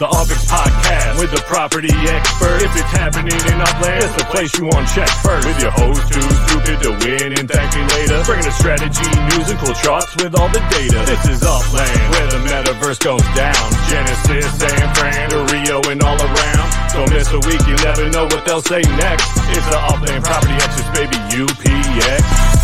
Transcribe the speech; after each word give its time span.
The 0.00 0.08
Upix 0.08 0.48
Podcast 0.48 1.20
with 1.20 1.28
the 1.28 1.44
property 1.44 1.92
expert. 1.92 2.64
If 2.64 2.72
it's 2.72 2.88
happening 2.88 3.36
in 3.36 3.56
Upland, 3.60 4.00
it's 4.00 4.16
the 4.16 4.24
place 4.32 4.48
you 4.56 4.64
want 4.64 4.88
to 4.88 4.94
check 4.96 5.12
first. 5.20 5.44
With 5.44 5.60
your 5.60 5.76
host 5.76 6.08
too 6.08 6.24
stupid 6.24 6.76
to 6.88 6.90
win 7.04 7.36
and 7.36 7.44
thank 7.44 7.68
me 7.76 7.84
later. 7.84 8.16
Bringing 8.24 8.48
the 8.48 8.56
strategy, 8.56 9.04
news, 9.28 9.52
and 9.52 9.60
cool 9.60 9.76
charts 9.76 10.16
with 10.16 10.32
all 10.40 10.48
the 10.56 10.64
data. 10.72 11.04
This 11.04 11.36
is 11.36 11.44
Upland, 11.44 12.00
where 12.16 12.28
the 12.32 12.40
metaverse 12.48 12.96
goes 13.04 13.20
down. 13.36 13.60
Genesis, 13.92 14.48
San 14.56 14.88
Fran, 14.96 15.36
to 15.36 15.44
Rio, 15.52 15.84
and 15.92 16.00
all 16.00 16.16
around. 16.16 16.68
Don't 16.96 17.12
miss 17.12 17.28
a 17.36 17.40
week, 17.44 17.60
you 17.68 17.76
never 17.84 18.08
know 18.08 18.24
what 18.24 18.40
they'll 18.48 18.64
say 18.64 18.80
next. 18.96 19.28
It's 19.52 19.68
the 19.68 19.80
Upland 19.84 20.24
Property 20.24 20.56
Experts, 20.64 20.88
baby, 20.96 21.20
UPX. 21.44 22.59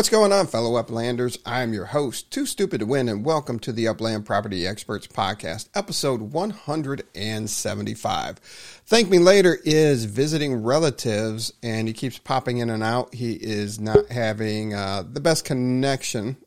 What's 0.00 0.08
going 0.08 0.32
on, 0.32 0.46
fellow 0.46 0.82
Uplanders? 0.82 1.36
I 1.44 1.60
am 1.60 1.74
your 1.74 1.84
host, 1.84 2.30
Too 2.30 2.46
Stupid 2.46 2.78
to 2.78 2.86
Win, 2.86 3.06
and 3.06 3.22
welcome 3.22 3.58
to 3.58 3.70
the 3.70 3.86
Upland 3.86 4.24
Property 4.24 4.66
Experts 4.66 5.06
Podcast, 5.06 5.68
episode 5.74 6.22
175. 6.22 8.38
Thank 8.86 9.10
Me 9.10 9.18
Later 9.18 9.58
is 9.62 10.06
visiting 10.06 10.62
relatives, 10.62 11.52
and 11.62 11.86
he 11.86 11.92
keeps 11.92 12.16
popping 12.16 12.56
in 12.56 12.70
and 12.70 12.82
out. 12.82 13.12
He 13.12 13.34
is 13.34 13.78
not 13.78 14.10
having 14.10 14.72
uh, 14.72 15.04
the 15.06 15.20
best 15.20 15.44
connection, 15.44 16.38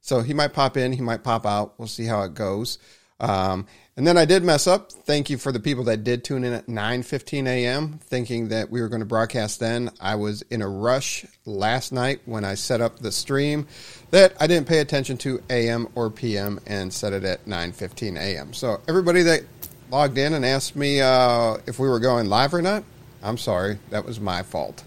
so 0.00 0.22
he 0.22 0.34
might 0.34 0.52
pop 0.52 0.76
in, 0.76 0.90
he 0.90 1.00
might 1.00 1.22
pop 1.22 1.46
out. 1.46 1.78
We'll 1.78 1.86
see 1.86 2.06
how 2.06 2.22
it 2.22 2.34
goes. 2.34 2.78
Um, 3.20 3.68
and 3.96 4.06
then 4.06 4.18
I 4.18 4.26
did 4.26 4.44
mess 4.44 4.66
up. 4.66 4.92
Thank 4.92 5.30
you 5.30 5.38
for 5.38 5.52
the 5.52 5.60
people 5.60 5.84
that 5.84 6.04
did 6.04 6.22
tune 6.22 6.44
in 6.44 6.52
at 6.52 6.66
9:15 6.66 7.46
a.m. 7.46 7.98
thinking 8.02 8.48
that 8.48 8.70
we 8.70 8.80
were 8.82 8.88
going 8.88 9.00
to 9.00 9.06
broadcast 9.06 9.58
then. 9.58 9.90
I 10.00 10.16
was 10.16 10.42
in 10.50 10.60
a 10.60 10.68
rush 10.68 11.24
last 11.46 11.92
night 11.92 12.20
when 12.26 12.44
I 12.44 12.54
set 12.54 12.80
up 12.80 12.98
the 12.98 13.10
stream 13.10 13.66
that 14.10 14.34
I 14.38 14.46
didn't 14.46 14.68
pay 14.68 14.80
attention 14.80 15.16
to 15.18 15.42
AM 15.48 15.88
or 15.94 16.10
PM 16.10 16.60
and 16.66 16.92
set 16.92 17.12
it 17.12 17.24
at 17.24 17.46
9:15 17.46 18.18
a.m. 18.18 18.52
So 18.52 18.80
everybody 18.86 19.22
that 19.22 19.42
logged 19.90 20.18
in 20.18 20.34
and 20.34 20.44
asked 20.44 20.76
me 20.76 21.00
uh, 21.00 21.56
if 21.66 21.78
we 21.78 21.88
were 21.88 22.00
going 22.00 22.28
live 22.28 22.52
or 22.52 22.60
not, 22.60 22.84
I'm 23.22 23.38
sorry. 23.38 23.78
That 23.90 24.04
was 24.04 24.20
my 24.20 24.42
fault. 24.42 24.84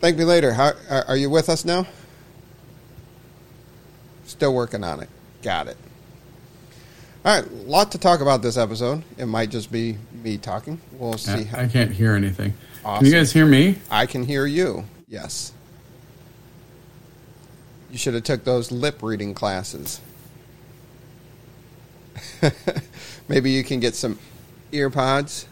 Thank 0.00 0.18
me 0.18 0.24
later. 0.24 0.52
How, 0.52 0.72
are 1.08 1.16
you 1.16 1.30
with 1.30 1.48
us 1.48 1.64
now? 1.64 1.86
Still 4.26 4.54
working 4.54 4.84
on 4.84 5.00
it. 5.00 5.08
Got 5.42 5.68
it. 5.68 5.78
All 7.24 7.40
right, 7.40 7.50
a 7.50 7.54
lot 7.54 7.92
to 7.92 7.98
talk 7.98 8.20
about 8.20 8.42
this 8.42 8.58
episode. 8.58 9.02
It 9.16 9.24
might 9.24 9.48
just 9.48 9.72
be 9.72 9.96
me 10.22 10.36
talking. 10.36 10.78
We'll 10.92 11.16
see. 11.16 11.32
I, 11.32 11.42
how, 11.44 11.60
I 11.60 11.68
can't 11.68 11.90
hear 11.90 12.14
anything. 12.14 12.52
Awesome. 12.84 13.04
Can 13.04 13.06
you 13.06 13.18
guys 13.18 13.32
hear 13.32 13.46
me? 13.46 13.78
I 13.90 14.04
can 14.04 14.24
hear 14.24 14.44
you. 14.44 14.84
Yes. 15.08 15.52
You 17.90 17.96
should 17.96 18.12
have 18.12 18.24
took 18.24 18.44
those 18.44 18.70
lip 18.70 19.02
reading 19.02 19.32
classes. 19.32 20.02
Maybe 23.28 23.52
you 23.52 23.64
can 23.64 23.80
get 23.80 23.94
some 23.94 24.18
ear 24.72 24.90
pods. 24.90 25.46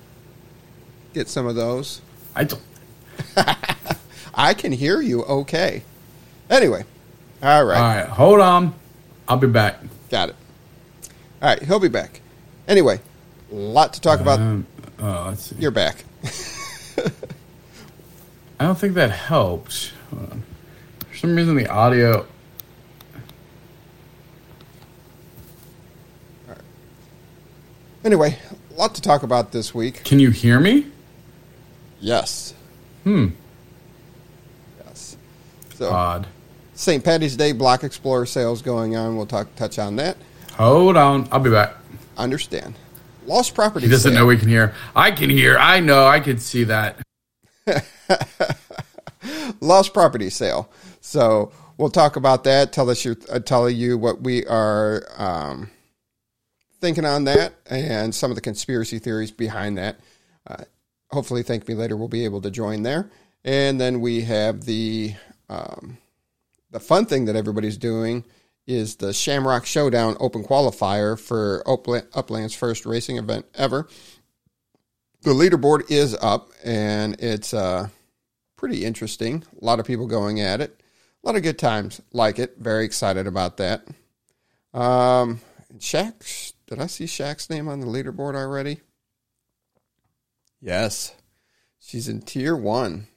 Get 1.14 1.30
some 1.30 1.46
of 1.46 1.54
those. 1.54 2.02
I 2.34 2.44
don't. 2.44 2.62
I 4.34 4.52
can 4.52 4.72
hear 4.72 5.00
you 5.00 5.22
okay. 5.24 5.84
Anyway, 6.50 6.84
all 7.42 7.64
right. 7.64 7.78
All 7.78 7.96
right, 7.96 8.08
hold 8.08 8.40
on. 8.40 8.74
I'll 9.26 9.38
be 9.38 9.46
back. 9.46 9.78
Got 10.10 10.30
it. 10.30 10.36
All 11.42 11.48
right, 11.48 11.60
he'll 11.60 11.80
be 11.80 11.88
back. 11.88 12.20
Anyway, 12.68 13.00
a 13.50 13.54
lot 13.54 13.94
to 13.94 14.00
talk 14.00 14.20
about. 14.20 14.38
Um, 14.38 14.64
oh, 15.00 15.24
let's 15.30 15.42
see. 15.42 15.56
You're 15.58 15.72
back. 15.72 16.04
I 18.60 18.64
don't 18.64 18.78
think 18.78 18.94
that 18.94 19.10
on. 19.10 20.44
For 21.10 21.16
some 21.16 21.34
reason, 21.34 21.56
the 21.56 21.68
audio. 21.68 22.26
Anyway, 28.04 28.38
a 28.70 28.74
lot 28.78 28.94
to 28.94 29.02
talk 29.02 29.24
about 29.24 29.50
this 29.50 29.74
week. 29.74 30.04
Can 30.04 30.20
you 30.20 30.30
hear 30.30 30.60
me? 30.60 30.86
Yes. 32.00 32.54
Hmm. 33.02 33.28
Yes. 34.84 35.16
So, 35.74 35.90
Odd. 35.90 36.28
St. 36.74 37.02
Patty's 37.02 37.36
Day 37.36 37.50
Block 37.50 37.82
Explorer 37.82 38.26
sales 38.26 38.62
going 38.62 38.94
on. 38.94 39.16
We'll 39.16 39.26
talk 39.26 39.52
touch 39.56 39.80
on 39.80 39.96
that. 39.96 40.16
Hold 40.56 40.96
on. 40.96 41.28
I'll 41.32 41.40
be 41.40 41.50
back. 41.50 41.74
Understand. 42.16 42.74
Lost 43.26 43.54
property. 43.54 43.86
He 43.86 43.90
doesn't 43.90 44.12
sale. 44.12 44.20
know 44.20 44.26
we 44.26 44.36
can 44.36 44.48
hear. 44.48 44.74
I 44.94 45.10
can 45.10 45.30
hear. 45.30 45.56
I 45.58 45.80
know. 45.80 46.06
I 46.06 46.20
can 46.20 46.38
see 46.38 46.64
that. 46.64 46.98
Lost 49.60 49.94
property 49.94 50.28
sale. 50.28 50.70
So 51.00 51.52
we'll 51.78 51.90
talk 51.90 52.16
about 52.16 52.44
that. 52.44 52.72
Tell 52.72 52.90
us 52.90 53.04
your 53.04 53.16
uh, 53.30 53.38
tell 53.38 53.70
you 53.70 53.96
what 53.96 54.22
we 54.22 54.44
are 54.46 55.04
um, 55.16 55.70
thinking 56.80 57.04
on 57.04 57.24
that 57.24 57.54
and 57.70 58.14
some 58.14 58.30
of 58.30 58.34
the 58.34 58.40
conspiracy 58.40 58.98
theories 58.98 59.30
behind 59.30 59.78
that. 59.78 59.98
Uh, 60.46 60.64
hopefully, 61.10 61.42
thank 61.42 61.68
me 61.68 61.74
later. 61.74 61.96
We'll 61.96 62.08
be 62.08 62.24
able 62.24 62.40
to 62.42 62.50
join 62.50 62.82
there, 62.82 63.10
and 63.44 63.80
then 63.80 64.00
we 64.00 64.22
have 64.22 64.64
the 64.64 65.14
um, 65.48 65.98
the 66.70 66.80
fun 66.80 67.06
thing 67.06 67.26
that 67.26 67.36
everybody's 67.36 67.76
doing 67.76 68.24
is 68.66 68.96
the 68.96 69.12
Shamrock 69.12 69.66
Showdown 69.66 70.16
Open 70.20 70.44
Qualifier 70.44 71.18
for 71.18 71.62
Upland's 71.66 72.54
first 72.54 72.86
racing 72.86 73.18
event 73.18 73.46
ever. 73.54 73.88
The 75.22 75.30
leaderboard 75.30 75.90
is 75.90 76.16
up, 76.20 76.50
and 76.64 77.20
it's 77.20 77.54
uh, 77.54 77.88
pretty 78.56 78.84
interesting. 78.84 79.44
A 79.60 79.64
lot 79.64 79.80
of 79.80 79.86
people 79.86 80.06
going 80.06 80.40
at 80.40 80.60
it. 80.60 80.80
A 81.22 81.26
lot 81.26 81.36
of 81.36 81.42
good 81.42 81.58
times. 81.58 82.00
Like 82.12 82.38
it. 82.38 82.56
Very 82.58 82.84
excited 82.84 83.26
about 83.26 83.56
that. 83.58 83.86
Um, 84.74 85.40
Shaq, 85.78 86.52
did 86.66 86.80
I 86.80 86.86
see 86.86 87.04
Shaq's 87.04 87.50
name 87.50 87.68
on 87.68 87.80
the 87.80 87.86
leaderboard 87.86 88.34
already? 88.34 88.80
Yes. 90.60 91.14
She's 91.78 92.08
in 92.08 92.22
tier 92.22 92.56
one, 92.56 93.08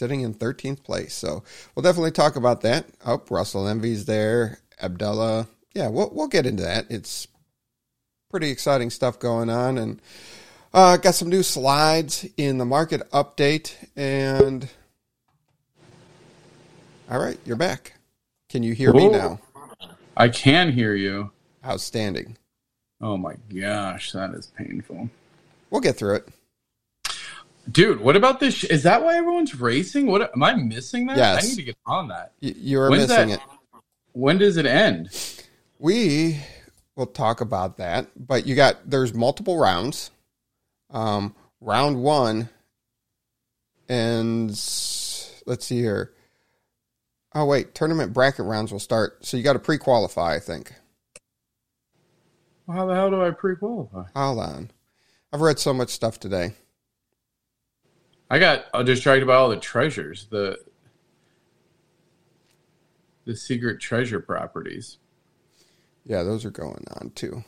sitting 0.00 0.22
in 0.22 0.32
13th 0.32 0.82
place. 0.82 1.12
So 1.12 1.44
we'll 1.74 1.82
definitely 1.82 2.10
talk 2.10 2.34
about 2.34 2.62
that. 2.62 2.86
Oh, 3.04 3.22
Russell 3.28 3.68
Envy's 3.68 4.06
there. 4.06 4.58
Abdullah. 4.80 5.46
Yeah, 5.74 5.88
we'll, 5.88 6.10
we'll 6.10 6.26
get 6.26 6.46
into 6.46 6.62
that. 6.62 6.86
It's 6.88 7.28
pretty 8.30 8.50
exciting 8.50 8.88
stuff 8.88 9.18
going 9.18 9.50
on. 9.50 9.76
And 9.76 10.00
uh, 10.72 10.96
got 10.96 11.14
some 11.14 11.28
new 11.28 11.42
slides 11.42 12.26
in 12.38 12.56
the 12.56 12.64
market 12.64 13.08
update. 13.10 13.74
And 13.94 14.70
all 17.10 17.20
right, 17.20 17.38
you're 17.44 17.56
back. 17.56 17.92
Can 18.48 18.62
you 18.62 18.72
hear 18.72 18.94
me 18.94 19.10
now? 19.10 19.38
I 20.16 20.30
can 20.30 20.72
hear 20.72 20.94
you. 20.94 21.30
Outstanding. 21.62 22.38
Oh 23.02 23.18
my 23.18 23.34
gosh, 23.54 24.12
that 24.12 24.32
is 24.32 24.46
painful. 24.56 25.10
We'll 25.68 25.82
get 25.82 25.96
through 25.96 26.16
it. 26.16 26.28
Dude, 27.70 28.00
what 28.00 28.16
about 28.16 28.40
this? 28.40 28.54
Sh- 28.54 28.64
is 28.64 28.82
that 28.84 29.02
why 29.02 29.16
everyone's 29.16 29.54
racing? 29.54 30.06
What 30.06 30.30
am 30.34 30.42
I 30.42 30.54
missing 30.54 31.06
that? 31.06 31.16
Yes. 31.16 31.44
I 31.44 31.48
need 31.48 31.56
to 31.56 31.62
get 31.62 31.76
on 31.86 32.08
that. 32.08 32.32
Y- 32.42 32.54
You're 32.56 32.90
When's 32.90 33.08
missing 33.08 33.28
that- 33.30 33.40
it. 33.40 33.80
When 34.12 34.38
does 34.38 34.56
it 34.56 34.66
end? 34.66 35.10
We 35.78 36.40
will 36.96 37.06
talk 37.06 37.40
about 37.40 37.76
that, 37.78 38.08
but 38.16 38.44
you 38.46 38.54
got 38.56 38.90
there's 38.90 39.14
multiple 39.14 39.56
rounds. 39.56 40.10
Um, 40.90 41.34
round 41.60 42.02
one, 42.02 42.48
and 43.88 44.48
let's 44.50 45.64
see 45.64 45.78
here. 45.78 46.12
Oh 47.34 47.44
wait, 47.44 47.74
tournament 47.76 48.12
bracket 48.12 48.44
rounds 48.44 48.72
will 48.72 48.80
start. 48.80 49.24
So 49.24 49.36
you 49.36 49.44
got 49.44 49.52
to 49.52 49.60
pre-qualify, 49.60 50.34
I 50.34 50.40
think. 50.40 50.72
Well, 52.66 52.76
how 52.76 52.86
the 52.86 52.94
hell 52.94 53.10
do 53.10 53.24
I 53.24 53.30
pre-qualify? 53.30 54.04
Hold 54.16 54.38
on, 54.40 54.70
I've 55.32 55.40
read 55.40 55.60
so 55.60 55.72
much 55.72 55.90
stuff 55.90 56.18
today. 56.18 56.54
I 58.30 58.38
got 58.38 58.86
distracted 58.86 59.26
by 59.26 59.34
all 59.34 59.48
the 59.48 59.56
treasures, 59.56 60.26
the 60.30 60.56
the 63.24 63.36
secret 63.36 63.80
treasure 63.80 64.20
properties. 64.20 64.98
Yeah, 66.04 66.22
those 66.22 66.44
are 66.44 66.50
going 66.50 66.84
on 67.00 67.10
too. 67.10 67.44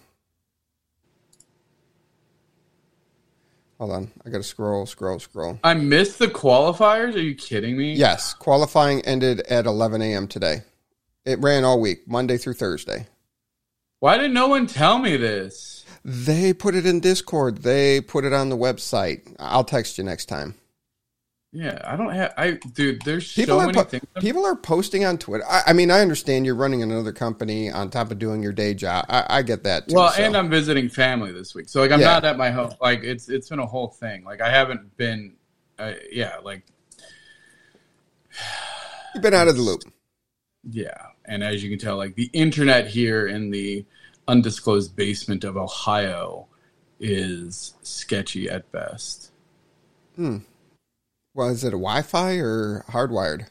Hold 3.78 3.92
on, 3.92 4.12
I 4.24 4.30
got 4.30 4.38
to 4.38 4.44
scroll, 4.44 4.86
scroll, 4.86 5.18
scroll. 5.18 5.58
I 5.64 5.74
missed 5.74 6.18
the 6.18 6.28
qualifiers. 6.28 7.14
Are 7.14 7.20
you 7.20 7.34
kidding 7.34 7.76
me? 7.76 7.94
Yes, 7.94 8.34
qualifying 8.34 9.02
ended 9.02 9.40
at 9.42 9.66
11 9.66 10.02
a.m. 10.02 10.28
today. 10.28 10.62
It 11.24 11.40
ran 11.40 11.64
all 11.64 11.80
week, 11.80 12.06
Monday 12.06 12.36
through 12.36 12.54
Thursday. 12.54 13.06
Why 13.98 14.18
did 14.18 14.32
no 14.32 14.48
one 14.48 14.66
tell 14.66 14.98
me 14.98 15.16
this? 15.16 15.84
They 16.04 16.52
put 16.52 16.74
it 16.74 16.86
in 16.86 17.00
Discord. 17.00 17.58
They 17.58 18.00
put 18.00 18.24
it 18.24 18.32
on 18.32 18.48
the 18.48 18.56
website. 18.56 19.34
I'll 19.38 19.64
text 19.64 19.98
you 19.98 20.04
next 20.04 20.26
time. 20.26 20.56
Yeah, 21.54 21.78
I 21.84 21.96
don't 21.96 22.10
have. 22.14 22.32
I 22.38 22.52
dude, 22.52 23.02
there's 23.02 23.30
People 23.30 23.56
so 23.58 23.60
are 23.60 23.66
many 23.66 23.76
po- 23.76 23.84
things. 23.84 24.04
people 24.20 24.46
are 24.46 24.56
posting 24.56 25.04
on 25.04 25.18
Twitter. 25.18 25.44
I, 25.46 25.62
I 25.66 25.72
mean, 25.74 25.90
I 25.90 26.00
understand 26.00 26.46
you're 26.46 26.54
running 26.54 26.82
another 26.82 27.12
company 27.12 27.70
on 27.70 27.90
top 27.90 28.10
of 28.10 28.18
doing 28.18 28.42
your 28.42 28.52
day 28.52 28.72
job. 28.72 29.04
I, 29.10 29.26
I 29.28 29.42
get 29.42 29.62
that. 29.64 29.86
Too, 29.88 29.94
well, 29.94 30.10
so. 30.12 30.22
and 30.22 30.34
I'm 30.34 30.48
visiting 30.48 30.88
family 30.88 31.30
this 31.30 31.54
week, 31.54 31.68
so 31.68 31.80
like 31.82 31.92
I'm 31.92 32.00
Yeah. 32.00 32.06
not 32.06 32.24
at 32.24 32.38
my 32.38 32.50
home. 32.50 32.72
Like 32.80 33.04
it's 33.04 33.28
it's 33.28 33.50
been 33.50 33.58
a 33.58 33.66
whole 33.66 33.88
thing. 33.88 34.24
Like 34.24 34.40
I 34.40 34.48
haven't 34.50 34.96
been. 34.96 35.34
Uh, 35.78 35.92
yeah, 36.10 36.36
like 36.42 36.62
you've 39.14 39.22
been 39.22 39.34
out 39.34 39.48
of 39.48 39.56
the 39.56 39.62
loop. 39.62 39.82
yeah, 40.70 40.96
and 41.26 41.42
as 41.42 41.62
you 41.62 41.68
can 41.68 41.78
tell, 41.78 41.96
like 41.98 42.14
the 42.14 42.30
internet 42.32 42.86
here 42.86 43.26
in 43.26 43.50
the 43.50 43.84
undisclosed 44.26 44.96
basement 44.96 45.44
of 45.44 45.56
Ohio 45.58 46.46
is 46.98 47.74
sketchy 47.82 48.48
at 48.48 48.70
best. 48.72 49.32
Hmm. 50.16 50.38
Is 51.36 51.64
it 51.64 51.68
a 51.68 51.70
Wi-Fi 51.72 52.36
or 52.36 52.84
hardwired? 52.88 53.46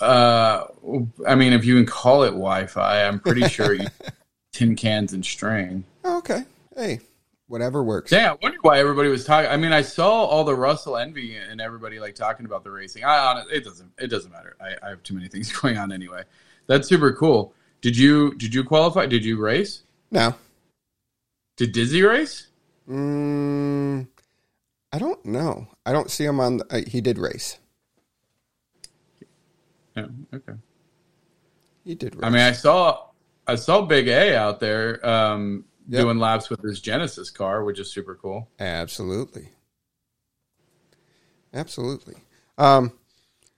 Uh, 0.00 0.66
I 1.26 1.36
mean, 1.36 1.52
if 1.52 1.64
you 1.64 1.76
can 1.76 1.86
call 1.86 2.24
it 2.24 2.30
Wi-Fi, 2.30 3.04
I'm 3.04 3.20
pretty 3.20 3.46
sure 3.48 3.72
you 3.72 3.86
tin 4.52 4.74
cans 4.74 5.12
and 5.12 5.24
string. 5.24 5.84
Oh, 6.04 6.18
okay. 6.18 6.44
Hey, 6.74 7.00
whatever 7.46 7.84
works. 7.84 8.10
Yeah, 8.10 8.32
I 8.32 8.36
wonder 8.42 8.58
why 8.62 8.80
everybody 8.80 9.08
was 9.08 9.24
talking. 9.24 9.48
I 9.48 9.56
mean, 9.56 9.72
I 9.72 9.82
saw 9.82 10.24
all 10.24 10.42
the 10.42 10.54
Russell 10.54 10.96
envy 10.96 11.36
and 11.36 11.60
everybody 11.60 12.00
like 12.00 12.16
talking 12.16 12.46
about 12.46 12.64
the 12.64 12.70
racing. 12.72 13.04
I 13.04 13.18
honestly, 13.18 13.54
it 13.54 13.64
doesn't 13.64 13.92
it 13.98 14.08
doesn't 14.08 14.32
matter. 14.32 14.56
I, 14.60 14.86
I 14.86 14.90
have 14.90 15.02
too 15.04 15.14
many 15.14 15.28
things 15.28 15.52
going 15.60 15.78
on 15.78 15.92
anyway. 15.92 16.24
That's 16.66 16.88
super 16.88 17.12
cool. 17.12 17.54
Did 17.80 17.96
you 17.96 18.34
did 18.34 18.52
you 18.52 18.64
qualify? 18.64 19.06
Did 19.06 19.24
you 19.24 19.38
race? 19.38 19.82
No. 20.10 20.34
Did 21.56 21.72
Dizzy 21.72 22.02
race? 22.02 22.48
Mm, 22.88 24.08
I 24.92 24.98
don't 24.98 25.24
know. 25.24 25.68
I 25.86 25.92
don't 25.92 26.10
see 26.10 26.24
him 26.24 26.38
on. 26.38 26.58
The, 26.58 26.66
uh, 26.70 26.80
he 26.86 27.00
did 27.00 27.18
race. 27.18 27.58
Yeah. 29.96 30.06
Okay. 30.34 30.52
He 31.84 31.94
did. 31.94 32.14
Race. 32.14 32.24
I 32.24 32.30
mean, 32.30 32.42
I 32.42 32.52
saw 32.52 33.06
I 33.46 33.54
saw 33.54 33.82
Big 33.82 34.08
A 34.08 34.36
out 34.36 34.60
there 34.60 35.04
um, 35.06 35.64
yep. 35.88 36.02
doing 36.02 36.18
laps 36.18 36.50
with 36.50 36.62
his 36.62 36.80
Genesis 36.80 37.30
car, 37.30 37.64
which 37.64 37.78
is 37.78 37.90
super 37.90 38.14
cool. 38.14 38.48
Absolutely. 38.60 39.48
Absolutely. 41.54 42.14
Um, 42.58 42.92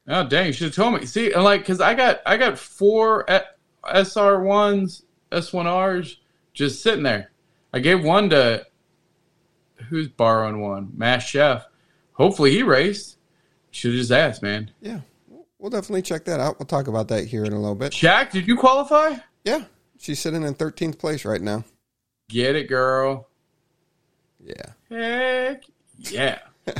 oh 0.09 0.27
dang! 0.27 0.47
You 0.47 0.53
should 0.53 0.67
have 0.69 0.75
told 0.75 0.95
me. 0.95 1.07
See, 1.07 1.35
like, 1.35 1.61
because 1.61 1.81
I 1.81 1.95
got 1.95 2.21
I 2.27 2.37
got 2.37 2.59
four 2.59 3.27
SR 3.93 4.41
ones, 4.41 5.03
S 5.33 5.53
one 5.53 5.69
Rs 5.69 6.19
just 6.53 6.83
sitting 6.83 7.03
there. 7.03 7.33
I 7.73 7.81
gave 7.81 8.05
one 8.05 8.31
to 8.31 8.67
who's 9.89 10.09
borrowing 10.09 10.61
one? 10.61 10.93
Mass 10.97 11.25
Chef. 11.25 11.67
Hopefully 12.13 12.51
he 12.53 12.63
raced. 12.63 13.19
Should 13.71 13.93
have 13.93 14.01
just 14.01 14.13
asked, 14.13 14.43
man. 14.43 14.71
Yeah, 14.81 15.01
we'll 15.59 15.71
definitely 15.71 16.03
check 16.03 16.25
that 16.27 16.41
out. 16.41 16.59
We'll 16.59 16.67
talk 16.67 16.87
about 16.87 17.09
that 17.09 17.27
here 17.27 17.45
in 17.45 17.53
a 17.53 17.59
little 17.59 17.75
bit. 17.75 17.93
Jack, 17.93 18.31
did 18.31 18.47
you 18.47 18.57
qualify? 18.57 19.17
Yeah, 19.45 19.65
she's 19.99 20.21
sitting 20.21 20.43
in 20.43 20.55
13th 20.55 20.99
place 20.99 21.25
right 21.25 21.43
now. 21.43 21.65
Get 22.29 22.55
it, 22.55 22.69
girl. 22.69 23.29
Yeah. 24.41 24.73
Heck 24.89 25.65
yeah. 25.99 26.39
all 26.67 26.75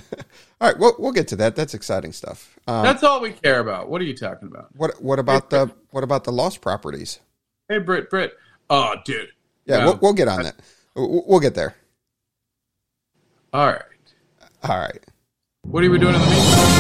right, 0.61 0.79
we'll 0.79 0.95
we'll 0.99 1.13
get 1.13 1.29
to 1.29 1.37
that. 1.37 1.57
That's 1.57 1.75
exciting 1.75 2.13
stuff. 2.13 2.59
Um, 2.67 2.85
That's 2.85 3.03
all 3.03 3.21
we 3.21 3.33
care 3.33 3.61
about. 3.61 3.89
What 3.89 4.01
are 4.01 4.05
you 4.05 4.17
talking 4.17 4.49
about? 4.49 4.75
What 4.75 5.03
what 5.03 5.19
about 5.19 5.53
hey, 5.53 5.59
the 5.59 5.75
what 5.91 6.05
about 6.05 6.25
the 6.25 6.33
lost 6.33 6.61
properties? 6.61 7.21
Hey, 7.69 7.79
Britt, 7.79 8.11
Britt. 8.11 8.35
Oh, 8.71 8.95
dude. 9.05 9.29
Yeah, 9.67 9.79
no, 9.79 9.85
we'll, 9.87 9.99
we'll 10.03 10.13
get 10.13 10.29
on 10.29 10.43
that. 10.43 10.57
We'll 10.95 11.41
get 11.41 11.55
there. 11.55 11.75
All 13.55 13.69
right. 13.69 13.83
All 14.65 14.79
right. 14.81 14.99
What 15.63 15.85
are 15.85 15.91
we 15.91 15.97
doing 15.97 16.17
in 16.17 16.21
the 16.21 16.27
meantime? 16.27 16.75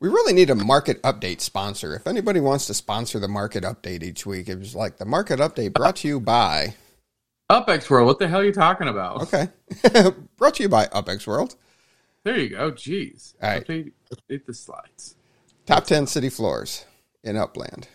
We 0.00 0.08
really 0.08 0.32
need 0.32 0.48
a 0.48 0.54
market 0.54 1.02
update 1.02 1.42
sponsor. 1.42 1.94
If 1.94 2.06
anybody 2.06 2.40
wants 2.40 2.66
to 2.68 2.74
sponsor 2.74 3.18
the 3.18 3.28
market 3.28 3.62
update 3.62 4.02
each 4.02 4.24
week, 4.24 4.48
it 4.48 4.58
was 4.58 4.74
like 4.74 4.96
the 4.96 5.04
market 5.04 5.38
update 5.38 5.74
brought 5.74 5.96
to 5.96 6.08
you 6.08 6.18
by 6.18 6.76
UpX 7.50 7.90
World. 7.90 8.06
What 8.06 8.18
the 8.18 8.26
hell 8.26 8.40
are 8.40 8.44
you 8.44 8.52
talking 8.52 8.88
about? 8.88 9.20
Okay. 9.20 9.48
brought 10.38 10.54
to 10.54 10.62
you 10.62 10.70
by 10.70 10.86
UpX 10.86 11.26
World. 11.26 11.56
There 12.24 12.38
you 12.38 12.50
go. 12.50 12.72
Jeez. 12.72 13.34
All 13.42 13.50
right. 13.50 13.66
Update, 13.66 13.92
update 14.14 14.46
the 14.46 14.54
slides. 14.54 15.16
Top 15.66 15.84
10 15.84 16.06
city 16.06 16.28
floors 16.28 16.84
in 17.22 17.36
Upland. 17.36 17.88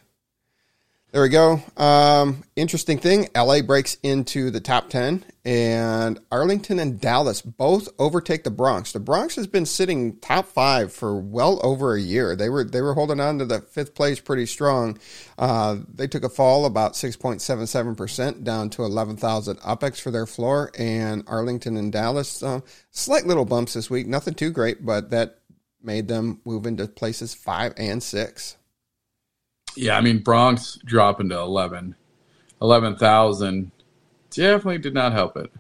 There 1.12 1.21
we 1.21 1.30
go. 1.30 1.62
Um, 1.77 2.44
interesting 2.57 2.98
thing 2.98 3.30
LA 3.33 3.62
breaks 3.62 3.95
into 4.04 4.51
the 4.51 4.59
top 4.59 4.89
10, 4.89 5.24
and 5.45 6.19
Arlington 6.30 6.80
and 6.80 7.00
Dallas 7.00 7.42
both 7.42 7.88
overtake 7.98 8.44
the 8.44 8.51
Bronx. 8.51 8.92
The 8.92 9.00
Bronx 9.00 9.38
has 9.38 9.48
been 9.48 9.65
sitting 9.65 10.18
top 10.18 10.48
five 10.48 10.92
for 10.92 11.18
well 11.18 11.62
over 11.63 11.95
a 11.95 12.01
year. 12.01 12.36
They 12.36 12.50
were 12.50 12.65
they 12.65 12.81
were 12.81 12.94
holding 12.94 13.21
on 13.21 13.39
to 13.39 13.45
the 13.45 13.62
fifth 13.62 13.95
place 13.95 14.19
pretty 14.19 14.45
strong. 14.45 15.00
Uh, 15.38 15.77
they 15.94 16.07
took 16.07 16.25
a 16.25 16.30
fall 16.30 16.65
about 16.65 16.92
6.77% 16.92 18.44
down 18.44 18.69
to 18.71 18.83
11,000 18.83 19.59
UpX 19.62 20.01
for 20.01 20.12
their 20.12 20.25
floor, 20.25 20.71
and 20.77 21.24
Arlington 21.25 21.77
and 21.77 21.89
Dallas, 21.94 22.44
uh, 22.44 22.59
slight 22.92 23.25
little 23.25 23.45
bumps 23.45 23.75
this 23.75 23.89
week. 23.89 24.07
Nothing 24.07 24.33
too 24.33 24.51
great, 24.51 24.86
but 24.86 25.12
that 25.12 25.39
made 25.81 26.09
them 26.09 26.42
move 26.44 26.65
into 26.65 26.86
places 26.86 27.33
five 27.33 27.74
and 27.77 28.04
six. 28.04 28.57
Yeah, 29.78 29.98
I 29.98 30.02
mean 30.02 30.20
Bronx 30.20 30.78
dropping 30.86 31.30
to 31.30 31.40
11, 31.40 31.96
11,000 32.62 33.72
definitely 34.32 34.78
did 34.78 34.94
not 34.94 35.14
help 35.14 35.38
it. 35.38 35.52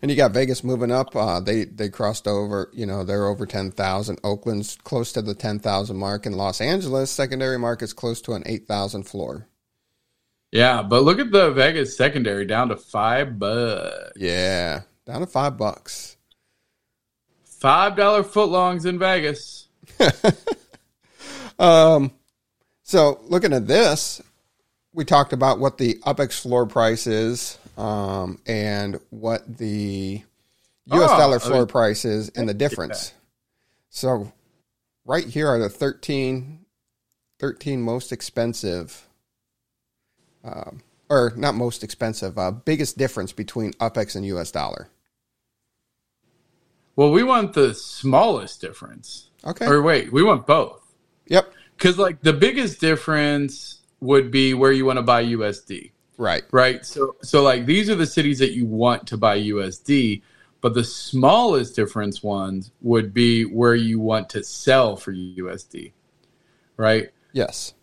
And 0.00 0.10
you 0.10 0.16
got 0.16 0.32
Vegas 0.32 0.62
moving 0.62 0.92
up. 0.92 1.14
Uh, 1.14 1.40
they 1.40 1.64
they 1.64 1.88
crossed 1.88 2.26
over. 2.26 2.70
You 2.72 2.86
know 2.86 3.04
they're 3.04 3.26
over 3.26 3.46
ten 3.46 3.70
thousand. 3.70 4.18
Oakland's 4.22 4.76
close 4.84 5.12
to 5.12 5.22
the 5.22 5.34
ten 5.34 5.58
thousand 5.58 5.96
mark, 5.96 6.24
and 6.24 6.36
Los 6.36 6.60
Angeles 6.60 7.10
secondary 7.10 7.58
market's 7.58 7.92
close 7.92 8.20
to 8.22 8.32
an 8.32 8.44
eight 8.46 8.66
thousand 8.66 9.04
floor. 9.04 9.48
Yeah, 10.52 10.82
but 10.82 11.02
look 11.02 11.18
at 11.18 11.32
the 11.32 11.50
Vegas 11.50 11.96
secondary 11.96 12.46
down 12.46 12.68
to 12.68 12.76
five 12.76 13.38
bucks. 13.38 14.12
Yeah, 14.16 14.82
down 15.04 15.20
to 15.20 15.26
five 15.26 15.56
bucks. 15.58 16.16
Five 17.44 17.96
dollar 17.96 18.22
footlongs 18.22 18.86
in 18.86 18.98
Vegas. 18.98 19.68
um, 21.58 22.12
so 22.88 23.20
looking 23.24 23.52
at 23.52 23.66
this, 23.66 24.22
we 24.94 25.04
talked 25.04 25.34
about 25.34 25.58
what 25.58 25.76
the 25.76 25.96
UpX 26.06 26.40
floor 26.40 26.64
price 26.64 27.06
is 27.06 27.58
um, 27.76 28.40
and 28.46 28.98
what 29.10 29.58
the 29.58 30.22
U.S. 30.86 31.10
Oh, 31.12 31.18
dollar 31.18 31.38
floor 31.38 31.56
I 31.56 31.58
mean, 31.58 31.66
price 31.66 32.06
is 32.06 32.30
and 32.30 32.48
the 32.48 32.54
difference. 32.54 33.12
So 33.90 34.32
right 35.04 35.26
here 35.26 35.48
are 35.48 35.58
the 35.58 35.68
13, 35.68 36.64
13 37.38 37.82
most 37.82 38.10
expensive, 38.10 39.06
um, 40.42 40.80
or 41.10 41.34
not 41.36 41.54
most 41.56 41.84
expensive, 41.84 42.38
uh, 42.38 42.52
biggest 42.52 42.96
difference 42.96 43.32
between 43.32 43.74
UpX 43.74 44.16
and 44.16 44.24
U.S. 44.24 44.50
dollar. 44.50 44.88
Well, 46.96 47.10
we 47.10 47.22
want 47.22 47.52
the 47.52 47.74
smallest 47.74 48.62
difference. 48.62 49.28
Okay. 49.44 49.66
Or 49.66 49.82
wait, 49.82 50.10
we 50.10 50.22
want 50.22 50.46
both. 50.46 50.82
Yep. 51.26 51.52
Because 51.78 51.96
like 51.96 52.20
the 52.22 52.32
biggest 52.32 52.80
difference 52.80 53.82
would 54.00 54.32
be 54.32 54.52
where 54.52 54.72
you 54.72 54.84
want 54.84 54.98
to 54.98 55.02
buy 55.02 55.24
USD. 55.24 55.92
Right. 56.16 56.42
Right. 56.50 56.84
So 56.84 57.14
so 57.22 57.42
like 57.42 57.66
these 57.66 57.88
are 57.88 57.94
the 57.94 58.06
cities 58.06 58.40
that 58.40 58.52
you 58.52 58.66
want 58.66 59.06
to 59.06 59.16
buy 59.16 59.38
USD, 59.38 60.22
but 60.60 60.74
the 60.74 60.82
smallest 60.82 61.76
difference 61.76 62.20
ones 62.20 62.72
would 62.80 63.14
be 63.14 63.44
where 63.44 63.76
you 63.76 64.00
want 64.00 64.28
to 64.30 64.42
sell 64.42 64.96
for 64.96 65.12
USD. 65.12 65.92
Right? 66.76 67.10
Yes. 67.32 67.74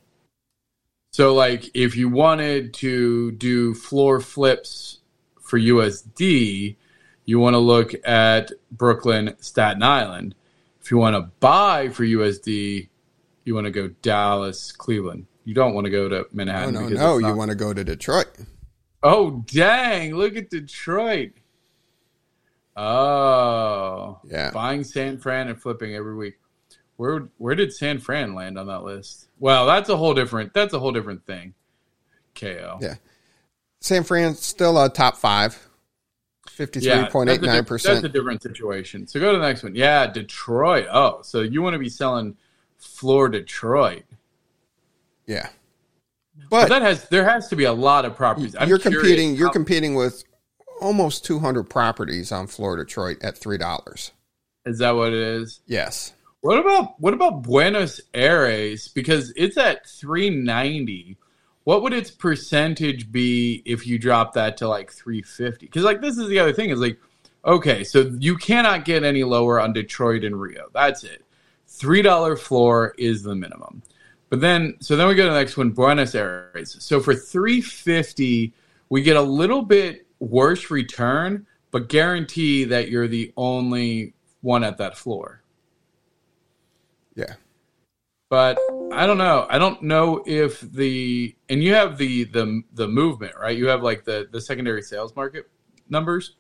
So 1.11 1.33
like 1.33 1.71
if 1.73 1.95
you 1.95 2.09
wanted 2.09 2.73
to 2.75 3.31
do 3.31 3.73
floor 3.73 4.19
flips 4.19 4.99
for 5.39 5.57
USD, 5.57 6.75
you 7.23 7.39
want 7.39 7.53
to 7.53 7.59
look 7.59 7.93
at 8.05 8.51
Brooklyn, 8.71 9.35
Staten 9.39 9.83
Island. 9.83 10.35
If 10.81 10.91
you 10.91 10.97
want 10.97 11.15
to 11.15 11.31
buy 11.39 11.87
for 11.87 12.03
USD, 12.03 12.89
you 13.45 13.55
want 13.55 13.65
to 13.65 13.71
go 13.71 13.87
Dallas, 13.87 14.71
Cleveland. 14.73 15.27
You 15.45 15.53
don't 15.53 15.73
want 15.73 15.85
to 15.85 15.91
go 15.91 16.09
to 16.09 16.25
Manhattan. 16.33 16.73
No, 16.73 16.81
no, 16.81 16.89
no. 16.89 17.19
Not... 17.19 17.29
You 17.29 17.35
want 17.35 17.51
to 17.51 17.55
go 17.55 17.73
to 17.73 17.83
Detroit. 17.83 18.27
Oh, 19.01 19.43
dang. 19.45 20.15
Look 20.15 20.35
at 20.35 20.49
Detroit. 20.49 21.31
Oh. 22.75 24.19
Yeah. 24.25 24.51
Buying 24.51 24.83
San 24.83 25.19
Fran 25.19 25.47
and 25.47 25.61
flipping 25.61 25.95
every 25.95 26.15
week. 26.15 26.39
Where 26.97 27.29
where 27.37 27.55
did 27.55 27.73
San 27.73 27.99
Fran 27.99 28.35
land 28.35 28.57
on 28.57 28.67
that 28.67 28.83
list? 28.83 29.27
Well, 29.37 29.65
that's 29.65 29.89
a 29.89 29.97
whole 29.97 30.13
different 30.13 30.53
that's 30.53 30.73
a 30.73 30.79
whole 30.79 30.91
different 30.91 31.25
thing. 31.25 31.53
KO. 32.33 32.79
Yeah. 32.81 32.95
San 33.81 34.03
Fran's 34.03 34.39
still 34.41 34.83
a 34.83 34.89
top 34.89 35.17
5. 35.17 35.69
53.89%. 36.49 37.83
That's 37.83 38.03
a 38.03 38.09
different 38.09 38.41
situation. 38.41 39.07
So 39.07 39.19
go 39.19 39.33
to 39.33 39.37
the 39.37 39.45
next 39.45 39.61
one. 39.63 39.75
Yeah, 39.75 40.07
Detroit. 40.07 40.87
Oh, 40.91 41.21
so 41.21 41.41
you 41.41 41.61
want 41.61 41.73
to 41.73 41.79
be 41.79 41.89
selling 41.89 42.37
floor 42.77 43.29
Detroit. 43.29 44.03
Yeah. 45.25 45.49
But, 46.49 46.49
but, 46.49 46.69
that 46.69 46.81
has 46.81 47.07
there 47.09 47.27
has 47.27 47.47
to 47.49 47.55
be 47.55 47.63
a 47.63 47.73
lot 47.73 48.05
of 48.05 48.15
properties. 48.15 48.55
I'm 48.59 48.69
you're 48.69 48.79
competing. 48.79 49.35
You're 49.35 49.51
competing 49.51 49.95
with 49.95 50.23
almost 50.81 51.25
200 51.25 51.63
properties 51.63 52.31
on 52.31 52.47
floor 52.47 52.77
Detroit 52.77 53.17
at 53.23 53.37
three 53.37 53.57
dollars. 53.57 54.11
Is 54.65 54.79
that 54.79 54.91
what 54.91 55.13
it 55.13 55.19
is? 55.19 55.61
Yes. 55.65 56.13
What 56.41 56.59
about 56.59 56.99
what 56.99 57.13
about 57.13 57.41
Buenos 57.41 58.01
Aires? 58.13 58.87
Because 58.89 59.33
it's 59.35 59.57
at 59.57 59.87
390. 59.87 61.17
What 61.63 61.81
would 61.81 61.93
its 61.93 62.11
percentage 62.11 63.11
be 63.11 63.63
if 63.65 63.87
you 63.87 63.97
drop 63.97 64.33
that 64.33 64.57
to 64.57 64.67
like 64.67 64.91
350? 64.91 65.65
Because 65.65 65.83
like 65.83 66.01
this 66.01 66.19
is 66.19 66.27
the 66.27 66.37
other 66.37 66.53
thing 66.53 66.69
is 66.69 66.79
like, 66.79 66.99
okay, 67.43 67.83
so 67.83 68.11
you 68.19 68.37
cannot 68.37 68.85
get 68.85 69.03
any 69.03 69.23
lower 69.23 69.59
on 69.59 69.73
Detroit 69.73 70.23
and 70.23 70.39
Rio. 70.39 70.67
That's 70.71 71.03
it. 71.03 71.24
Three 71.77 72.01
dollar 72.01 72.37
floor 72.37 72.95
is 72.97 73.21
the 73.23 73.35
minimum. 73.35 73.83
But 74.29 74.41
then 74.41 74.77
so 74.79 74.95
then 74.95 75.07
we 75.07 75.15
go 75.15 75.25
to 75.25 75.29
the 75.29 75.37
next 75.37 75.57
one, 75.57 75.71
Buenos 75.71 76.15
Aires. 76.15 76.77
So 76.79 76.99
for 76.99 77.13
350, 77.13 78.53
we 78.89 79.01
get 79.01 79.17
a 79.17 79.21
little 79.21 79.61
bit 79.61 80.07
worse 80.19 80.71
return, 80.71 81.45
but 81.71 81.89
guarantee 81.89 82.63
that 82.65 82.89
you're 82.89 83.07
the 83.07 83.33
only 83.35 84.13
one 84.41 84.63
at 84.63 84.77
that 84.77 84.97
floor. 84.97 85.41
Yeah. 87.15 87.33
But 88.29 88.57
I 88.91 89.05
don't 89.05 89.17
know. 89.17 89.45
I 89.49 89.57
don't 89.57 89.83
know 89.83 90.23
if 90.25 90.61
the 90.61 91.35
and 91.49 91.61
you 91.61 91.73
have 91.73 91.97
the 91.97 92.23
the 92.23 92.63
the 92.73 92.87
movement, 92.87 93.35
right? 93.39 93.57
You 93.57 93.67
have 93.67 93.83
like 93.83 94.05
the 94.05 94.27
the 94.31 94.41
secondary 94.41 94.81
sales 94.81 95.15
market 95.15 95.49
numbers. 95.89 96.35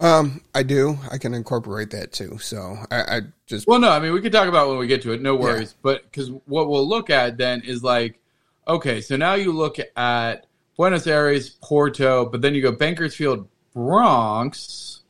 Um, 0.00 0.40
I 0.54 0.62
do. 0.62 0.98
I 1.10 1.18
can 1.18 1.34
incorporate 1.34 1.90
that 1.90 2.12
too. 2.12 2.38
So 2.38 2.78
I, 2.90 3.00
I 3.02 3.20
just 3.46 3.66
Well, 3.66 3.78
no, 3.78 3.90
I 3.90 4.00
mean 4.00 4.12
we 4.12 4.22
could 4.22 4.32
talk 4.32 4.48
about 4.48 4.68
when 4.68 4.78
we 4.78 4.86
get 4.86 5.02
to 5.02 5.12
it. 5.12 5.20
No 5.20 5.36
worries. 5.36 5.74
But 5.82 6.04
because 6.04 6.30
what 6.46 6.70
we'll 6.70 6.88
look 6.88 7.10
at 7.10 7.36
then 7.36 7.60
is 7.60 7.82
like, 7.82 8.18
okay, 8.66 9.02
so 9.02 9.16
now 9.16 9.34
you 9.34 9.52
look 9.52 9.76
at 9.96 10.46
Buenos 10.76 11.06
Aires, 11.06 11.50
Porto, 11.62 12.24
but 12.24 12.40
then 12.40 12.54
you 12.54 12.62
go 12.62 12.72
Bakersfield, 12.72 13.46
Bronx. 13.74 15.02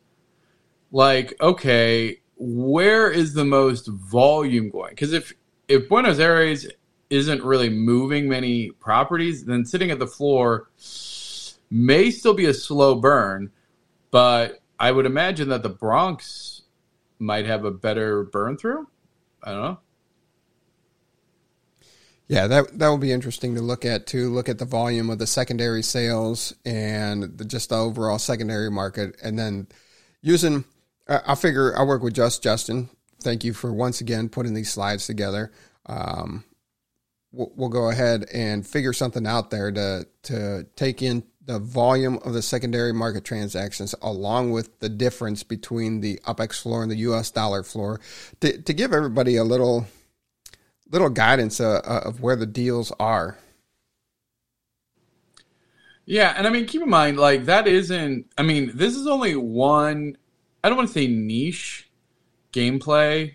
Like, 0.91 1.35
okay, 1.41 2.21
where 2.37 3.11
is 3.11 3.33
the 3.33 3.45
most 3.45 3.87
volume 3.87 4.71
going? 4.71 4.91
Because 4.91 5.13
if 5.13 5.33
if 5.69 5.89
Buenos 5.89 6.19
Aires 6.19 6.67
isn't 7.11 7.45
really 7.45 7.69
moving 7.69 8.29
many 8.29 8.71
properties, 8.73 9.45
then 9.45 9.65
sitting 9.65 9.93
at 9.93 10.01
the 10.01 10.07
floor 10.07 10.69
may 11.71 12.11
still 12.11 12.35
be 12.35 12.47
a 12.47 12.55
slow 12.55 12.97
burn. 12.97 13.53
But 14.11 14.60
I 14.81 14.91
would 14.91 15.05
imagine 15.05 15.51
that 15.51 15.63
the 15.63 15.69
Bronx 15.69 16.63
might 17.19 17.45
have 17.45 17.67
a 17.67 17.71
better 17.71 18.25
burn 18.25 18.57
through. 18.57 18.89
I 19.45 19.53
don't 19.53 19.63
know. 19.63 19.79
Yeah, 22.29 22.47
that 22.47 22.79
that 22.79 22.89
will 22.89 22.99
be 22.99 23.13
interesting 23.13 23.57
to 23.57 23.61
look 23.61 23.85
at 23.85 24.07
too. 24.07 24.31
Look 24.31 24.49
at 24.49 24.59
the 24.59 24.65
volume 24.65 25.11
of 25.11 25.19
the 25.19 25.27
secondary 25.27 25.83
sales 25.83 26.55
and 26.65 27.25
the, 27.25 27.45
just 27.45 27.69
the 27.69 27.77
overall 27.77 28.19
secondary 28.19 28.71
market, 28.71 29.17
and 29.23 29.39
then 29.39 29.69
using. 30.23 30.65
I 31.09 31.35
figure 31.35 31.77
I 31.77 31.83
work 31.83 32.03
with 32.03 32.15
Just 32.15 32.41
Justin. 32.41 32.89
Thank 33.21 33.43
you 33.43 33.53
for 33.53 33.73
once 33.73 34.01
again 34.01 34.29
putting 34.29 34.55
these 34.55 34.71
slides 34.71 35.07
together. 35.07 35.51
Um, 35.87 36.45
we'll, 37.33 37.51
we'll 37.57 37.69
go 37.69 37.91
ahead 37.91 38.27
and 38.33 38.65
figure 38.65 38.93
something 38.93 39.27
out 39.27 39.51
there 39.51 39.73
to 39.73 40.07
to 40.23 40.67
take 40.77 41.03
in 41.03 41.25
the 41.50 41.59
volume 41.59 42.16
of 42.25 42.33
the 42.33 42.42
secondary 42.42 42.92
market 42.92 43.25
transactions 43.25 43.92
along 44.02 44.52
with 44.52 44.78
the 44.78 44.88
difference 44.88 45.42
between 45.42 46.00
the 46.00 46.21
UPX 46.25 46.62
floor 46.62 46.83
and 46.83 46.90
the 46.90 46.99
US 46.99 47.30
dollar 47.33 47.64
floor 47.64 48.00
to, 48.40 48.62
to 48.62 48.73
give 48.73 48.92
everybody 48.92 49.35
a 49.35 49.42
little 49.42 49.87
little 50.92 51.11
guidance 51.11 51.61
uh, 51.61 51.80
uh, 51.85 52.02
of 52.04 52.21
where 52.21 52.37
the 52.37 52.47
deals 52.47 52.92
are. 53.00 53.37
Yeah, 56.07 56.35
and 56.37 56.47
I 56.47 56.50
mean, 56.50 56.66
keep 56.66 56.83
in 56.83 56.88
mind, 56.88 57.19
like 57.19 57.47
that 57.47 57.66
isn't. 57.66 58.26
I 58.38 58.42
mean, 58.42 58.71
this 58.75 58.95
is 58.95 59.09
only 59.09 59.35
one. 59.35 60.16
I 60.62 60.69
don't 60.69 60.76
want 60.76 60.88
to 60.88 60.95
say 60.95 61.09
niche 61.09 61.90
gameplay 62.52 63.35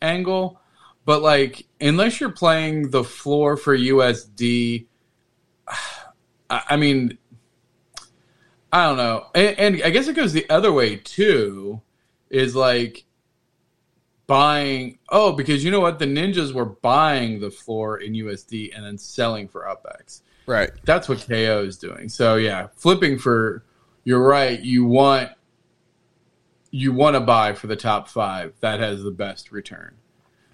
angle, 0.00 0.60
but 1.04 1.22
like, 1.22 1.66
unless 1.80 2.20
you're 2.20 2.30
playing 2.30 2.90
the 2.90 3.04
floor 3.04 3.56
for 3.56 3.76
USD, 3.76 4.86
I 6.50 6.76
mean, 6.76 7.18
I 8.72 8.86
don't 8.86 8.96
know, 8.96 9.26
and, 9.34 9.58
and 9.58 9.82
I 9.84 9.90
guess 9.90 10.08
it 10.08 10.16
goes 10.16 10.32
the 10.32 10.48
other 10.48 10.72
way 10.72 10.96
too. 10.96 11.80
Is 12.30 12.56
like 12.56 13.04
buying. 14.26 14.98
Oh, 15.10 15.32
because 15.32 15.62
you 15.64 15.70
know 15.70 15.80
what, 15.80 15.98
the 15.98 16.06
ninjas 16.06 16.52
were 16.52 16.64
buying 16.64 17.40
the 17.40 17.50
floor 17.50 17.98
in 17.98 18.14
USD 18.14 18.74
and 18.74 18.84
then 18.84 18.96
selling 18.96 19.48
for 19.48 19.64
UpX. 19.64 20.22
Right. 20.46 20.70
That's 20.84 21.08
what 21.08 21.26
KO 21.28 21.62
is 21.64 21.76
doing. 21.76 22.08
So 22.08 22.36
yeah, 22.36 22.68
flipping 22.74 23.18
for 23.18 23.64
you're 24.04 24.26
right. 24.26 24.58
You 24.60 24.84
want 24.84 25.30
you 26.70 26.92
want 26.92 27.14
to 27.14 27.20
buy 27.20 27.52
for 27.52 27.66
the 27.66 27.76
top 27.76 28.08
five. 28.08 28.54
That 28.60 28.80
has 28.80 29.02
the 29.02 29.10
best 29.10 29.52
return. 29.52 29.94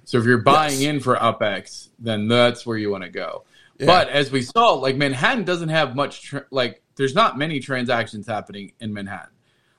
So 0.04 0.18
if 0.18 0.24
you're 0.24 0.38
buying 0.38 0.80
Yes. 0.80 0.90
in 0.90 1.00
for 1.00 1.16
UpX, 1.16 1.90
then 1.98 2.28
that's 2.28 2.66
where 2.66 2.76
you 2.76 2.90
want 2.90 3.04
to 3.04 3.10
go. 3.10 3.44
But 3.86 4.08
as 4.08 4.30
we 4.30 4.42
saw, 4.42 4.72
like 4.74 4.96
Manhattan 4.96 5.44
doesn't 5.44 5.68
have 5.68 5.94
much. 5.94 6.22
Tra- 6.22 6.46
like 6.50 6.82
there's 6.96 7.14
not 7.14 7.38
many 7.38 7.60
transactions 7.60 8.26
happening 8.26 8.72
in 8.80 8.92
Manhattan. 8.92 9.34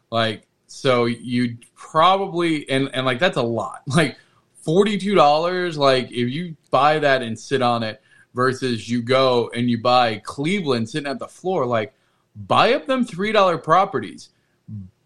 Like 0.10 0.48
so, 0.68 1.06
you 1.06 1.58
probably 1.75 2.70
and 2.70 2.89
and 2.94 3.06
like 3.06 3.20
that's 3.20 3.38
a 3.38 3.44
lot. 3.44 3.82
Like 3.88 4.18
forty 4.62 4.98
two 4.98 5.15
dollars. 5.15 5.77
Like 5.77 6.12
if 6.12 6.29
you 6.29 6.56
buy 6.72 7.00
that 7.00 7.22
and 7.22 7.38
sit 7.38 7.62
on 7.62 7.84
it 7.84 8.01
versus 8.34 8.89
you 8.89 9.01
go 9.01 9.50
and 9.53 9.70
you 9.70 9.82
buy 9.82 10.22
Cleveland 10.24 10.89
sitting 10.89 11.10
at 11.10 11.20
the 11.20 11.27
floor, 11.27 11.65
like 11.65 11.94
buy 12.36 12.74
up 12.74 12.88
them 12.88 13.03
three 13.03 13.32
dollar 13.32 13.58
properties, 13.58 14.29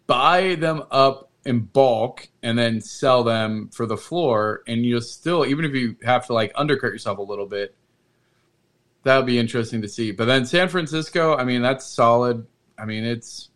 buy 0.05 0.55
them 0.55 0.83
up 0.91 1.31
in 1.45 1.61
bulk 1.61 2.27
and 2.41 2.57
then 2.57 2.79
sell 2.79 3.23
them 3.23 3.69
for 3.73 3.85
the 3.85 3.97
floor, 3.97 4.61
and 4.67 4.85
you'll 4.85 5.01
still 5.01 5.45
even 5.45 5.65
if 5.65 5.73
you 5.73 5.95
have 6.03 6.27
to 6.27 6.33
like 6.33 6.51
undercut 6.55 6.91
yourself 6.91 7.17
a 7.17 7.23
little 7.23 7.47
bit, 7.47 7.75
that 9.03 9.17
would 9.17 9.25
be 9.25 9.37
interesting 9.37 9.81
to 9.81 9.87
see. 9.87 10.11
But 10.11 10.25
then 10.25 10.45
San 10.45 10.69
Francisco, 10.69 11.35
I 11.35 11.43
mean, 11.43 11.61
that's 11.61 11.85
solid. 11.85 12.45
I 12.77 12.85
mean, 12.85 13.03
it's 13.03 13.49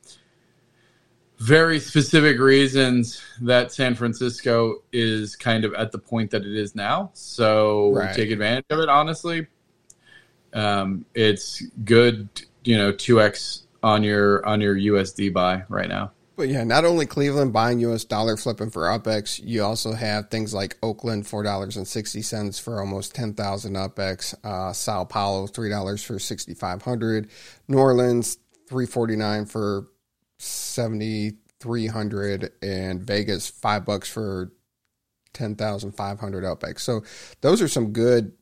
very 1.39 1.79
specific 1.79 2.39
reasons 2.39 3.21
that 3.41 3.71
San 3.71 3.95
Francisco 3.95 4.83
is 4.91 5.35
kind 5.35 5.65
of 5.65 5.73
at 5.75 5.91
the 5.91 5.99
point 5.99 6.31
that 6.31 6.43
it 6.43 6.55
is 6.55 6.75
now. 6.75 7.11
So 7.13 7.91
Right. 7.93 8.13
take 8.13 8.31
advantage 8.31 8.65
of 8.69 8.79
it, 8.79 8.89
honestly. 8.89 9.47
Um, 10.53 11.05
it's 11.13 11.61
good, 11.85 12.29
you 12.63 12.77
know, 12.77 12.91
2x 12.91 13.63
on 13.83 14.03
your 14.03 14.45
on 14.45 14.59
your 14.59 14.75
USD 14.75 15.31
buy 15.31 15.63
right 15.69 15.87
now. 15.87 16.11
But 16.37 16.49
yeah, 16.49 16.63
not 16.63 16.85
only 16.85 17.07
Cleveland 17.07 17.51
buying 17.51 17.79
US 17.79 18.05
dollar 18.05 18.37
flipping 18.37 18.69
for 18.69 18.83
UpX, 18.83 19.41
you 19.43 19.63
also 19.63 19.93
have 19.93 20.29
things 20.29 20.53
like 20.53 20.77
Oakland, 20.83 21.25
four 21.25 21.41
dollars 21.41 21.77
and 21.77 21.87
sixty 21.87 22.21
cents 22.21 22.59
for 22.59 22.79
almost 22.79 23.15
ten 23.15 23.33
thousand 23.33 23.73
UpX, 23.73 24.35
uh, 24.45 24.71
Sao 24.71 25.03
Paulo, 25.03 25.47
three 25.47 25.69
dollars 25.69 26.03
for 26.03 26.19
sixty 26.19 26.53
five 26.53 26.83
hundred, 26.83 27.29
New 27.67 27.79
Orleans, 27.79 28.37
three 28.69 28.85
forty 28.85 29.15
nine 29.15 29.47
for 29.47 29.87
seventy 30.37 31.37
three 31.59 31.87
hundred, 31.87 32.51
and 32.61 33.01
Vegas, 33.01 33.49
five 33.49 33.83
bucks 33.83 34.07
for 34.07 34.51
ten 35.33 35.55
thousand 35.55 35.93
five 35.93 36.19
hundred 36.19 36.43
UpX. 36.43 36.81
So 36.81 37.03
those 37.41 37.63
are 37.63 37.67
some 37.67 37.93
good 37.93 38.33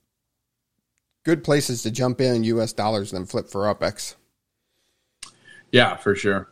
good 1.23 1.45
places 1.45 1.83
to 1.83 1.91
jump 1.91 2.19
in 2.19 2.43
US 2.43 2.73
dollars 2.73 3.13
and 3.13 3.21
then 3.21 3.25
flip 3.25 3.47
for 3.49 3.73
UpX. 3.73 4.15
Yeah, 5.71 5.95
for 5.95 6.13
sure. 6.13 6.49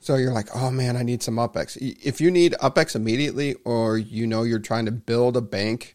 So 0.00 0.16
you're 0.16 0.32
like, 0.32 0.48
oh 0.56 0.70
man, 0.70 0.96
I 0.96 1.02
need 1.02 1.22
some 1.22 1.36
UpX. 1.36 1.76
If 2.02 2.20
you 2.20 2.30
need 2.30 2.54
UpX 2.54 2.96
immediately, 2.96 3.54
or 3.64 3.98
you 3.98 4.26
know 4.26 4.42
you're 4.42 4.58
trying 4.58 4.86
to 4.86 4.92
build 4.92 5.36
a 5.36 5.42
bank, 5.42 5.94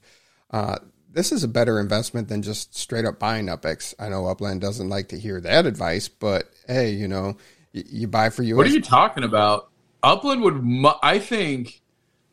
uh, 0.52 0.78
this 1.12 1.32
is 1.32 1.44
a 1.44 1.48
better 1.48 1.80
investment 1.80 2.28
than 2.28 2.44
just 2.44 2.76
straight 2.76 3.06
up 3.06 3.18
buying 3.18 3.48
UpX. 3.48 3.96
I 3.98 4.10
know 4.10 4.28
Upland 4.28 4.62
doesn't 4.62 4.90
like 4.90 5.10
to 5.10 5.20
hear 5.20 5.42
that 5.42 5.66
advice, 5.66 6.08
but 6.08 6.52
hey, 6.68 6.92
you 6.92 7.08
know, 7.08 7.38
you, 7.74 7.84
you 7.88 8.08
buy 8.08 8.30
for 8.30 8.44
US. 8.44 8.58
What 8.58 8.68
are 8.68 8.72
you 8.72 8.82
talking 8.82 9.24
about? 9.24 9.72
Upland 10.04 10.42
would, 10.42 10.62
mu- 10.64 11.00
I 11.02 11.18
think, 11.18 11.82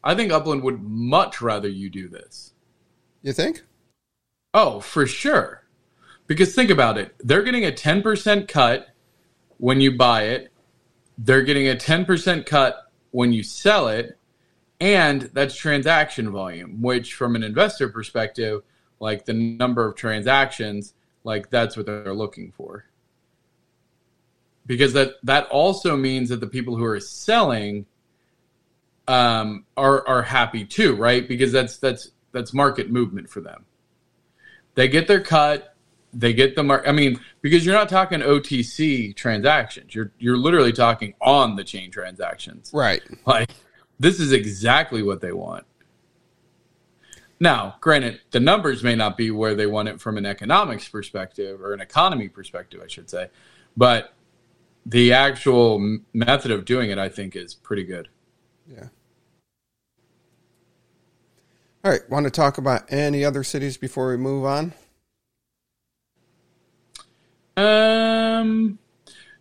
I 0.05 0.15
think 0.15 0.31
Upland 0.31 0.63
would 0.65 0.83
much 0.83 1.41
rather 1.41 1.69
you 1.69 1.89
do 1.89 2.09
this. 2.09 2.53
You 3.23 3.33
think? 3.33 3.63
Oh, 4.53 4.81
for 4.81 5.07
sure. 5.07 5.65
Because 6.27 6.55
think 6.55 6.71
about 6.71 6.99
it. 6.99 7.15
They're 7.21 7.43
getting 7.43 7.65
a 7.65 7.73
10% 7.73 8.47
cut 8.47 8.89
when 9.57 9.81
you 9.81 9.97
buy 9.97 10.25
it. 10.25 10.52
They're 11.25 11.43
getting 11.43 11.69
a 11.69 11.77
10% 11.77 12.47
cut 12.47 12.91
when 13.13 13.33
you 13.33 13.43
sell 13.43 13.89
it. 13.89 14.19
And 14.81 15.23
that's 15.33 15.55
transaction 15.55 16.31
volume, 16.31 16.83
which 16.83 17.15
from 17.15 17.37
an 17.37 17.45
investor 17.45 17.89
perspective, 17.89 18.63
like 18.99 19.25
the 19.25 19.33
number 19.33 19.87
of 19.87 19.95
transactions, 19.95 20.95
like 21.23 21.51
that's 21.51 21.77
what 21.77 21.87
they're 21.87 22.13
looking 22.13 22.51
for. 22.51 22.87
Because 24.67 24.93
that 24.95 25.15
that 25.23 25.47
also 25.47 25.97
means 25.97 26.31
that 26.31 26.41
the 26.41 26.49
people 26.49 26.77
who 26.77 26.85
are 26.85 26.99
selling 26.99 27.87
um, 29.07 29.65
are 29.77 30.07
are 30.09 30.23
happy 30.23 30.65
too, 30.65 30.97
right? 30.97 31.29
Because 31.29 31.53
that's 31.53 31.77
that's 31.79 32.11
that's 32.33 32.53
market 32.53 32.91
movement 32.91 33.29
for 33.29 33.41
them. 33.41 33.65
They 34.75 34.89
get 34.89 35.07
their 35.07 35.21
cut. 35.21 35.72
They 36.13 36.33
get 36.35 36.57
the 36.57 36.63
mark. 36.63 36.85
I 36.87 36.93
mean, 36.93 37.19
because 37.41 37.65
you're 37.65 37.75
not 37.75 37.89
talking 37.89 38.21
OTC 38.21 39.17
transactions. 39.17 39.95
You're 39.95 40.13
you're 40.19 40.37
literally 40.37 40.73
talking 40.73 41.15
on 41.21 41.57
the 41.57 41.65
chain 41.65 41.91
transactions. 41.91 42.71
Right. 42.75 43.03
Like 43.27 43.51
this 43.99 44.21
is 44.21 44.33
exactly 44.33 45.03
what 45.03 45.21
they 45.21 45.33
want. 45.33 45.65
Now, 47.41 47.77
granted, 47.81 48.21
the 48.31 48.41
numbers 48.41 48.85
may 48.85 48.95
not 48.95 49.17
be 49.17 49.31
where 49.31 49.55
they 49.55 49.67
want 49.67 49.89
it 49.89 50.01
from 50.01 50.17
an 50.17 50.27
economics 50.27 50.89
perspective 50.89 51.61
or 51.61 51.73
an 51.75 51.81
economy 51.81 52.29
perspective, 52.29 52.81
I 52.85 52.87
should 52.87 53.11
say, 53.11 53.31
but 53.77 54.13
the 54.87 55.13
actual 55.13 55.99
method 56.13 56.51
of 56.51 56.65
doing 56.65 56.91
it, 56.91 56.99
I 56.99 57.09
think, 57.09 57.35
is 57.35 57.55
pretty 57.55 57.85
good. 57.85 58.09
Yeah. 58.69 58.89
All 61.85 61.91
right. 61.91 62.09
Want 62.09 62.25
to 62.25 62.31
talk 62.31 62.59
about 62.59 62.93
any 62.93 63.25
other 63.25 63.43
cities 63.43 63.77
before 63.77 64.11
we 64.11 64.17
move 64.17 64.45
on? 64.45 64.73
Um, 67.57 68.79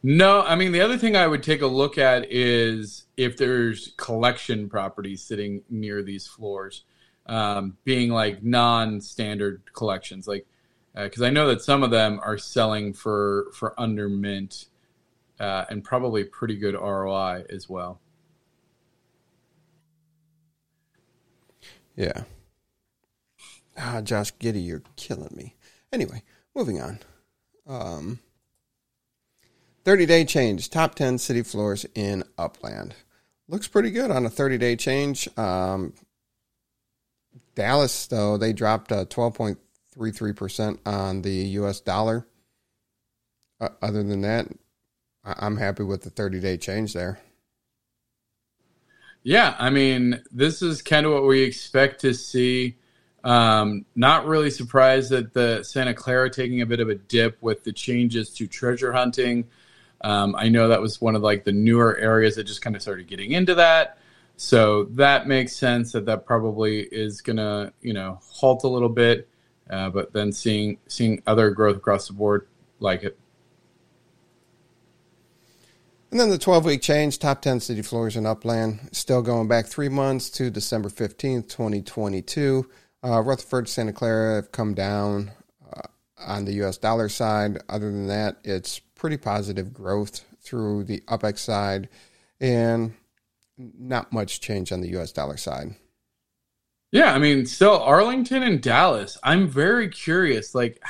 no. 0.03 0.41
I 0.41 0.55
mean, 0.55 0.71
the 0.71 0.81
other 0.81 0.97
thing 0.97 1.15
I 1.15 1.27
would 1.27 1.43
take 1.43 1.61
a 1.61 1.67
look 1.67 1.97
at 1.97 2.31
is 2.31 3.05
if 3.17 3.37
there's 3.37 3.93
collection 3.97 4.69
properties 4.69 5.21
sitting 5.21 5.61
near 5.69 6.03
these 6.03 6.27
floors, 6.27 6.83
um, 7.27 7.77
being 7.83 8.09
like 8.11 8.43
non-standard 8.43 9.63
collections, 9.73 10.27
like 10.27 10.45
because 10.93 11.21
uh, 11.21 11.25
I 11.25 11.29
know 11.29 11.47
that 11.47 11.61
some 11.61 11.83
of 11.83 11.91
them 11.91 12.19
are 12.23 12.37
selling 12.37 12.93
for 12.93 13.51
for 13.53 13.79
under 13.79 14.09
mint 14.09 14.65
uh, 15.39 15.65
and 15.69 15.83
probably 15.83 16.23
pretty 16.23 16.55
good 16.55 16.75
ROI 16.75 17.45
as 17.49 17.69
well. 17.69 17.99
Yeah. 21.95 22.23
Ah, 23.77 24.01
Josh 24.01 24.31
Giddy, 24.37 24.61
you're 24.61 24.83
killing 24.95 25.33
me. 25.35 25.55
Anyway, 25.91 26.23
moving 26.55 26.81
on. 26.81 26.99
Um, 27.67 28.19
30 29.83 30.05
day 30.05 30.25
change, 30.25 30.69
top 30.69 30.95
10 30.95 31.17
city 31.17 31.43
floors 31.43 31.85
in 31.95 32.23
Upland. 32.37 32.95
Looks 33.47 33.67
pretty 33.67 33.91
good 33.91 34.11
on 34.11 34.25
a 34.25 34.29
30 34.29 34.57
day 34.57 34.75
change. 34.75 35.27
Um, 35.37 35.93
Dallas, 37.55 38.07
though, 38.07 38.37
they 38.37 38.53
dropped 38.53 38.91
uh, 38.91 39.05
12.33% 39.05 40.79
on 40.85 41.21
the 41.21 41.31
US 41.31 41.79
dollar. 41.81 42.25
Uh, 43.59 43.69
other 43.81 44.03
than 44.03 44.21
that, 44.21 44.47
I'm 45.23 45.57
happy 45.57 45.83
with 45.83 46.01
the 46.01 46.09
30 46.09 46.39
day 46.39 46.57
change 46.57 46.93
there. 46.93 47.19
Yeah, 49.23 49.55
I 49.59 49.69
mean, 49.69 50.21
this 50.31 50.61
is 50.61 50.81
kind 50.81 51.05
of 51.05 51.11
what 51.11 51.27
we 51.27 51.41
expect 51.41 52.01
to 52.01 52.13
see. 52.13 52.77
Um, 53.23 53.85
not 53.95 54.25
really 54.25 54.49
surprised 54.49 55.11
that 55.11 55.33
the 55.33 55.63
Santa 55.63 55.93
Clara 55.93 56.29
taking 56.29 56.61
a 56.61 56.65
bit 56.65 56.79
of 56.79 56.89
a 56.89 56.95
dip 56.95 57.37
with 57.41 57.63
the 57.63 57.71
changes 57.71 58.31
to 58.35 58.47
treasure 58.47 58.91
hunting. 58.91 59.47
Um, 60.01 60.35
I 60.35 60.49
know 60.49 60.69
that 60.69 60.81
was 60.81 60.99
one 60.99 61.15
of 61.15 61.21
like 61.21 61.43
the 61.43 61.51
newer 61.51 61.95
areas 61.97 62.35
that 62.35 62.45
just 62.45 62.61
kind 62.61 62.75
of 62.75 62.81
started 62.81 63.07
getting 63.07 63.31
into 63.31 63.55
that. 63.55 63.97
So 64.37 64.85
that 64.91 65.27
makes 65.27 65.55
sense 65.55 65.91
that 65.91 66.07
that 66.07 66.25
probably 66.25 66.81
is 66.81 67.21
gonna, 67.21 67.73
you 67.81 67.93
know, 67.93 68.19
halt 68.23 68.63
a 68.63 68.67
little 68.67 68.89
bit. 68.89 69.27
Uh, 69.69 69.89
but 69.89 70.11
then 70.13 70.31
seeing 70.31 70.79
seeing 70.87 71.21
other 71.27 71.51
growth 71.51 71.77
across 71.77 72.07
the 72.07 72.13
board 72.13 72.47
like 72.79 73.03
it. 73.03 73.17
And 76.09 76.19
then 76.19 76.29
the 76.29 76.37
12 76.37 76.65
week 76.65 76.81
change, 76.81 77.19
top 77.19 77.41
10 77.41 77.61
city 77.61 77.81
floors 77.81 78.17
in 78.17 78.25
Upland, 78.25 78.89
still 78.91 79.21
going 79.21 79.47
back 79.47 79.67
three 79.67 79.87
months 79.87 80.29
to 80.31 80.49
December 80.49 80.89
15th, 80.89 81.47
2022. 81.47 82.69
Uh, 83.03 83.21
Rutherford, 83.21 83.67
Santa 83.67 83.93
Clara 83.93 84.35
have 84.35 84.51
come 84.51 84.73
down 84.73 85.31
uh, 85.73 85.87
on 86.19 86.45
the 86.45 86.53
US 86.63 86.77
dollar 86.77 87.09
side. 87.09 87.61
Other 87.67 87.91
than 87.91 88.07
that, 88.07 88.37
it's 88.43 88.79
pretty 88.79 89.17
positive 89.17 89.73
growth 89.73 90.23
through 90.41 90.83
the 90.83 91.01
UPX 91.07 91.39
side 91.39 91.89
and 92.39 92.93
not 93.57 94.11
much 94.13 94.39
change 94.39 94.71
on 94.71 94.81
the 94.81 94.89
US 94.97 95.11
dollar 95.11 95.37
side. 95.37 95.75
Yeah, 96.91 97.13
I 97.13 97.19
mean, 97.19 97.45
still 97.45 97.79
Arlington 97.79 98.43
and 98.43 98.61
Dallas. 98.61 99.17
I'm 99.23 99.47
very 99.47 99.87
curious. 99.89 100.53
Like, 100.53 100.83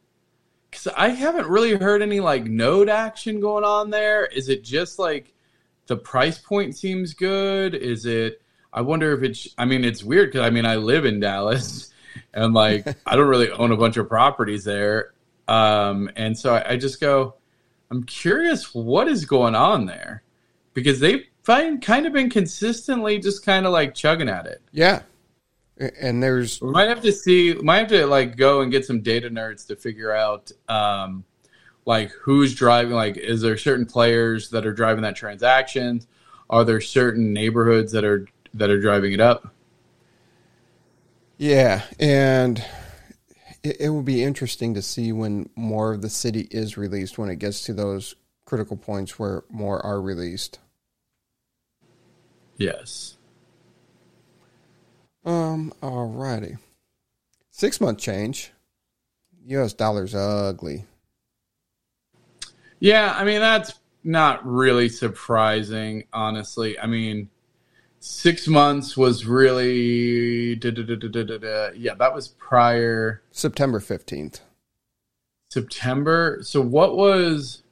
because 0.70 0.86
I 0.88 1.08
haven't 1.08 1.48
really 1.48 1.74
heard 1.74 2.02
any 2.02 2.20
like 2.20 2.44
node 2.44 2.88
action 2.88 3.40
going 3.40 3.64
on 3.64 3.90
there. 3.90 4.26
Is 4.26 4.48
it 4.48 4.62
just 4.62 4.98
like 4.98 5.34
the 5.86 5.96
price 5.96 6.38
point 6.38 6.76
seems 6.76 7.14
good? 7.14 7.74
Is 7.74 8.06
it? 8.06 8.42
I 8.72 8.82
wonder 8.82 9.12
if 9.12 9.22
it's. 9.22 9.48
I 9.56 9.64
mean, 9.64 9.84
it's 9.84 10.04
weird 10.04 10.30
because 10.30 10.46
I 10.46 10.50
mean 10.50 10.66
I 10.66 10.76
live 10.76 11.04
in 11.04 11.20
Dallas, 11.20 11.92
and 12.34 12.54
like 12.54 12.86
I 13.06 13.16
don't 13.16 13.28
really 13.28 13.50
own 13.50 13.72
a 13.72 13.76
bunch 13.76 13.96
of 13.96 14.08
properties 14.08 14.64
there, 14.64 15.14
um, 15.46 16.10
and 16.16 16.36
so 16.38 16.54
I, 16.54 16.72
I 16.72 16.76
just 16.76 17.00
go. 17.00 17.34
I'm 17.90 18.04
curious 18.04 18.74
what 18.74 19.08
is 19.08 19.24
going 19.24 19.54
on 19.54 19.86
there 19.86 20.22
because 20.74 21.00
they've 21.00 21.24
kind 21.46 22.06
of 22.06 22.12
been 22.12 22.28
consistently 22.28 23.18
just 23.18 23.42
kind 23.42 23.64
of 23.64 23.72
like 23.72 23.94
chugging 23.94 24.28
at 24.28 24.44
it. 24.44 24.60
Yeah, 24.72 25.00
and 25.78 26.22
there's 26.22 26.60
we 26.60 26.70
might 26.70 26.88
have 26.88 27.00
to 27.02 27.12
see 27.12 27.54
might 27.54 27.78
have 27.78 27.88
to 27.88 28.06
like 28.06 28.36
go 28.36 28.60
and 28.60 28.70
get 28.72 28.84
some 28.84 29.00
data 29.00 29.30
nerds 29.30 29.66
to 29.66 29.76
figure 29.76 30.12
out 30.12 30.50
um 30.68 31.24
like 31.84 32.10
who's 32.10 32.54
driving 32.54 32.94
like 32.94 33.16
is 33.16 33.40
there 33.40 33.56
certain 33.56 33.86
players 33.86 34.50
that 34.50 34.66
are 34.66 34.72
driving 34.72 35.02
that 35.02 35.16
transaction 35.16 36.00
are 36.50 36.64
there 36.64 36.80
certain 36.80 37.32
neighborhoods 37.32 37.92
that 37.92 38.04
are 38.04 38.26
that 38.54 38.70
are 38.70 38.80
driving 38.80 39.12
it 39.12 39.20
up 39.20 39.54
yeah 41.36 41.82
and 41.98 42.64
it, 43.62 43.80
it 43.80 43.88
will 43.90 44.02
be 44.02 44.22
interesting 44.22 44.74
to 44.74 44.82
see 44.82 45.12
when 45.12 45.48
more 45.56 45.92
of 45.92 46.02
the 46.02 46.10
city 46.10 46.48
is 46.50 46.76
released 46.76 47.18
when 47.18 47.28
it 47.30 47.38
gets 47.38 47.62
to 47.64 47.72
those 47.72 48.14
critical 48.44 48.76
points 48.76 49.18
where 49.18 49.44
more 49.50 49.84
are 49.84 50.00
released 50.00 50.58
yes 52.56 53.18
um, 55.28 55.74
alrighty. 55.82 56.58
Six 57.50 57.82
month 57.82 57.98
change. 57.98 58.50
US 59.46 59.74
dollar's 59.74 60.14
ugly. 60.14 60.86
Yeah, 62.80 63.14
I 63.14 63.24
mean 63.24 63.40
that's 63.40 63.74
not 64.04 64.46
really 64.46 64.88
surprising, 64.88 66.04
honestly. 66.14 66.78
I 66.78 66.86
mean, 66.86 67.28
six 68.00 68.46
months 68.46 68.96
was 68.96 69.26
really 69.26 70.54
yeah, 70.54 71.94
that 71.94 72.10
was 72.14 72.28
prior 72.28 73.22
September 73.30 73.80
fifteenth. 73.80 74.40
September. 75.50 76.38
So 76.42 76.60
what 76.60 76.96
was 76.96 77.62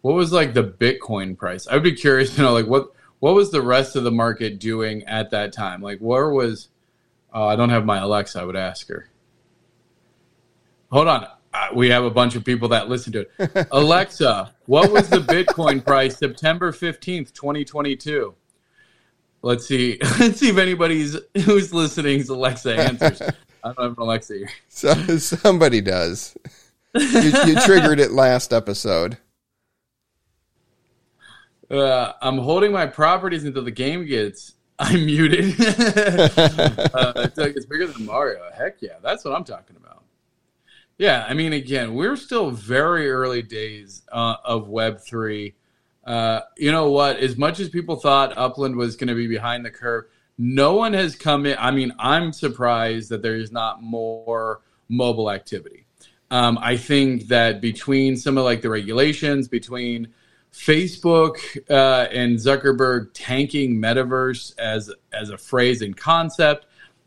what 0.00 0.14
was 0.14 0.32
like 0.32 0.54
the 0.54 0.64
Bitcoin 0.64 1.36
price? 1.36 1.66
I 1.66 1.74
would 1.74 1.82
be 1.82 1.92
curious 1.92 2.34
to 2.36 2.42
know 2.42 2.52
like 2.52 2.66
what 2.66 2.92
what 3.20 3.34
was 3.34 3.50
the 3.50 3.62
rest 3.62 3.94
of 3.96 4.04
the 4.04 4.10
market 4.10 4.58
doing 4.58 5.04
at 5.04 5.30
that 5.30 5.52
time? 5.52 5.80
Like 5.80 6.00
where 6.00 6.30
was 6.30 6.68
uh, 7.34 7.46
I 7.46 7.56
don't 7.56 7.70
have 7.70 7.84
my 7.84 7.98
Alexa. 7.98 8.40
I 8.40 8.44
would 8.44 8.56
ask 8.56 8.88
her. 8.88 9.08
Hold 10.90 11.08
on. 11.08 11.26
Uh, 11.54 11.68
we 11.74 11.90
have 11.90 12.04
a 12.04 12.10
bunch 12.10 12.34
of 12.34 12.44
people 12.44 12.68
that 12.68 12.88
listen 12.88 13.12
to 13.12 13.20
it. 13.20 13.68
Alexa, 13.72 14.54
what 14.66 14.90
was 14.90 15.08
the 15.08 15.18
Bitcoin 15.18 15.84
price 15.84 16.16
September 16.16 16.72
15th, 16.72 17.32
2022? 17.32 18.34
Let's 19.42 19.66
see. 19.66 19.98
Let's 20.18 20.38
see 20.38 20.50
if 20.50 20.58
anybody's 20.58 21.16
who's 21.44 21.74
listening's 21.74 22.28
Alexa 22.28 22.76
answers. 22.76 23.22
I 23.22 23.72
don't 23.72 23.80
have 23.80 23.98
an 23.98 24.02
Alexa 24.02 24.34
here. 24.34 24.50
So 24.68 24.94
somebody 25.18 25.80
does. 25.80 26.36
You, 26.94 27.32
you 27.46 27.60
triggered 27.60 28.00
it 28.00 28.12
last 28.12 28.52
episode. 28.52 29.18
Uh, 31.70 32.12
I'm 32.20 32.38
holding 32.38 32.70
my 32.70 32.86
properties 32.86 33.44
until 33.44 33.64
the 33.64 33.70
game 33.70 34.04
gets 34.04 34.54
I'm 34.78 35.06
muted. 35.06 35.44
uh, 35.60 37.12
it's, 37.16 37.38
like, 37.38 37.56
it's 37.56 37.66
bigger 37.66 37.86
than 37.86 38.04
Mario. 38.04 38.40
Heck 38.56 38.82
yeah, 38.82 38.96
that's 39.00 39.24
what 39.24 39.34
I'm 39.34 39.44
talking 39.44 39.76
about. 39.76 40.02
Yeah, 40.98 41.24
I 41.28 41.34
mean, 41.34 41.52
again, 41.52 41.94
we're 41.94 42.16
still 42.16 42.50
very 42.50 43.10
early 43.10 43.42
days 43.42 44.02
uh, 44.10 44.36
of 44.44 44.68
Web 44.68 45.00
three. 45.00 45.54
Uh, 46.04 46.40
you 46.56 46.72
know 46.72 46.90
what? 46.90 47.18
As 47.18 47.36
much 47.36 47.60
as 47.60 47.68
people 47.68 47.96
thought 47.96 48.36
Upland 48.36 48.76
was 48.76 48.96
going 48.96 49.08
to 49.08 49.14
be 49.14 49.28
behind 49.28 49.64
the 49.64 49.70
curve, 49.70 50.04
no 50.38 50.74
one 50.74 50.94
has 50.94 51.14
come 51.14 51.46
in. 51.46 51.56
I 51.58 51.70
mean, 51.70 51.92
I'm 51.98 52.32
surprised 52.32 53.10
that 53.10 53.22
there 53.22 53.36
is 53.36 53.52
not 53.52 53.82
more 53.82 54.62
mobile 54.88 55.30
activity. 55.30 55.86
Um, 56.30 56.58
I 56.60 56.76
think 56.76 57.28
that 57.28 57.60
between 57.60 58.16
some 58.16 58.38
of 58.38 58.44
like 58.44 58.62
the 58.62 58.70
regulations, 58.70 59.48
between 59.48 60.08
Facebook 60.52 61.38
uh, 61.70 62.08
and 62.10 62.36
Zuckerberg 62.36 63.10
tanking 63.14 63.76
metaverse 63.76 64.58
as 64.58 64.90
as 65.12 65.30
a 65.30 65.38
phrase 65.38 65.82
and 65.82 65.96
concept, 65.96 66.66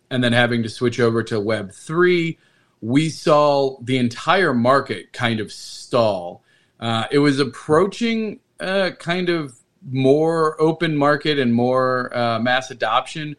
and 0.10 0.24
then 0.24 0.32
having 0.32 0.64
to 0.64 0.70
switch 0.70 1.00
over 1.00 1.24
to 1.24 1.40
Web 1.40 1.72
three, 1.72 2.38
we 2.82 3.10
saw 3.10 3.78
the 3.82 3.98
entire 3.98 4.54
market 4.54 5.12
kind 5.12 5.40
of 5.40 5.52
stall. 5.52 6.44
Uh, 6.80 7.06
it 7.12 7.20
was 7.20 7.40
approaching 7.40 8.40
uh, 8.60 8.92
kind 9.00 9.30
of 9.30 9.56
more 9.92 10.60
open 10.62 10.96
market 10.96 11.38
and 11.40 11.54
more 11.54 12.16
uh, 12.18 12.40
mass 12.40 12.72
adoption, 12.72 13.36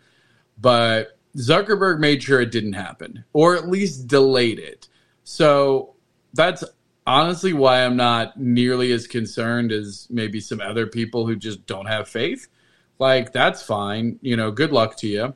but 0.59 1.19
Zuckerberg 1.37 1.99
made 1.99 2.23
sure 2.23 2.41
it 2.41 2.53
didn't 2.53 2.75
happen, 2.75 3.25
or 3.33 3.57
at 3.57 3.69
least 3.69 4.07
delayed 4.07 4.59
it. 4.59 4.89
So 5.25 5.95
that's 6.35 6.65
honestly 7.07 7.53
why 7.53 7.85
I'm 7.85 7.97
not 7.97 8.39
nearly 8.39 8.93
as 8.93 9.07
concerned 9.07 9.73
as 9.73 10.07
maybe 10.11 10.41
some 10.41 10.61
other 10.61 10.87
people 10.87 11.27
who 11.27 11.37
just 11.37 11.67
don't 11.67 11.87
have 11.87 12.09
faith. 12.09 12.49
Like, 12.99 13.33
that's 13.33 13.63
fine. 13.63 14.19
You 14.23 14.37
know, 14.37 14.51
good 14.51 14.73
luck 14.73 14.97
to 14.99 15.07
you. 15.07 15.35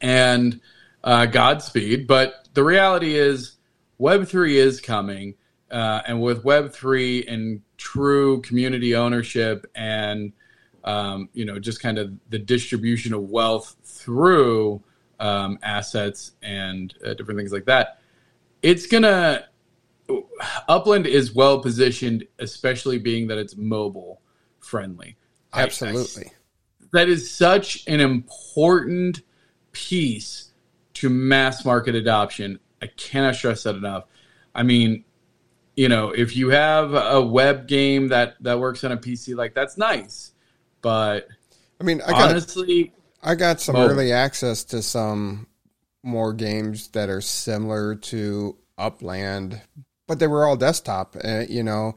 And 0.00 0.60
uh, 1.02 1.26
Godspeed. 1.26 2.06
But 2.06 2.48
the 2.54 2.64
reality 2.64 3.16
is, 3.16 3.54
Web 3.96 4.28
three 4.28 4.58
is 4.58 4.80
coming, 4.80 5.34
uh, 5.70 6.02
and 6.06 6.20
with 6.20 6.44
Web 6.44 6.72
three 6.72 7.24
and 7.26 7.62
true 7.76 8.40
community 8.42 8.94
ownership 8.94 9.66
and 9.74 10.32
um, 10.84 11.28
you 11.32 11.44
know 11.44 11.58
just 11.58 11.80
kind 11.80 11.98
of 11.98 12.12
the 12.30 12.38
distribution 12.38 13.12
of 13.12 13.22
wealth 13.22 13.76
through 13.84 14.82
um, 15.20 15.58
assets 15.62 16.32
and 16.42 16.94
uh, 17.04 17.14
different 17.14 17.38
things 17.38 17.52
like 17.52 17.66
that, 17.66 18.00
it's 18.62 18.86
gonna 18.86 19.44
Upland 20.68 21.06
is 21.06 21.34
well 21.34 21.60
positioned, 21.60 22.26
especially 22.38 22.98
being 22.98 23.28
that 23.28 23.38
it's 23.38 23.56
mobile 23.56 24.20
friendly. 24.60 25.16
Absolutely. 25.52 26.32
That 26.92 27.08
is 27.08 27.30
such 27.30 27.86
an 27.86 28.00
important 28.00 29.22
piece 29.72 30.50
to 30.94 31.08
mass 31.08 31.64
market 31.64 31.94
adoption. 31.94 32.58
I 32.80 32.86
cannot 32.86 33.34
stress 33.34 33.64
that 33.64 33.74
enough. 33.74 34.04
I 34.54 34.62
mean, 34.62 35.04
you 35.78 35.88
know, 35.88 36.10
if 36.10 36.34
you 36.34 36.48
have 36.48 36.92
a 36.92 37.22
web 37.22 37.68
game 37.68 38.08
that 38.08 38.34
that 38.40 38.58
works 38.58 38.82
on 38.82 38.90
a 38.90 38.96
PC, 38.96 39.36
like 39.36 39.54
that's 39.54 39.78
nice, 39.78 40.32
but 40.82 41.28
I 41.80 41.84
mean, 41.84 42.02
I 42.04 42.10
got, 42.10 42.30
honestly, 42.30 42.92
I 43.22 43.36
got 43.36 43.60
some 43.60 43.76
mobile. 43.76 43.92
early 43.92 44.10
access 44.10 44.64
to 44.64 44.82
some 44.82 45.46
more 46.02 46.32
games 46.32 46.88
that 46.88 47.08
are 47.08 47.20
similar 47.20 47.94
to 47.94 48.56
Upland, 48.76 49.62
but 50.08 50.18
they 50.18 50.26
were 50.26 50.44
all 50.44 50.56
desktop, 50.56 51.14
uh, 51.22 51.44
you 51.48 51.62
know, 51.62 51.94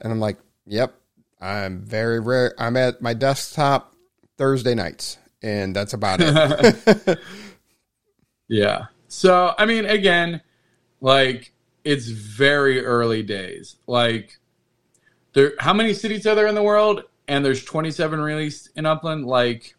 and 0.00 0.10
I'm 0.10 0.20
like, 0.20 0.38
yep, 0.64 0.94
I'm 1.42 1.82
very 1.82 2.20
rare. 2.20 2.54
I'm 2.58 2.78
at 2.78 3.02
my 3.02 3.12
desktop 3.12 3.94
Thursday 4.38 4.74
nights, 4.74 5.18
and 5.42 5.76
that's 5.76 5.92
about 5.92 6.20
it. 6.22 7.18
yeah. 8.48 8.86
So, 9.08 9.54
I 9.58 9.66
mean, 9.66 9.84
again, 9.84 10.40
like 11.02 11.52
it's 11.84 12.08
very 12.08 12.84
early 12.84 13.22
days. 13.22 13.76
Like, 13.86 14.38
there, 15.32 15.52
how 15.58 15.72
many 15.72 15.94
cities 15.94 16.26
are 16.26 16.34
there 16.34 16.46
in 16.46 16.54
the 16.54 16.62
world? 16.62 17.04
And 17.28 17.44
there's 17.44 17.64
27 17.64 18.20
released 18.20 18.70
in 18.76 18.86
Upland. 18.86 19.26
Like, 19.26 19.74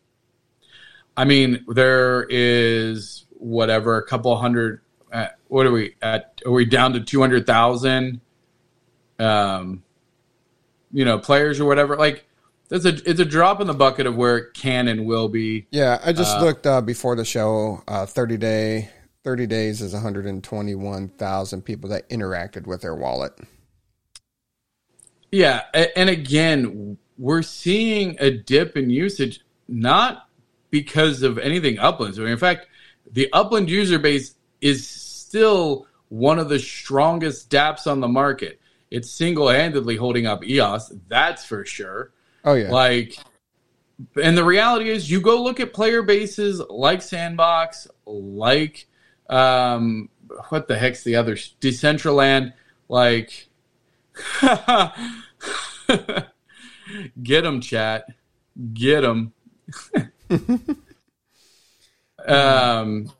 I 1.17 1.25
mean, 1.25 1.65
there 1.67 2.25
is 2.29 3.25
whatever 3.31 3.97
a 3.97 4.05
couple 4.05 4.35
hundred. 4.37 4.81
Uh, 5.11 5.27
what 5.47 5.65
are 5.65 5.71
we 5.71 5.95
at? 6.01 6.41
Are 6.45 6.51
we 6.51 6.65
down 6.65 6.93
to 6.93 7.01
200,000? 7.01 8.21
Um, 9.19 9.83
you 10.93 11.05
know, 11.05 11.19
players 11.19 11.59
or 11.59 11.65
whatever. 11.65 11.97
Like, 11.97 12.25
it's 12.71 12.85
a 12.85 13.09
it's 13.09 13.19
a 13.19 13.25
drop 13.25 13.59
in 13.59 13.67
the 13.67 13.73
bucket 13.73 14.07
of 14.07 14.15
where 14.15 14.37
it 14.37 14.53
can 14.53 14.87
and 14.87 15.05
will 15.05 15.27
be. 15.27 15.67
Yeah, 15.71 15.99
I 16.03 16.13
just 16.13 16.37
uh, 16.37 16.41
looked 16.41 16.65
uh, 16.65 16.79
before 16.79 17.17
the 17.17 17.25
show. 17.25 17.83
Uh, 17.85 18.05
Thirty 18.05 18.37
day, 18.37 18.89
thirty 19.23 19.47
days 19.47 19.81
is 19.81 19.93
one 19.93 20.01
hundred 20.01 20.25
and 20.25 20.43
twenty 20.43 20.75
one 20.75 21.09
thousand 21.09 21.63
people 21.63 21.89
that 21.89 22.09
interacted 22.09 22.67
with 22.67 22.81
their 22.81 22.95
wallet. 22.95 23.37
Yeah, 25.31 25.61
and 25.95 26.09
again, 26.09 26.97
we're 27.17 27.41
seeing 27.41 28.17
a 28.19 28.31
dip 28.31 28.75
in 28.75 28.89
usage, 28.89 29.41
not 29.67 30.27
because 30.69 31.21
of 31.23 31.37
anything 31.37 31.79
Upland. 31.79 32.15
So 32.15 32.25
in 32.25 32.37
fact, 32.37 32.67
the 33.09 33.29
Upland 33.31 33.69
user 33.69 33.99
base 33.99 34.35
is 34.59 34.87
still 34.87 35.87
one 36.09 36.39
of 36.39 36.49
the 36.49 36.59
strongest 36.59 37.49
DApps 37.49 37.87
on 37.87 38.01
the 38.01 38.07
market. 38.07 38.59
It's 38.89 39.09
single 39.09 39.47
handedly 39.47 39.95
holding 39.95 40.25
up 40.25 40.45
EOS, 40.45 40.91
that's 41.07 41.45
for 41.45 41.65
sure. 41.65 42.11
Oh 42.43 42.55
yeah. 42.55 42.69
Like 42.69 43.17
and 44.21 44.37
the 44.37 44.43
reality 44.43 44.89
is 44.89 45.09
you 45.09 45.21
go 45.21 45.41
look 45.41 45.59
at 45.59 45.73
player 45.73 46.01
bases 46.01 46.61
like 46.69 47.01
Sandbox, 47.01 47.87
like 48.05 48.87
um 49.31 50.09
what 50.49 50.67
the 50.67 50.77
heck's 50.77 51.03
the 51.03 51.15
other 51.15 51.35
Decentraland, 51.35 52.53
like 52.87 53.47
get 57.23 57.41
them 57.41 57.61
chat. 57.61 58.05
Get 58.73 59.01
them. 59.01 59.33
um 62.27 63.11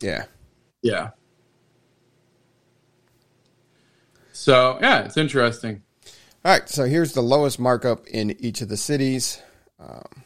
yeah. 0.00 0.24
Yeah. 0.82 1.10
So 4.32 4.78
yeah, 4.80 5.04
it's 5.04 5.16
interesting. 5.16 5.82
All 6.44 6.52
right, 6.52 6.68
so 6.68 6.84
here's 6.84 7.12
the 7.12 7.20
lowest 7.20 7.58
markup 7.58 8.06
in 8.06 8.30
each 8.40 8.60
of 8.60 8.68
the 8.68 8.76
cities. 8.76 9.42
Um, 9.80 10.22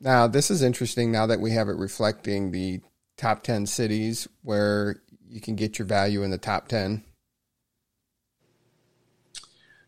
now, 0.00 0.26
this 0.26 0.50
is 0.50 0.62
interesting 0.62 1.10
now 1.10 1.26
that 1.26 1.40
we 1.40 1.52
have 1.52 1.68
it 1.68 1.76
reflecting 1.76 2.50
the 2.50 2.80
top 3.22 3.44
10 3.44 3.66
cities 3.66 4.26
where 4.42 5.00
you 5.30 5.40
can 5.40 5.54
get 5.54 5.78
your 5.78 5.86
value 5.86 6.24
in 6.24 6.30
the 6.32 6.38
top 6.38 6.66
10. 6.66 7.04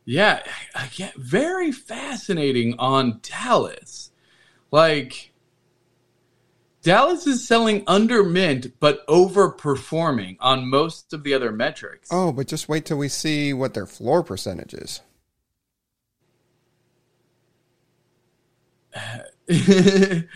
Yeah, 0.05 0.43
I 0.75 0.87
get 0.95 1.17
very 1.17 1.73
fascinating 1.73 2.77
on 2.79 3.21
Dallas. 3.23 4.13
Like, 4.71 5.33
Dallas 6.83 7.27
is 7.27 7.47
selling 7.47 7.83
under 7.89 8.23
mint, 8.23 8.79
but 8.79 9.05
overperforming 9.09 10.37
on 10.39 10.69
most 10.69 11.13
of 11.13 11.25
the 11.25 11.35
other 11.35 11.51
metrics. 11.51 12.11
Oh, 12.13 12.31
but 12.31 12.47
just 12.47 12.69
wait 12.69 12.85
till 12.85 12.99
we 12.99 13.09
see 13.09 13.53
what 13.53 13.75
their 13.75 13.87
floor 13.87 14.23
percentage 14.23 14.75
is. 14.75 15.01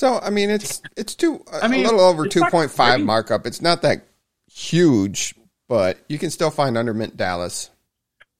so 0.00 0.18
I 0.18 0.30
mean, 0.30 0.48
it's 0.48 0.80
it's 0.96 1.14
two. 1.14 1.44
I 1.52 1.68
mean, 1.68 1.84
a 1.84 1.90
little 1.90 2.00
over 2.00 2.26
two 2.26 2.42
point 2.46 2.70
five 2.70 3.02
markup. 3.02 3.44
It's 3.44 3.60
not 3.60 3.82
that 3.82 4.06
huge, 4.50 5.34
but 5.68 5.98
you 6.08 6.18
can 6.18 6.30
still 6.30 6.50
find 6.50 6.78
under 6.78 6.94
mint 6.94 7.18
Dallas. 7.18 7.68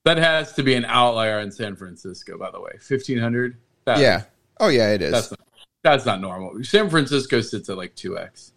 That 0.03 0.17
has 0.17 0.53
to 0.53 0.63
be 0.63 0.73
an 0.73 0.85
outlier 0.85 1.39
in 1.39 1.51
San 1.51 1.75
Francisco, 1.75 2.35
by 2.35 2.49
the 2.49 2.59
way. 2.59 2.71
Fifteen 2.79 3.19
hundred. 3.19 3.57
Yeah, 3.85 4.23
Oh 4.59 4.69
yeah, 4.69 4.89
it 4.89 5.03
is. 5.03 5.11
That's 5.11 5.29
not, 5.29 5.39
that's 5.83 6.05
not 6.07 6.19
normal. 6.19 6.63
San 6.63 6.89
Francisco 6.89 7.41
sits 7.41 7.69
at 7.69 7.77
like 7.77 7.93
two 7.93 8.17
x. 8.17 8.53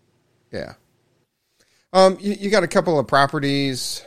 Yeah. 0.50 0.72
Um, 1.92 2.16
you, 2.22 2.32
you 2.32 2.48
got 2.48 2.62
a 2.62 2.68
couple 2.68 2.98
of 2.98 3.06
properties. 3.06 4.02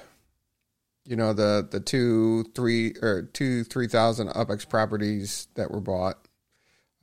You 1.06 1.18
know 1.18 1.34
the 1.34 1.68
the 1.70 1.80
two 1.80 2.46
three 2.56 2.96
or 3.04 3.30
two 3.32 3.64
three 3.64 3.88
thousand 3.88 4.30
UpX 4.30 4.68
properties 4.68 5.50
that 5.54 5.70
were 5.70 5.82
bought. 5.82 6.18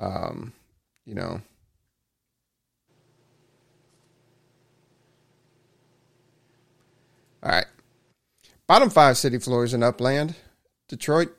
Um, 0.01 0.53
you 1.05 1.15
know. 1.15 1.41
All 7.45 7.51
right. 7.51 7.67
Bottom 8.67 8.91
five 8.91 9.17
city 9.17 9.39
floors 9.39 9.75
in 9.75 9.83
Upland. 9.83 10.35
Detroit 10.89 11.35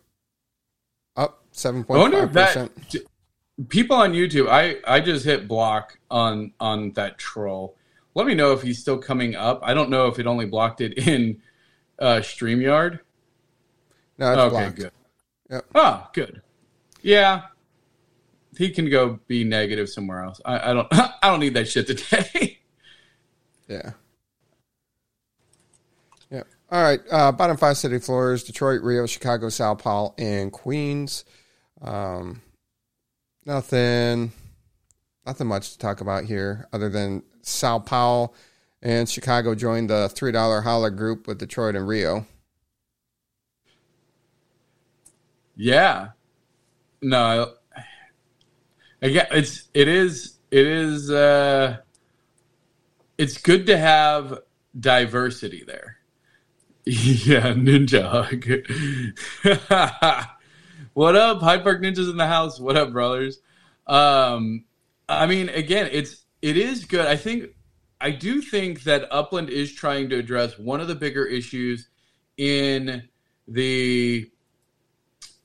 up 1.16 1.44
seven 1.52 1.84
point 1.84 2.14
five 2.14 2.32
percent 2.32 2.72
people 3.70 3.96
on 3.96 4.14
YouTube, 4.14 4.50
I 4.50 4.78
I 4.86 5.00
just 5.00 5.26
hit 5.26 5.48
block 5.48 5.98
on 6.12 6.54
on 6.60 6.92
that 6.94 7.18
troll. 7.18 7.78
Let 8.14 8.28
me 8.28 8.34
know 8.34 8.54
if 8.54 8.62
he's 8.62 8.80
still 8.80 8.98
coming 8.98 9.36
up. 9.36 9.60
I 9.64 9.74
don't 9.74 9.90
know 9.90 10.08
if 10.08 10.20
it 10.20 10.28
only 10.28 10.46
blocked 10.46 10.82
it 10.82 10.98
in 11.08 11.42
uh, 12.00 12.18
Streamyard. 12.18 13.00
No, 14.18 14.32
it's 14.32 14.40
okay, 14.40 14.50
blocked. 14.50 14.76
good. 14.76 14.92
Yep. 15.50 15.66
Oh, 15.76 16.08
good. 16.14 16.42
Yeah, 17.02 17.42
he 18.58 18.70
can 18.70 18.90
go 18.90 19.20
be 19.28 19.44
negative 19.44 19.90
somewhere 19.90 20.24
else. 20.24 20.42
I, 20.46 20.72
I 20.72 20.74
don't. 20.74 20.88
I 20.92 21.30
don't 21.30 21.40
need 21.40 21.54
that 21.56 21.68
shit 21.68 21.88
today. 21.88 22.60
yeah. 23.68 23.92
All 26.72 26.82
right. 26.82 27.00
Uh, 27.12 27.32
bottom 27.32 27.58
five 27.58 27.78
city 27.78 28.00
floors: 28.00 28.44
Detroit, 28.44 28.82
Rio, 28.82 29.06
Chicago, 29.06 29.50
Sao 29.50 29.76
Paulo, 29.76 30.14
and 30.18 30.52
Queens. 30.52 31.26
Um, 31.82 32.42
Nothing, 33.46 34.32
nothing 35.24 35.46
much 35.46 35.74
to 35.74 35.78
talk 35.78 36.02
about 36.02 36.24
here 36.24 36.68
other 36.74 36.90
than 36.90 37.22
Sao 37.44 37.78
Paulo 37.78 38.34
and 38.82 39.08
Chicago 39.08 39.54
joined 39.54 39.92
the 39.92 40.10
three 40.10 40.32
dollar 40.32 40.62
holler 40.62 40.90
group 40.90 41.28
with 41.28 41.38
Detroit 41.38 41.76
and 41.76 41.88
Rio. 41.88 42.26
Yeah, 45.56 46.10
no, 47.04 47.54
again, 49.04 49.28
it's 49.30 49.70
it 49.76 49.88
is 49.88 50.40
it 50.50 50.66
is 50.66 51.12
uh, 51.12 51.78
it's 53.20 53.38
good 53.38 53.68
to 53.68 53.78
have 53.78 54.40
diversity 54.78 55.64
there. 55.66 55.95
yeah, 57.26 57.54
ninja 57.54 58.04
hug. 58.08 58.46
What 60.96 61.18
up, 61.18 61.42
Hyde 61.42 61.62
Park 61.62 61.82
Ninjas 61.82 62.10
in 62.10 62.16
the 62.16 62.26
house? 62.26 62.58
What 62.58 62.78
up, 62.78 62.94
brothers? 62.94 63.42
Um, 63.86 64.64
I 65.10 65.26
mean, 65.26 65.50
again, 65.50 65.90
it's 65.92 66.24
it 66.42 66.56
is 66.56 66.86
good. 66.86 67.06
I 67.06 67.18
think 67.18 67.50
I 68.00 68.12
do 68.12 68.42
think 68.42 68.84
that 68.84 69.06
Upland 69.12 69.50
is 69.50 69.74
trying 69.74 70.08
to 70.12 70.18
address 70.18 70.58
one 70.58 70.80
of 70.80 70.88
the 70.88 70.96
bigger 70.96 71.26
issues 71.26 71.90
in 72.38 73.10
the. 73.46 74.32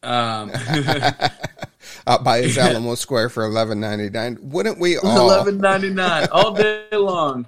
Um, 0.05 0.53
out 2.07 2.23
by 2.23 2.43
his 2.43 2.57
Alamo 2.57 2.95
Square 2.95 3.31
for 3.31 3.45
eleven 3.45 3.81
ninety 3.81 4.09
nine. 4.09 4.39
Wouldn't 4.41 4.79
we 4.79 4.99
all? 5.03 5.33
Eleven 5.33 5.59
ninety 5.59 5.91
nine 5.91 6.29
all 6.31 6.55
day 6.55 6.87
long. 6.93 7.45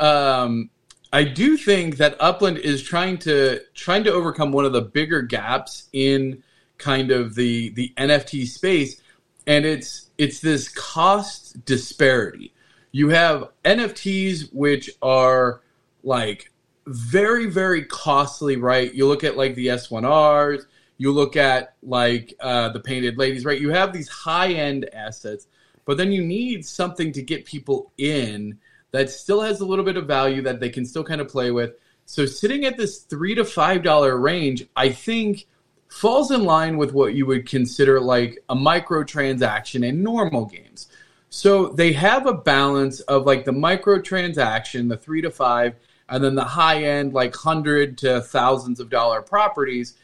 Um, 0.00 0.70
I 1.16 1.24
do 1.24 1.56
think 1.56 1.96
that 1.96 2.14
Upland 2.20 2.58
is 2.58 2.82
trying 2.82 3.16
to 3.20 3.62
trying 3.72 4.04
to 4.04 4.12
overcome 4.12 4.52
one 4.52 4.66
of 4.66 4.74
the 4.74 4.82
bigger 4.82 5.22
gaps 5.22 5.88
in 5.94 6.42
kind 6.76 7.10
of 7.10 7.34
the 7.34 7.70
the 7.70 7.94
NFT 7.96 8.46
space, 8.46 9.00
and 9.46 9.64
it's 9.64 10.10
it's 10.18 10.40
this 10.40 10.68
cost 10.68 11.64
disparity. 11.64 12.52
You 12.92 13.08
have 13.08 13.48
NFTs 13.64 14.52
which 14.52 14.90
are 15.00 15.62
like 16.02 16.52
very 16.86 17.46
very 17.46 17.86
costly, 17.86 18.56
right? 18.56 18.92
You 18.92 19.06
look 19.08 19.24
at 19.24 19.38
like 19.38 19.54
the 19.54 19.68
S1Rs, 19.68 20.66
you 20.98 21.12
look 21.12 21.34
at 21.34 21.76
like 21.82 22.34
uh, 22.40 22.68
the 22.68 22.80
painted 22.80 23.16
ladies, 23.16 23.46
right? 23.46 23.58
You 23.58 23.70
have 23.70 23.94
these 23.94 24.08
high 24.10 24.52
end 24.52 24.86
assets, 24.92 25.46
but 25.86 25.96
then 25.96 26.12
you 26.12 26.22
need 26.22 26.66
something 26.66 27.10
to 27.12 27.22
get 27.22 27.46
people 27.46 27.90
in 27.96 28.58
that 28.96 29.10
still 29.10 29.42
has 29.42 29.60
a 29.60 29.66
little 29.66 29.84
bit 29.84 29.96
of 29.96 30.06
value 30.06 30.40
that 30.42 30.58
they 30.58 30.70
can 30.70 30.86
still 30.86 31.04
kind 31.04 31.20
of 31.20 31.28
play 31.28 31.50
with. 31.50 31.74
So 32.06 32.24
sitting 32.24 32.64
at 32.64 32.76
this 32.76 33.00
three 33.00 33.34
to 33.34 33.44
five 33.44 33.82
dollar 33.82 34.18
range, 34.18 34.66
I 34.74 34.88
think 34.90 35.46
falls 35.88 36.30
in 36.30 36.44
line 36.44 36.76
with 36.78 36.92
what 36.92 37.14
you 37.14 37.26
would 37.26 37.46
consider 37.46 38.00
like 38.00 38.38
a 38.48 38.54
microtransaction 38.54 39.86
in 39.86 40.02
normal 40.02 40.46
games. 40.46 40.88
So 41.28 41.68
they 41.68 41.92
have 41.92 42.26
a 42.26 42.32
balance 42.32 43.00
of 43.00 43.26
like 43.26 43.44
the 43.44 43.52
microtransaction, 43.52 44.88
the 44.88 44.96
three 44.96 45.20
to 45.20 45.30
five, 45.30 45.74
and 46.08 46.24
then 46.24 46.34
the 46.34 46.44
high 46.44 46.84
end, 46.84 47.12
like 47.12 47.34
hundred 47.34 47.98
to 47.98 48.22
thousands 48.22 48.80
of 48.80 48.88
dollar 48.88 49.22
properties. 49.22 49.94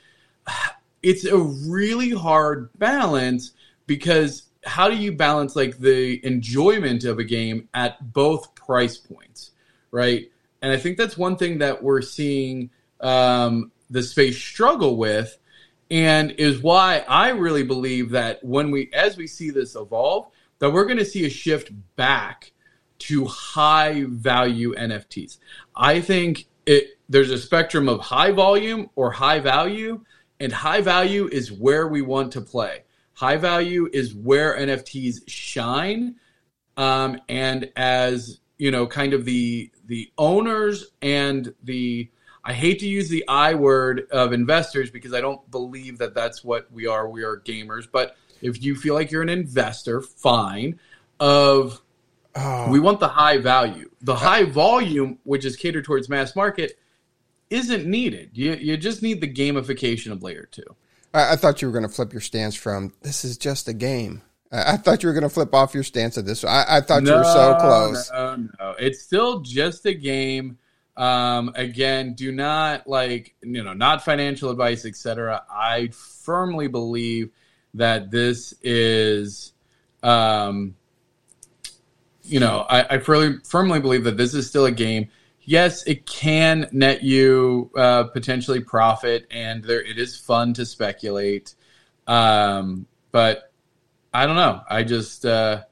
It's 1.04 1.24
a 1.24 1.36
really 1.36 2.10
hard 2.10 2.70
balance 2.78 3.54
because 3.88 4.44
how 4.64 4.88
do 4.88 4.96
you 4.96 5.12
balance 5.12 5.56
like 5.56 5.78
the 5.78 6.24
enjoyment 6.24 7.02
of 7.04 7.18
a 7.18 7.24
game 7.24 7.68
at 7.74 8.12
both 8.12 8.51
price 8.72 8.96
points, 8.96 9.50
right? 9.90 10.30
And 10.62 10.72
I 10.72 10.78
think 10.78 10.96
that's 10.96 11.18
one 11.18 11.36
thing 11.36 11.58
that 11.58 11.82
we're 11.82 12.00
seeing 12.00 12.70
um, 13.02 13.70
the 13.90 14.02
space 14.02 14.38
struggle 14.38 14.96
with, 14.96 15.36
and 15.90 16.30
is 16.30 16.62
why 16.62 17.04
I 17.06 17.30
really 17.32 17.64
believe 17.64 18.12
that 18.12 18.42
when 18.42 18.70
we, 18.70 18.88
as 18.94 19.18
we 19.18 19.26
see 19.26 19.50
this 19.50 19.76
evolve, 19.76 20.28
that 20.58 20.70
we're 20.70 20.86
going 20.86 20.96
to 20.96 21.04
see 21.04 21.26
a 21.26 21.28
shift 21.28 21.70
back 21.96 22.52
to 23.00 23.26
high 23.26 24.06
value 24.08 24.74
NFTs. 24.74 25.36
I 25.76 26.00
think 26.00 26.46
it 26.64 26.98
there's 27.10 27.30
a 27.30 27.36
spectrum 27.36 27.90
of 27.90 28.00
high 28.00 28.30
volume 28.30 28.88
or 28.96 29.10
high 29.10 29.40
value, 29.40 30.00
and 30.40 30.50
high 30.50 30.80
value 30.80 31.28
is 31.30 31.52
where 31.52 31.88
we 31.88 32.00
want 32.00 32.32
to 32.32 32.40
play. 32.40 32.84
High 33.12 33.36
value 33.36 33.86
is 33.92 34.14
where 34.14 34.56
NFTs 34.56 35.28
shine, 35.28 36.14
um, 36.78 37.20
and 37.28 37.70
as 37.76 38.38
you 38.58 38.70
know, 38.70 38.86
kind 38.86 39.14
of 39.14 39.24
the 39.24 39.70
the 39.86 40.12
owners 40.18 40.86
and 41.00 41.54
the 41.62 42.10
I 42.44 42.52
hate 42.52 42.80
to 42.80 42.88
use 42.88 43.08
the 43.08 43.24
I 43.28 43.54
word 43.54 44.06
of 44.10 44.32
investors 44.32 44.90
because 44.90 45.14
I 45.14 45.20
don't 45.20 45.48
believe 45.50 45.98
that 45.98 46.14
that's 46.14 46.42
what 46.42 46.70
we 46.72 46.86
are. 46.86 47.08
We 47.08 47.22
are 47.22 47.38
gamers, 47.38 47.86
but 47.90 48.16
if 48.40 48.62
you 48.62 48.74
feel 48.74 48.94
like 48.94 49.10
you're 49.10 49.22
an 49.22 49.28
investor, 49.28 50.00
fine. 50.00 50.78
Of 51.20 51.80
oh. 52.34 52.70
we 52.70 52.80
want 52.80 52.98
the 52.98 53.06
high 53.08 53.38
value, 53.38 53.88
the 54.00 54.16
high 54.16 54.42
volume, 54.44 55.18
which 55.22 55.44
is 55.44 55.54
catered 55.54 55.84
towards 55.84 56.08
mass 56.08 56.34
market, 56.34 56.78
isn't 57.48 57.86
needed. 57.86 58.30
You 58.34 58.54
you 58.54 58.76
just 58.76 59.02
need 59.02 59.20
the 59.20 59.32
gamification 59.32 60.10
of 60.10 60.22
layer 60.22 60.48
two. 60.50 60.64
I, 61.14 61.34
I 61.34 61.36
thought 61.36 61.62
you 61.62 61.68
were 61.68 61.72
going 61.72 61.88
to 61.88 61.94
flip 61.94 62.12
your 62.12 62.20
stance 62.20 62.56
from 62.56 62.92
this 63.02 63.24
is 63.24 63.38
just 63.38 63.68
a 63.68 63.72
game. 63.72 64.22
I, 64.52 64.72
I 64.72 64.76
thought 64.76 65.02
you 65.02 65.08
were 65.08 65.12
going 65.12 65.22
to 65.22 65.28
flip 65.28 65.54
off 65.54 65.74
your 65.74 65.82
stance 65.82 66.16
of 66.16 66.26
this. 66.26 66.44
I, 66.44 66.64
I 66.68 66.80
thought 66.80 67.02
no, 67.02 67.10
you 67.10 67.16
were 67.18 67.24
so 67.24 67.56
close. 67.60 68.10
No, 68.12 68.36
no, 68.36 68.74
it's 68.78 69.00
still 69.02 69.40
just 69.40 69.86
a 69.86 69.94
game. 69.94 70.58
Um, 70.96 71.52
again, 71.54 72.14
do 72.14 72.32
not 72.32 72.86
like 72.86 73.34
you 73.42 73.62
know, 73.62 73.72
not 73.72 74.04
financial 74.04 74.50
advice, 74.50 74.84
etc. 74.84 75.42
I 75.50 75.88
firmly 75.88 76.68
believe 76.68 77.30
that 77.74 78.10
this 78.10 78.52
is, 78.62 79.54
um, 80.02 80.76
you 82.22 82.40
know, 82.40 82.66
I, 82.68 82.96
I 82.96 82.98
firmly 82.98 83.38
firmly 83.44 83.80
believe 83.80 84.04
that 84.04 84.18
this 84.18 84.34
is 84.34 84.48
still 84.48 84.66
a 84.66 84.70
game 84.70 85.08
yes, 85.44 85.82
it 85.84 86.06
can 86.06 86.68
net 86.72 87.02
you 87.02 87.70
uh, 87.76 88.04
potentially 88.04 88.60
profit, 88.60 89.26
and 89.30 89.62
there 89.64 89.82
it 89.82 89.98
is 89.98 90.16
fun 90.16 90.54
to 90.54 90.66
speculate. 90.66 91.54
Um, 92.06 92.86
but 93.10 93.51
I 94.12 94.26
don't 94.26 94.36
know. 94.36 94.62
I 94.68 94.82
just 94.82 95.24
uh, 95.24 95.62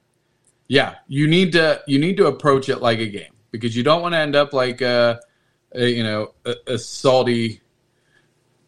yeah, 0.68 0.96
you 1.08 1.26
need 1.26 1.52
to 1.52 1.82
you 1.86 1.98
need 1.98 2.16
to 2.18 2.26
approach 2.26 2.68
it 2.68 2.78
like 2.78 2.98
a 2.98 3.06
game 3.06 3.32
because 3.50 3.76
you 3.76 3.82
don't 3.82 4.02
want 4.02 4.14
to 4.14 4.18
end 4.18 4.36
up 4.36 4.52
like 4.52 4.80
a, 4.80 5.20
a 5.74 5.86
you 5.86 6.02
know 6.02 6.34
a, 6.44 6.54
a 6.66 6.78
salty. 6.78 7.60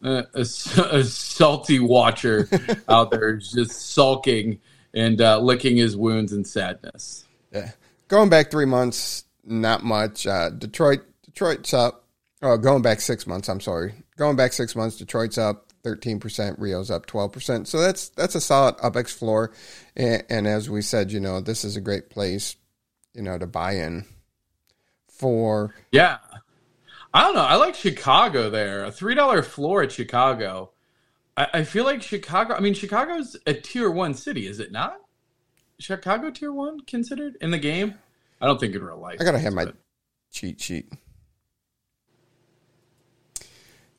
A, 0.03 0.25
a, 0.33 0.41
a, 0.91 1.03
salty 1.05 1.79
watcher 1.79 2.49
out 2.89 3.09
there 3.09 3.37
just 3.37 3.93
sulking 3.93 4.59
and 4.93 5.21
uh, 5.21 5.39
licking 5.39 5.77
his 5.77 5.95
wounds 5.95 6.33
in 6.33 6.43
sadness. 6.43 7.25
Yeah. 7.53 7.71
Going 8.09 8.27
back 8.27 8.51
three 8.51 8.65
months, 8.65 9.23
not 9.45 9.85
much. 9.85 10.27
Uh, 10.27 10.49
Detroit, 10.49 11.03
Detroit's 11.23 11.73
up. 11.73 12.03
Oh, 12.41 12.57
going 12.57 12.81
back 12.81 12.99
six 12.99 13.25
months. 13.25 13.47
I'm 13.47 13.61
sorry. 13.61 13.93
Going 14.17 14.35
back 14.35 14.51
six 14.51 14.75
months, 14.75 14.97
Detroit's 14.97 15.37
up 15.37 15.62
13%. 15.83 16.55
Rio's 16.57 16.89
up 16.89 17.05
12%. 17.05 17.67
So 17.67 17.81
that's 17.81 18.09
that's 18.09 18.35
a 18.35 18.41
solid 18.41 18.77
UpX 18.77 19.09
floor. 19.09 19.51
And, 19.95 20.23
and 20.29 20.47
as 20.47 20.69
we 20.69 20.81
said, 20.81 21.11
you 21.11 21.19
know, 21.19 21.41
this 21.41 21.63
is 21.63 21.75
a 21.75 21.81
great 21.81 22.09
place, 22.09 22.55
you 23.13 23.21
know, 23.21 23.37
to 23.37 23.47
buy 23.47 23.73
in 23.73 24.05
for. 25.09 25.73
Yeah. 25.91 26.17
I 27.13 27.21
don't 27.21 27.35
know. 27.35 27.41
I 27.41 27.55
like 27.55 27.75
Chicago 27.75 28.49
there. 28.49 28.85
A 28.85 28.91
three 28.91 29.15
dollar 29.15 29.43
floor 29.43 29.83
at 29.83 29.91
Chicago. 29.91 30.71
I, 31.37 31.47
I 31.53 31.63
feel 31.63 31.83
like 31.83 32.01
Chicago. 32.01 32.55
I 32.55 32.59
mean, 32.59 32.73
Chicago's 32.73 33.37
a 33.45 33.53
tier 33.53 33.91
one 33.91 34.13
city, 34.13 34.47
is 34.47 34.59
it 34.59 34.71
not? 34.71 34.97
Chicago 35.79 36.31
tier 36.31 36.51
one 36.51 36.79
considered 36.81 37.37
in 37.41 37.51
the 37.51 37.57
game? 37.57 37.95
I 38.41 38.47
don't 38.47 38.59
think 38.59 38.75
in 38.75 38.83
real 38.83 38.99
life. 38.99 39.17
I 39.19 39.23
gotta 39.23 39.39
have 39.39 39.53
my 39.53 39.65
but... 39.65 39.75
cheat 40.31 40.59
sheet. 40.59 40.91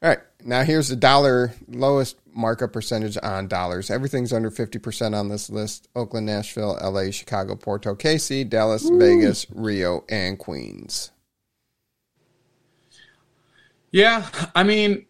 All 0.03 0.11
right, 0.11 0.19
now 0.45 0.63
here's 0.63 0.89
the 0.89 0.97
dollar 0.97 1.53
lowest 1.69 2.17
markup 2.33 2.73
percentage 2.73 3.17
on 3.23 3.49
dollars. 3.49 3.91
Everything's 3.91 4.33
under 4.33 4.51
50% 4.51 5.19
on 5.19 5.29
this 5.29 5.51
list 5.51 5.89
Oakland, 5.97 6.27
Nashville, 6.27 6.79
LA, 6.83 7.11
Chicago, 7.11 7.57
Porto, 7.57 7.95
KC, 7.95 8.49
Dallas, 8.49 8.85
Ooh. 8.85 8.99
Vegas, 8.99 9.47
Rio, 9.51 10.05
and 10.09 10.39
Queens. 10.39 11.11
Yeah, 13.91 14.29
I 14.55 14.65
mean, 14.65 15.07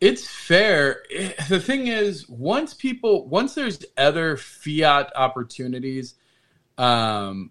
it's 0.00 0.26
fair. 0.26 1.02
The 1.48 1.60
thing 1.60 1.88
is, 1.88 2.28
once 2.28 2.72
people, 2.72 3.28
once 3.28 3.54
there's 3.54 3.84
other 3.96 4.36
fiat 4.36 5.12
opportunities, 5.16 6.14
um, 6.78 7.50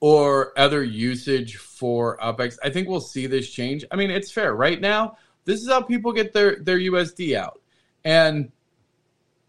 or 0.00 0.58
other 0.58 0.82
usage 0.82 1.56
for 1.56 2.18
UpX. 2.18 2.56
I 2.62 2.70
think 2.70 2.88
we'll 2.88 3.00
see 3.00 3.26
this 3.26 3.50
change. 3.50 3.84
I 3.90 3.96
mean, 3.96 4.10
it's 4.10 4.30
fair. 4.30 4.54
Right 4.54 4.80
now, 4.80 5.16
this 5.48 5.62
is 5.62 5.68
how 5.68 5.80
people 5.80 6.12
get 6.12 6.34
their, 6.34 6.56
their 6.56 6.78
USD 6.78 7.34
out. 7.34 7.62
And 8.04 8.52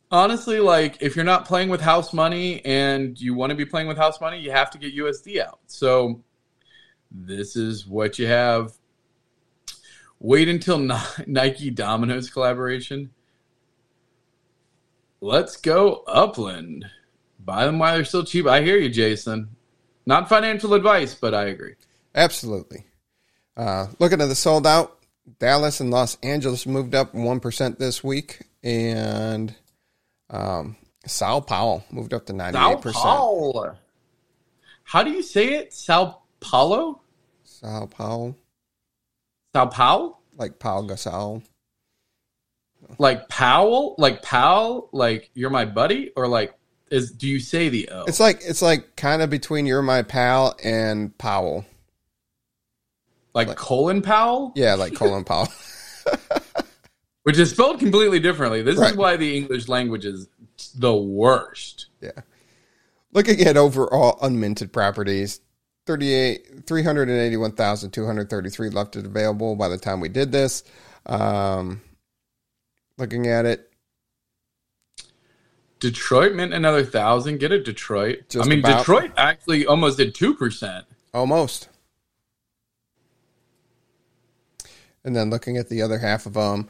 honestly, 0.09 0.61
like 0.61 1.01
if 1.01 1.13
you're 1.13 1.25
not 1.25 1.43
playing 1.43 1.67
with 1.67 1.81
house 1.81 2.13
money 2.13 2.63
and 2.63 3.19
you 3.19 3.33
want 3.33 3.49
to 3.49 3.55
be 3.55 3.65
playing 3.65 3.89
with 3.89 3.97
house 3.97 4.21
money, 4.21 4.39
you 4.39 4.49
have 4.49 4.71
to 4.71 4.77
get 4.77 4.95
USD 4.95 5.41
out. 5.41 5.59
So 5.67 6.23
this 7.11 7.57
is 7.57 7.85
what 7.85 8.17
you 8.17 8.27
have. 8.27 8.71
Wait 10.21 10.47
until 10.47 10.79
Nike 11.27 11.69
Domino's 11.69 12.29
collaboration. 12.29 13.09
Let's 15.19 15.57
go 15.57 16.05
Upland. 16.07 16.85
Buy 17.43 17.65
them 17.65 17.77
while 17.77 17.95
they're 17.95 18.05
still 18.05 18.23
cheap. 18.23 18.47
I 18.47 18.61
hear 18.61 18.77
you, 18.77 18.89
Jason. 18.89 19.49
Not 20.05 20.29
financial 20.29 20.75
advice, 20.75 21.13
but 21.13 21.33
I 21.33 21.47
agree. 21.47 21.75
Absolutely. 22.15 22.85
Uh, 23.57 23.87
looking 23.99 24.21
at 24.21 24.27
the 24.27 24.35
sold 24.35 24.65
out, 24.65 24.98
Dallas 25.37 25.79
and 25.79 25.91
Los 25.91 26.17
Angeles 26.23 26.65
moved 26.65 26.95
up 26.95 27.13
1% 27.13 27.77
this 27.77 28.03
week, 28.03 28.41
and 28.63 29.53
um, 30.29 30.75
Sao 31.05 31.39
Paulo 31.39 31.83
moved 31.91 32.13
up 32.13 32.25
to 32.27 32.33
98%. 32.33 32.53
Sao 32.53 33.01
Paulo. 33.01 33.77
How 34.83 35.03
do 35.03 35.11
you 35.11 35.21
say 35.21 35.53
it? 35.53 35.73
Sao 35.73 36.21
Paulo? 36.39 37.01
Sao 37.43 37.85
Paulo. 37.85 38.35
Sao 39.53 39.65
Paulo? 39.67 40.17
Like 40.37 40.57
Pau 40.57 40.81
Gasol. 40.81 41.43
Like 42.97 43.29
Powell? 43.29 43.95
Like 43.97 44.23
Powell? 44.23 44.89
Like 44.91 45.29
you're 45.33 45.49
my 45.49 45.65
buddy? 45.65 46.11
Or 46.15 46.27
like 46.27 46.53
is 46.89 47.11
do 47.11 47.27
you 47.27 47.39
say 47.39 47.69
the 47.69 47.89
O? 47.89 48.05
It's 48.07 48.19
like 48.19 48.41
it's 48.43 48.61
like 48.61 48.95
kind 48.95 49.21
of 49.21 49.29
between 49.29 49.65
"You're 49.65 49.81
My 49.81 50.01
Pal" 50.01 50.55
and 50.63 51.15
Powell. 51.17 51.65
Like, 53.33 53.47
like 53.47 53.57
Colin 53.57 54.01
Powell? 54.01 54.51
Yeah, 54.55 54.75
like 54.75 54.95
Colin 54.95 55.23
Powell. 55.23 55.47
Which 57.23 57.37
is 57.37 57.51
spelled 57.51 57.79
completely 57.79 58.19
differently. 58.19 58.61
This 58.61 58.77
right. 58.77 58.91
is 58.91 58.97
why 58.97 59.17
the 59.17 59.37
English 59.37 59.67
language 59.67 60.05
is 60.05 60.27
the 60.75 60.95
worst. 60.95 61.87
Yeah. 62.01 62.11
Looking 63.11 63.41
at 63.41 63.57
overall 63.57 64.17
unminted 64.19 64.71
properties, 64.71 65.41
38 65.85 66.65
381,233 66.65 68.69
left 68.69 68.95
it 68.95 69.05
available 69.05 69.55
by 69.55 69.67
the 69.67 69.77
time 69.77 69.99
we 69.99 70.09
did 70.09 70.31
this. 70.31 70.63
Um, 71.05 71.81
looking 72.97 73.27
at 73.27 73.45
it, 73.45 73.69
Detroit 75.79 76.35
mint 76.35 76.53
another 76.53 76.85
thousand. 76.85 77.39
Get 77.39 77.51
it, 77.51 77.65
Detroit. 77.65 78.29
Just 78.29 78.45
I 78.45 78.49
mean, 78.49 78.59
about. 78.59 78.79
Detroit 78.79 79.11
actually 79.17 79.65
almost 79.65 79.97
did 79.97 80.13
two 80.13 80.35
percent. 80.35 80.85
almost. 81.13 81.69
And 85.09 85.15
then 85.15 85.31
looking 85.31 85.57
at 85.57 85.69
the 85.69 85.81
other 85.81 85.97
half 85.97 86.27
of 86.27 86.33
them, 86.35 86.69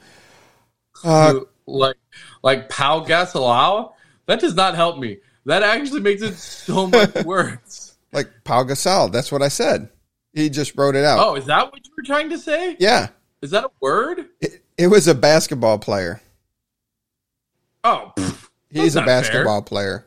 uh, 1.03 1.41
like 1.67 1.97
like 2.41 2.69
Pau 2.69 3.03
Gasol. 3.03 3.91
That 4.27 4.39
does 4.39 4.55
not 4.55 4.75
help 4.75 4.97
me. 4.97 5.17
That 5.45 5.61
actually 5.61 5.99
makes 5.99 6.21
it 6.21 6.35
so 6.35 6.87
much 6.87 7.13
worse. 7.25 7.97
like 8.13 8.29
Pau 8.45 8.63
Gasol, 8.63 9.11
that's 9.11 9.29
what 9.29 9.41
I 9.41 9.49
said. 9.49 9.89
He 10.31 10.49
just 10.49 10.77
wrote 10.77 10.95
it 10.95 11.03
out. 11.03 11.19
Oh, 11.19 11.35
is 11.35 11.47
that 11.47 11.69
what 11.69 11.85
you 11.85 11.91
were 11.97 12.03
trying 12.03 12.29
to 12.29 12.37
say? 12.37 12.77
Yeah, 12.79 13.09
Is 13.41 13.51
that 13.51 13.65
a 13.65 13.71
word? 13.81 14.27
it, 14.39 14.63
it 14.77 14.87
was 14.87 15.09
a 15.09 15.13
basketball 15.15 15.79
player. 15.79 16.21
Oh, 17.83 18.13
pff, 18.15 18.47
He's 18.71 18.95
a 18.95 18.99
not 18.99 19.07
fair. 19.07 19.21
basketball 19.21 19.63
player. 19.63 20.05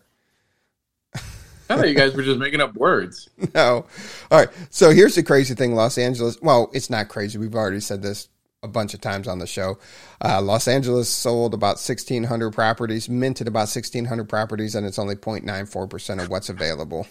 I 1.68 1.76
thought 1.76 1.88
you 1.88 1.94
guys 1.94 2.14
were 2.14 2.22
just 2.22 2.38
making 2.38 2.60
up 2.60 2.74
words. 2.74 3.28
No. 3.54 3.86
All 4.30 4.38
right. 4.38 4.48
So 4.70 4.90
here's 4.90 5.14
the 5.14 5.22
crazy 5.22 5.54
thing 5.54 5.74
Los 5.74 5.98
Angeles. 5.98 6.40
Well, 6.40 6.70
it's 6.72 6.90
not 6.90 7.08
crazy. 7.08 7.38
We've 7.38 7.54
already 7.54 7.80
said 7.80 8.02
this 8.02 8.28
a 8.62 8.68
bunch 8.68 8.94
of 8.94 9.00
times 9.00 9.26
on 9.26 9.38
the 9.38 9.46
show. 9.46 9.78
Uh, 10.24 10.40
Los 10.40 10.68
Angeles 10.68 11.08
sold 11.08 11.52
about 11.52 11.76
1,600 11.76 12.52
properties, 12.52 13.08
minted 13.08 13.48
about 13.48 13.68
1,600 13.74 14.28
properties, 14.28 14.74
and 14.74 14.86
it's 14.86 14.98
only 14.98 15.16
0.94% 15.16 16.22
of 16.22 16.30
what's 16.30 16.48
available. 16.48 17.06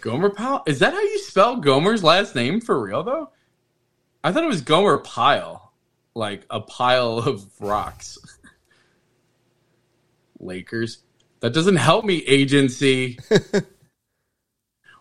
Gomer 0.00 0.30
Pyle? 0.30 0.62
Is 0.66 0.78
that 0.78 0.92
how 0.92 1.00
you 1.00 1.18
spell 1.18 1.56
Gomer's 1.56 2.04
last 2.04 2.34
name 2.34 2.60
for 2.60 2.80
real 2.80 3.02
though? 3.02 3.30
I 4.22 4.32
thought 4.32 4.44
it 4.44 4.48
was 4.48 4.62
Gomer 4.62 4.98
Pile, 4.98 5.72
like 6.14 6.46
a 6.50 6.60
pile 6.60 7.18
of 7.18 7.44
rocks. 7.60 8.18
Lakers. 10.38 10.98
That 11.40 11.54
doesn't 11.54 11.76
help 11.76 12.04
me, 12.04 12.24
agency. 12.26 13.18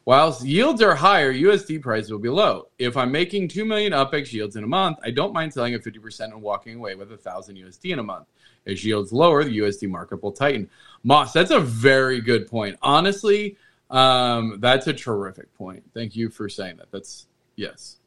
Whilst 0.06 0.46
yields 0.46 0.82
are 0.82 0.96
higher, 0.96 1.34
USD 1.34 1.82
prices 1.82 2.12
will 2.12 2.20
be 2.20 2.30
low. 2.30 2.70
If 2.80 2.96
I'm 2.96 3.12
making 3.12 3.50
two 3.50 3.66
million 3.66 3.92
UPEX 3.92 4.32
yields 4.32 4.56
in 4.56 4.64
a 4.64 4.68
month, 4.68 5.00
I 5.04 5.12
don't 5.12 5.34
mind 5.34 5.54
selling 5.54 5.74
at 5.74 5.84
50% 5.84 6.32
and 6.32 6.42
walking 6.42 6.78
away 6.78 6.96
with 6.96 7.12
a 7.12 7.18
thousand 7.18 7.58
USD 7.58 7.92
in 7.92 8.00
a 8.00 8.04
month. 8.04 8.28
As 8.66 8.86
yields 8.86 9.12
lower, 9.12 9.44
the 9.44 9.58
USD 9.58 9.90
market 9.90 10.24
will 10.24 10.32
tighten. 10.32 10.70
Moss, 11.04 11.34
that's 11.34 11.52
a 11.52 11.60
very 11.60 12.22
good 12.22 12.48
point. 12.48 12.78
Honestly, 12.82 13.58
um, 13.90 14.60
that's 14.60 14.88
a 14.88 14.94
terrific 14.94 15.54
point. 15.56 15.84
Thank 15.94 16.16
you 16.16 16.30
for 16.30 16.48
saying 16.48 16.78
that. 16.78 16.92
That's 16.92 17.28
yes. 17.58 17.98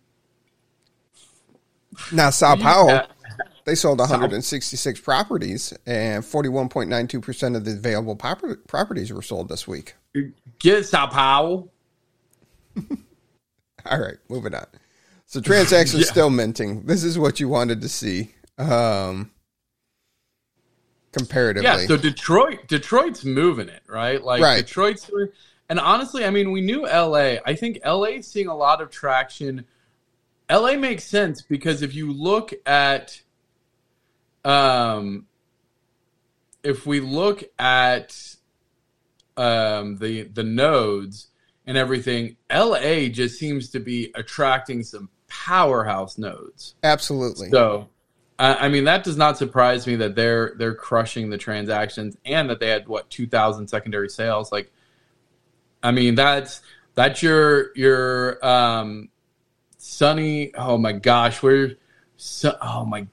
Now, 2.12 2.31
Sao 2.31 2.57
Paulo, 2.57 3.07
they 3.64 3.74
sold 3.74 3.98
166 3.98 5.00
properties, 5.00 5.72
and 5.87 6.22
41.92% 6.24 7.57
of 7.57 7.64
the 7.64 7.72
available 7.72 8.16
pop- 8.16 8.42
properties 8.68 9.12
were 9.12 9.22
sold 9.22 9.48
this 9.48 9.66
week. 9.66 9.94
Get 10.59 10.87
Sao 10.87 11.07
Paulo. 11.07 11.70
All 13.87 14.00
right, 14.00 14.16
moving 14.29 14.55
on. 14.55 14.66
So 15.26 15.40
transactions 15.40 16.03
Yeah. 16.07 16.11
still 16.11 16.31
minting. 16.31 16.87
This 16.87 17.03
is 17.05 17.18
what 17.18 17.40
you 17.40 17.48
wanted 17.48 17.81
to 17.83 17.88
see. 17.88 18.31
Um, 18.59 19.31
comparatively. 21.12 21.68
Yeah, 21.68 21.87
so 21.87 21.96
Detroit, 21.96 22.66
Detroit's 22.68 23.24
moving 23.24 23.68
it, 23.68 23.83
right? 23.88 24.22
Like 24.22 24.42
Right. 24.42 24.66
Detroit's 24.66 25.11
and 25.68 25.79
honestly, 25.79 26.24
I 26.24 26.31
mean, 26.31 26.50
we 26.50 26.61
knew 26.61 26.83
LA. 26.83 27.37
I 27.46 27.55
think 27.55 27.79
LA 27.87 28.05
is 28.18 28.26
seeing 28.26 28.48
a 28.48 28.57
lot 28.57 28.81
of 28.81 28.90
traction. 28.90 29.64
LA 30.50 30.76
makes 30.76 31.04
sense 31.04 31.42
because 31.42 31.82
if 31.82 31.94
you 31.94 32.12
look 32.12 32.52
at, 32.66 33.20
um, 34.44 35.26
if 36.62 36.86
we 36.86 37.00
look 37.00 37.44
at, 37.58 38.16
um, 39.36 39.96
the 39.96 40.24
the 40.24 40.42
nodes 40.42 41.28
and 41.66 41.76
everything, 41.76 42.36
LA 42.52 43.08
just 43.08 43.38
seems 43.38 43.70
to 43.70 43.80
be 43.80 44.10
attracting 44.14 44.82
some 44.82 45.08
powerhouse 45.28 46.18
nodes. 46.18 46.74
Absolutely. 46.82 47.48
So, 47.50 47.88
I 48.38 48.66
I 48.66 48.68
mean, 48.68 48.84
that 48.84 49.04
does 49.04 49.16
not 49.16 49.38
surprise 49.38 49.86
me 49.86 49.96
that 49.96 50.14
they're 50.14 50.54
they're 50.58 50.74
crushing 50.74 51.30
the 51.30 51.38
transactions 51.38 52.16
and 52.24 52.50
that 52.50 52.60
they 52.60 52.68
had 52.68 52.88
what 52.88 53.08
two 53.08 53.26
thousand 53.26 53.68
secondary 53.68 54.10
sales. 54.10 54.52
Like, 54.52 54.70
I 55.82 55.92
mean, 55.92 56.16
that's 56.16 56.60
that's 56.94 57.22
your 57.22 57.74
your 57.76 58.44
um, 58.46 59.08
sunny. 60.00 60.54
Oh 60.54 60.78
my 60.78 60.92
gosh, 60.92 61.42
where? 61.42 61.72
Sun, 62.16 62.54
oh 62.62 62.86
my, 62.86 63.06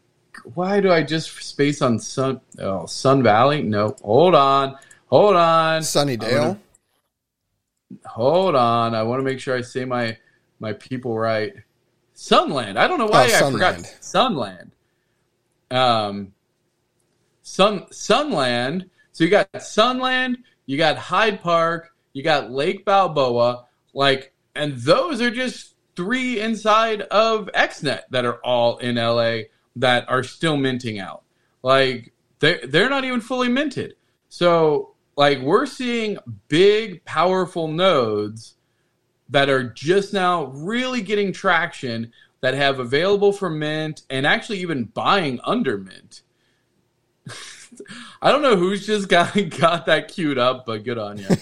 why 0.54 0.80
do 0.80 0.90
I 0.90 1.04
just 1.04 1.36
space 1.44 1.82
on 1.82 2.00
Sun? 2.00 2.40
Oh, 2.60 2.86
Sun 2.86 3.24
Valley? 3.24 3.62
No, 3.62 3.94
hold 4.02 4.36
on, 4.36 4.78
hold 5.08 5.36
on, 5.36 5.82
Sunnydale. 5.82 6.58
hold 8.06 8.56
on. 8.56 8.96
I 8.96 9.04
want 9.04 9.20
to 9.20 9.24
make 9.24 9.42
sure 9.42 9.58
I 9.58 9.62
say 9.62 9.84
my 9.84 10.18
my 10.60 10.72
people 10.74 11.18
right. 11.18 11.54
Sunland. 12.14 12.80
I 12.80 12.88
don't 12.88 12.98
know 12.98 13.08
why 13.08 13.30
Oh, 13.32 13.48
I 13.48 13.52
forgot 13.52 13.86
Sunland. 14.00 14.72
Um, 15.70 16.34
Sun 17.44 17.86
Sunland. 17.92 18.90
So 19.12 19.26
you 19.26 19.30
got 19.30 19.50
Sunland, 19.62 20.38
you 20.68 20.78
got 20.78 20.98
Hyde 20.98 21.42
Park, 21.42 21.90
you 22.14 22.24
got 22.24 22.52
Lake 22.52 22.86
Balboa, 22.86 23.66
like, 23.94 24.32
and 24.56 24.78
those 24.78 25.22
are 25.22 25.32
just 25.32 25.74
three 25.98 26.40
inside 26.40 27.02
of 27.02 27.50
XNet 27.54 28.04
that 28.12 28.24
are 28.24 28.38
all 28.46 28.78
in 28.78 28.96
LA 28.96 29.40
that 29.76 30.08
are 30.10 30.24
still 30.24 30.56
minting 30.56 31.00
out. 31.00 31.24
Like 31.62 32.14
they 32.40 32.60
they're 32.66 32.90
not 32.90 33.04
even 33.04 33.20
fully 33.20 33.50
minted. 33.50 33.96
So 34.30 34.94
like 35.18 35.42
we're 35.42 35.66
seeing 35.66 36.18
big 36.48 37.04
powerful 37.04 37.68
nodes 37.68 38.56
that 39.30 39.50
are 39.50 39.64
just 39.64 40.14
now 40.14 40.46
really 40.46 41.02
getting 41.02 41.34
traction 41.34 42.14
that 42.40 42.54
have 42.54 42.80
available 42.80 43.34
for 43.34 43.50
mint 43.50 44.04
and 44.10 44.26
actually 44.26 44.60
even 44.60 44.86
buying 44.86 45.40
under 45.44 45.78
mint. 45.78 46.22
I 48.22 48.32
don't 48.32 48.42
know 48.42 48.56
who's 48.56 48.86
just 48.86 49.10
got 49.10 49.34
got 49.60 49.88
that 49.88 50.08
queued 50.08 50.38
up, 50.38 50.66
but 50.66 50.86
good 50.86 50.98
on 50.98 51.18
you. 51.18 51.28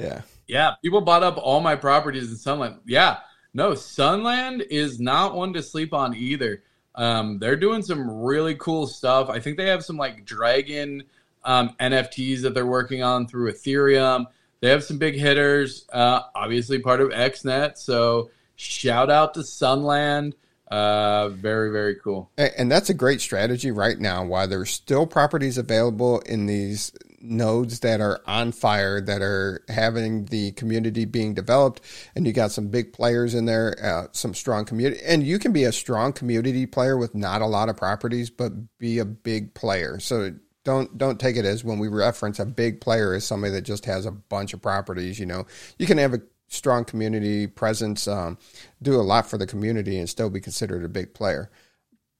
Yeah. 0.00 0.22
Yeah, 0.50 0.72
people 0.82 1.00
bought 1.00 1.22
up 1.22 1.38
all 1.38 1.60
my 1.60 1.76
properties 1.76 2.28
in 2.28 2.36
Sunland. 2.36 2.80
Yeah, 2.84 3.18
no, 3.54 3.74
Sunland 3.74 4.62
is 4.68 4.98
not 4.98 5.36
one 5.36 5.52
to 5.52 5.62
sleep 5.62 5.94
on 5.94 6.14
either. 6.14 6.64
Um, 6.96 7.38
they're 7.38 7.56
doing 7.56 7.82
some 7.82 8.10
really 8.10 8.56
cool 8.56 8.88
stuff. 8.88 9.30
I 9.30 9.38
think 9.38 9.56
they 9.56 9.68
have 9.68 9.84
some 9.84 9.96
like 9.96 10.24
Dragon 10.24 11.04
um, 11.44 11.76
NFTs 11.80 12.42
that 12.42 12.54
they're 12.54 12.66
working 12.66 13.02
on 13.02 13.28
through 13.28 13.52
Ethereum. 13.52 14.26
They 14.60 14.70
have 14.70 14.82
some 14.82 14.98
big 14.98 15.14
hitters, 15.14 15.86
uh, 15.92 16.22
obviously 16.34 16.80
part 16.80 17.00
of 17.00 17.10
XNet. 17.10 17.78
So 17.78 18.30
shout 18.56 19.08
out 19.08 19.34
to 19.34 19.44
Sunland. 19.44 20.34
Uh, 20.68 21.28
very 21.30 21.70
very 21.70 21.96
cool. 21.96 22.30
And 22.36 22.70
that's 22.70 22.90
a 22.90 22.94
great 22.94 23.20
strategy 23.20 23.70
right 23.70 23.98
now. 23.98 24.24
While 24.24 24.48
there's 24.48 24.70
still 24.70 25.06
properties 25.06 25.58
available 25.58 26.20
in 26.20 26.46
these 26.46 26.92
nodes 27.20 27.80
that 27.80 28.00
are 28.00 28.20
on 28.26 28.52
fire, 28.52 29.00
that 29.00 29.22
are 29.22 29.64
having 29.68 30.24
the 30.26 30.52
community 30.52 31.04
being 31.04 31.34
developed, 31.34 31.80
and 32.14 32.26
you 32.26 32.32
got 32.32 32.50
some 32.50 32.68
big 32.68 32.92
players 32.92 33.34
in 33.34 33.44
there, 33.44 33.76
uh, 33.82 34.06
some 34.12 34.34
strong 34.34 34.64
community, 34.64 35.00
and 35.04 35.22
you 35.22 35.38
can 35.38 35.52
be 35.52 35.64
a 35.64 35.72
strong 35.72 36.12
community 36.12 36.66
player 36.66 36.96
with 36.96 37.14
not 37.14 37.42
a 37.42 37.46
lot 37.46 37.68
of 37.68 37.76
properties, 37.76 38.30
but 38.30 38.52
be 38.78 38.98
a 38.98 39.04
big 39.04 39.54
player. 39.54 39.98
So 39.98 40.32
don't 40.64 40.96
don't 40.98 41.20
take 41.20 41.36
it 41.36 41.44
as 41.44 41.64
when 41.64 41.78
we 41.78 41.88
reference 41.88 42.38
a 42.38 42.44
big 42.44 42.80
player 42.80 43.14
as 43.14 43.24
somebody 43.24 43.52
that 43.54 43.62
just 43.62 43.84
has 43.86 44.06
a 44.06 44.10
bunch 44.10 44.52
of 44.52 44.62
properties. 44.62 45.18
You 45.18 45.26
know, 45.26 45.46
you 45.78 45.86
can 45.86 45.98
have 45.98 46.14
a 46.14 46.22
strong 46.48 46.84
community 46.84 47.46
presence, 47.46 48.08
um, 48.08 48.36
do 48.82 48.96
a 48.96 49.02
lot 49.02 49.28
for 49.28 49.38
the 49.38 49.46
community, 49.46 49.98
and 49.98 50.08
still 50.08 50.30
be 50.30 50.40
considered 50.40 50.84
a 50.84 50.88
big 50.88 51.14
player. 51.14 51.50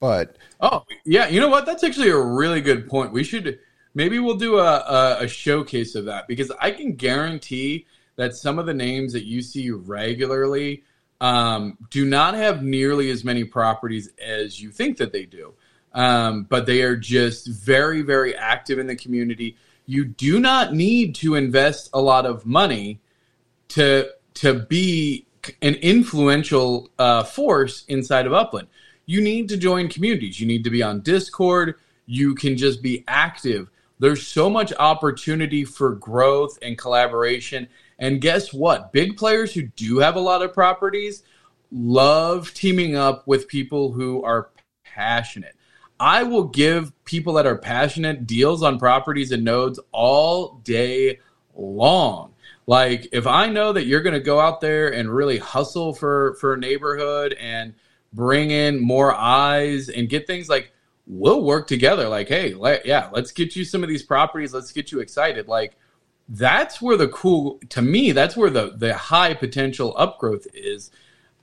But 0.01 0.36
Oh 0.61 0.84
yeah, 1.05 1.28
you 1.28 1.40
know 1.40 1.48
what? 1.48 1.66
That's 1.66 1.84
actually 1.84 2.11
a 2.11 2.18
really 2.18 2.61
good 2.61 2.88
point. 2.88 3.12
We 3.12 3.24
should 3.24 3.59
maybe 3.95 4.18
we'll 4.18 4.36
do 4.36 4.59
a, 4.59 4.78
a, 4.78 5.16
a 5.24 5.28
showcase 5.28 5.95
of 5.95 6.05
that 6.07 6.28
because 6.28 6.53
I 6.61 6.70
can 6.70 6.95
guarantee 6.95 7.86
that 8.16 8.34
some 8.34 8.59
of 8.59 8.66
the 8.66 8.74
names 8.74 9.12
that 9.12 9.24
you 9.24 9.43
see 9.43 9.70
regularly 9.70 10.84
um, 11.20 11.76
do 11.91 12.05
not 12.05 12.34
have 12.34 12.62
nearly 12.62 13.11
as 13.11 13.24
many 13.24 13.45
properties 13.45 14.11
as 14.22 14.61
you 14.61 14.70
think 14.70 14.97
that 14.99 15.12
they 15.12 15.24
do. 15.24 15.55
Um, 15.93 16.45
but 16.45 16.66
they 16.66 16.82
are 16.82 16.97
just 16.97 17.49
very, 17.49 18.03
very 18.03 18.36
active 18.36 18.78
in 18.78 18.86
the 18.86 18.97
community. 18.97 19.57
You 19.86 20.05
do 20.05 20.38
not 20.38 20.72
need 20.72 21.14
to 21.16 21.34
invest 21.34 21.91
a 21.93 22.01
lot 22.01 22.26
of 22.26 22.47
money 22.47 23.01
to 23.68 24.11
to 24.34 24.55
be 24.55 25.26
an 25.62 25.74
influential 25.74 26.91
uh, 26.99 27.24
force 27.24 27.84
inside 27.88 28.26
of 28.26 28.32
Upland. 28.32 28.68
You 29.07 29.20
need 29.20 29.49
to 29.49 29.57
join 29.57 29.88
communities. 29.88 30.38
You 30.38 30.47
need 30.47 30.64
to 30.64 30.70
be 30.70 30.82
on 30.82 31.01
Discord. 31.01 31.74
You 32.07 32.34
can 32.34 32.57
just 32.57 32.82
be 32.82 33.05
active. 33.09 33.68
There's 34.01 34.26
so 34.26 34.48
much 34.48 34.72
opportunity 34.78 35.64
for 35.64 35.94
growth 35.94 36.59
and 36.62 36.76
collaboration. 36.76 37.68
And 37.98 38.20
guess 38.20 38.53
what? 38.53 38.92
Big 38.92 39.18
players 39.18 39.53
who 39.53 39.62
do 39.62 39.98
have 39.98 40.16
a 40.16 40.20
lot 40.20 40.42
of 40.42 40.55
properties 40.55 41.22
love 41.70 42.53
teaming 42.55 42.96
up 42.96 43.28
with 43.28 43.46
people 43.46 43.92
who 43.92 44.24
are 44.24 44.51
passionate. 44.82 45.55
I 46.01 46.22
will 46.22 46.44
give 46.44 46.92
people 47.05 47.34
that 47.34 47.46
are 47.46 47.59
passionate 47.59 48.26
deals 48.26 48.62
on 48.62 48.78
properties 48.78 49.32
and 49.32 49.44
nodes 49.44 49.78
all 49.92 50.61
day 50.64 51.20
long. 51.55 52.32
Like 52.66 53.09
if 53.12 53.26
I 53.26 53.51
know 53.51 53.74
that 53.74 53.84
you're 53.84 54.01
going 54.01 54.14
to 54.14 54.20
go 54.20 54.40
out 54.40 54.62
there 54.62 54.92
and 54.92 55.14
really 55.14 55.38
hustle 55.38 55.92
for 55.92 56.34
for 56.40 56.55
a 56.55 56.59
neighborhood 56.59 57.34
and 57.34 57.74
bring 58.14 58.51
in 58.51 58.80
more 58.80 59.14
eyes 59.14 59.90
and 59.90 60.09
get 60.09 60.26
things 60.26 60.48
like 60.48 60.72
we'll 61.11 61.42
work 61.42 61.66
together. 61.66 62.08
Like 62.08 62.28
hey 62.28 62.54
let, 62.54 62.86
yeah 62.86 63.11
let's 63.12 63.32
get 63.32 63.56
you 63.56 63.64
some 63.64 63.82
of 63.82 63.88
these 63.88 64.02
properties. 64.02 64.54
Let's 64.54 64.72
get 64.72 64.92
you 64.92 65.00
excited. 65.00 65.48
Like 65.48 65.76
that's 66.28 66.80
where 66.80 66.96
the 66.96 67.08
cool 67.08 67.58
to 67.70 67.82
me 67.82 68.12
that's 68.12 68.36
where 68.36 68.50
the 68.50 68.74
the 68.76 68.94
high 68.94 69.34
potential 69.34 69.94
upgrowth 69.98 70.46
is. 70.54 70.90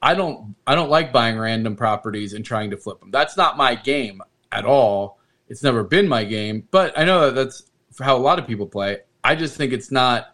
I 0.01 0.15
don't 0.15 0.55
i 0.65 0.75
don't 0.75 0.89
like 0.89 1.11
buying 1.11 1.37
random 1.37 1.75
properties 1.75 2.33
and 2.33 2.45
trying 2.45 2.71
to 2.71 2.77
flip 2.77 2.99
them. 2.99 3.11
That's 3.11 3.35
not 3.35 3.57
my 3.57 3.75
game 3.75 4.21
at 4.51 4.65
all. 4.65 5.19
It's 5.49 5.63
never 5.63 5.83
been 5.83 6.07
my 6.07 6.23
game 6.23 6.67
but 6.71 6.97
i 6.97 7.03
know 7.03 7.25
that 7.25 7.35
that's 7.35 7.63
how 7.99 8.15
a 8.15 8.19
lot 8.19 8.39
of 8.39 8.47
people 8.47 8.67
play. 8.67 8.99
I 9.23 9.35
just 9.35 9.57
think 9.57 9.73
it's 9.73 9.91
not 9.91 10.33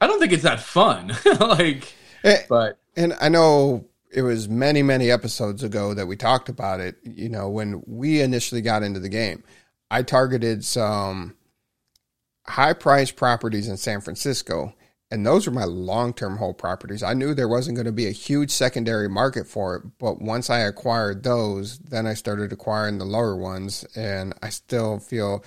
i 0.00 0.06
don't 0.06 0.18
think 0.18 0.32
it's 0.32 0.44
that 0.44 0.60
fun. 0.60 1.12
Like 1.40 1.92
Eh, 2.24 2.42
but 2.48 2.78
And 2.96 3.14
I 3.20 3.28
know 3.28 3.84
it 4.14 4.22
was 4.22 4.48
many, 4.48 4.82
many 4.82 5.10
episodes 5.10 5.64
ago 5.64 5.92
that 5.92 6.06
we 6.06 6.16
talked 6.16 6.48
about 6.48 6.78
it. 6.78 6.96
You 7.02 7.28
know, 7.28 7.48
when 7.48 7.82
we 7.86 8.20
initially 8.20 8.62
got 8.62 8.84
into 8.84 9.00
the 9.00 9.08
game, 9.08 9.42
I 9.90 10.02
targeted 10.02 10.64
some 10.64 11.36
high 12.46 12.74
priced 12.74 13.16
properties 13.16 13.68
in 13.68 13.76
San 13.76 14.00
Francisco, 14.00 14.72
and 15.10 15.26
those 15.26 15.46
were 15.46 15.52
my 15.52 15.64
long 15.64 16.14
term 16.14 16.36
hold 16.36 16.58
properties. 16.58 17.02
I 17.02 17.14
knew 17.14 17.34
there 17.34 17.48
wasn't 17.48 17.76
going 17.76 17.86
to 17.86 17.92
be 17.92 18.06
a 18.06 18.12
huge 18.12 18.52
secondary 18.52 19.08
market 19.08 19.48
for 19.48 19.76
it, 19.76 19.82
but 19.98 20.22
once 20.22 20.48
I 20.48 20.60
acquired 20.60 21.24
those, 21.24 21.78
then 21.78 22.06
I 22.06 22.14
started 22.14 22.52
acquiring 22.52 22.98
the 22.98 23.04
lower 23.04 23.36
ones, 23.36 23.84
and 23.96 24.32
I 24.42 24.50
still 24.50 25.00
feel 25.00 25.44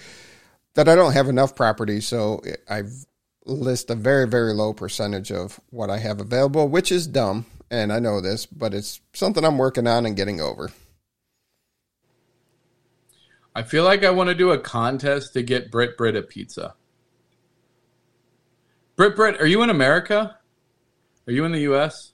that 0.73 0.89
I 0.89 0.95
don't 0.95 1.13
have 1.13 1.29
enough 1.29 1.55
properties, 1.55 2.05
so 2.05 2.41
I've 2.69 3.05
list 3.45 3.89
a 3.89 3.95
very 3.95 4.27
very 4.27 4.51
low 4.51 4.73
percentage 4.73 5.31
of 5.31 5.57
what 5.69 5.89
I 5.89 5.99
have 5.99 6.19
available, 6.19 6.67
which 6.67 6.91
is 6.91 7.07
dumb, 7.07 7.45
and 7.69 7.91
I 7.91 7.99
know 7.99 8.21
this, 8.21 8.45
but 8.45 8.73
it's 8.73 9.01
something 9.13 9.43
I'm 9.43 9.57
working 9.57 9.87
on 9.87 10.05
and 10.05 10.15
getting 10.15 10.41
over. 10.41 10.71
I 13.55 13.63
feel 13.63 13.83
like 13.83 14.03
I 14.03 14.11
want 14.11 14.29
to 14.29 14.35
do 14.35 14.51
a 14.51 14.59
contest 14.59 15.33
to 15.33 15.41
get 15.41 15.71
Brit 15.71 15.97
Brit 15.97 16.15
a 16.15 16.21
pizza. 16.21 16.75
Brit 18.95 19.15
Brit, 19.15 19.41
are 19.41 19.47
you 19.47 19.63
in 19.63 19.69
America? 19.69 20.37
Are 21.27 21.33
you 21.33 21.43
in 21.43 21.51
the 21.51 21.61
US? 21.73 22.13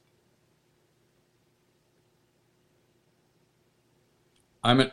I'm 4.64 4.80
in. 4.80 4.92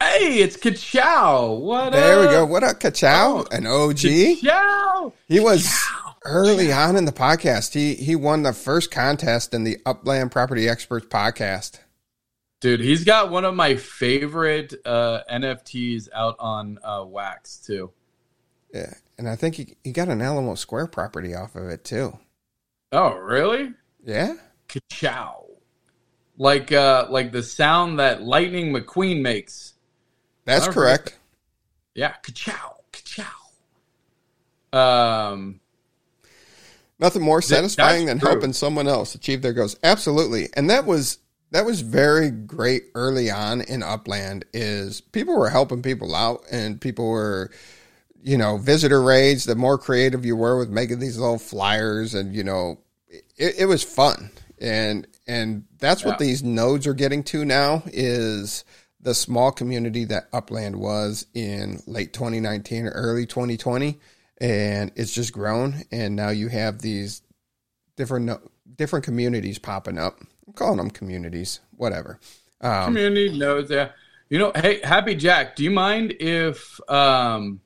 Hey, 0.00 0.38
it's 0.38 0.56
Kachow. 0.56 1.58
What 1.60 1.92
There 1.92 2.20
we 2.20 2.26
go. 2.26 2.46
What 2.46 2.62
up, 2.62 2.78
Kachow? 2.80 3.44
Oh, 3.44 3.46
An 3.50 3.66
OG. 3.66 3.96
Kachow. 3.96 5.12
He 5.28 5.40
was 5.40 5.68
early 6.24 6.72
on 6.72 6.96
in 6.96 7.04
the 7.04 7.12
podcast. 7.12 7.74
He 7.74 7.94
he 7.94 8.16
won 8.16 8.42
the 8.42 8.52
first 8.52 8.90
contest 8.90 9.54
in 9.54 9.64
the 9.64 9.78
Upland 9.86 10.30
Property 10.30 10.68
Experts 10.68 11.06
podcast. 11.06 11.78
Dude, 12.60 12.80
he's 12.80 13.04
got 13.04 13.30
one 13.30 13.44
of 13.44 13.54
my 13.54 13.74
favorite 13.76 14.74
uh, 14.84 15.22
NFTs 15.30 16.08
out 16.14 16.36
on 16.38 16.78
uh, 16.84 17.04
Wax 17.04 17.56
too. 17.58 17.90
Yeah, 18.72 18.94
and 19.18 19.28
I 19.28 19.36
think 19.36 19.56
he, 19.56 19.76
he 19.82 19.92
got 19.92 20.08
an 20.08 20.22
Alamo 20.22 20.54
Square 20.54 20.88
property 20.88 21.34
off 21.34 21.56
of 21.56 21.68
it 21.68 21.84
too. 21.84 22.18
Oh, 22.92 23.14
really? 23.14 23.72
Yeah, 24.04 24.34
Kachow. 24.68 25.46
Like 26.38 26.72
uh 26.72 27.06
like 27.10 27.30
the 27.30 27.42
sound 27.42 27.98
that 27.98 28.22
Lightning 28.22 28.72
McQueen 28.72 29.20
makes. 29.20 29.74
that's 30.44 30.66
correct. 30.66 31.18
Yeah, 31.94 32.14
kachow, 32.22 32.76
kachow. 32.90 33.26
Um, 34.76 35.60
Nothing 36.98 37.22
more 37.22 37.42
satisfying 37.42 38.06
than 38.06 38.18
true. 38.18 38.30
helping 38.30 38.52
someone 38.52 38.86
else 38.86 39.14
achieve 39.14 39.42
their 39.42 39.52
goals. 39.52 39.76
Absolutely. 39.82 40.48
And 40.54 40.70
that 40.70 40.86
was 40.86 41.18
that 41.50 41.66
was 41.66 41.80
very 41.80 42.30
great 42.30 42.84
early 42.94 43.30
on 43.30 43.60
in 43.60 43.82
Upland 43.82 44.44
is 44.52 45.00
people 45.00 45.36
were 45.36 45.50
helping 45.50 45.82
people 45.82 46.14
out 46.14 46.44
and 46.50 46.80
people 46.80 47.08
were 47.08 47.50
you 48.22 48.38
know, 48.38 48.56
visitor 48.56 49.02
raids, 49.02 49.44
the 49.44 49.56
more 49.56 49.76
creative 49.76 50.24
you 50.24 50.36
were 50.36 50.56
with 50.56 50.70
making 50.70 51.00
these 51.00 51.18
little 51.18 51.38
flyers 51.38 52.14
and 52.14 52.34
you 52.34 52.44
know, 52.44 52.78
it, 53.36 53.54
it 53.58 53.66
was 53.66 53.82
fun. 53.82 54.30
And 54.60 55.06
and 55.26 55.64
that's 55.78 56.04
what 56.04 56.18
these 56.18 56.42
nodes 56.42 56.86
are 56.86 56.94
getting 56.94 57.24
to 57.24 57.44
now 57.44 57.82
is 57.86 58.64
the 59.00 59.14
small 59.14 59.50
community 59.50 60.04
that 60.04 60.28
Upland 60.32 60.76
was 60.76 61.26
in 61.34 61.82
late 61.86 62.12
2019 62.12 62.86
or 62.86 62.90
early 62.90 63.26
2020 63.26 63.98
and 64.42 64.92
it's 64.94 65.14
just 65.14 65.32
grown 65.32 65.82
and 65.90 66.14
now 66.14 66.28
you 66.28 66.48
have 66.48 66.80
these 66.80 67.22
different 67.96 68.30
different 68.76 69.04
communities 69.04 69.58
popping 69.58 69.96
up 69.96 70.18
i'm 70.46 70.52
calling 70.52 70.76
them 70.76 70.90
communities 70.90 71.60
whatever 71.76 72.18
um, 72.60 72.84
community 72.84 73.38
knows 73.38 73.70
yeah. 73.70 73.88
You 74.32 74.38
know, 74.38 74.50
hey, 74.54 74.80
Happy 74.82 75.14
Jack, 75.14 75.56
do 75.56 75.62
you 75.62 75.70
mind 75.70 76.14
if 76.18 76.80
um, 76.88 77.60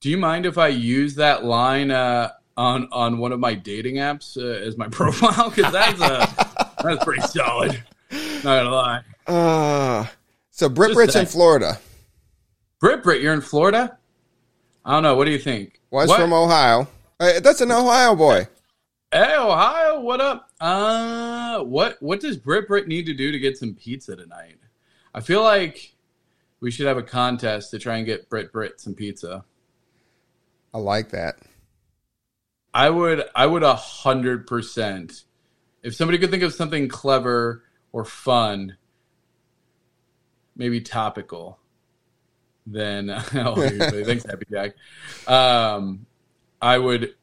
do 0.00 0.08
you 0.08 0.16
mind 0.16 0.46
if 0.46 0.56
I 0.56 0.68
use 0.68 1.16
that 1.16 1.44
line 1.44 1.90
uh 1.90 2.30
on 2.56 2.88
on 2.92 3.18
one 3.18 3.32
of 3.32 3.40
my 3.40 3.54
dating 3.54 3.96
apps 3.96 4.36
uh, 4.36 4.64
as 4.64 4.76
my 4.76 4.86
profile? 4.90 5.50
Because 5.50 5.72
that's 5.72 6.00
uh 6.00 6.26
that's 6.80 7.02
pretty 7.02 7.22
solid. 7.22 7.82
Not 8.12 8.44
gonna 8.44 8.70
lie. 8.70 9.02
uh, 9.26 10.06
so 10.52 10.68
Brit 10.68 10.94
Brit's 10.94 11.16
in. 11.16 11.26
Florida 11.26 11.80
Brit 12.78 13.02
Brit, 13.02 13.20
you're 13.20 13.34
in 13.34 13.40
Florida. 13.40 13.98
I 14.86 14.92
don't 14.92 15.02
know. 15.02 15.16
What 15.16 15.24
do 15.24 15.32
you 15.32 15.38
think? 15.38 15.80
was 15.90 16.08
What? 16.08 16.20
from 16.20 16.32
Ohio 16.32 16.88
Uh, 17.18 17.40
that's 17.40 17.60
an 17.60 17.72
Ohio 17.72 18.14
boy 18.14 18.46
Hey, 19.12 19.34
Ohio, 19.36 20.00
what 20.00 20.20
up? 20.20 20.50
Uh, 20.60 21.60
what 21.60 21.96
what 22.00 22.20
does 22.20 22.36
Brit 22.36 22.66
Brit 22.68 22.88
need 22.88 23.06
to 23.06 23.14
do 23.14 23.30
to 23.32 23.38
get 23.38 23.56
some 23.56 23.74
pizza 23.74 24.16
tonight? 24.16 24.58
I 25.14 25.20
feel 25.20 25.42
like 25.42 25.94
we 26.60 26.70
should 26.70 26.86
have 26.86 26.98
a 26.98 27.02
contest 27.02 27.70
to 27.70 27.78
try 27.78 27.96
and 27.96 28.06
get 28.06 28.28
Brit 28.28 28.52
Brit 28.52 28.80
some 28.80 28.94
pizza. 28.94 29.44
I 30.74 30.78
like 30.78 31.10
that 31.10 31.38
I 32.74 32.90
would 32.90 33.24
I 33.34 33.46
would 33.46 33.62
a 33.62 33.74
hundred 33.74 34.46
percent. 34.46 35.24
If 35.82 35.94
somebody 35.94 36.18
could 36.18 36.30
think 36.30 36.42
of 36.42 36.52
something 36.52 36.88
clever 36.88 37.64
or 37.92 38.04
fun, 38.04 38.76
maybe 40.56 40.80
topical, 40.80 41.58
then 42.66 43.10
oh, 43.34 43.62
usually, 43.62 44.04
thanks, 44.04 44.24
Happy 44.24 44.44
Jack. 44.50 44.74
Um, 45.28 46.06
I 46.60 46.78
would 46.78 47.14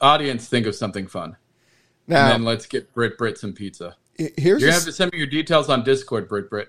audience 0.00 0.48
think 0.48 0.66
of 0.66 0.74
something 0.74 1.06
fun, 1.06 1.36
now 2.06 2.22
and 2.22 2.30
then 2.30 2.44
let's 2.44 2.66
get 2.66 2.92
Brit 2.94 3.18
Brit 3.18 3.36
some 3.38 3.52
pizza. 3.52 3.96
here's 4.16 4.38
You're 4.38 4.58
gonna 4.60 4.72
have 4.72 4.84
to 4.84 4.92
send 4.92 5.12
me 5.12 5.18
your 5.18 5.26
details 5.26 5.68
on 5.68 5.82
Discord, 5.84 6.28
Brit 6.28 6.48
Brit. 6.50 6.68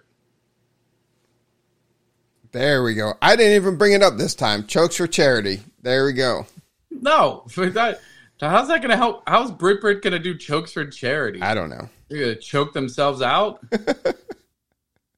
there 2.52 2.84
we 2.84 2.94
go 2.94 3.14
I 3.22 3.36
didn't 3.38 3.56
even 3.56 3.78
bring 3.78 3.94
it 3.94 4.04
up 4.04 4.18
this 4.18 4.36
time 4.36 4.68
chokes 4.68 4.98
for 4.98 5.08
charity 5.08 5.62
there 5.82 6.04
we 6.06 6.12
go 6.14 6.46
No, 6.90 7.46
for 7.50 7.70
that. 7.70 8.02
How's 8.42 8.68
that 8.68 8.82
gonna 8.82 8.98
help? 8.98 9.24
How's 9.28 9.52
Brit 9.52 9.80
Brit 9.80 10.02
gonna 10.02 10.20
do 10.20 10.36
chokes 10.36 10.74
for 10.74 10.86
charity? 10.86 11.42
I 11.42 11.54
don't 11.54 11.70
know 11.70 11.88
They're 12.10 12.20
gonna 12.20 12.36
choke 12.36 12.74
themselves 12.74 13.22
out. 13.22 13.62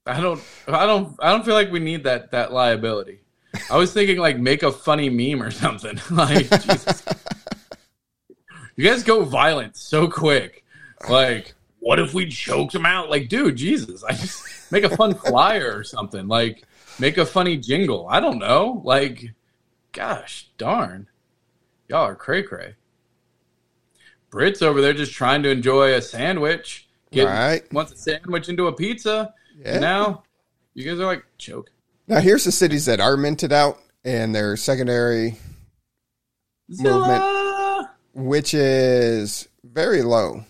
I 0.05 0.19
don't. 0.19 0.41
I 0.67 0.85
don't. 0.85 1.15
I 1.21 1.31
don't 1.31 1.45
feel 1.45 1.53
like 1.53 1.71
we 1.71 1.79
need 1.79 2.03
that 2.03 2.31
that 2.31 2.51
liability. 2.51 3.21
I 3.69 3.77
was 3.77 3.93
thinking 3.93 4.17
like 4.17 4.37
make 4.37 4.63
a 4.63 4.71
funny 4.71 5.09
meme 5.09 5.41
or 5.41 5.51
something. 5.51 5.99
like 6.11 6.49
Jesus. 6.49 7.03
you 8.75 8.89
guys 8.89 9.03
go 9.03 9.23
violent 9.23 9.77
so 9.77 10.07
quick. 10.07 10.65
Like, 11.09 11.53
what 11.79 11.99
if 11.99 12.13
we 12.13 12.27
choked 12.27 12.75
him 12.75 12.85
out? 12.85 13.09
Like, 13.09 13.29
dude, 13.29 13.55
Jesus, 13.55 14.03
I 14.03 14.13
just 14.13 14.71
make 14.71 14.83
a 14.83 14.95
fun 14.95 15.13
flyer 15.13 15.77
or 15.77 15.83
something. 15.83 16.27
Like, 16.27 16.65
make 16.99 17.17
a 17.17 17.25
funny 17.25 17.57
jingle. 17.57 18.07
I 18.09 18.19
don't 18.19 18.39
know. 18.39 18.81
Like, 18.83 19.33
gosh 19.93 20.49
darn, 20.57 21.07
y'all 21.87 22.07
are 22.07 22.15
cray 22.15 22.43
cray. 22.43 22.75
Brits 24.31 24.63
over 24.63 24.81
there 24.81 24.93
just 24.93 25.13
trying 25.13 25.43
to 25.43 25.49
enjoy 25.49 25.93
a 25.93 26.01
sandwich. 26.01 26.89
Get, 27.11 27.27
Right. 27.27 27.71
Wants 27.71 27.91
a 27.91 27.97
sandwich 27.97 28.49
into 28.49 28.65
a 28.65 28.73
pizza. 28.73 29.33
Yeah. 29.63 29.79
Now 29.79 30.23
you 30.73 30.83
guys 30.83 30.99
are 30.99 31.05
like 31.05 31.23
choke. 31.37 31.71
now 32.07 32.19
here's 32.19 32.43
the 32.43 32.51
cities 32.51 32.85
that 32.85 32.99
are 32.99 33.15
minted 33.15 33.53
out 33.53 33.79
and 34.03 34.35
their 34.35 34.57
secondary 34.57 35.37
Movement. 36.69 37.89
Which 38.13 38.53
is 38.53 39.47
very 39.63 40.01
low. 40.01 40.43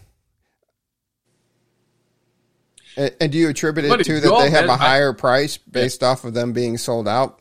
And, 2.95 3.15
and 3.19 3.31
do 3.31 3.37
you 3.37 3.49
attribute 3.49 3.85
it 3.85 3.89
What 3.89 4.05
to 4.05 4.19
that 4.19 4.37
they 4.39 4.49
have 4.51 4.69
a 4.69 4.77
higher 4.77 5.13
price 5.13 5.57
based 5.57 6.03
off 6.03 6.25
of 6.25 6.33
them 6.33 6.53
being 6.53 6.77
sold 6.77 7.07
out? 7.07 7.39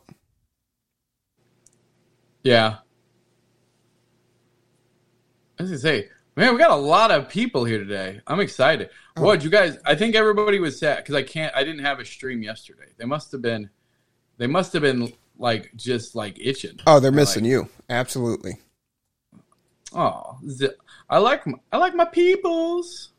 Yeah. 2.43 2.77
I 5.59 5.63
was 5.63 5.69
gonna 5.71 5.79
say, 5.79 6.09
man, 6.35 6.53
we 6.53 6.59
got 6.59 6.71
a 6.71 6.75
lot 6.75 7.11
of 7.11 7.29
people 7.29 7.65
here 7.65 7.77
today. 7.77 8.21
I'm 8.27 8.39
excited. 8.39 8.89
Oh. 9.17 9.23
What 9.23 9.43
you 9.43 9.49
guys? 9.49 9.77
I 9.85 9.95
think 9.95 10.15
everybody 10.15 10.59
was 10.59 10.79
sad 10.79 10.97
because 10.97 11.15
I 11.15 11.23
can't. 11.23 11.53
I 11.55 11.63
didn't 11.63 11.83
have 11.83 11.99
a 11.99 12.05
stream 12.05 12.41
yesterday. 12.41 12.87
They 12.97 13.05
must 13.05 13.31
have 13.31 13.41
been. 13.41 13.69
They 14.37 14.47
must 14.47 14.73
have 14.73 14.81
been 14.81 15.13
like 15.37 15.71
just 15.75 16.15
like 16.15 16.37
itching. 16.39 16.79
Oh, 16.87 16.99
they're 16.99 17.11
missing 17.11 17.43
Like, 17.43 17.51
you. 17.51 17.69
Absolutely. 17.89 18.59
Oh, 19.93 20.39
I 21.09 21.19
like 21.19 21.45
my, 21.45 21.57
I 21.71 21.77
like 21.77 21.93
my 21.93 22.05
peoples. 22.05 23.09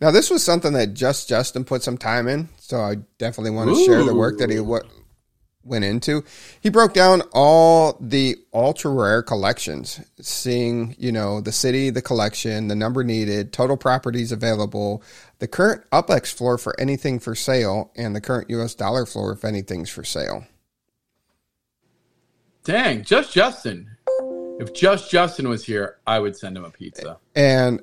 Now, 0.00 0.10
this 0.10 0.30
was 0.30 0.42
something 0.42 0.72
that 0.74 0.94
just 0.94 1.28
Justin 1.28 1.64
put 1.64 1.82
some 1.82 1.98
time 1.98 2.26
in, 2.26 2.48
so 2.58 2.80
I 2.80 2.96
definitely 3.18 3.50
want 3.50 3.70
to 3.70 3.84
share 3.84 4.02
the 4.02 4.14
work 4.14 4.38
that 4.38 4.50
he 4.50 4.60
what 4.60 4.86
went 5.64 5.84
into. 5.84 6.24
He 6.60 6.70
broke 6.70 6.94
down 6.94 7.22
all 7.32 7.96
the 8.00 8.36
ultra 8.52 8.90
rare 8.90 9.22
collections, 9.22 10.00
seeing 10.20 10.94
you 10.98 11.12
know 11.12 11.40
the 11.40 11.52
city, 11.52 11.90
the 11.90 12.02
collection, 12.02 12.68
the 12.68 12.74
number 12.74 13.04
needed, 13.04 13.52
total 13.52 13.76
properties 13.76 14.32
available, 14.32 15.02
the 15.38 15.48
current 15.48 15.88
UpX 15.90 16.32
floor 16.32 16.58
for 16.58 16.78
anything 16.80 17.18
for 17.18 17.34
sale, 17.34 17.92
and 17.96 18.14
the 18.14 18.20
current 18.20 18.50
U.S. 18.50 18.74
dollar 18.74 19.06
floor 19.06 19.32
if 19.32 19.44
anything's 19.44 19.90
for 19.90 20.04
sale. 20.04 20.46
Dang, 22.64 23.04
just 23.04 23.32
Justin. 23.32 23.90
If 24.60 24.74
just 24.74 25.10
Justin 25.10 25.48
was 25.48 25.64
here, 25.64 25.96
I 26.06 26.18
would 26.18 26.36
send 26.36 26.56
him 26.56 26.64
a 26.64 26.70
pizza. 26.70 27.18
And 27.34 27.80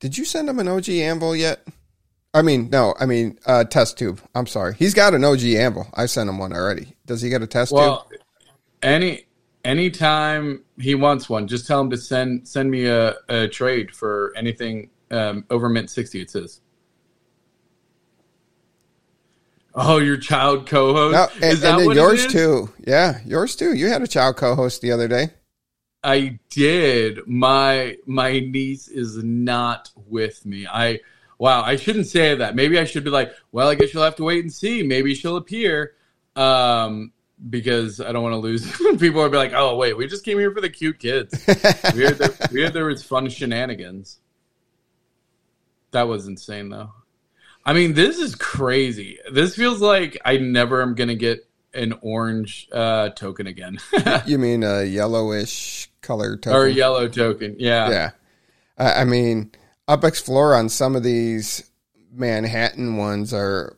did 0.00 0.16
you 0.16 0.24
send 0.24 0.48
him 0.48 0.58
an 0.58 0.68
OG 0.68 0.88
anvil 0.88 1.36
yet? 1.36 1.66
I 2.34 2.42
mean, 2.42 2.68
no, 2.68 2.94
I 2.98 3.06
mean, 3.06 3.38
uh, 3.46 3.62
test 3.62 3.96
tube. 3.96 4.20
I'm 4.34 4.48
sorry. 4.48 4.74
He's 4.74 4.92
got 4.92 5.14
an 5.14 5.22
OG 5.24 5.44
anvil. 5.44 5.86
I 5.94 6.06
sent 6.06 6.28
him 6.28 6.38
one 6.38 6.52
already. 6.52 6.96
Does 7.06 7.22
he 7.22 7.30
get 7.30 7.42
a 7.42 7.46
test 7.46 7.70
Well, 7.70 8.08
tube? 8.10 8.20
any 8.82 9.26
anytime 9.64 10.64
he 10.76 10.96
wants 10.96 11.28
one, 11.28 11.46
just 11.46 11.66
tell 11.68 11.80
him 11.80 11.90
to 11.90 11.96
send 11.96 12.46
send 12.48 12.70
me 12.72 12.86
a, 12.86 13.14
a 13.28 13.46
trade 13.46 13.94
for 13.94 14.32
anything 14.36 14.90
um, 15.12 15.44
over 15.48 15.68
mint 15.68 15.90
sixty. 15.90 16.20
It 16.20 16.30
says. 16.30 16.60
Oh, 19.76 19.98
your 19.98 20.16
child 20.16 20.68
co-host. 20.68 21.14
No, 21.14 21.28
and, 21.44 21.52
is 21.52 21.60
that 21.62 21.80
and 21.80 21.90
then 21.90 21.96
yours 21.96 22.26
too. 22.28 22.72
Yeah, 22.86 23.18
yours 23.24 23.56
too. 23.56 23.74
You 23.74 23.88
had 23.88 24.02
a 24.02 24.06
child 24.06 24.36
co-host 24.36 24.82
the 24.82 24.92
other 24.92 25.08
day. 25.08 25.30
I 26.02 26.38
did. 26.50 27.26
My 27.26 27.96
my 28.06 28.40
niece 28.40 28.88
is 28.88 29.22
not 29.22 29.90
with 29.96 30.44
me. 30.44 30.66
I 30.66 31.00
wow. 31.38 31.62
I 31.62 31.76
shouldn't 31.76 32.06
say 32.06 32.34
that. 32.34 32.54
Maybe 32.54 32.78
I 32.78 32.84
should 32.84 33.04
be 33.04 33.10
like, 33.10 33.32
well, 33.52 33.68
I 33.68 33.74
guess 33.74 33.92
you'll 33.92 34.02
have 34.02 34.16
to 34.16 34.24
wait 34.24 34.44
and 34.44 34.52
see. 34.52 34.82
Maybe 34.82 35.14
she'll 35.14 35.36
appear. 35.36 35.94
Um, 36.36 37.12
because 37.48 38.00
I 38.00 38.12
don't 38.12 38.22
want 38.22 38.34
to 38.34 38.38
lose. 38.38 38.70
People 38.98 39.22
will 39.22 39.28
be 39.28 39.36
like, 39.36 39.52
oh 39.54 39.76
wait, 39.76 39.96
we 39.96 40.06
just 40.06 40.24
came 40.24 40.38
here 40.38 40.52
for 40.52 40.60
the 40.60 40.70
cute 40.70 40.98
kids. 40.98 41.32
we 41.94 42.04
heard 42.04 42.18
there, 42.18 42.48
we 42.52 42.62
heard 42.62 42.72
there 42.72 42.86
was 42.86 43.02
fun 43.02 43.28
shenanigans. 43.28 44.18
That 45.90 46.08
was 46.08 46.26
insane 46.26 46.70
though. 46.70 46.92
I 47.64 47.72
mean, 47.72 47.94
this 47.94 48.18
is 48.18 48.34
crazy. 48.34 49.18
This 49.30 49.56
feels 49.56 49.80
like 49.80 50.20
I 50.24 50.36
never 50.36 50.82
am 50.82 50.94
gonna 50.94 51.14
get 51.14 51.48
an 51.72 51.94
orange 52.02 52.68
uh, 52.72 53.10
token 53.10 53.46
again. 53.46 53.78
you 54.26 54.38
mean 54.38 54.62
a 54.62 54.84
yellowish 54.84 55.90
color 56.02 56.36
token? 56.36 56.52
or 56.52 56.66
a 56.66 56.72
yellow 56.72 57.08
token. 57.08 57.56
Yeah. 57.58 57.90
Yeah. 57.90 58.10
I 58.78 59.02
I 59.02 59.04
mean, 59.04 59.52
UpX 59.88 60.20
floor 60.22 60.54
on 60.54 60.68
some 60.68 60.96
of 60.96 61.02
these 61.02 61.70
Manhattan 62.12 62.96
ones 62.96 63.34
are 63.34 63.76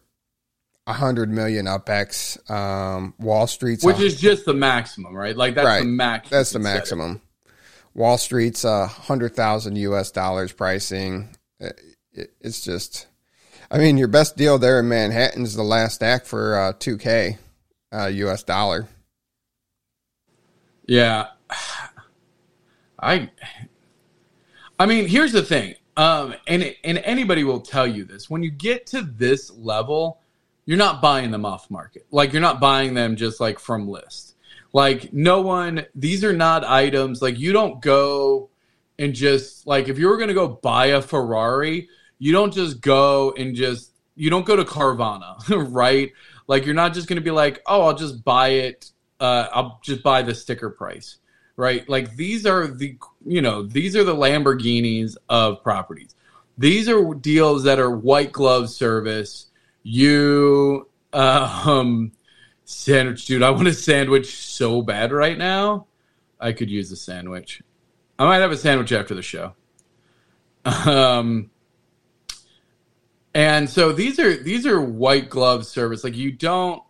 a 0.86 0.92
hundred 0.92 1.30
million 1.30 1.66
UpX. 1.66 2.48
Um, 2.50 3.14
Wall 3.18 3.46
Street's 3.46 3.84
Which 3.84 3.98
is 4.00 4.20
just 4.20 4.44
the 4.44 4.54
maximum, 4.54 5.14
right? 5.16 5.36
Like 5.36 5.54
that's 5.56 5.66
Right. 5.66 5.80
the 5.80 5.86
max. 5.86 6.28
That's 6.30 6.50
the 6.52 6.58
you 6.58 6.64
can 6.64 6.72
set 6.72 6.74
it. 6.74 6.78
maximum. 6.78 7.20
Wall 7.94 8.18
Street's 8.18 8.64
a 8.64 8.86
hundred 8.86 9.34
thousand 9.34 9.76
U.S. 9.76 10.10
dollars 10.10 10.52
pricing. 10.52 11.30
It- 11.58 11.80
it- 12.12 12.32
It's 12.40 12.60
just, 12.62 13.06
I 13.70 13.78
mean, 13.78 13.98
your 13.98 14.08
best 14.08 14.36
deal 14.36 14.58
there 14.58 14.78
in 14.80 14.88
Manhattan's 14.88 15.54
the 15.54 15.62
last 15.64 16.02
act 16.02 16.26
for 16.26 16.56
uh, 16.58 16.72
two 16.78 16.96
K 16.98 17.38
uh, 17.92 18.06
U.S. 18.06 18.42
dollar. 18.42 18.86
Yeah. 20.86 21.28
I 23.00 23.30
I 24.78 24.86
mean, 24.86 25.08
here's 25.08 25.32
the 25.32 25.42
thing. 25.42 25.74
Um 25.96 26.34
and 26.46 26.74
and 26.84 26.98
anybody 26.98 27.44
will 27.44 27.60
tell 27.60 27.86
you 27.86 28.04
this. 28.04 28.28
When 28.28 28.42
you 28.42 28.50
get 28.50 28.86
to 28.88 29.02
this 29.02 29.50
level, 29.50 30.20
you're 30.66 30.78
not 30.78 31.00
buying 31.00 31.30
them 31.30 31.44
off 31.44 31.70
market. 31.70 32.06
Like 32.10 32.32
you're 32.32 32.42
not 32.42 32.60
buying 32.60 32.94
them 32.94 33.16
just 33.16 33.40
like 33.40 33.58
from 33.58 33.88
list. 33.88 34.34
Like 34.72 35.12
no 35.12 35.40
one 35.40 35.86
these 35.94 36.22
are 36.24 36.34
not 36.34 36.64
items 36.64 37.22
like 37.22 37.38
you 37.38 37.52
don't 37.52 37.80
go 37.80 38.50
and 38.98 39.14
just 39.14 39.66
like 39.66 39.88
if 39.88 39.98
you 39.98 40.08
were 40.08 40.16
going 40.16 40.28
to 40.28 40.34
go 40.34 40.48
buy 40.48 40.86
a 40.86 41.02
Ferrari, 41.02 41.88
you 42.18 42.32
don't 42.32 42.52
just 42.52 42.80
go 42.80 43.32
and 43.32 43.54
just 43.54 43.92
you 44.14 44.30
don't 44.30 44.46
go 44.46 44.56
to 44.56 44.64
Carvana, 44.64 45.36
right? 45.72 46.12
Like 46.46 46.64
you're 46.64 46.74
not 46.74 46.94
just 46.94 47.08
going 47.08 47.16
to 47.16 47.24
be 47.24 47.30
like, 47.30 47.62
"Oh, 47.66 47.82
I'll 47.82 47.94
just 47.94 48.24
buy 48.24 48.48
it 48.48 48.90
uh 49.20 49.48
I'll 49.52 49.80
just 49.82 50.02
buy 50.02 50.22
the 50.22 50.34
sticker 50.34 50.70
price." 50.70 51.18
Right? 51.56 51.88
Like 51.88 52.14
these 52.16 52.44
are 52.44 52.66
the 52.66 52.98
you 53.26 53.42
know, 53.42 53.62
these 53.62 53.96
are 53.96 54.04
the 54.04 54.14
Lamborghinis 54.14 55.16
of 55.28 55.62
properties. 55.62 56.14
These 56.58 56.88
are 56.88 57.14
deals 57.14 57.64
that 57.64 57.78
are 57.78 57.90
white 57.90 58.32
glove 58.32 58.70
service. 58.70 59.46
You 59.82 60.88
um 61.12 62.12
sandwich 62.64 63.26
dude, 63.26 63.42
I 63.42 63.50
want 63.50 63.68
a 63.68 63.74
sandwich 63.74 64.34
so 64.36 64.82
bad 64.82 65.12
right 65.12 65.36
now. 65.38 65.86
I 66.40 66.52
could 66.52 66.70
use 66.70 66.90
a 66.92 66.96
sandwich. 66.96 67.62
I 68.18 68.24
might 68.24 68.38
have 68.38 68.52
a 68.52 68.56
sandwich 68.56 68.92
after 68.92 69.14
the 69.14 69.22
show. 69.22 69.54
Um, 70.64 71.50
and 73.34 73.68
so 73.68 73.92
these 73.92 74.18
are 74.18 74.34
these 74.34 74.66
are 74.66 74.80
white 74.80 75.30
glove 75.30 75.66
service. 75.66 76.02
Like 76.02 76.16
you 76.16 76.32
don't 76.32 76.82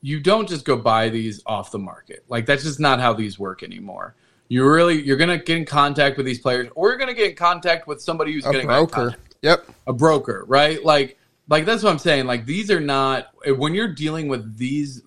you 0.00 0.20
don't 0.20 0.48
just 0.48 0.64
go 0.64 0.76
buy 0.76 1.08
these 1.08 1.42
off 1.46 1.70
the 1.70 1.78
market. 1.78 2.24
Like 2.28 2.46
that's 2.46 2.62
just 2.62 2.80
not 2.80 3.00
how 3.00 3.12
these 3.12 3.38
work 3.38 3.62
anymore. 3.62 4.14
You 4.48 4.66
really 4.66 5.00
you're 5.02 5.16
gonna 5.16 5.38
get 5.38 5.56
in 5.56 5.64
contact 5.64 6.16
with 6.16 6.26
these 6.26 6.38
players, 6.38 6.68
or 6.74 6.88
you're 6.88 6.98
gonna 6.98 7.14
get 7.14 7.30
in 7.30 7.36
contact 7.36 7.86
with 7.86 8.00
somebody 8.02 8.32
who's 8.32 8.44
A 8.46 8.62
broker. 8.66 9.14
Yep. 9.42 9.66
a 9.86 9.92
broker, 9.92 10.44
right? 10.48 10.84
Like, 10.84 11.16
like 11.48 11.64
that's 11.64 11.82
what 11.82 11.90
I'm 11.90 11.98
saying. 11.98 12.26
Like, 12.26 12.44
these 12.44 12.70
are 12.70 12.80
not 12.80 13.28
when 13.46 13.74
you're 13.74 13.92
dealing 13.94 14.28
with 14.28 14.56
these 14.56 15.02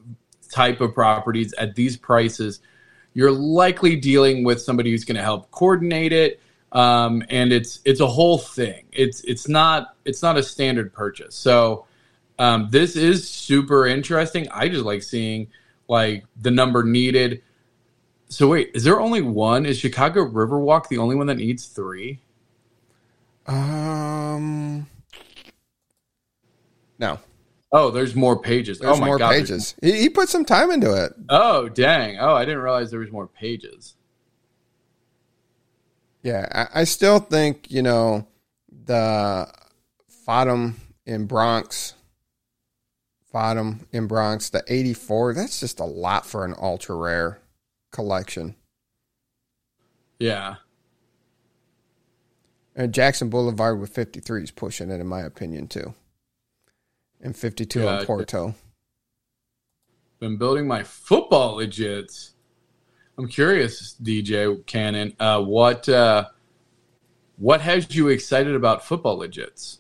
type 0.52 0.82
of 0.82 0.94
properties 0.94 1.54
at 1.54 1.76
these 1.76 1.98
prices, 1.98 2.60
you're 3.14 3.32
likely 3.32 3.96
dealing 3.96 4.44
with 4.44 4.62
somebody 4.62 4.92
who's 4.92 5.06
going 5.06 5.16
to 5.16 5.24
help 5.24 5.52
coordinate 5.52 6.14
it, 6.14 6.40
um, 6.72 7.24
and 7.30 7.52
it's 7.52 7.80
it's 7.84 8.00
a 8.00 8.08
whole 8.08 8.38
thing. 8.38 8.86
It's 8.92 9.22
it's 9.22 9.48
not 9.48 9.96
it's 10.06 10.22
not 10.22 10.38
a 10.38 10.44
standard 10.44 10.94
purchase. 10.94 11.36
So 11.36 11.86
um, 12.40 12.68
this 12.72 12.96
is 12.96 13.30
super 13.30 13.86
interesting. 13.86 14.48
I 14.52 14.70
just 14.70 14.86
like 14.86 15.04
seeing 15.04 15.48
like 15.88 16.26
the 16.40 16.52
number 16.52 16.84
needed. 16.84 17.44
So 18.32 18.48
wait, 18.48 18.72
is 18.74 18.86
there 18.86 19.02
only 19.02 19.22
one? 19.22 19.66
Is 19.66 19.78
Chicago 19.78 20.26
Riverwalk 20.26 20.88
the 20.88 21.00
only 21.00 21.18
one 21.18 21.28
that 21.28 21.36
needs 21.36 21.66
three? 21.66 22.22
Um. 23.46 24.88
No. 26.98 27.20
Oh, 27.74 27.92
there's 27.92 28.16
more 28.16 28.42
pages. 28.42 28.80
There's 28.80 28.98
oh 28.98 29.02
my 29.02 29.08
more 29.08 29.18
god, 29.18 29.32
there's 29.32 29.42
pages. 29.42 29.76
He, 29.82 30.04
he 30.04 30.10
put 30.10 30.30
some 30.30 30.46
time 30.46 30.72
into 30.72 30.94
it. 30.94 31.12
Oh 31.28 31.68
dang! 31.68 32.20
Oh, 32.20 32.34
I 32.34 32.46
didn't 32.46 32.62
realize 32.62 32.90
there 32.90 33.02
was 33.02 33.12
more 33.12 33.28
pages. 33.28 33.96
Yeah, 36.24 36.48
I, 36.74 36.82
I 36.82 36.84
still 36.86 37.20
think 37.20 37.70
you 37.70 37.82
know 37.82 38.26
the 38.86 39.54
Fordham 40.26 40.80
in 41.06 41.26
Bronx, 41.26 41.96
Fordham 43.30 43.86
in 43.92 44.08
Bronx, 44.08 44.52
the 44.52 44.64
eighty 44.70 44.94
four. 44.94 45.34
That's 45.34 45.60
just 45.60 45.82
a 45.82 45.86
lot 45.86 46.26
for 46.26 46.46
an 46.46 46.56
ultra 46.58 46.96
rare 46.96 47.41
collection. 47.92 48.56
Yeah, 50.20 50.56
And 52.76 52.94
Jackson 52.94 53.30
Boulevard 53.30 53.80
with 53.80 53.90
fifty 53.90 54.20
three 54.20 54.44
is 54.44 54.52
pushing 54.52 54.90
it, 54.92 55.02
in 55.02 55.08
my 55.08 55.22
opinion, 55.22 55.68
too. 55.68 55.94
And 57.20 57.36
fifty 57.36 57.66
two 57.66 57.82
Yeah, 57.82 58.00
on 58.00 58.06
Porto. 58.06 58.56
been 60.20 60.38
building 60.38 60.68
my 60.68 60.84
football 60.84 61.58
legits. 61.58 62.32
I'm 63.18 63.28
curious, 63.28 63.96
DJ 64.02 64.64
Cannon. 64.68 65.14
Uh, 65.20 65.42
what 65.42 65.90
uh, 65.90 66.26
what 67.38 67.62
has 67.62 67.94
you 67.96 68.08
excited 68.10 68.56
about 68.56 68.86
football 68.86 69.18
legits? 69.20 69.80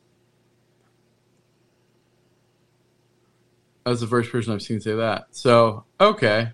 That's 3.85 4.01
the 4.01 4.07
first 4.07 4.31
person 4.31 4.53
I've 4.53 4.61
seen 4.61 4.81
say 4.81 4.95
that. 4.95 5.27
So 5.31 5.85
okay. 5.99 6.51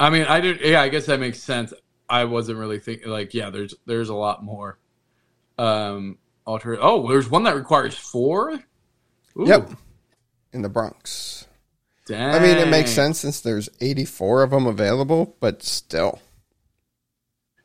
I 0.00 0.10
mean, 0.10 0.24
I 0.24 0.40
didn't. 0.40 0.68
Yeah, 0.68 0.80
I 0.82 0.88
guess 0.88 1.06
that 1.06 1.20
makes 1.20 1.40
sense. 1.40 1.72
I 2.08 2.24
wasn't 2.24 2.58
really 2.58 2.80
thinking 2.80 3.08
like, 3.08 3.34
yeah. 3.34 3.50
There's 3.50 3.74
there's 3.86 4.08
a 4.08 4.14
lot 4.14 4.42
more. 4.42 4.78
Um, 5.58 6.18
alter. 6.46 6.76
Oh, 6.80 7.06
there's 7.06 7.30
one 7.30 7.44
that 7.44 7.54
requires 7.54 7.94
four. 7.96 8.52
Ooh. 9.38 9.46
Yep. 9.46 9.70
In 10.52 10.62
the 10.62 10.68
Bronx. 10.68 11.46
Dang. 12.06 12.34
I 12.34 12.40
mean, 12.40 12.56
it 12.56 12.66
makes 12.68 12.90
sense 12.90 13.20
since 13.20 13.40
there's 13.40 13.68
84 13.80 14.42
of 14.42 14.50
them 14.50 14.66
available, 14.66 15.36
but 15.38 15.62
still, 15.62 16.20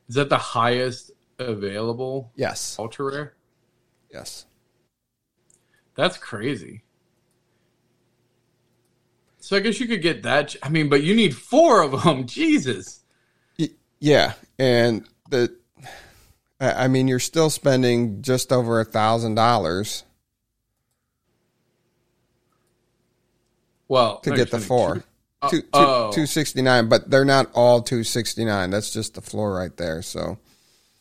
Is 0.08 0.14
that 0.16 0.30
the 0.30 0.38
highest 0.38 1.10
available 1.40 2.32
yes, 2.36 2.76
ultra 2.78 3.06
rare? 3.06 3.34
yes. 4.14 4.46
That's 5.96 6.18
crazy. 6.18 6.84
So 9.46 9.56
I 9.56 9.60
guess 9.60 9.80
you 9.80 9.86
could 9.86 10.02
get 10.02 10.24
that. 10.24 10.56
I 10.64 10.70
mean, 10.70 10.90
but 10.90 11.04
you 11.04 11.14
need 11.14 11.36
four 11.36 11.84
of 11.84 12.04
them. 12.04 12.26
Jesus. 12.26 13.02
Yeah, 14.00 14.34
and 14.58 15.08
the, 15.30 15.56
I 16.60 16.88
mean, 16.88 17.08
you're 17.08 17.20
still 17.20 17.52
spending 17.52 18.24
just 18.24 18.52
over 18.52 18.80
a 18.80 18.86
thousand 18.86 19.36
dollars 19.36 20.04
Well, 23.88 24.18
to 24.22 24.32
no, 24.32 24.36
get 24.36 24.50
the 24.50 24.60
four. 24.60 24.96
two- 24.96 25.04
uh, 25.44 25.50
Two, 25.50 25.62
two, 25.62 25.68
oh. 25.74 26.12
269, 26.12 26.90
but 26.90 27.12
they're 27.12 27.24
not 27.24 27.52
all 27.54 27.84
269. 27.84 28.72
That's 28.72 28.92
just 28.92 29.14
the 29.14 29.22
floor 29.22 29.54
right 29.54 29.76
there. 29.78 30.02
So, 30.02 30.40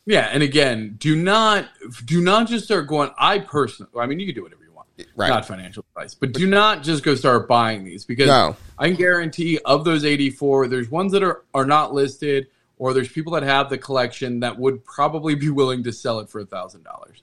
Yeah, 0.05 0.28
and 0.30 0.42
again, 0.42 0.97
do 0.99 1.16
not 1.16 1.66
do 2.05 2.20
not 2.20 2.49
just 2.49 2.66
start 2.66 2.88
going. 2.88 3.11
I 3.18 3.38
personally, 3.38 3.90
I 3.99 4.05
mean, 4.05 4.20
you 4.20 4.26
can 4.26 4.34
do 4.34 4.42
whatever. 4.42 4.63
Right. 5.16 5.28
Not 5.28 5.45
financial 5.47 5.84
advice, 5.97 6.14
but 6.14 6.32
do 6.32 6.47
not 6.47 6.82
just 6.84 7.03
go 7.03 7.14
start 7.16 7.49
buying 7.49 7.82
these 7.84 8.05
because 8.05 8.28
No. 8.28 8.57
I 8.78 8.88
can 8.88 8.97
guarantee 8.97 9.59
of 9.64 9.84
those 9.84 10.05
eighty 10.05 10.30
four, 10.30 10.68
there's 10.68 10.88
ones 10.90 11.11
that 11.12 11.22
are 11.22 11.45
are 11.53 11.66
not 11.66 11.92
listed, 11.92 12.47
or 12.78 12.95
there's 12.95 13.09
people 13.09 13.32
that 13.32 13.42
have 13.42 13.70
the 13.70 13.78
collection 13.78 14.40
that 14.40 14.57
would 14.59 14.84
probably 14.84 15.34
be 15.34 15.51
willing 15.51 15.82
to 15.84 15.92
sell 15.92 16.20
it 16.20 16.28
for 16.30 16.40
a 16.40 16.47
thousand 16.47 16.84
dollars. 16.84 17.22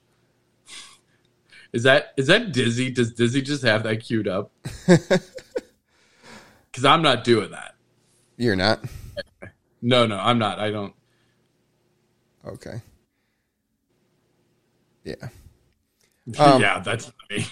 Is 1.72 1.84
that 1.84 2.12
is 2.18 2.26
that 2.26 2.52
Dizzy? 2.52 2.90
Does 2.90 3.14
Dizzy 3.14 3.40
just 3.40 3.62
have 3.62 3.84
that 3.84 4.00
queued 4.00 4.28
up? 4.28 4.52
Because 6.70 6.86
I'm 6.86 7.02
not 7.02 7.22
doing 7.22 7.50
that. 7.50 7.74
you're 8.38 8.56
not. 8.56 8.82
No, 9.82 10.06
no, 10.06 10.16
I'm 10.16 10.38
not. 10.38 10.58
I 10.58 10.70
don't. 10.70 10.94
Okay. 12.46 12.80
Yeah. 15.04 15.14
Um, 16.38 16.62
yeah, 16.62 16.78
that's 16.78 17.10
me. 17.30 17.44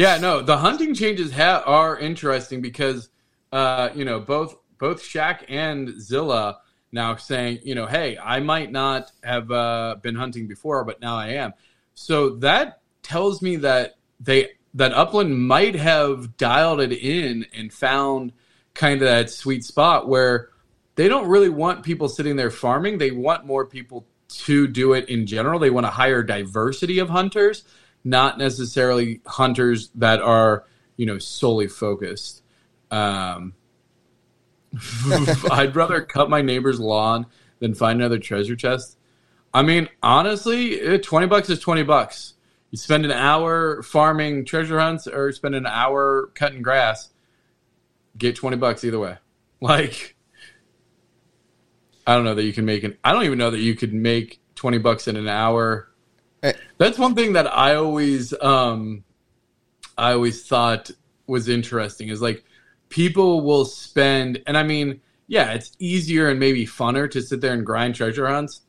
Yeah, 0.00 0.16
no, 0.16 0.40
the 0.40 0.56
hunting 0.56 0.94
changes 0.94 1.30
ha- 1.30 1.62
are 1.66 1.98
interesting 1.98 2.62
because, 2.62 3.10
uh, 3.52 3.90
you 3.94 4.06
know, 4.06 4.18
both 4.18 4.56
both 4.78 5.02
Shaq 5.02 5.44
and 5.46 6.00
Zilla 6.00 6.60
now 6.90 7.16
saying, 7.16 7.58
you 7.64 7.74
know, 7.74 7.84
hey, 7.84 8.16
I 8.16 8.40
might 8.40 8.72
not 8.72 9.12
have 9.22 9.50
uh, 9.50 9.96
been 10.00 10.14
hunting 10.14 10.48
before, 10.48 10.84
but 10.84 11.02
now 11.02 11.16
I 11.16 11.32
am. 11.32 11.52
So 11.92 12.36
that 12.36 12.80
tells 13.02 13.42
me 13.42 13.56
that 13.56 13.96
they 14.18 14.52
that 14.72 14.94
Upland 14.94 15.38
might 15.38 15.74
have 15.74 16.38
dialed 16.38 16.80
it 16.80 16.92
in 16.92 17.44
and 17.52 17.70
found 17.70 18.32
kind 18.72 19.02
of 19.02 19.06
that 19.06 19.28
sweet 19.28 19.64
spot 19.64 20.08
where 20.08 20.48
they 20.94 21.08
don't 21.08 21.28
really 21.28 21.50
want 21.50 21.84
people 21.84 22.08
sitting 22.08 22.36
there 22.36 22.50
farming. 22.50 22.96
They 22.96 23.10
want 23.10 23.44
more 23.44 23.66
people 23.66 24.06
to 24.46 24.66
do 24.66 24.94
it 24.94 25.10
in 25.10 25.26
general. 25.26 25.58
They 25.58 25.68
want 25.68 25.84
a 25.84 25.90
higher 25.90 26.22
diversity 26.22 27.00
of 27.00 27.10
hunters, 27.10 27.64
not 28.04 28.38
necessarily 28.38 29.20
hunters 29.26 29.90
that 29.94 30.20
are, 30.20 30.64
you 30.96 31.06
know, 31.06 31.18
solely 31.18 31.68
focused. 31.68 32.42
Um, 32.90 33.54
I'd 35.50 35.74
rather 35.74 36.02
cut 36.02 36.30
my 36.30 36.42
neighbor's 36.42 36.80
lawn 36.80 37.26
than 37.58 37.74
find 37.74 38.00
another 38.00 38.18
treasure 38.18 38.56
chest. 38.56 38.96
I 39.52 39.62
mean, 39.62 39.88
honestly, 40.02 40.80
eh, 40.80 40.98
20 40.98 41.26
bucks 41.26 41.50
is 41.50 41.58
20 41.58 41.82
bucks. 41.82 42.34
You 42.70 42.78
spend 42.78 43.04
an 43.04 43.10
hour 43.10 43.82
farming 43.82 44.44
treasure 44.44 44.78
hunts 44.78 45.08
or 45.08 45.32
spend 45.32 45.56
an 45.56 45.66
hour 45.66 46.30
cutting 46.34 46.62
grass, 46.62 47.10
get 48.16 48.36
20 48.36 48.56
bucks 48.56 48.84
either 48.84 48.98
way. 48.98 49.16
Like, 49.62 50.16
I 52.06 52.14
don't 52.14 52.24
know 52.24 52.34
that 52.34 52.44
you 52.44 52.52
can 52.52 52.64
make 52.64 52.82
an. 52.82 52.96
I 53.04 53.12
don't 53.12 53.24
even 53.24 53.38
know 53.38 53.50
that 53.50 53.60
you 53.60 53.74
could 53.74 53.92
make 53.92 54.40
twenty 54.54 54.78
bucks 54.78 55.06
in 55.06 55.16
an 55.16 55.28
hour. 55.28 55.89
That's 56.78 56.98
one 56.98 57.14
thing 57.14 57.34
that 57.34 57.46
I 57.46 57.74
always, 57.74 58.32
um, 58.40 59.04
I 59.98 60.12
always 60.12 60.46
thought 60.46 60.90
was 61.26 61.48
interesting 61.48 62.08
is 62.08 62.22
like 62.22 62.44
people 62.88 63.42
will 63.42 63.64
spend, 63.64 64.42
and 64.46 64.56
I 64.56 64.62
mean, 64.62 65.00
yeah, 65.26 65.52
it's 65.52 65.72
easier 65.78 66.28
and 66.28 66.40
maybe 66.40 66.66
funner 66.66 67.10
to 67.10 67.22
sit 67.22 67.40
there 67.40 67.52
and 67.52 67.64
grind 67.64 67.94
treasure 67.94 68.26
hunts, 68.26 68.62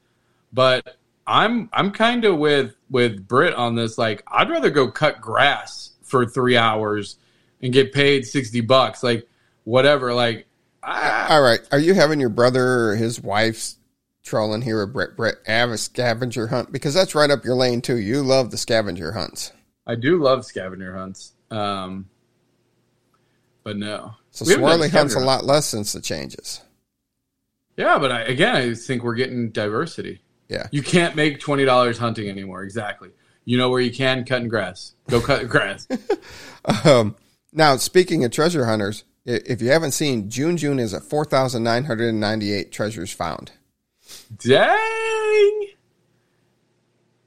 but 0.53 0.97
I'm 1.25 1.69
I'm 1.73 1.91
kind 1.91 2.25
of 2.25 2.37
with 2.37 2.75
with 2.89 3.27
Brit 3.27 3.53
on 3.53 3.75
this. 3.75 3.97
Like, 3.97 4.23
I'd 4.27 4.49
rather 4.49 4.69
go 4.69 4.91
cut 4.91 5.21
grass 5.21 5.91
for 6.03 6.25
three 6.25 6.57
hours 6.57 7.17
and 7.61 7.71
get 7.71 7.93
paid 7.93 8.25
sixty 8.25 8.61
bucks, 8.61 9.01
like 9.01 9.27
whatever. 9.63 10.13
Like, 10.13 10.45
I, 10.83 11.27
All 11.29 11.41
right. 11.41 11.61
Are 11.71 11.79
you 11.79 11.93
having 11.93 12.19
your 12.19 12.29
brother 12.29 12.89
or 12.89 12.95
his 12.95 13.21
wife's 13.21 13.77
trolling 14.23 14.61
here 14.61 14.85
with 14.85 14.93
Brett 14.93 15.15
Brett 15.15 15.35
have 15.45 15.71
a 15.71 15.77
scavenger 15.77 16.47
hunt? 16.47 16.71
Because 16.71 16.93
that's 16.93 17.15
right 17.15 17.29
up 17.29 17.45
your 17.45 17.55
lane 17.55 17.81
too. 17.81 17.97
You 17.97 18.21
love 18.21 18.51
the 18.51 18.57
scavenger 18.57 19.11
hunts. 19.13 19.51
I 19.85 19.95
do 19.95 20.21
love 20.21 20.45
scavenger 20.45 20.95
hunts. 20.95 21.33
Um, 21.49 22.07
but 23.63 23.77
no. 23.77 24.15
So 24.31 24.45
We 24.45 24.55
Swirly 24.55 24.89
hunts 24.89 25.15
a 25.15 25.19
lot 25.19 25.45
less 25.45 25.65
since 25.65 25.93
the 25.93 26.01
changes. 26.01 26.61
Yeah, 27.77 27.97
but 27.99 28.11
I, 28.11 28.21
again, 28.21 28.55
I 28.55 28.73
think 28.73 29.03
we're 29.03 29.15
getting 29.15 29.49
diversity. 29.49 30.21
Yeah. 30.49 30.67
You 30.71 30.83
can't 30.83 31.15
make 31.15 31.39
twenty 31.39 31.65
dollars 31.65 31.97
hunting 31.97 32.29
anymore. 32.29 32.63
Exactly. 32.63 33.09
You 33.45 33.57
know 33.57 33.69
where 33.69 33.81
you 33.81 33.91
can 33.91 34.23
cutting 34.25 34.49
grass. 34.49 34.93
Go 35.09 35.21
cut 35.21 35.47
grass. 35.49 35.87
Um, 36.85 37.15
now, 37.51 37.75
speaking 37.77 38.23
of 38.23 38.29
treasure 38.29 38.67
hunters, 38.67 39.03
if 39.25 39.63
you 39.63 39.71
haven't 39.71 39.93
seen, 39.93 40.29
June 40.29 40.57
June 40.57 40.77
is 40.77 40.93
at 40.93 41.01
4,998 41.01 42.71
treasures 42.71 43.11
found. 43.11 43.51
Dang. 44.37 45.67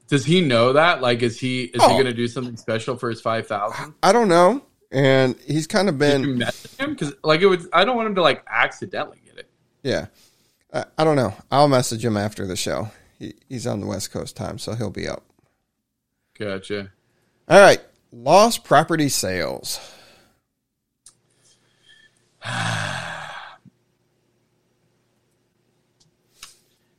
Does 0.07 0.25
he 0.25 0.41
know 0.41 0.73
that? 0.73 1.01
Like, 1.01 1.23
is 1.23 1.39
he 1.39 1.63
is 1.63 1.81
he 1.81 1.87
Oh. 1.87 1.93
going 1.93 2.05
to 2.05 2.13
do 2.13 2.27
something 2.27 2.57
special 2.57 2.95
for 2.97 3.09
his 3.09 3.21
five 3.21 3.47
thousand? 3.47 3.93
I 4.03 4.11
don't 4.11 4.27
know. 4.27 4.63
And 4.91 5.35
he's 5.45 5.67
kind 5.67 5.89
of 5.89 5.97
been, 5.97 6.41
him 6.79 6.91
because 6.91 7.13
like 7.23 7.41
it 7.41 7.47
would. 7.47 7.67
I 7.73 7.85
don't 7.85 7.95
want 7.95 8.07
him 8.07 8.15
to 8.15 8.21
like 8.21 8.43
accidentally 8.47 9.17
get 9.25 9.37
it. 9.39 9.49
yeah. 9.83 10.05
I, 10.73 10.85
I 10.97 11.03
don't 11.03 11.15
know. 11.15 11.33
I'll 11.51 11.67
message 11.67 12.03
him 12.05 12.17
after 12.17 12.45
the 12.45 12.55
show. 12.55 12.89
He, 13.19 13.33
he's 13.49 13.65
on 13.65 13.79
the 13.81 13.87
West 13.87 14.11
Coast 14.11 14.35
time, 14.37 14.57
so 14.59 14.73
he'll 14.75 14.89
be 14.91 15.07
up. 15.07 15.23
Gotcha. 16.37 16.91
All 17.47 17.59
right. 17.59 17.81
Lost 18.11 18.63
property 18.63 19.09
sales. 19.09 19.79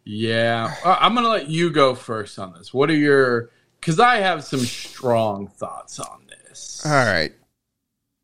Yeah, 0.08 0.72
I'm 0.84 1.16
gonna 1.16 1.28
let 1.28 1.48
you 1.50 1.70
go 1.70 1.96
first 1.96 2.38
on 2.38 2.52
this. 2.54 2.72
What 2.72 2.88
are 2.90 2.94
your? 2.96 3.50
Because 3.80 3.98
I 3.98 4.16
have 4.18 4.44
some 4.44 4.60
strong 4.60 5.48
thoughts 5.48 5.98
on 5.98 6.26
this. 6.28 6.86
All 6.86 6.92
right. 6.92 7.32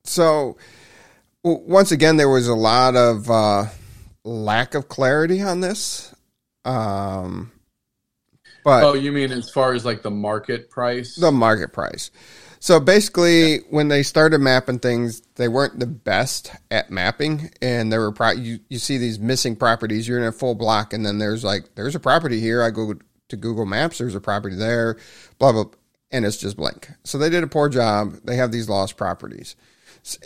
So, 0.04 0.56
w- 1.44 1.62
once 1.66 1.90
again, 1.90 2.16
there 2.16 2.28
was 2.28 2.46
a 2.46 2.54
lot 2.54 2.94
of 2.94 3.28
uh, 3.28 3.64
lack 4.24 4.74
of 4.74 4.88
clarity 4.88 5.42
on 5.42 5.60
this. 5.60 6.14
Um, 6.64 7.50
but 8.62 8.84
Oh, 8.84 8.94
you 8.94 9.10
mean 9.10 9.32
as 9.32 9.50
far 9.50 9.74
as 9.74 9.84
like 9.84 10.02
the 10.02 10.10
market 10.10 10.70
price? 10.70 11.16
the 11.16 11.32
market 11.32 11.72
price. 11.72 12.12
So 12.62 12.78
basically, 12.78 13.56
when 13.70 13.88
they 13.88 14.04
started 14.04 14.38
mapping 14.38 14.78
things, 14.78 15.20
they 15.34 15.48
weren't 15.48 15.80
the 15.80 15.86
best 15.88 16.52
at 16.70 16.92
mapping, 16.92 17.50
and 17.60 17.92
there 17.92 17.98
were 17.98 18.12
pro- 18.12 18.30
you 18.30 18.60
you 18.68 18.78
see 18.78 18.98
these 18.98 19.18
missing 19.18 19.56
properties. 19.56 20.06
You're 20.06 20.20
in 20.20 20.24
a 20.24 20.30
full 20.30 20.54
block, 20.54 20.92
and 20.92 21.04
then 21.04 21.18
there's 21.18 21.42
like 21.42 21.74
there's 21.74 21.96
a 21.96 22.00
property 22.00 22.38
here. 22.38 22.62
I 22.62 22.70
go 22.70 22.94
to 23.30 23.36
Google 23.36 23.66
Maps. 23.66 23.98
There's 23.98 24.14
a 24.14 24.20
property 24.20 24.54
there. 24.54 24.96
Blah 25.40 25.50
blah, 25.50 25.64
and 26.12 26.24
it's 26.24 26.36
just 26.36 26.56
blank. 26.56 26.88
So 27.02 27.18
they 27.18 27.30
did 27.30 27.42
a 27.42 27.48
poor 27.48 27.68
job. 27.68 28.20
They 28.22 28.36
have 28.36 28.52
these 28.52 28.68
lost 28.68 28.96
properties, 28.96 29.56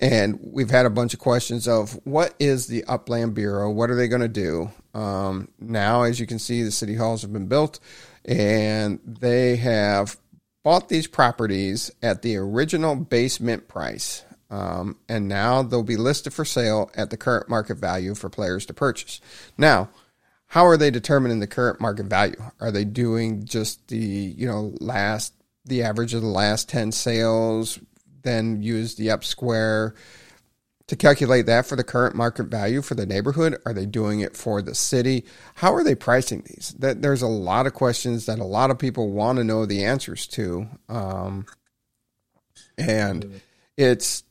and 0.02 0.38
we've 0.42 0.68
had 0.68 0.84
a 0.84 0.90
bunch 0.90 1.14
of 1.14 1.20
questions 1.20 1.66
of 1.66 1.98
what 2.04 2.34
is 2.38 2.66
the 2.66 2.84
Upland 2.84 3.32
Bureau? 3.32 3.70
What 3.70 3.88
are 3.88 3.96
they 3.96 4.08
going 4.08 4.20
to 4.20 4.28
do? 4.28 4.70
Um, 4.92 5.48
now, 5.58 6.02
as 6.02 6.20
you 6.20 6.26
can 6.26 6.38
see, 6.38 6.62
the 6.62 6.70
city 6.70 6.96
halls 6.96 7.22
have 7.22 7.32
been 7.32 7.46
built, 7.46 7.80
and 8.26 9.00
they 9.06 9.56
have 9.56 10.18
bought 10.66 10.88
these 10.88 11.06
properties 11.06 11.92
at 12.02 12.22
the 12.22 12.36
original 12.36 12.96
basement 12.96 13.68
price. 13.68 14.24
Um, 14.50 14.96
and 15.08 15.28
now 15.28 15.62
they'll 15.62 15.84
be 15.84 15.96
listed 15.96 16.32
for 16.32 16.44
sale 16.44 16.90
at 16.96 17.10
the 17.10 17.16
current 17.16 17.48
market 17.48 17.76
value 17.76 18.16
for 18.16 18.28
players 18.28 18.66
to 18.66 18.74
purchase. 18.74 19.20
Now, 19.56 19.90
how 20.48 20.66
are 20.66 20.76
they 20.76 20.90
determining 20.90 21.38
the 21.38 21.46
current 21.46 21.80
market 21.80 22.06
value? 22.06 22.42
Are 22.58 22.72
they 22.72 22.84
doing 22.84 23.44
just 23.44 23.86
the, 23.86 23.96
you 23.96 24.48
know, 24.48 24.74
last, 24.80 25.34
the 25.64 25.84
average 25.84 26.14
of 26.14 26.22
the 26.22 26.26
last 26.26 26.68
10 26.68 26.90
sales, 26.90 27.78
then 28.22 28.60
use 28.60 28.96
the 28.96 29.12
up 29.12 29.22
square 29.22 29.94
to 30.88 30.96
calculate 30.96 31.46
that 31.46 31.66
for 31.66 31.74
the 31.74 31.82
current 31.84 32.14
market 32.14 32.44
value 32.44 32.80
for 32.82 32.94
the 32.94 33.06
neighborhood? 33.06 33.56
Are 33.66 33.72
they 33.72 33.86
doing 33.86 34.20
it 34.20 34.36
for 34.36 34.62
the 34.62 34.74
city? 34.74 35.24
How 35.56 35.74
are 35.74 35.82
they 35.82 35.94
pricing 35.94 36.42
these? 36.46 36.74
That 36.78 37.02
there's 37.02 37.22
a 37.22 37.26
lot 37.26 37.66
of 37.66 37.74
questions 37.74 38.26
that 38.26 38.38
a 38.38 38.44
lot 38.44 38.70
of 38.70 38.78
people 38.78 39.10
want 39.10 39.38
to 39.38 39.44
know 39.44 39.66
the 39.66 39.84
answers 39.84 40.26
to, 40.28 40.68
um, 40.88 41.46
and 42.78 43.40
it's 43.76 44.22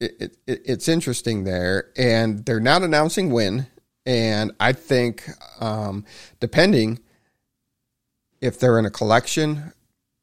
it, 0.00 0.36
it, 0.46 0.62
it's 0.66 0.88
interesting 0.88 1.44
there, 1.44 1.90
and 1.96 2.44
they're 2.44 2.60
not 2.60 2.82
announcing 2.82 3.30
when. 3.30 3.66
And 4.04 4.52
I 4.60 4.72
think, 4.72 5.28
um, 5.60 6.04
depending 6.38 7.00
if 8.40 8.60
they're 8.60 8.78
in 8.78 8.86
a 8.86 8.90
collection, 8.90 9.72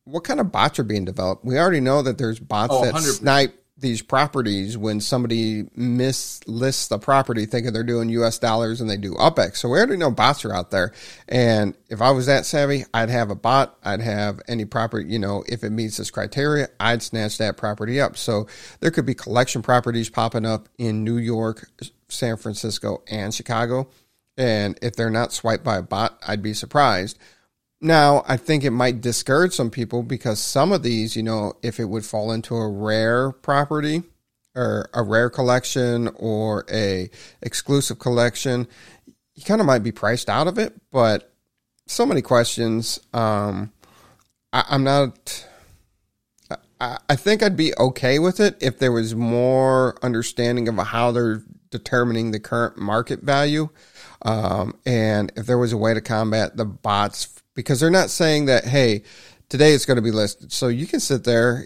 what 0.05 0.23
kind 0.23 0.39
of 0.39 0.51
bots 0.51 0.79
are 0.79 0.83
being 0.83 1.03
developed? 1.03 1.43
We 1.43 1.57
already 1.57 1.81
know 1.81 2.01
that 2.01 2.17
there's 2.17 2.39
bots 2.39 2.71
Oh, 2.73 2.85
that 2.85 2.93
100%. 2.93 2.99
snipe 3.17 3.62
these 3.75 4.03
properties 4.03 4.77
when 4.77 5.01
somebody 5.01 5.63
mislists 5.63 6.89
the 6.89 6.99
property 6.99 7.45
thinking 7.45 7.73
they're 7.73 7.83
doing 7.83 8.07
US 8.09 8.37
dollars 8.37 8.81
and 8.81 8.89
they 8.89 8.97
do 8.97 9.13
UPEX. 9.13 9.57
So 9.57 9.69
we 9.69 9.77
already 9.79 9.97
know 9.97 10.11
bots 10.11 10.45
are 10.45 10.53
out 10.53 10.69
there. 10.69 10.93
And 11.27 11.75
if 11.89 12.01
I 12.01 12.11
was 12.11 12.27
that 12.27 12.45
savvy, 12.45 12.85
I'd 12.93 13.09
have 13.09 13.31
a 13.31 13.35
bot. 13.35 13.77
I'd 13.83 14.01
have 14.01 14.41
any 14.47 14.65
property, 14.65 15.11
you 15.11 15.17
know, 15.17 15.43
if 15.47 15.63
it 15.63 15.71
meets 15.71 15.97
this 15.97 16.11
criteria, 16.11 16.69
I'd 16.79 17.01
snatch 17.01 17.39
that 17.39 17.57
property 17.57 17.99
up. 17.99 18.15
So 18.15 18.47
there 18.79 18.91
could 18.91 19.07
be 19.07 19.15
collection 19.15 19.63
properties 19.63 20.09
popping 20.09 20.45
up 20.45 20.69
in 20.77 21.03
New 21.03 21.17
York, 21.17 21.67
San 22.09 22.37
Francisco, 22.37 23.01
and 23.09 23.33
Chicago. 23.33 23.89
And 24.37 24.77
if 24.81 24.95
they're 24.95 25.09
not 25.09 25.33
swiped 25.33 25.63
by 25.63 25.77
a 25.77 25.83
bot, 25.83 26.19
I'd 26.27 26.43
be 26.43 26.53
surprised. 26.53 27.17
Now, 27.83 28.23
I 28.29 28.37
think 28.37 28.63
it 28.63 28.71
might 28.71 29.01
discourage 29.01 29.51
some 29.51 29.69
people 29.69 30.03
because 30.03 30.39
some 30.39 30.71
of 30.71 30.83
these, 30.83 31.17
you 31.17 31.23
know, 31.23 31.55
if 31.61 31.81
it 31.81 31.85
would 31.85 32.05
fall 32.05 32.31
into 32.31 32.55
a 32.55 32.69
rare 32.69 33.33
property 33.33 34.03
or 34.55 34.89
a 34.93 35.03
rare 35.03 35.29
collection 35.29 36.07
or 36.15 36.65
a 36.71 37.09
exclusive 37.41 37.99
collection, 37.99 38.69
you 39.35 39.43
kind 39.43 39.59
of 39.59 39.67
might 39.67 39.83
be 39.83 39.91
priced 39.91 40.29
out 40.29 40.47
of 40.47 40.57
it. 40.57 40.73
But 40.91 41.33
so 41.85 42.05
many 42.05 42.21
questions. 42.21 43.01
Um, 43.13 43.73
I, 44.53 44.63
I'm 44.69 44.85
not. 44.85 45.45
I, 46.79 47.15
think 47.15 47.41
I'd 47.41 47.55
be 47.55 47.73
okay 47.77 48.19
with 48.19 48.41
it 48.41 48.57
if 48.59 48.77
there 48.77 48.91
was 48.91 49.15
more 49.15 49.97
understanding 50.03 50.67
of 50.67 50.77
how 50.77 51.11
they're 51.11 51.41
determining 51.69 52.31
the 52.31 52.41
current 52.41 52.77
market 52.77 53.21
value. 53.21 53.69
Um, 54.21 54.77
and 54.85 55.31
if 55.37 55.45
there 55.45 55.57
was 55.57 55.71
a 55.71 55.77
way 55.77 55.93
to 55.93 56.01
combat 56.01 56.57
the 56.57 56.65
bots, 56.65 57.41
because 57.55 57.79
they're 57.79 57.89
not 57.89 58.09
saying 58.09 58.45
that, 58.45 58.65
hey, 58.65 59.03
today 59.49 59.73
it's 59.73 59.85
going 59.85 59.97
to 59.97 60.01
be 60.01 60.11
listed. 60.11 60.51
So 60.51 60.67
you 60.67 60.87
can 60.87 60.99
sit 60.99 61.23
there 61.23 61.65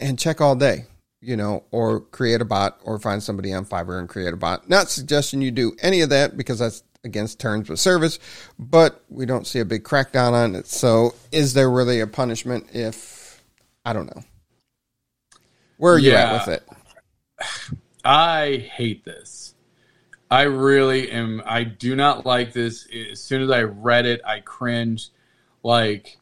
and, 0.00 0.18
check 0.18 0.40
all 0.40 0.56
day, 0.56 0.84
you 1.20 1.36
know, 1.36 1.64
or 1.70 2.00
create 2.00 2.40
a 2.40 2.44
bot 2.44 2.80
or 2.82 2.98
find 2.98 3.22
somebody 3.22 3.52
on 3.52 3.64
Fiverr 3.66 3.98
and 3.98 4.08
create 4.08 4.32
a 4.32 4.36
bot. 4.36 4.68
Not 4.68 4.90
suggesting 4.90 5.42
you 5.42 5.50
do 5.50 5.76
any 5.80 6.00
of 6.00 6.10
that 6.10 6.36
because 6.36 6.58
that's 6.58 6.82
against 7.04 7.40
terms 7.40 7.70
of 7.70 7.78
service, 7.78 8.18
but 8.58 9.02
we 9.08 9.24
don't 9.26 9.46
see 9.46 9.58
a 9.58 9.64
big 9.64 9.84
crackdown 9.84 10.32
on 10.32 10.54
it. 10.54 10.66
So 10.66 11.14
is 11.32 11.54
there 11.54 11.70
really 11.70 12.00
a 12.00 12.06
punishment 12.06 12.68
if, 12.74 13.42
I 13.84 13.92
don't 13.92 14.06
know. 14.06 14.22
Where 15.78 15.94
are 15.94 15.98
you 15.98 16.10
Yeah. 16.12 16.34
at 16.34 16.46
with 16.46 16.60
it? 16.60 16.68
I 18.04 18.68
hate 18.74 19.04
this. 19.04 19.49
I 20.30 20.42
really 20.42 21.10
am. 21.10 21.42
I 21.44 21.64
do 21.64 21.96
not 21.96 22.24
like 22.24 22.52
this. 22.52 22.86
As 23.10 23.20
soon 23.20 23.42
as 23.42 23.50
I 23.50 23.62
read 23.62 24.06
it, 24.06 24.20
I 24.24 24.40
cringed. 24.40 25.10
Like, 25.62 26.18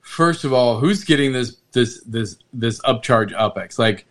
first 0.00 0.44
of 0.44 0.52
all, 0.52 0.78
who's 0.78 1.04
getting 1.04 1.32
this 1.32 1.56
this 1.72 2.00
this 2.04 2.38
this 2.52 2.80
upcharge 2.80 3.32
upex? 3.32 3.78
Like, 3.78 4.06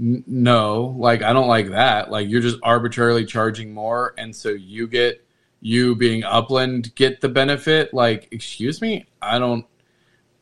n- 0.00 0.24
no, 0.26 0.96
like 0.98 1.22
I 1.22 1.32
don't 1.32 1.48
like 1.48 1.70
that. 1.70 2.10
Like, 2.10 2.28
you're 2.28 2.40
just 2.40 2.58
arbitrarily 2.62 3.26
charging 3.26 3.74
more, 3.74 4.14
and 4.16 4.34
so 4.34 4.48
you 4.48 4.86
get 4.86 5.22
you 5.60 5.94
being 5.94 6.22
Upland 6.24 6.94
get 6.94 7.20
the 7.20 7.28
benefit. 7.28 7.92
Like, 7.92 8.28
excuse 8.30 8.80
me, 8.80 9.06
I 9.20 9.38
don't, 9.38 9.66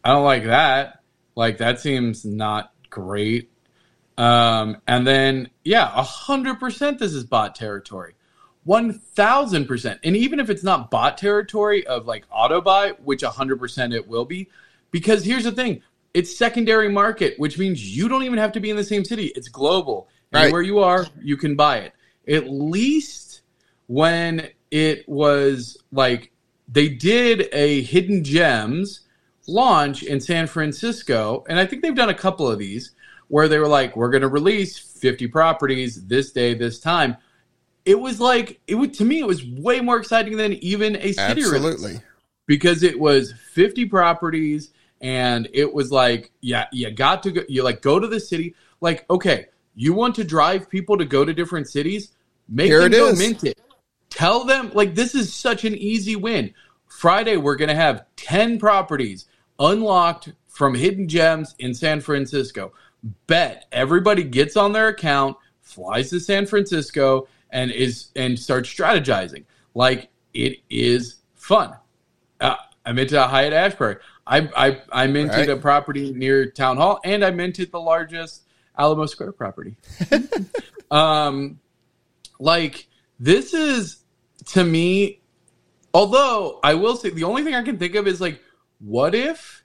I 0.04 0.12
don't 0.12 0.24
like 0.24 0.44
that. 0.44 1.00
Like, 1.34 1.58
that 1.58 1.80
seems 1.80 2.24
not 2.24 2.72
great. 2.90 3.50
Um, 4.16 4.76
and 4.86 5.04
then, 5.04 5.50
yeah, 5.64 5.90
a 5.94 6.02
hundred 6.02 6.60
percent, 6.60 6.98
this 7.00 7.12
is 7.12 7.24
bot 7.24 7.54
territory. 7.56 8.14
One 8.64 8.94
thousand 8.94 9.66
percent, 9.66 10.00
and 10.04 10.16
even 10.16 10.40
if 10.40 10.48
it's 10.48 10.62
not 10.62 10.90
bot 10.90 11.18
territory 11.18 11.86
of 11.86 12.06
like 12.06 12.24
auto 12.30 12.60
buy, 12.60 12.90
which 13.02 13.22
a 13.22 13.30
hundred 13.30 13.58
percent 13.58 13.92
it 13.92 14.08
will 14.08 14.24
be, 14.24 14.48
because 14.90 15.24
here's 15.24 15.44
the 15.44 15.52
thing: 15.52 15.82
it's 16.14 16.34
secondary 16.34 16.88
market, 16.88 17.38
which 17.38 17.58
means 17.58 17.96
you 17.96 18.08
don't 18.08 18.22
even 18.22 18.38
have 18.38 18.52
to 18.52 18.60
be 18.60 18.70
in 18.70 18.76
the 18.76 18.84
same 18.84 19.04
city. 19.04 19.26
It's 19.36 19.48
global. 19.48 20.08
Right. 20.32 20.50
Where 20.50 20.62
you 20.62 20.78
are, 20.80 21.06
you 21.22 21.36
can 21.36 21.54
buy 21.54 21.78
it. 21.78 21.92
At 22.26 22.48
least 22.48 23.42
when 23.86 24.48
it 24.70 25.08
was 25.08 25.76
like 25.92 26.32
they 26.66 26.88
did 26.88 27.48
a 27.52 27.82
hidden 27.82 28.24
gems 28.24 29.00
launch 29.46 30.02
in 30.02 30.20
San 30.20 30.46
Francisco, 30.46 31.44
and 31.48 31.58
I 31.58 31.66
think 31.66 31.82
they've 31.82 31.94
done 31.94 32.08
a 32.08 32.14
couple 32.14 32.50
of 32.50 32.58
these 32.58 32.92
where 33.28 33.48
they 33.48 33.58
were 33.58 33.68
like, 33.68 33.94
"We're 33.94 34.10
going 34.10 34.22
to 34.22 34.28
release 34.28 34.78
50 34.78 35.26
properties 35.28 36.06
this 36.06 36.32
day, 36.32 36.54
this 36.54 36.78
time." 36.78 37.16
It 37.84 38.00
was 38.00 38.20
like 38.20 38.60
it 38.66 38.74
would 38.76 38.94
to 38.94 39.04
me. 39.04 39.20
It 39.20 39.26
was 39.26 39.44
way 39.44 39.80
more 39.80 39.98
exciting 39.98 40.36
than 40.36 40.54
even 40.54 40.96
a 40.96 41.12
city 41.12 41.42
release 41.42 41.54
Absolutely. 41.54 42.00
because 42.46 42.82
it 42.82 42.98
was 42.98 43.32
50 43.52 43.86
properties 43.86 44.70
and 45.00 45.48
it 45.52 45.72
was 45.72 45.92
like 45.92 46.32
yeah 46.40 46.66
you 46.72 46.90
got 46.90 47.22
to 47.24 47.30
go 47.30 47.42
you 47.48 47.62
like 47.62 47.82
go 47.82 48.00
to 48.00 48.06
the 48.06 48.18
city 48.18 48.54
like 48.80 49.04
okay 49.10 49.46
you 49.74 49.92
want 49.92 50.14
to 50.14 50.24
drive 50.24 50.68
people 50.70 50.96
to 50.96 51.04
go 51.04 51.24
to 51.24 51.34
different 51.34 51.68
cities 51.68 52.12
make 52.48 52.66
Here 52.66 52.80
them 52.80 52.92
it 52.92 52.96
go 52.96 53.08
is. 53.08 53.18
mint 53.18 53.44
it 53.44 53.60
tell 54.08 54.44
them 54.44 54.70
like 54.74 54.94
this 54.94 55.14
is 55.14 55.32
such 55.32 55.64
an 55.64 55.74
easy 55.74 56.16
win 56.16 56.54
friday 56.86 57.36
we're 57.36 57.56
going 57.56 57.68
to 57.68 57.74
have 57.74 58.06
10 58.16 58.58
properties 58.58 59.26
unlocked 59.58 60.32
from 60.48 60.74
hidden 60.74 61.06
gems 61.06 61.54
in 61.58 61.74
san 61.74 62.00
francisco 62.00 62.72
bet 63.26 63.66
everybody 63.72 64.22
gets 64.22 64.56
on 64.56 64.72
their 64.72 64.88
account 64.88 65.36
flies 65.60 66.10
to 66.10 66.18
san 66.20 66.46
francisco 66.46 67.28
and 67.54 67.70
is 67.70 68.08
and 68.14 68.38
starts 68.38 68.68
strategizing 68.68 69.44
like 69.72 70.10
it 70.34 70.58
is 70.68 71.16
fun 71.34 71.74
uh, 72.40 72.56
I 72.84 72.92
minted 72.92 73.16
a 73.16 73.26
Haight 73.26 73.52
Ashbury. 73.52 73.96
I 74.26 74.48
I, 74.56 74.82
I 74.92 75.06
minted 75.06 75.48
Right. 75.48 75.50
a 75.50 75.56
property 75.56 76.12
near 76.12 76.50
Town 76.50 76.76
Hall, 76.76 77.00
and 77.04 77.24
I 77.24 77.30
minted 77.30 77.72
the 77.72 77.80
largest 77.80 78.42
Alamo 78.76 79.06
Square 79.06 79.32
property. 79.32 79.76
um, 80.90 81.58
like 82.38 82.88
this 83.18 83.54
is 83.54 84.02
to 84.46 84.64
me. 84.64 85.20
Although 85.92 86.58
I 86.62 86.74
will 86.74 86.96
say 86.96 87.10
the 87.10 87.24
only 87.24 87.44
thing 87.44 87.54
I 87.54 87.62
can 87.62 87.78
think 87.78 87.94
of 87.94 88.08
is 88.08 88.20
like, 88.20 88.42
what 88.80 89.14
if, 89.14 89.62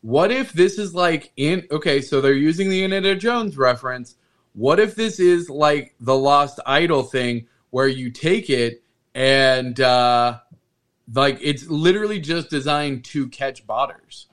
what 0.00 0.32
if 0.32 0.52
this 0.52 0.78
is 0.78 0.94
like 0.94 1.30
in 1.36 1.66
okay, 1.70 2.00
so 2.00 2.20
they're 2.20 2.32
using 2.32 2.70
the 2.70 2.82
Indiana 2.82 3.14
Jones 3.14 3.56
reference. 3.56 4.16
What 4.54 4.80
if 4.80 4.94
this 4.94 5.18
is 5.18 5.48
like 5.48 5.94
the 6.00 6.16
Lost 6.16 6.60
Idol 6.66 7.02
thing, 7.02 7.46
where 7.70 7.88
you 7.88 8.10
take 8.10 8.50
it 8.50 8.82
and 9.14 9.78
uh, 9.80 10.38
like 11.12 11.38
it's 11.40 11.66
literally 11.68 12.20
just 12.20 12.50
designed 12.50 13.04
to 13.06 13.28
catch 13.28 13.66
botters. 13.66 14.26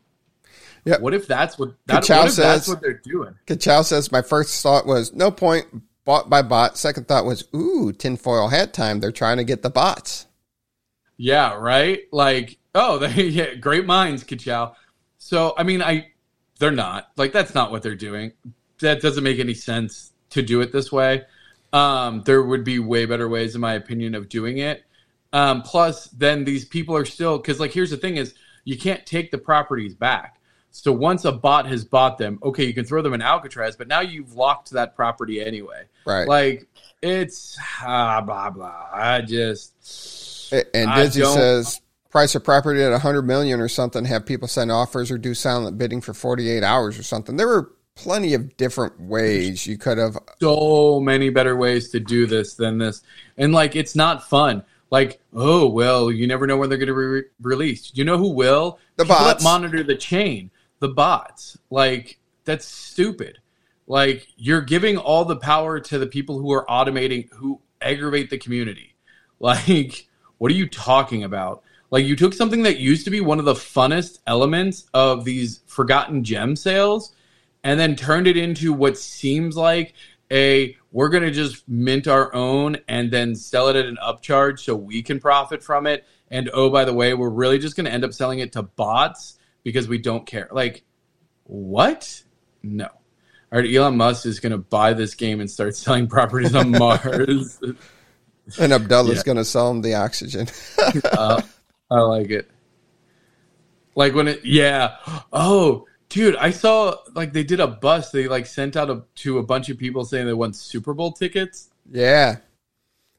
Yeah. 0.85 0.97
What 0.99 1.13
if 1.13 1.27
that's 1.27 1.57
what 1.59 1.73
that, 1.87 2.01
Ka-chow 2.05 2.19
what 2.21 2.29
if 2.29 2.35
that's 2.35 2.65
says- 2.65 2.67
what 2.67 2.81
they're 2.81 3.01
doing? 3.03 3.35
Kachow 3.47 3.83
says, 3.83 4.11
My 4.11 4.21
first 4.21 4.61
thought 4.63 4.85
was, 4.85 5.13
no 5.13 5.29
point, 5.31 5.67
bought 6.05 6.29
by 6.29 6.41
bot. 6.41 6.77
Second 6.77 7.07
thought 7.07 7.25
was, 7.25 7.43
ooh, 7.55 7.91
tinfoil 7.91 8.47
hat 8.47 8.73
time. 8.73 8.99
They're 8.99 9.11
trying 9.11 9.37
to 9.37 9.43
get 9.43 9.61
the 9.61 9.69
bots. 9.69 10.25
Yeah, 11.17 11.53
right. 11.55 11.99
Like, 12.11 12.57
oh, 12.73 12.97
they 12.97 13.23
yeah, 13.25 13.55
great 13.55 13.85
minds, 13.85 14.23
Kachow. 14.23 14.73
So, 15.17 15.53
I 15.57 15.63
mean, 15.63 15.81
I 15.81 16.07
they're 16.59 16.71
not 16.71 17.09
like 17.17 17.33
that's 17.33 17.53
not 17.53 17.71
what 17.71 17.83
they're 17.83 17.95
doing. 17.95 18.31
That 18.79 19.01
doesn't 19.01 19.23
make 19.23 19.39
any 19.39 19.53
sense 19.53 20.08
to 20.31 20.41
do 20.41 20.61
it 20.61 20.71
this 20.71 20.91
way. 20.91 21.23
Um, 21.71 22.23
there 22.23 22.41
would 22.41 22.63
be 22.63 22.79
way 22.79 23.05
better 23.05 23.29
ways, 23.29 23.55
in 23.55 23.61
my 23.61 23.73
opinion, 23.73 24.15
of 24.15 24.29
doing 24.29 24.57
it. 24.57 24.83
Um, 25.31 25.61
plus, 25.61 26.07
then 26.07 26.43
these 26.43 26.65
people 26.65 26.95
are 26.95 27.05
still 27.05 27.37
because, 27.37 27.59
like, 27.59 27.71
here's 27.71 27.91
the 27.91 27.97
thing: 27.97 28.17
is 28.17 28.33
you 28.63 28.77
can't 28.77 29.05
take 29.05 29.31
the 29.31 29.37
properties 29.37 29.93
back. 29.93 30.39
So 30.71 30.91
once 30.91 31.25
a 31.25 31.31
bot 31.31 31.65
has 31.67 31.83
bought 31.83 32.17
them, 32.17 32.39
okay, 32.43 32.63
you 32.63 32.73
can 32.73 32.85
throw 32.85 33.01
them 33.01 33.13
in 33.13 33.21
Alcatraz, 33.21 33.75
but 33.75 33.87
now 33.87 34.01
you've 34.01 34.33
locked 34.33 34.71
that 34.71 34.95
property 34.95 35.41
anyway. 35.41 35.85
Right. 36.05 36.27
Like, 36.27 36.67
it's 37.01 37.57
ah, 37.81 38.21
blah 38.21 38.49
blah. 38.49 38.87
I 38.91 39.21
just 39.21 40.51
and 40.51 40.93
Dizzy 40.95 41.23
says, 41.23 41.81
price 42.09 42.35
of 42.35 42.43
property 42.43 42.81
at 42.83 42.91
100 42.91 43.23
million 43.23 43.59
or 43.59 43.67
something, 43.67 44.05
have 44.05 44.25
people 44.25 44.47
send 44.47 44.71
offers 44.71 45.11
or 45.11 45.17
do 45.17 45.33
silent 45.33 45.77
bidding 45.77 46.01
for 46.01 46.13
48 46.13 46.63
hours 46.63 46.97
or 46.97 47.03
something. 47.03 47.35
There 47.35 47.47
were 47.47 47.71
plenty 48.03 48.33
of 48.33 48.55
different 48.55 48.99
ways 48.99 49.67
you 49.67 49.77
could 49.77 49.97
have. 49.97 50.17
so 50.39 50.99
many 50.99 51.29
better 51.29 51.55
ways 51.57 51.89
to 51.89 51.99
do 51.99 52.25
this 52.25 52.53
than 52.53 52.77
this. 52.77 53.01
And 53.37 53.53
like, 53.53 53.75
it's 53.75 53.95
not 53.95 54.27
fun. 54.27 54.63
Like, 54.89 55.19
oh 55.33 55.67
well, 55.67 56.09
you 56.11 56.25
never 56.25 56.47
know 56.47 56.57
when 56.57 56.69
they're 56.69 56.77
going 56.77 56.87
to 56.87 56.93
be 56.93 56.99
re- 56.99 57.23
released. 57.41 57.97
You 57.97 58.05
know 58.05 58.17
who 58.17 58.29
will? 58.29 58.79
The 58.95 59.03
People 59.03 59.17
bots. 59.17 59.43
monitor 59.43 59.83
the 59.83 59.95
chain. 59.95 60.49
The 60.79 60.87
bots. 60.87 61.57
Like, 61.69 62.19
that's 62.45 62.65
stupid. 62.65 63.39
Like, 63.85 64.27
you're 64.37 64.61
giving 64.61 64.97
all 64.97 65.25
the 65.25 65.35
power 65.35 65.79
to 65.79 65.97
the 65.99 66.07
people 66.07 66.39
who 66.39 66.51
are 66.53 66.65
automating, 66.67 67.31
who 67.33 67.59
aggravate 67.81 68.29
the 68.29 68.37
community. 68.37 68.95
Like, 69.41 70.05
what 70.37 70.51
are 70.51 70.55
you 70.55 70.67
talking 70.67 71.23
about? 71.23 71.63
Like, 71.91 72.03
you 72.05 72.17
took 72.17 72.33
something 72.33 72.63
that 72.63 72.77
used 72.77 73.05
to 73.05 73.09
be 73.09 73.21
one 73.21 73.39
of 73.39 73.45
the 73.45 73.53
funnest 73.53 74.19
elements 74.27 74.89
of 74.93 75.23
these 75.23 75.61
forgotten 75.65 76.25
gem 76.25 76.57
sales 76.57 77.13
and 77.63 77.79
then 77.79 77.95
turned 77.95 78.27
it 78.27 78.37
into 78.37 78.73
what 78.73 78.97
seems 78.97 79.55
like 79.55 79.93
a 80.31 80.75
we're 80.91 81.09
going 81.09 81.23
to 81.23 81.31
just 81.31 81.67
mint 81.67 82.07
our 82.07 82.33
own 82.33 82.77
and 82.87 83.11
then 83.11 83.35
sell 83.35 83.67
it 83.67 83.75
at 83.75 83.85
an 83.85 83.97
upcharge 84.03 84.59
so 84.59 84.75
we 84.75 85.01
can 85.01 85.19
profit 85.19 85.63
from 85.63 85.87
it. 85.87 86.05
And 86.31 86.49
oh, 86.53 86.69
by 86.69 86.85
the 86.85 86.93
way, 86.93 87.13
we're 87.13 87.29
really 87.29 87.59
just 87.59 87.75
going 87.75 87.85
to 87.85 87.91
end 87.91 88.03
up 88.03 88.13
selling 88.13 88.39
it 88.39 88.53
to 88.53 88.63
bots 88.63 89.37
because 89.63 89.87
we 89.87 89.97
don't 89.97 90.25
care. 90.25 90.47
Like, 90.51 90.83
what? 91.43 92.23
No. 92.63 92.85
All 93.51 93.59
right, 93.59 93.73
Elon 93.73 93.97
Musk 93.97 94.25
is 94.27 94.39
going 94.39 94.51
to 94.51 94.59
buy 94.59 94.93
this 94.93 95.15
game 95.15 95.39
and 95.41 95.49
start 95.49 95.75
selling 95.75 96.07
properties 96.07 96.55
on 96.55 96.71
Mars. 96.71 97.59
And 98.59 98.73
Abdullah's 98.73 99.17
yeah. 99.17 99.23
going 99.25 99.37
to 99.37 99.45
sell 99.45 99.69
him 99.69 99.83
the 99.83 99.93
oxygen. 99.93 100.47
uh, 101.11 101.39
I 101.91 101.99
like 101.99 102.31
it. 102.31 102.49
Like 103.93 104.15
when 104.15 104.27
it, 104.27 104.43
yeah. 104.43 104.95
Oh, 105.31 105.85
dude, 106.09 106.35
I 106.35 106.51
saw 106.51 106.95
like 107.13 107.33
they 107.33 107.43
did 107.43 107.59
a 107.59 107.67
bus. 107.67 108.11
They 108.11 108.27
like 108.27 108.45
sent 108.45 108.75
out 108.75 108.89
a, 108.89 109.03
to 109.15 109.37
a 109.37 109.43
bunch 109.43 109.69
of 109.69 109.77
people 109.77 110.03
saying 110.05 110.25
they 110.25 110.33
won 110.33 110.53
Super 110.53 110.93
Bowl 110.93 111.11
tickets. 111.11 111.69
Yeah. 111.89 112.37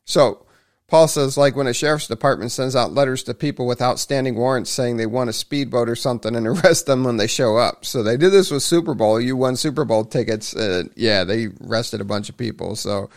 So 0.05 0.45
Paul 0.91 1.07
says, 1.07 1.37
like 1.39 1.55
when 1.55 1.69
a 1.69 1.73
sheriff's 1.73 2.09
department 2.09 2.51
sends 2.51 2.75
out 2.75 2.93
letters 2.93 3.23
to 3.25 3.35
people 3.35 3.65
with 3.65 3.81
outstanding 3.81 4.35
warrants 4.35 4.71
saying 4.71 4.97
they 4.97 5.07
want 5.07 5.31
a 5.31 5.33
speedboat 5.33 5.89
or 5.89 5.95
something 5.95 6.35
and 6.35 6.47
arrest 6.49 6.87
them 6.87 7.05
when 7.05 7.17
they 7.17 7.29
show 7.29 7.57
up. 7.57 7.85
So 7.85 8.03
they 8.03 8.17
did 8.17 8.31
this 8.31 8.51
with 8.51 8.65
Super 8.65 8.95
Bowl. 8.95 9.21
You 9.21 9.37
won 9.37 9.55
Super 9.55 9.85
Bowl 9.85 10.05
tickets. 10.05 10.55
Uh, 10.55 10.85
yeah, 10.97 11.23
they 11.23 11.49
arrested 11.65 12.01
a 12.01 12.05
bunch 12.05 12.29
of 12.29 12.37
people. 12.37 12.75
So, 12.75 13.09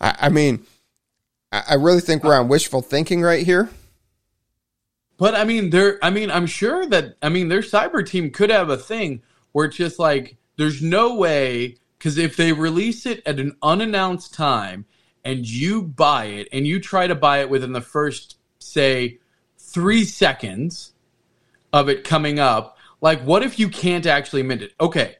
I, 0.00 0.16
I 0.22 0.28
mean, 0.30 0.64
I, 1.52 1.62
I 1.70 1.74
really 1.74 2.00
think 2.00 2.24
we're 2.24 2.38
on 2.38 2.48
wishful 2.48 2.80
thinking 2.80 3.20
right 3.20 3.44
here. 3.44 3.68
But 5.18 5.34
I 5.34 5.44
mean, 5.44 5.70
there. 5.70 5.98
I 6.00 6.10
mean, 6.10 6.30
I'm 6.30 6.46
sure 6.46 6.86
that 6.86 7.16
I 7.20 7.28
mean 7.28 7.48
their 7.48 7.60
cyber 7.60 8.06
team 8.06 8.30
could 8.30 8.50
have 8.50 8.70
a 8.70 8.76
thing 8.76 9.22
where 9.52 9.66
it's 9.66 9.76
just 9.76 9.98
like 9.98 10.36
there's 10.56 10.80
no 10.80 11.16
way 11.16 11.76
because 11.98 12.16
if 12.16 12.36
they 12.36 12.52
release 12.52 13.04
it 13.04 13.22
at 13.26 13.40
an 13.40 13.56
unannounced 13.60 14.32
time 14.32 14.86
and 15.24 15.46
you 15.46 15.82
buy 15.82 16.26
it 16.26 16.48
and 16.52 16.66
you 16.66 16.80
try 16.80 17.08
to 17.08 17.16
buy 17.16 17.40
it 17.40 17.50
within 17.50 17.72
the 17.72 17.80
first 17.80 18.38
say 18.60 19.18
three 19.58 20.04
seconds 20.04 20.92
of 21.72 21.88
it 21.88 22.04
coming 22.04 22.38
up, 22.38 22.78
like 23.00 23.20
what 23.22 23.42
if 23.42 23.58
you 23.58 23.68
can't 23.68 24.06
actually 24.06 24.44
mint 24.44 24.62
it? 24.62 24.72
Okay, 24.80 25.16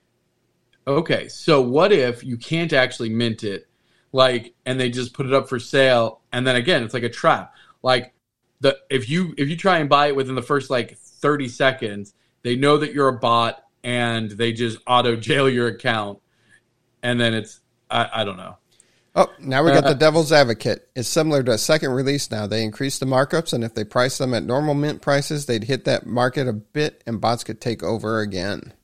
okay. 0.86 1.26
So 1.26 1.60
what 1.60 1.90
if 1.90 2.22
you 2.22 2.36
can't 2.36 2.72
actually 2.72 3.10
mint 3.10 3.42
it? 3.42 3.66
Like, 4.12 4.54
and 4.64 4.80
they 4.80 4.88
just 4.88 5.12
put 5.12 5.26
it 5.26 5.34
up 5.34 5.48
for 5.48 5.58
sale, 5.58 6.22
and 6.32 6.46
then 6.46 6.56
again, 6.56 6.82
it's 6.82 6.94
like 6.94 7.02
a 7.02 7.10
trap. 7.10 7.52
Like 7.82 8.14
the 8.60 8.76
if 8.90 9.08
you 9.08 9.34
if 9.36 9.48
you 9.48 9.56
try 9.56 9.78
and 9.78 9.88
buy 9.88 10.08
it 10.08 10.16
within 10.16 10.34
the 10.34 10.42
first 10.42 10.70
like 10.70 10.96
30 10.98 11.48
seconds, 11.48 12.14
they 12.42 12.56
know 12.56 12.78
that 12.78 12.92
you're 12.92 13.08
a 13.08 13.18
bot 13.18 13.62
and 13.84 14.30
they 14.30 14.52
just 14.52 14.78
auto 14.86 15.16
jail 15.16 15.48
your 15.48 15.68
account, 15.68 16.20
and 17.02 17.20
then 17.20 17.34
it's 17.34 17.60
I, 17.90 18.08
I 18.12 18.24
don't 18.24 18.36
know. 18.36 18.56
Oh, 19.14 19.32
now 19.40 19.64
we 19.64 19.72
got 19.72 19.82
the 19.82 19.90
uh, 19.90 19.94
devil's 19.94 20.30
advocate. 20.30 20.88
It's 20.94 21.08
similar 21.08 21.42
to 21.42 21.52
a 21.52 21.58
second 21.58 21.90
release 21.90 22.30
now. 22.30 22.46
They 22.46 22.62
increase 22.62 23.00
the 23.00 23.06
markups, 23.06 23.52
and 23.52 23.64
if 23.64 23.74
they 23.74 23.82
price 23.82 24.18
them 24.18 24.32
at 24.32 24.44
normal 24.44 24.74
mint 24.74 25.02
prices, 25.02 25.46
they'd 25.46 25.64
hit 25.64 25.86
that 25.86 26.06
market 26.06 26.46
a 26.46 26.52
bit, 26.52 27.02
and 27.04 27.20
bots 27.20 27.42
could 27.42 27.60
take 27.60 27.82
over 27.82 28.20
again. 28.20 28.74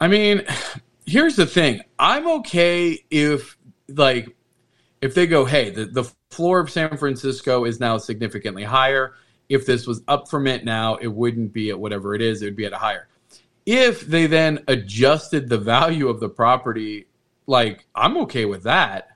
I 0.00 0.08
mean, 0.08 0.44
here's 1.06 1.36
the 1.36 1.46
thing. 1.46 1.80
I'm 1.98 2.28
okay 2.40 3.02
if, 3.10 3.56
like, 3.88 4.36
if 5.00 5.14
they 5.14 5.26
go, 5.26 5.46
hey, 5.46 5.70
the, 5.70 5.86
the 5.86 6.12
floor 6.30 6.60
of 6.60 6.70
San 6.70 6.96
Francisco 6.96 7.64
is 7.64 7.80
now 7.80 7.98
significantly 7.98 8.64
higher. 8.64 9.14
If 9.48 9.66
this 9.66 9.86
was 9.86 10.02
up 10.08 10.28
for 10.28 10.38
mint 10.38 10.64
now, 10.64 10.96
it 10.96 11.06
wouldn't 11.06 11.52
be 11.52 11.70
at 11.70 11.78
whatever 11.78 12.14
it 12.14 12.20
is, 12.20 12.42
it 12.42 12.46
would 12.46 12.56
be 12.56 12.66
at 12.66 12.72
a 12.72 12.78
higher. 12.78 13.08
If 13.64 14.02
they 14.02 14.26
then 14.26 14.64
adjusted 14.68 15.48
the 15.48 15.58
value 15.58 16.08
of 16.08 16.20
the 16.20 16.28
property, 16.28 17.06
like 17.46 17.86
I'm 17.94 18.16
okay 18.18 18.44
with 18.44 18.64
that. 18.64 19.08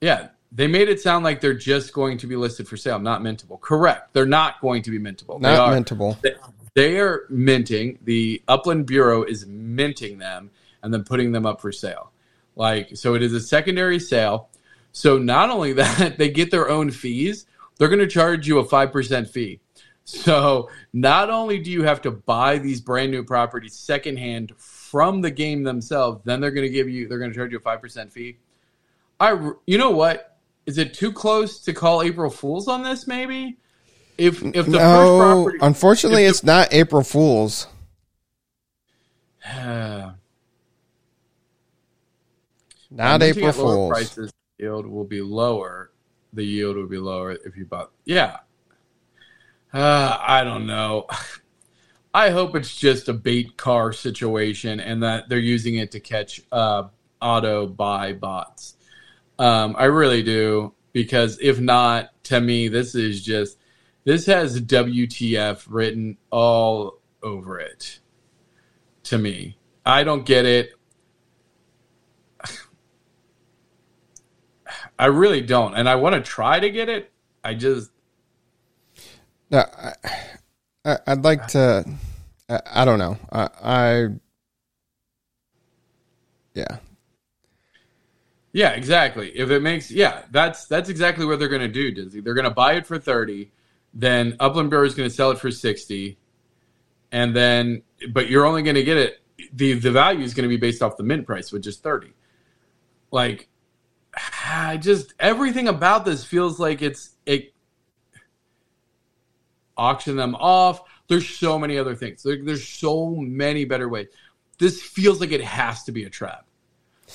Yeah, 0.00 0.28
they 0.50 0.66
made 0.66 0.88
it 0.88 1.00
sound 1.00 1.24
like 1.24 1.40
they're 1.40 1.54
just 1.54 1.92
going 1.92 2.18
to 2.18 2.26
be 2.26 2.36
listed 2.36 2.68
for 2.68 2.76
sale, 2.76 2.98
not 2.98 3.22
mintable. 3.22 3.60
Correct. 3.60 4.12
They're 4.12 4.26
not 4.26 4.60
going 4.60 4.82
to 4.82 4.90
be 4.90 4.98
mintable. 4.98 5.40
Not 5.40 5.58
are, 5.58 5.74
mintable. 5.74 6.20
They, 6.20 6.34
they 6.74 6.98
are 6.98 7.26
minting. 7.30 7.98
The 8.02 8.42
Upland 8.48 8.86
Bureau 8.86 9.22
is 9.22 9.46
minting 9.46 10.18
them 10.18 10.50
and 10.82 10.92
then 10.92 11.04
putting 11.04 11.32
them 11.32 11.46
up 11.46 11.60
for 11.60 11.72
sale. 11.72 12.12
Like 12.56 12.96
so 12.96 13.14
it 13.14 13.22
is 13.22 13.32
a 13.32 13.40
secondary 13.40 13.98
sale. 13.98 14.48
So 14.92 15.18
not 15.18 15.50
only 15.50 15.72
that, 15.74 16.18
they 16.18 16.30
get 16.30 16.50
their 16.50 16.68
own 16.68 16.90
fees. 16.90 17.46
They're 17.78 17.88
going 17.88 17.98
to 17.98 18.06
charge 18.06 18.46
you 18.46 18.58
a 18.58 18.64
5% 18.64 19.28
fee. 19.28 19.60
So 20.04 20.68
not 20.92 21.30
only 21.30 21.58
do 21.58 21.70
you 21.70 21.82
have 21.84 22.02
to 22.02 22.10
buy 22.10 22.58
these 22.58 22.80
brand 22.80 23.10
new 23.10 23.24
properties 23.24 23.74
secondhand 23.74 24.52
from 24.56 25.20
the 25.20 25.30
game 25.30 25.62
themselves, 25.62 26.22
then 26.24 26.40
they're 26.40 26.50
going 26.50 26.66
to 26.66 26.72
give 26.72 26.88
you 26.88 27.08
they're 27.08 27.18
going 27.18 27.30
to 27.30 27.36
charge 27.36 27.52
you 27.52 27.58
a 27.58 27.60
5% 27.60 28.10
fee. 28.10 28.38
I 29.20 29.52
you 29.66 29.78
know 29.78 29.90
what? 29.90 30.36
Is 30.66 30.78
it 30.78 30.94
too 30.94 31.12
close 31.12 31.60
to 31.60 31.72
call 31.72 32.02
April 32.02 32.30
Fools 32.30 32.66
on 32.68 32.82
this 32.82 33.06
maybe? 33.06 33.58
If 34.18 34.42
if 34.42 34.66
the 34.66 34.72
no, 34.72 34.78
first 34.78 35.18
property 35.18 35.58
Unfortunately, 35.62 36.24
it's 36.24 36.42
not 36.44 36.72
April 36.72 37.02
Fools. 37.02 37.66
Not 42.94 43.22
April 43.22 43.52
Fools. 43.52 44.30
Yield 44.62 44.86
will 44.86 45.04
be 45.04 45.20
lower. 45.20 45.90
The 46.32 46.44
yield 46.44 46.76
will 46.76 46.86
be 46.86 46.98
lower 46.98 47.32
if 47.32 47.56
you 47.56 47.64
bought. 47.64 47.90
Yeah. 48.04 48.38
Uh, 49.74 50.16
I 50.20 50.44
don't 50.44 50.68
know. 50.68 51.06
I 52.14 52.30
hope 52.30 52.54
it's 52.54 52.76
just 52.76 53.08
a 53.08 53.12
bait 53.12 53.56
car 53.56 53.92
situation 53.92 54.78
and 54.78 55.02
that 55.02 55.28
they're 55.28 55.38
using 55.38 55.76
it 55.76 55.90
to 55.92 56.00
catch 56.00 56.42
uh, 56.52 56.84
auto 57.20 57.66
buy 57.66 58.12
bots. 58.12 58.76
Um, 59.36 59.74
I 59.76 59.86
really 59.86 60.22
do 60.22 60.74
because 60.92 61.38
if 61.40 61.58
not, 61.58 62.10
to 62.24 62.40
me, 62.40 62.68
this 62.68 62.94
is 62.94 63.24
just 63.24 63.58
this 64.04 64.26
has 64.26 64.60
WTF 64.60 65.66
written 65.68 66.18
all 66.30 67.00
over 67.20 67.58
it. 67.58 67.98
To 69.04 69.18
me, 69.18 69.56
I 69.84 70.04
don't 70.04 70.24
get 70.24 70.44
it. 70.44 70.70
I 75.02 75.06
really 75.06 75.40
don't, 75.40 75.74
and 75.74 75.88
I 75.88 75.96
want 75.96 76.14
to 76.14 76.20
try 76.20 76.60
to 76.60 76.70
get 76.70 76.88
it. 76.88 77.10
I 77.42 77.54
just. 77.54 77.90
No, 79.50 79.64
I, 80.84 80.98
would 81.08 81.24
like 81.24 81.48
to. 81.48 81.84
I, 82.48 82.60
I 82.72 82.84
don't 82.84 83.00
know. 83.00 83.18
I, 83.32 83.48
I. 83.64 84.06
Yeah. 86.54 86.76
Yeah, 88.52 88.70
exactly. 88.74 89.30
If 89.30 89.50
it 89.50 89.60
makes, 89.60 89.90
yeah, 89.90 90.22
that's 90.30 90.66
that's 90.66 90.88
exactly 90.88 91.26
what 91.26 91.40
they're 91.40 91.48
going 91.48 91.62
to 91.62 91.68
do, 91.68 91.90
Disney. 91.90 92.20
They're 92.20 92.34
going 92.34 92.44
to 92.44 92.50
buy 92.50 92.74
it 92.74 92.86
for 92.86 92.96
thirty, 92.96 93.50
then 93.92 94.36
Upland 94.38 94.70
Bureau 94.70 94.86
is 94.86 94.94
going 94.94 95.08
to 95.08 95.14
sell 95.14 95.32
it 95.32 95.40
for 95.40 95.50
sixty, 95.50 96.16
and 97.10 97.34
then, 97.34 97.82
but 98.12 98.30
you're 98.30 98.46
only 98.46 98.62
going 98.62 98.76
to 98.76 98.84
get 98.84 98.98
it. 98.98 99.20
the 99.52 99.72
The 99.72 99.90
value 99.90 100.22
is 100.22 100.32
going 100.32 100.48
to 100.48 100.48
be 100.48 100.58
based 100.58 100.80
off 100.80 100.96
the 100.96 101.02
mint 101.02 101.26
price, 101.26 101.50
which 101.50 101.66
is 101.66 101.78
thirty. 101.78 102.14
Like, 103.10 103.48
I 104.44 104.76
just 104.76 105.14
everything 105.18 105.68
about 105.68 106.04
this 106.04 106.24
feels 106.24 106.60
like 106.60 106.82
it's 106.82 107.10
it 107.26 107.52
auction 109.76 110.16
them 110.16 110.34
off. 110.34 110.82
There's 111.08 111.28
so 111.28 111.58
many 111.58 111.78
other 111.78 111.94
things. 111.94 112.22
There, 112.22 112.42
there's 112.42 112.66
so 112.66 113.10
many 113.16 113.64
better 113.64 113.88
ways. 113.88 114.08
This 114.58 114.82
feels 114.82 115.20
like 115.20 115.32
it 115.32 115.42
has 115.42 115.84
to 115.84 115.92
be 115.92 116.04
a 116.04 116.10
trap. 116.10 116.46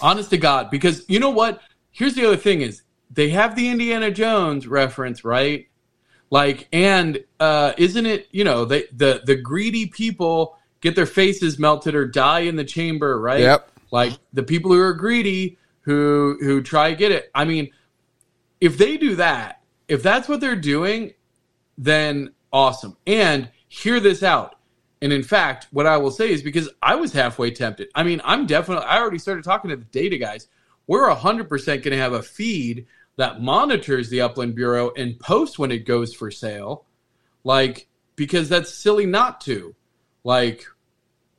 Honest 0.01 0.29
to 0.31 0.37
God, 0.37 0.69
because 0.69 1.05
you 1.07 1.19
know 1.19 1.29
what? 1.29 1.61
Here's 1.91 2.13
the 2.13 2.25
other 2.25 2.37
thing: 2.37 2.61
is 2.61 2.83
they 3.11 3.29
have 3.29 3.55
the 3.55 3.69
Indiana 3.69 4.11
Jones 4.11 4.67
reference, 4.67 5.23
right? 5.23 5.67
Like, 6.29 6.67
and 6.73 7.23
uh, 7.39 7.73
isn't 7.77 8.05
it? 8.05 8.27
You 8.31 8.43
know, 8.43 8.65
they, 8.65 8.85
the 8.91 9.21
the 9.25 9.35
greedy 9.35 9.87
people 9.87 10.57
get 10.81 10.95
their 10.95 11.05
faces 11.05 11.57
melted 11.57 11.95
or 11.95 12.05
die 12.05 12.41
in 12.41 12.55
the 12.55 12.65
chamber, 12.65 13.19
right? 13.19 13.39
Yep. 13.39 13.71
Like 13.91 14.13
the 14.33 14.43
people 14.43 14.71
who 14.71 14.81
are 14.81 14.93
greedy 14.93 15.57
who 15.87 16.37
who 16.41 16.61
try 16.61 16.89
to 16.89 16.97
get 16.97 17.13
it. 17.13 17.31
I 17.33 17.45
mean, 17.45 17.69
if 18.59 18.77
they 18.77 18.97
do 18.97 19.15
that, 19.15 19.61
if 19.87 20.03
that's 20.03 20.27
what 20.27 20.41
they're 20.41 20.57
doing, 20.57 21.13
then 21.77 22.33
awesome. 22.51 22.97
And 23.07 23.49
hear 23.69 24.01
this 24.01 24.21
out. 24.21 24.55
And 25.01 25.13
in 25.13 25.23
fact, 25.23 25.67
what 25.71 25.85
I 25.85 25.95
will 25.95 26.11
say 26.11 26.29
is 26.29 26.41
because 26.41 26.67
I 26.81 26.95
was 26.95 27.13
halfway 27.13 27.51
tempted. 27.51 27.87
I 27.95 28.03
mean, 28.03 28.19
I'm 28.25 28.47
definitely 28.47 28.85
I 28.85 28.99
already 28.99 29.17
started 29.17 29.45
talking 29.45 29.69
to 29.69 29.77
the 29.77 29.85
data 29.85 30.17
guys. 30.17 30.49
We're 30.87 31.09
100% 31.09 31.47
going 31.65 31.81
to 31.83 31.97
have 31.97 32.13
a 32.13 32.21
feed 32.21 32.87
that 33.15 33.41
monitors 33.41 34.09
the 34.09 34.21
Upland 34.21 34.55
Bureau 34.55 34.91
and 34.97 35.17
posts 35.17 35.57
when 35.57 35.71
it 35.71 35.85
goes 35.85 36.13
for 36.13 36.31
sale. 36.31 36.83
Like 37.45 37.87
because 38.17 38.49
that's 38.49 38.73
silly 38.73 39.05
not 39.05 39.39
to. 39.41 39.73
Like 40.25 40.65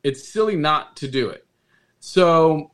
it's 0.03 0.27
silly 0.27 0.57
not 0.57 0.97
to 0.97 1.09
do 1.09 1.29
it. 1.29 1.45
So 2.01 2.71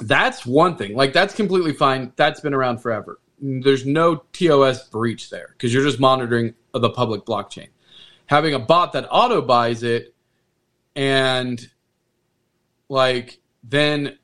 that's 0.00 0.44
one 0.44 0.76
thing. 0.76 0.94
Like 0.94 1.12
that's 1.12 1.34
completely 1.34 1.72
fine. 1.72 2.12
That's 2.16 2.40
been 2.40 2.54
around 2.54 2.78
forever. 2.78 3.18
There's 3.40 3.84
no 3.84 4.24
TOS 4.32 4.88
breach 4.88 5.30
there 5.30 5.48
because 5.52 5.72
you're 5.72 5.84
just 5.84 6.00
monitoring 6.00 6.54
the 6.72 6.90
public 6.90 7.24
blockchain. 7.24 7.68
Having 8.26 8.54
a 8.54 8.58
bot 8.58 8.92
that 8.92 9.06
auto 9.10 9.42
buys 9.42 9.82
it 9.82 10.14
and 10.94 11.70
like 12.88 13.38
then 13.62 14.18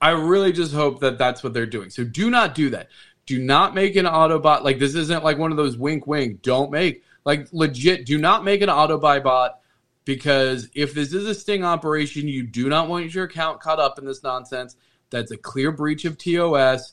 I 0.00 0.10
really 0.10 0.52
just 0.52 0.72
hope 0.72 1.00
that 1.00 1.18
that's 1.18 1.42
what 1.42 1.54
they're 1.54 1.66
doing. 1.66 1.90
So 1.90 2.04
do 2.04 2.30
not 2.30 2.54
do 2.54 2.70
that. 2.70 2.88
Do 3.26 3.38
not 3.38 3.74
make 3.74 3.96
an 3.96 4.06
Autobot 4.06 4.62
like 4.62 4.78
this 4.78 4.94
isn't 4.94 5.24
like 5.24 5.38
one 5.38 5.50
of 5.50 5.56
those 5.56 5.76
wink 5.76 6.06
wink. 6.06 6.42
Don't 6.42 6.70
make 6.70 7.02
like 7.24 7.48
legit. 7.52 8.06
Do 8.06 8.18
not 8.18 8.44
make 8.44 8.62
an 8.62 8.68
Autobuy 8.68 9.22
bot 9.22 9.60
because 10.04 10.68
if 10.74 10.94
this 10.94 11.12
is 11.12 11.26
a 11.26 11.34
sting 11.34 11.64
operation, 11.64 12.26
you 12.28 12.42
do 12.42 12.68
not 12.68 12.88
want 12.88 13.12
your 13.12 13.24
account 13.24 13.60
caught 13.60 13.78
up 13.78 13.98
in 13.98 14.06
this 14.06 14.22
nonsense. 14.22 14.76
That's 15.10 15.30
a 15.30 15.36
clear 15.36 15.72
breach 15.72 16.04
of 16.04 16.18
TOS. 16.18 16.92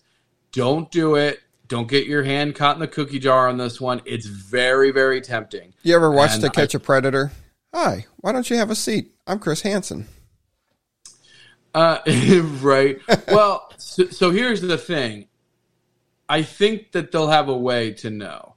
Don't 0.51 0.89
do 0.91 1.15
it. 1.15 1.39
Don't 1.67 1.87
get 1.87 2.05
your 2.07 2.23
hand 2.23 2.55
caught 2.55 2.75
in 2.75 2.79
the 2.79 2.87
cookie 2.87 3.19
jar 3.19 3.49
on 3.49 3.57
this 3.57 3.81
one. 3.81 4.01
It's 4.05 4.27
very, 4.27 4.91
very 4.91 5.19
tempting. 5.21 5.73
You 5.83 5.95
ever 5.95 6.11
watched 6.11 6.35
And 6.35 6.43
To 6.43 6.49
Catch 6.49 6.75
I- 6.75 6.77
a 6.77 6.79
Predator? 6.79 7.31
Hi, 7.73 8.05
why 8.17 8.31
don't 8.31 8.49
you 8.49 8.55
have 8.55 8.69
a 8.71 8.75
seat? 8.75 9.11
I'm 9.27 9.39
Chris 9.39 9.61
Hansen. 9.61 10.07
Uh, 11.73 11.99
right. 12.61 12.99
Well, 13.27 13.69
so, 13.77 14.05
so 14.05 14.31
here's 14.31 14.61
the 14.61 14.77
thing. 14.77 15.27
I 16.29 16.41
think 16.41 16.93
that 16.93 17.11
they'll 17.11 17.27
have 17.27 17.49
a 17.49 17.57
way 17.57 17.91
to 17.95 18.09
know. 18.09 18.55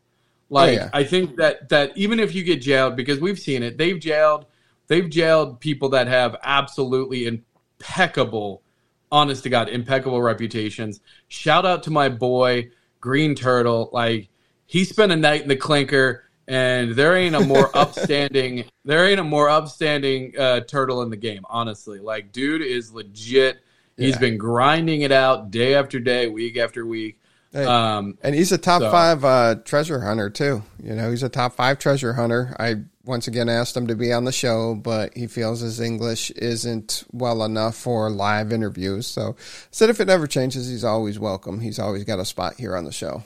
Like, 0.51 0.77
yeah. 0.77 0.91
I 0.93 1.05
think 1.05 1.37
that 1.37 1.69
that 1.69 1.97
even 1.97 2.21
if 2.21 2.35
you 2.35 2.43
get 2.45 2.63
jailed, 2.63 2.97
because 2.97 3.21
we've 3.21 3.39
seen 3.39 3.63
it, 3.63 3.77
they've 3.77 3.99
jailed, 3.99 4.47
they've 4.87 5.11
jailed 5.11 5.61
people 5.61 5.91
that 5.91 6.07
have 6.07 6.37
absolutely 6.43 7.27
impeccable, 7.27 8.63
honest 9.11 9.43
to 9.45 9.51
God, 9.51 9.69
impeccable 9.69 10.21
reputations. 10.23 11.01
Shout 11.29 11.65
out 11.67 11.83
to 11.85 11.91
my 11.91 12.09
boy 12.09 12.71
Green 13.01 13.35
Turtle. 13.35 13.91
Like, 13.93 14.29
he 14.67 14.85
spent 14.85 15.13
a 15.13 15.17
night 15.17 15.43
in 15.43 15.49
the 15.49 15.57
clinker. 15.57 16.25
And 16.51 16.93
there 16.93 17.15
ain't 17.15 17.35
a 17.35 17.41
more 17.41 17.71
upstanding, 17.77 18.65
there 18.87 19.07
ain't 19.07 19.21
a 19.21 19.25
more 19.25 19.51
upstanding 19.51 20.33
uh, 20.39 20.61
turtle 20.61 21.03
in 21.03 21.11
the 21.11 21.17
game. 21.19 21.43
Honestly, 21.51 21.99
like 21.99 22.33
dude 22.33 22.63
is 22.63 22.91
legit. 22.91 23.59
He's 23.99 24.15
Yeah. 24.15 24.19
been 24.21 24.39
grinding 24.39 25.03
it 25.03 25.13
out 25.13 25.51
day 25.51 25.75
after 25.75 26.01
day, 26.01 26.27
week 26.27 26.57
after 26.57 26.87
week. 26.87 27.21
Hey, 27.53 27.67
Um, 27.67 28.17
and 28.23 28.35
he's 28.35 28.51
a 28.51 28.57
top 28.57 28.81
so- 28.81 28.91
five 28.91 29.27
uh, 29.27 29.57
treasure 29.65 30.01
hunter 30.01 30.31
too. 30.31 30.63
You 30.83 30.95
know, 30.95 31.11
he's 31.11 31.23
a 31.23 31.29
top 31.29 31.55
five 31.55 31.79
treasure 31.79 32.15
hunter. 32.15 32.57
I 32.59 32.77
once 33.09 33.27
again 33.27 33.49
asked 33.49 33.75
him 33.75 33.87
to 33.87 33.97
be 33.97 34.13
on 34.13 34.25
the 34.25 34.33
show, 34.33 34.75
but 34.75 35.17
he 35.17 35.27
feels 35.27 35.61
his 35.61 35.81
English 35.81 36.31
isn't 36.33 37.05
well 37.11 37.43
enough 37.43 37.75
for 37.75 38.11
live 38.11 38.53
interviews. 38.53 39.07
So 39.07 39.35
said 39.71 39.89
if 39.89 39.99
it 39.99 40.11
ever 40.11 40.27
changes, 40.27 40.69
he's 40.69 40.85
always 40.85 41.19
welcome. 41.19 41.59
He's 41.59 41.79
always 41.79 42.05
got 42.05 42.19
a 42.19 42.27
spot 42.27 42.55
here 42.59 42.77
on 42.77 42.85
the 42.85 42.93
show. 42.93 43.25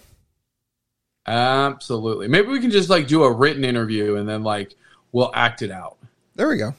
absolutely. 1.26 2.28
Maybe 2.28 2.48
we 2.48 2.60
can 2.60 2.70
just 2.70 2.88
like 2.88 3.08
do 3.08 3.24
a 3.24 3.32
written 3.32 3.64
interview 3.64 4.14
and 4.16 4.28
then 4.28 4.44
like 4.44 4.76
we'll 5.10 5.32
act 5.34 5.62
it 5.62 5.72
out. 5.72 5.98
There 6.36 6.48
we 6.48 6.56
go. 6.56 6.74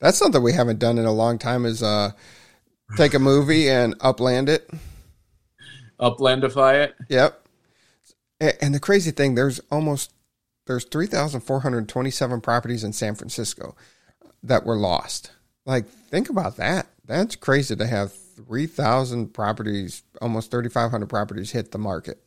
That's 0.00 0.16
something 0.16 0.42
we 0.42 0.52
haven't 0.52 0.78
done 0.78 0.98
in 0.98 1.06
a 1.06 1.12
long 1.12 1.38
time. 1.38 1.66
Is 1.66 1.82
uh, 1.82 2.12
take 2.96 3.14
a 3.14 3.18
movie 3.18 3.68
and 3.68 3.96
upland 4.00 4.48
it. 4.48 4.70
Uplandify 6.00 6.84
it. 6.84 6.94
Yep. 7.08 7.40
And 8.40 8.74
the 8.74 8.80
crazy 8.80 9.10
thing, 9.10 9.34
there's 9.34 9.60
almost 9.70 10.12
there's 10.66 10.84
three 10.84 11.06
thousand 11.06 11.40
four 11.40 11.60
hundred 11.60 11.88
twenty-seven 11.88 12.40
properties 12.40 12.84
in 12.84 12.92
San 12.92 13.14
Francisco 13.14 13.74
that 14.42 14.64
were 14.64 14.76
lost. 14.76 15.30
Like, 15.66 15.88
think 15.88 16.28
about 16.28 16.56
that. 16.56 16.86
That's 17.06 17.36
crazy 17.36 17.76
to 17.76 17.86
have 17.86 18.12
three 18.12 18.66
thousand 18.66 19.34
properties, 19.34 20.02
almost 20.20 20.50
thirty-five 20.50 20.90
hundred 20.90 21.08
properties 21.08 21.50
hit 21.50 21.70
the 21.70 21.78
market. 21.78 22.20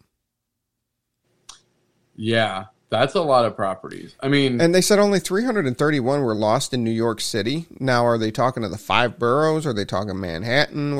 Yeah, 2.15 2.65
that's 2.89 3.15
a 3.15 3.21
lot 3.21 3.45
of 3.45 3.55
properties. 3.55 4.15
I 4.21 4.27
mean, 4.27 4.61
And 4.61 4.73
they 4.73 4.81
said 4.81 4.97
only 4.97 5.19
331 5.19 6.21
were 6.21 6.33
lost 6.33 6.73
in 6.73 6.83
New 6.83 6.91
York 6.91 7.21
City. 7.21 7.67
Now, 7.79 8.05
are 8.05 8.17
they 8.17 8.31
talking 8.31 8.63
to 8.63 8.69
the 8.69 8.77
five 8.77 9.19
boroughs? 9.19 9.67
Are 9.67 9.73
they 9.73 9.85
talking 9.85 10.19
Manhattan? 10.19 10.97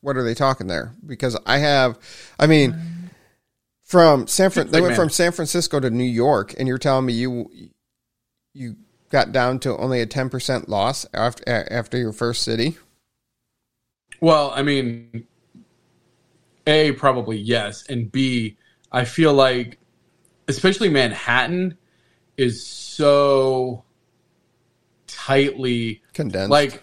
What 0.00 0.16
are 0.16 0.22
they 0.22 0.34
talking 0.34 0.66
there? 0.68 0.94
Because 1.04 1.36
I 1.46 1.58
have, 1.58 1.98
I 2.38 2.46
mean, 2.46 2.76
from 3.90 4.28
San 4.28 4.50
Fran, 4.50 4.68
they 4.70 4.80
went 4.80 4.94
from 4.94 5.10
San 5.10 5.32
Francisco 5.32 5.80
to 5.80 5.90
New 5.90 6.04
York, 6.04 6.54
and 6.56 6.68
you're 6.68 6.78
telling 6.78 7.06
me 7.06 7.12
you 7.12 7.50
you 8.54 8.76
got 9.10 9.32
down 9.32 9.58
to 9.58 9.76
only 9.78 10.00
a 10.00 10.06
10% 10.06 10.68
loss 10.68 11.06
after 11.12 11.66
after 11.72 11.98
your 11.98 12.12
first 12.12 12.44
city. 12.44 12.78
Well, 14.20 14.52
I 14.54 14.62
mean, 14.62 15.26
A, 16.68 16.92
probably 16.92 17.36
yes. 17.36 17.84
And 17.88 18.12
B, 18.12 18.56
I 18.92 19.04
feel 19.04 19.34
like, 19.34 19.80
especially 20.46 20.88
Manhattan, 20.88 21.76
is 22.36 22.64
so 22.64 23.82
tightly 25.08 26.00
Condensed. 26.12 26.50
like 26.50 26.80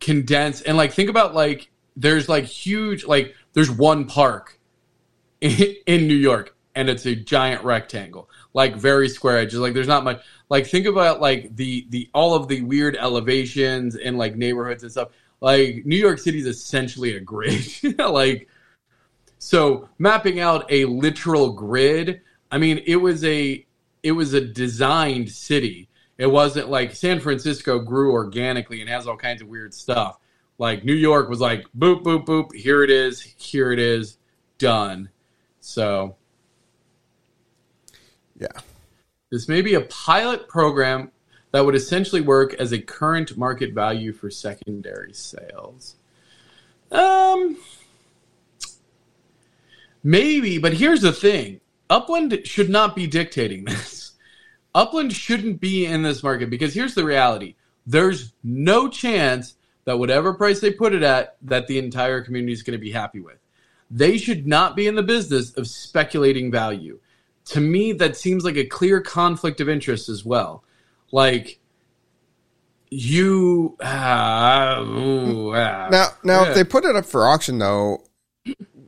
condensed. 0.00 0.62
And 0.64 0.78
like, 0.78 0.94
think 0.94 1.10
about 1.10 1.34
like, 1.34 1.70
there's 1.94 2.26
like 2.26 2.44
huge, 2.44 3.04
like, 3.04 3.34
there's 3.52 3.70
one 3.70 4.06
park 4.06 4.57
in, 5.86 6.08
New 6.08 6.14
York 6.14 6.54
and 6.74 6.88
it's 6.88 7.06
a 7.06 7.14
giant 7.14 7.64
rectangle, 7.64 8.28
like 8.54 8.76
very 8.76 9.08
square 9.08 9.38
edges. 9.38 9.58
Like, 9.58 9.74
there's 9.74 9.88
not 9.88 10.04
much. 10.04 10.22
Like, 10.48 10.66
think 10.66 10.86
about 10.86 11.20
like 11.20 11.54
the, 11.56 11.86
the, 11.90 12.08
all 12.14 12.34
of 12.34 12.48
the 12.48 12.62
weird 12.62 12.96
elevations 12.96 13.96
and 13.96 14.16
like 14.18 14.36
neighborhoods 14.36 14.82
and 14.82 14.92
stuff 14.92 15.08
like 15.40 15.86
New 15.86 15.96
York 15.96 16.18
City 16.18 16.38
is 16.38 16.46
essentially 16.46 17.16
a 17.16 17.20
grid. 17.20 17.64
like 17.98 18.48
so 19.38 19.88
mapping 19.98 20.40
out 20.40 20.70
a 20.70 20.84
literal 20.86 21.52
grid, 21.52 22.20
I 22.50 22.58
mean 22.58 22.82
it 22.86 22.96
was 22.96 23.24
a 23.24 23.64
it 24.02 24.12
was 24.12 24.34
a 24.34 24.40
designed 24.40 25.30
city. 25.30 25.88
It 26.16 26.26
wasn't 26.26 26.68
like 26.68 26.94
San 26.94 27.20
Francisco 27.20 27.78
grew 27.78 28.12
organically 28.12 28.80
and 28.80 28.90
has 28.90 29.06
all 29.06 29.16
kinds 29.16 29.40
of 29.40 29.48
weird 29.48 29.72
stuff. 29.72 30.18
Like 30.58 30.84
New 30.84 30.94
York 30.94 31.28
was 31.28 31.40
like 31.40 31.66
boop 31.76 32.02
boop 32.02 32.26
boop, 32.26 32.54
here 32.54 32.82
it 32.82 32.90
is, 32.90 33.20
here 33.20 33.70
it 33.70 33.78
is, 33.78 34.18
done. 34.58 35.08
So 35.68 36.16
yeah. 38.40 38.46
this 39.30 39.48
may 39.48 39.60
be 39.60 39.74
a 39.74 39.82
pilot 39.82 40.48
program 40.48 41.10
that 41.52 41.62
would 41.62 41.74
essentially 41.74 42.22
work 42.22 42.54
as 42.54 42.72
a 42.72 42.80
current 42.80 43.36
market 43.36 43.74
value 43.74 44.14
for 44.14 44.30
secondary 44.30 45.12
sales. 45.12 45.96
Um, 46.90 47.58
maybe, 50.02 50.56
but 50.56 50.72
here's 50.72 51.02
the 51.02 51.12
thing: 51.12 51.60
Upland 51.90 52.46
should 52.46 52.70
not 52.70 52.96
be 52.96 53.06
dictating 53.06 53.64
this. 53.66 54.12
Upland 54.74 55.12
shouldn't 55.12 55.60
be 55.60 55.84
in 55.84 56.02
this 56.02 56.22
market 56.22 56.48
because 56.48 56.72
here's 56.72 56.94
the 56.94 57.04
reality: 57.04 57.56
there's 57.86 58.32
no 58.42 58.88
chance 58.88 59.56
that 59.84 59.98
whatever 59.98 60.32
price 60.32 60.60
they 60.60 60.72
put 60.72 60.94
it 60.94 61.02
at, 61.02 61.36
that 61.42 61.66
the 61.66 61.78
entire 61.78 62.22
community 62.22 62.54
is 62.54 62.62
going 62.62 62.78
to 62.78 62.82
be 62.82 62.90
happy 62.90 63.20
with. 63.20 63.38
They 63.90 64.18
should 64.18 64.46
not 64.46 64.76
be 64.76 64.86
in 64.86 64.94
the 64.94 65.02
business 65.02 65.52
of 65.54 65.66
speculating 65.66 66.50
value. 66.50 66.98
To 67.46 67.60
me, 67.60 67.92
that 67.94 68.16
seems 68.16 68.44
like 68.44 68.56
a 68.56 68.64
clear 68.66 69.00
conflict 69.00 69.60
of 69.60 69.68
interest 69.68 70.08
as 70.08 70.24
well. 70.24 70.62
Like 71.10 71.58
you, 72.90 73.76
ah, 73.82 74.80
ooh, 74.80 75.54
ah. 75.54 75.88
Now, 75.90 76.08
now, 76.22 76.42
Yeah. 76.42 76.48
if 76.50 76.54
they 76.54 76.64
put 76.64 76.84
it 76.84 76.96
up 76.96 77.06
for 77.06 77.26
auction, 77.26 77.58
though, 77.58 78.02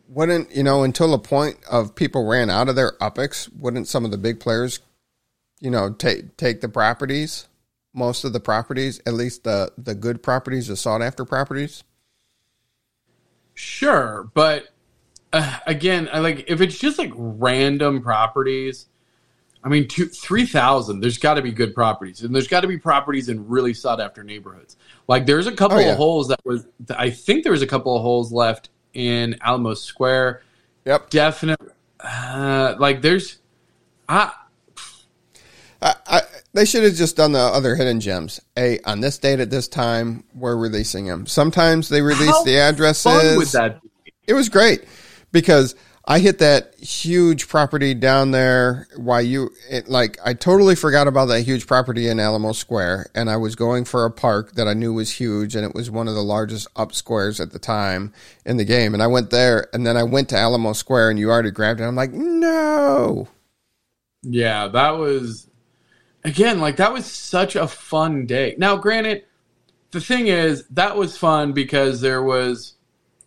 wouldn't 0.08 0.54
you 0.54 0.62
know 0.62 0.82
until 0.82 1.10
the 1.10 1.18
point 1.18 1.58
of 1.70 1.94
people 1.94 2.26
ran 2.26 2.50
out 2.50 2.68
of 2.68 2.76
their 2.76 2.92
UPX? 3.00 3.48
Wouldn't 3.56 3.88
some 3.88 4.04
of 4.04 4.10
the 4.10 4.18
big 4.18 4.40
players, 4.40 4.80
you 5.60 5.70
know, 5.70 5.90
take 5.92 6.36
take 6.36 6.60
the 6.60 6.68
properties, 6.68 7.46
most 7.94 8.24
of 8.24 8.32
the 8.32 8.40
properties, 8.40 9.00
at 9.06 9.14
least 9.14 9.44
the 9.44 9.72
the 9.78 9.94
good 9.94 10.22
properties, 10.22 10.68
the 10.68 10.76
sought 10.76 11.00
after 11.02 11.24
properties? 11.24 11.84
Sure, 13.54 14.30
but 14.34 14.68
uh, 15.32 15.58
again, 15.66 16.08
I 16.12 16.18
like 16.20 16.44
if 16.48 16.60
it's 16.60 16.78
just 16.78 16.98
like 16.98 17.12
random 17.14 18.02
properties. 18.02 18.86
I 19.62 19.68
mean, 19.68 19.88
two, 19.88 20.06
three 20.06 20.46
thousand. 20.46 21.00
There's 21.00 21.18
got 21.18 21.34
to 21.34 21.42
be 21.42 21.52
good 21.52 21.74
properties, 21.74 22.22
and 22.22 22.34
there's 22.34 22.48
got 22.48 22.62
to 22.62 22.66
be 22.66 22.78
properties 22.78 23.28
in 23.28 23.46
really 23.46 23.74
sought 23.74 24.00
after 24.00 24.24
neighborhoods. 24.24 24.76
Like, 25.06 25.26
there's 25.26 25.46
a 25.46 25.52
couple 25.52 25.76
Oh, 25.76 25.80
yeah. 25.80 25.90
of 25.92 25.96
holes 25.98 26.28
that 26.28 26.40
was. 26.44 26.66
I 26.96 27.10
think 27.10 27.42
there 27.42 27.52
was 27.52 27.60
a 27.60 27.66
couple 27.66 27.94
of 27.94 28.00
holes 28.00 28.32
left 28.32 28.70
in 28.94 29.36
Alamo 29.42 29.74
Square. 29.74 30.42
Yep. 30.86 31.10
Definitely. 31.10 31.68
Uh, 32.00 32.76
like, 32.78 33.02
there's. 33.02 33.38
I 34.08 34.32
I, 35.82 35.94
I, 36.06 36.20
they 36.52 36.64
should 36.64 36.84
have 36.84 36.94
just 36.94 37.16
done 37.16 37.32
the 37.32 37.38
other 37.38 37.74
hidden 37.74 38.00
gems. 38.00 38.40
A 38.56 38.80
on 38.84 39.00
this 39.00 39.18
date 39.18 39.40
at 39.40 39.50
this 39.50 39.68
time, 39.68 40.24
we're 40.34 40.56
releasing 40.56 41.06
them. 41.06 41.26
Sometimes 41.26 41.88
they 41.88 42.02
release 42.02 42.42
the 42.44 42.58
addresses. 42.58 43.02
fun 43.02 43.36
would 43.36 43.46
that 43.48 43.82
be? 43.82 44.12
it 44.26 44.34
was 44.34 44.48
great 44.48 44.84
because 45.32 45.74
I 46.04 46.18
hit 46.18 46.38
that 46.38 46.74
huge 46.76 47.46
property 47.46 47.94
down 47.94 48.30
there. 48.30 48.88
Why 48.96 49.20
you 49.20 49.50
it, 49.68 49.88
like? 49.88 50.18
I 50.24 50.34
totally 50.34 50.74
forgot 50.74 51.06
about 51.06 51.26
that 51.26 51.42
huge 51.42 51.66
property 51.66 52.08
in 52.08 52.18
Alamo 52.18 52.52
Square, 52.52 53.10
and 53.14 53.30
I 53.30 53.36
was 53.36 53.54
going 53.54 53.84
for 53.84 54.04
a 54.04 54.10
park 54.10 54.52
that 54.52 54.66
I 54.66 54.74
knew 54.74 54.94
was 54.94 55.12
huge, 55.12 55.54
and 55.54 55.64
it 55.64 55.74
was 55.74 55.90
one 55.90 56.08
of 56.08 56.14
the 56.14 56.22
largest 56.22 56.68
up 56.74 56.92
squares 56.92 57.38
at 57.38 57.52
the 57.52 57.58
time 57.58 58.12
in 58.44 58.56
the 58.56 58.64
game. 58.64 58.94
And 58.94 59.02
I 59.02 59.06
went 59.06 59.30
there, 59.30 59.68
and 59.72 59.86
then 59.86 59.96
I 59.96 60.02
went 60.02 60.30
to 60.30 60.36
Alamo 60.36 60.72
Square, 60.72 61.10
and 61.10 61.18
you 61.18 61.30
already 61.30 61.50
grabbed 61.50 61.80
it. 61.80 61.84
I'm 61.84 61.96
like, 61.96 62.12
no. 62.12 63.28
Yeah, 64.22 64.68
that 64.68 64.90
was 64.92 65.48
again 66.24 66.60
like 66.60 66.76
that 66.76 66.92
was 66.92 67.06
such 67.06 67.56
a 67.56 67.68
fun 67.68 68.26
day. 68.26 68.54
Now, 68.58 68.76
granted, 68.76 69.24
the 69.90 70.00
thing 70.00 70.28
is, 70.28 70.66
that 70.68 70.96
was 70.96 71.16
fun 71.16 71.52
because 71.52 72.00
there 72.00 72.22
was, 72.22 72.74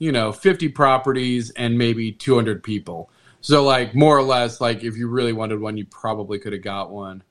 you 0.03 0.11
know, 0.11 0.33
50 0.33 0.67
properties 0.67 1.49
and 1.51 1.77
maybe 1.77 2.11
200 2.11 2.61
people. 2.61 3.09
So, 3.39 3.63
like, 3.63 3.95
more 3.95 4.17
or 4.17 4.21
less, 4.21 4.59
like, 4.59 4.83
if 4.83 4.97
you 4.97 5.07
really 5.07 5.31
wanted 5.31 5.61
one, 5.61 5.77
you 5.77 5.85
probably 5.85 6.39
could 6.39 6.51
have 6.51 6.61
got 6.61 6.91
one. 6.91 7.23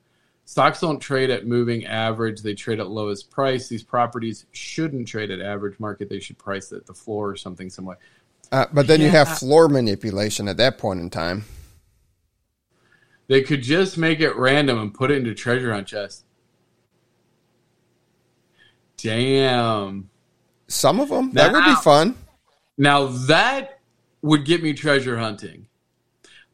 Stocks 0.45 0.81
don't 0.81 0.99
trade 0.99 1.29
at 1.29 1.45
moving 1.45 1.85
average, 1.85 2.41
they 2.41 2.55
trade 2.55 2.79
at 2.79 2.87
lowest 2.87 3.29
price. 3.29 3.67
These 3.67 3.83
properties 3.83 4.47
shouldn't 4.53 5.07
trade 5.07 5.29
at 5.29 5.39
average 5.39 5.79
market, 5.79 6.09
they 6.09 6.19
should 6.19 6.39
price 6.39 6.71
at 6.71 6.87
the 6.87 6.95
floor 6.95 7.29
or 7.29 7.35
something 7.35 7.69
similar. 7.69 7.99
Uh, 8.51 8.65
but 8.73 8.87
then 8.87 8.99
you 8.99 9.09
have 9.09 9.37
floor 9.37 9.67
manipulation 9.67 10.47
at 10.47 10.57
that 10.57 10.79
point 10.79 10.99
in 10.99 11.11
time. 11.11 11.45
They 13.27 13.43
could 13.43 13.61
just 13.61 13.99
make 13.99 14.19
it 14.19 14.35
random 14.35 14.79
and 14.79 14.91
put 14.91 15.11
it 15.11 15.17
into 15.17 15.35
treasure 15.35 15.71
hunt 15.71 15.87
chest. 15.87 16.25
Damn. 18.97 20.09
Some 20.67 20.99
of 20.99 21.09
them 21.09 21.31
that 21.33 21.53
would 21.53 21.65
be 21.65 21.75
fun. 21.75 22.17
Now 22.77 23.07
that 23.07 23.79
would 24.21 24.45
get 24.45 24.63
me 24.63 24.73
treasure 24.73 25.17
hunting. 25.17 25.67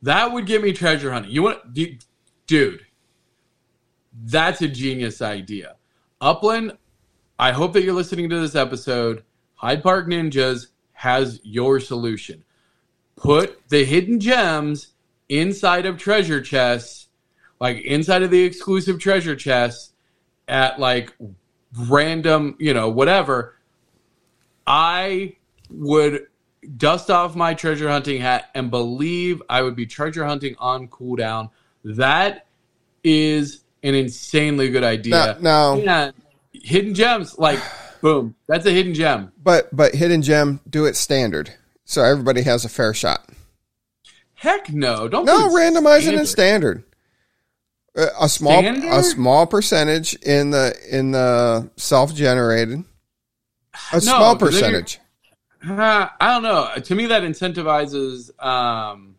That 0.02 0.32
would 0.32 0.46
get 0.46 0.62
me 0.62 0.74
treasure 0.74 1.12
hunting. 1.12 1.32
You 1.32 1.44
want, 1.44 1.74
dude? 1.74 2.86
That's 4.24 4.62
a 4.62 4.68
genius 4.68 5.22
idea. 5.22 5.76
Upland, 6.22 6.78
I 7.38 7.52
hope 7.52 7.74
that 7.74 7.84
you're 7.84 7.94
listening 7.94 8.30
to 8.30 8.40
this 8.40 8.56
episode. 8.56 9.24
Hyde 9.56 9.84
Park 9.84 10.08
Ninjas 10.08 10.68
has 10.94 11.40
your 11.44 11.80
solution. 11.80 12.44
Put 13.16 13.68
the 13.70 13.86
hidden 13.86 14.20
gems 14.20 14.90
inside 15.30 15.86
of 15.86 15.98
treasure 15.98 16.42
chests, 16.42 17.08
like 17.60 17.78
inside 17.82 18.24
of 18.24 18.32
the 18.32 18.44
exclusive 18.44 19.00
treasure 19.00 19.36
chests, 19.36 19.94
at 20.48 20.80
like 20.80 21.14
random, 21.88 22.56
you 22.60 22.74
know, 22.74 22.90
whatever. 22.90 23.56
I 24.66 25.36
would 25.70 26.28
dust 26.78 27.10
off 27.10 27.36
my 27.36 27.54
treasure 27.54 27.90
hunting 27.90 28.20
hat 28.22 28.50
and 28.54 28.70
believe 28.70 29.42
I 29.50 29.62
would 29.62 29.76
be 29.76 29.86
treasure 29.86 30.26
hunting 30.26 30.56
on 30.60 30.88
cooldown. 30.88 31.50
That 31.84 32.48
is 33.04 33.62
an 33.84 33.96
insanely 33.96 34.70
good 34.70 34.84
idea. 34.84 35.38
No, 35.40 35.76
no. 35.76 35.82
And 35.88 36.14
hidden 36.54 36.94
gems, 36.94 37.38
like 37.38 37.60
boom, 38.02 38.36
that's 38.48 38.66
a 38.66 38.72
hidden 38.72 38.94
gem. 38.94 39.32
But 39.42 39.74
but 39.76 39.96
hidden 39.96 40.22
gem, 40.22 40.60
do 40.70 40.86
it 40.86 40.96
standard, 40.96 41.54
so 41.86 42.04
everybody 42.04 42.42
has 42.44 42.66
a 42.66 42.70
fair 42.70 42.94
shot. 42.94 43.28
Heck 44.34 44.72
no, 44.72 45.08
don't 45.08 45.26
No, 45.26 45.50
do 45.50 45.58
it 45.58 45.60
randomize 45.60 46.08
it 46.08 46.14
in 46.14 46.26
standard. 46.26 46.84
standard. 46.84 46.84
Uh, 47.98 48.26
A 48.26 48.30
small 48.30 48.62
Standard? 48.62 48.90
a 48.90 49.04
small 49.04 49.48
percentage 49.48 50.14
in 50.16 50.52
the 50.52 50.74
in 50.92 51.12
the 51.12 51.70
self 51.78 52.14
generated. 52.14 52.84
A 53.92 53.94
No, 53.96 54.00
small 54.00 54.36
percentage. 54.38 55.00
I 55.64 56.10
don't 56.22 56.44
know. 56.44 56.70
To 56.82 56.96
me, 56.96 57.08
that 57.08 57.24
incentivizes 57.24 58.32
um, 58.44 59.16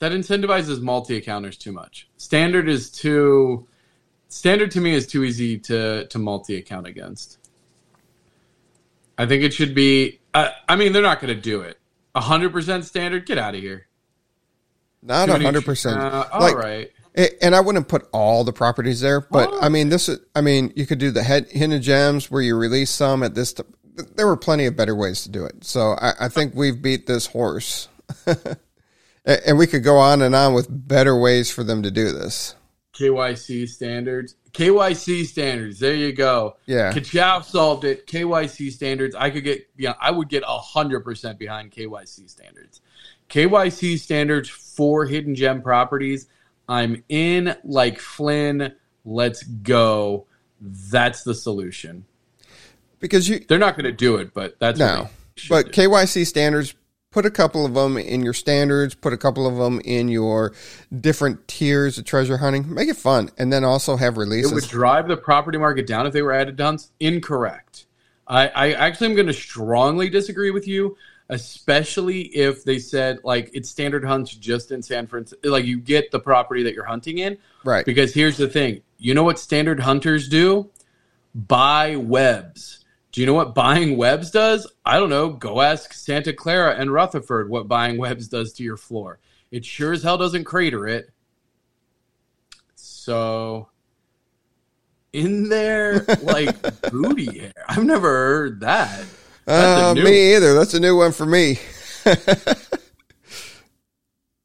that 0.00 0.12
incentivizes 0.12 0.80
multi 0.80 1.16
accounters 1.16 1.56
too 1.56 1.72
much. 1.72 2.08
Standard 2.16 2.68
is 2.68 2.90
too 2.90 3.66
standard 4.28 4.70
to 4.72 4.80
me 4.80 4.94
is 4.94 5.06
too 5.06 5.24
easy 5.24 5.58
to 5.58 6.06
to 6.06 6.18
multi 6.18 6.56
account 6.56 6.86
against. 6.86 7.38
I 9.16 9.26
think 9.26 9.42
it 9.42 9.52
should 9.54 9.74
be. 9.74 10.20
Uh, 10.34 10.50
I 10.68 10.76
mean, 10.76 10.92
they're 10.92 11.02
not 11.02 11.20
going 11.20 11.34
to 11.34 11.40
do 11.40 11.60
it. 11.62 11.78
hundred 12.14 12.52
percent 12.52 12.84
standard. 12.84 13.26
Get 13.26 13.38
out 13.38 13.54
of 13.54 13.60
here. 13.60 13.86
Not 15.02 15.28
hundred 15.28 15.64
percent. 15.64 15.98
Uh, 16.00 16.26
all 16.32 16.40
Like 16.40 16.56
right. 16.56 16.90
A- 17.16 17.44
And 17.44 17.54
I 17.54 17.60
wouldn't 17.60 17.88
put 17.88 18.08
all 18.12 18.44
the 18.44 18.52
properties 18.52 19.00
there, 19.00 19.20
but 19.20 19.48
Oh. 19.52 19.60
I 19.60 19.68
mean, 19.68 19.88
this 19.88 20.08
is. 20.08 20.18
I 20.34 20.40
mean, 20.40 20.72
you 20.76 20.86
could 20.86 20.98
do 20.98 21.10
the 21.10 21.22
head, 21.22 21.46
hidden 21.50 21.80
gems 21.82 22.30
where 22.30 22.42
you 22.42 22.56
release 22.56 22.90
some 22.90 23.22
at 23.22 23.34
this. 23.34 23.52
T- 23.54 23.62
there 24.16 24.26
were 24.26 24.36
plenty 24.36 24.66
of 24.66 24.76
better 24.76 24.94
ways 24.94 25.22
to 25.22 25.30
do 25.30 25.44
it. 25.44 25.64
So 25.64 25.92
I, 25.92 26.12
I 26.20 26.28
think 26.28 26.54
we've 26.54 26.80
beat 26.80 27.06
this 27.06 27.26
horse, 27.26 27.88
and 29.24 29.58
we 29.58 29.66
could 29.66 29.84
go 29.84 29.98
on 29.98 30.22
and 30.22 30.34
on 30.34 30.54
with 30.54 30.66
better 30.70 31.18
ways 31.18 31.50
for 31.50 31.64
them 31.64 31.82
to 31.82 31.90
do 31.90 32.12
this. 32.12 32.54
KYC 32.94 33.68
standards. 33.68 34.34
KYC 34.52 35.24
standards. 35.26 35.78
There 35.78 35.94
you 35.94 36.12
go. 36.12 36.56
Yeah. 36.66 36.92
Kachow 36.92 37.44
solved 37.44 37.84
it. 37.84 38.06
KYC 38.06 38.72
standards. 38.72 39.14
I 39.14 39.30
could 39.30 39.44
get. 39.44 39.68
Yeah, 39.76 39.94
I 40.00 40.10
would 40.10 40.28
get 40.28 40.42
hundred 40.44 41.00
percent 41.00 41.38
behind 41.38 41.70
KYC 41.70 42.28
standards. 42.28 42.80
KYC 43.30 43.98
standards 43.98 44.48
for 44.48 45.04
hidden 45.06 45.34
gem 45.34 45.62
properties. 45.62 46.26
I'm 46.68 47.04
in 47.08 47.56
like 47.62 48.00
Flynn. 48.00 48.74
Let's 49.04 49.42
go. 49.42 50.26
That's 50.60 51.22
the 51.22 51.34
solution. 51.34 52.04
Because 53.00 53.28
you 53.28 53.40
They're 53.40 53.58
not 53.58 53.76
going 53.76 53.84
to 53.84 53.92
do 53.92 54.16
it, 54.16 54.34
but 54.34 54.58
that's 54.58 54.78
no, 54.78 55.08
but 55.48 55.72
do. 55.72 55.88
KYC 55.88 56.26
standards. 56.26 56.74
Put 57.10 57.24
a 57.24 57.30
couple 57.30 57.64
of 57.64 57.72
them 57.72 57.96
in 57.96 58.22
your 58.22 58.34
standards. 58.34 58.94
Put 58.94 59.14
a 59.14 59.16
couple 59.16 59.46
of 59.46 59.56
them 59.56 59.80
in 59.82 60.08
your 60.08 60.52
different 60.94 61.48
tiers 61.48 61.96
of 61.96 62.04
treasure 62.04 62.36
hunting. 62.36 62.72
Make 62.72 62.90
it 62.90 62.96
fun, 62.96 63.30
and 63.38 63.50
then 63.50 63.64
also 63.64 63.96
have 63.96 64.18
releases. 64.18 64.52
it 64.52 64.54
would 64.54 64.68
drive 64.68 65.08
the 65.08 65.16
property 65.16 65.56
market 65.56 65.86
down 65.86 66.06
if 66.06 66.12
they 66.12 66.20
were 66.20 66.32
added 66.32 66.60
hunts. 66.60 66.90
Incorrect. 67.00 67.86
I, 68.28 68.48
I 68.48 68.72
actually 68.72 69.08
am 69.08 69.14
going 69.14 69.26
to 69.26 69.32
strongly 69.32 70.10
disagree 70.10 70.50
with 70.50 70.68
you, 70.68 70.96
especially 71.30 72.22
if 72.22 72.62
they 72.62 72.78
said 72.78 73.20
like 73.24 73.50
it's 73.54 73.70
standard 73.70 74.04
hunts 74.04 74.34
just 74.34 74.70
in 74.70 74.82
San 74.82 75.06
Francisco. 75.06 75.50
Like 75.50 75.64
you 75.64 75.80
get 75.80 76.10
the 76.10 76.20
property 76.20 76.62
that 76.64 76.74
you're 76.74 76.84
hunting 76.84 77.18
in. 77.18 77.38
Right. 77.64 77.86
Because 77.86 78.12
here's 78.12 78.36
the 78.36 78.48
thing: 78.48 78.82
you 78.98 79.14
know 79.14 79.24
what 79.24 79.38
standard 79.38 79.80
hunters 79.80 80.28
do? 80.28 80.70
Buy 81.34 81.96
webs. 81.96 82.77
Do 83.18 83.22
you 83.22 83.26
know 83.26 83.34
what 83.34 83.52
buying 83.52 83.96
webs 83.96 84.30
does? 84.30 84.64
I 84.84 84.96
don't 85.00 85.08
know. 85.10 85.30
Go 85.30 85.60
ask 85.60 85.92
Santa 85.92 86.32
Clara 86.32 86.76
and 86.76 86.92
Rutherford 86.92 87.50
what 87.50 87.66
buying 87.66 87.98
webs 87.98 88.28
does 88.28 88.52
to 88.52 88.62
your 88.62 88.76
floor. 88.76 89.18
It 89.50 89.64
sure 89.64 89.92
as 89.92 90.04
hell 90.04 90.18
doesn't 90.18 90.44
crater 90.44 90.86
it. 90.86 91.10
So, 92.76 93.70
in 95.12 95.48
there, 95.48 96.06
like 96.22 96.62
booty 96.92 97.40
hair. 97.40 97.52
I've 97.68 97.82
never 97.82 98.08
heard 98.08 98.60
that. 98.60 99.04
Uh, 99.48 99.94
me 99.96 100.36
either. 100.36 100.54
That's 100.54 100.74
a 100.74 100.78
new 100.78 100.96
one 100.96 101.10
for 101.10 101.26
me. 101.26 101.58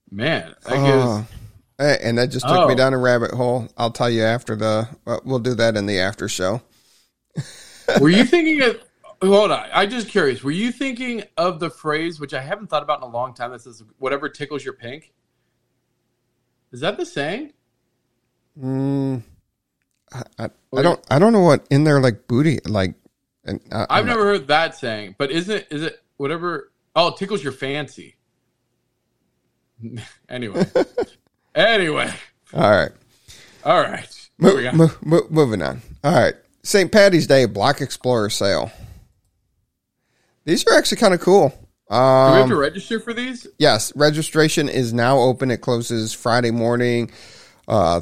Man, 0.09 0.55
I 0.65 0.75
guess. 0.77 1.05
Uh, 1.77 1.95
and 2.01 2.17
that 2.17 2.31
just 2.31 2.47
took 2.47 2.67
me 2.67 2.73
Oh. 2.73 2.75
down 2.75 2.95
a 2.95 2.97
rabbit 2.97 3.35
hole. 3.35 3.67
I'll 3.77 3.91
tell 3.91 4.09
you 4.09 4.23
after 4.23 4.55
the. 4.55 4.87
We'll 5.23 5.37
do 5.37 5.53
that 5.53 5.77
in 5.77 5.85
the 5.85 5.99
after 5.99 6.27
show. 6.27 6.63
Were 7.99 8.09
you 8.09 8.25
thinking 8.25 8.61
of? 8.61 8.81
Hold 9.21 9.51
on, 9.51 9.69
I'm 9.73 9.89
just 9.89 10.09
curious. 10.09 10.43
Were 10.43 10.51
you 10.51 10.71
thinking 10.71 11.23
of 11.37 11.59
the 11.59 11.69
phrase, 11.69 12.19
which 12.19 12.33
I 12.33 12.41
haven't 12.41 12.67
thought 12.67 12.83
about 12.83 12.99
in 12.99 13.03
a 13.03 13.11
long 13.11 13.33
time, 13.33 13.51
that 13.51 13.61
says 13.61 13.81
"whatever 13.97 14.27
tickles 14.27 14.63
your 14.65 14.73
pink"? 14.73 15.13
Is 16.71 16.81
that 16.81 16.97
the 16.97 17.05
saying? 17.05 17.53
Mm, 18.61 19.21
I, 20.11 20.23
I, 20.39 20.49
I 20.75 20.81
don't. 20.81 20.99
I 21.09 21.19
don't 21.19 21.31
know 21.33 21.41
what 21.41 21.65
in 21.69 21.83
there 21.83 22.01
like 22.01 22.27
booty 22.27 22.59
like. 22.65 22.95
And 23.45 23.59
I, 23.71 23.85
I've 23.89 24.05
never 24.05 24.23
heard 24.23 24.47
that 24.47 24.75
saying, 24.75 25.15
but 25.17 25.31
isn't 25.31 25.55
it? 25.55 25.67
Is 25.71 25.83
it 25.83 26.01
whatever? 26.17 26.71
Oh, 26.95 27.07
it 27.09 27.17
tickles 27.17 27.43
your 27.43 27.51
fancy. 27.53 28.15
anyway, 30.29 30.65
anyway, 31.55 32.13
All 32.53 32.69
right. 32.71 32.91
all 33.65 33.81
right. 33.81 34.29
Mo- 34.37 34.49
Here 34.49 34.57
we 34.57 34.63
go. 34.63 34.71
mo- 34.73 34.97
mo- 35.03 35.27
moving 35.29 35.61
on. 35.61 35.81
All 36.03 36.13
right. 36.13 36.35
St. 36.63 36.91
Patty's 36.91 37.27
Day 37.27 37.45
Block 37.45 37.81
Explorer 37.81 38.29
sale. 38.29 38.71
These 40.45 40.65
are 40.67 40.73
actually 40.77 40.97
kind 40.97 41.13
of 41.13 41.19
cool. 41.21 41.49
Do 41.49 41.55
we 41.89 41.95
have 41.97 42.43
Um, 42.43 42.49
to 42.49 42.55
register 42.55 42.99
for 42.99 43.13
these? 43.13 43.45
yes, 43.59 43.93
registration 43.95 44.69
is 44.69 44.93
now 44.93 45.19
open. 45.19 45.51
It 45.51 45.57
closes 45.61 46.13
Friday 46.13 46.51
morning, 46.51 47.11
uh, 47.67 48.01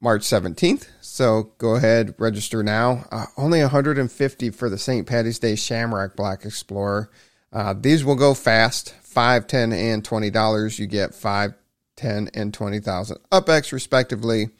March 0.00 0.22
17th. 0.22 0.86
So 1.00 1.52
go 1.58 1.74
ahead, 1.74 2.14
register 2.18 2.62
now. 2.62 3.06
Uh, 3.10 3.26
only 3.36 3.60
150 3.60 4.50
for 4.50 4.68
the 4.70 4.78
St. 4.78 5.06
Patty's 5.06 5.38
Day 5.38 5.56
Shamrock 5.56 6.14
Block 6.16 6.44
Explorer. 6.44 7.10
Uh, 7.52 7.74
these 7.78 8.04
will 8.04 8.14
go 8.16 8.34
fast. 8.34 8.94
Five, 9.02 9.48
ten, 9.48 9.72
and 9.72 10.04
twenty 10.04 10.30
dollars. 10.30 10.78
You 10.78 10.86
get 10.86 11.16
five, 11.16 11.54
ten, 11.96 12.30
and 12.32 12.54
twenty 12.54 12.78
thousand 12.78 13.18
UpX 13.32 13.72
respectively. 13.72 14.50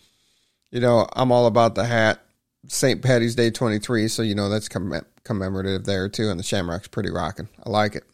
You 0.72 0.80
know, 0.80 1.06
I'm 1.12 1.30
all 1.30 1.46
about 1.46 1.76
the 1.76 1.84
hat. 1.84 2.20
St. 2.66 3.02
Patty's 3.02 3.34
Day 3.34 3.50
23, 3.50 4.08
so 4.08 4.22
you 4.22 4.34
know 4.34 4.48
that's 4.48 4.68
comm- 4.68 5.04
commemorative 5.24 5.84
there 5.84 6.08
too, 6.08 6.28
and 6.28 6.38
the 6.38 6.44
Shamrock's 6.44 6.88
pretty 6.88 7.10
rocking. 7.10 7.48
I 7.64 7.70
like 7.70 7.94
it. 7.94 8.04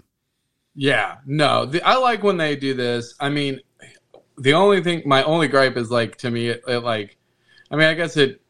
Yeah, 0.74 1.16
no, 1.26 1.66
the, 1.66 1.82
I 1.82 1.96
like 1.96 2.22
when 2.22 2.36
they 2.36 2.54
do 2.54 2.74
this. 2.74 3.14
I 3.18 3.28
mean, 3.28 3.60
the 4.38 4.52
only 4.52 4.82
thing, 4.82 5.02
my 5.06 5.22
only 5.24 5.48
gripe 5.48 5.76
is 5.76 5.90
like 5.90 6.16
to 6.18 6.30
me, 6.30 6.48
it, 6.48 6.62
it 6.68 6.78
like, 6.78 7.16
I 7.70 7.76
mean, 7.76 7.86
I 7.86 7.94
guess 7.94 8.16
it, 8.16 8.40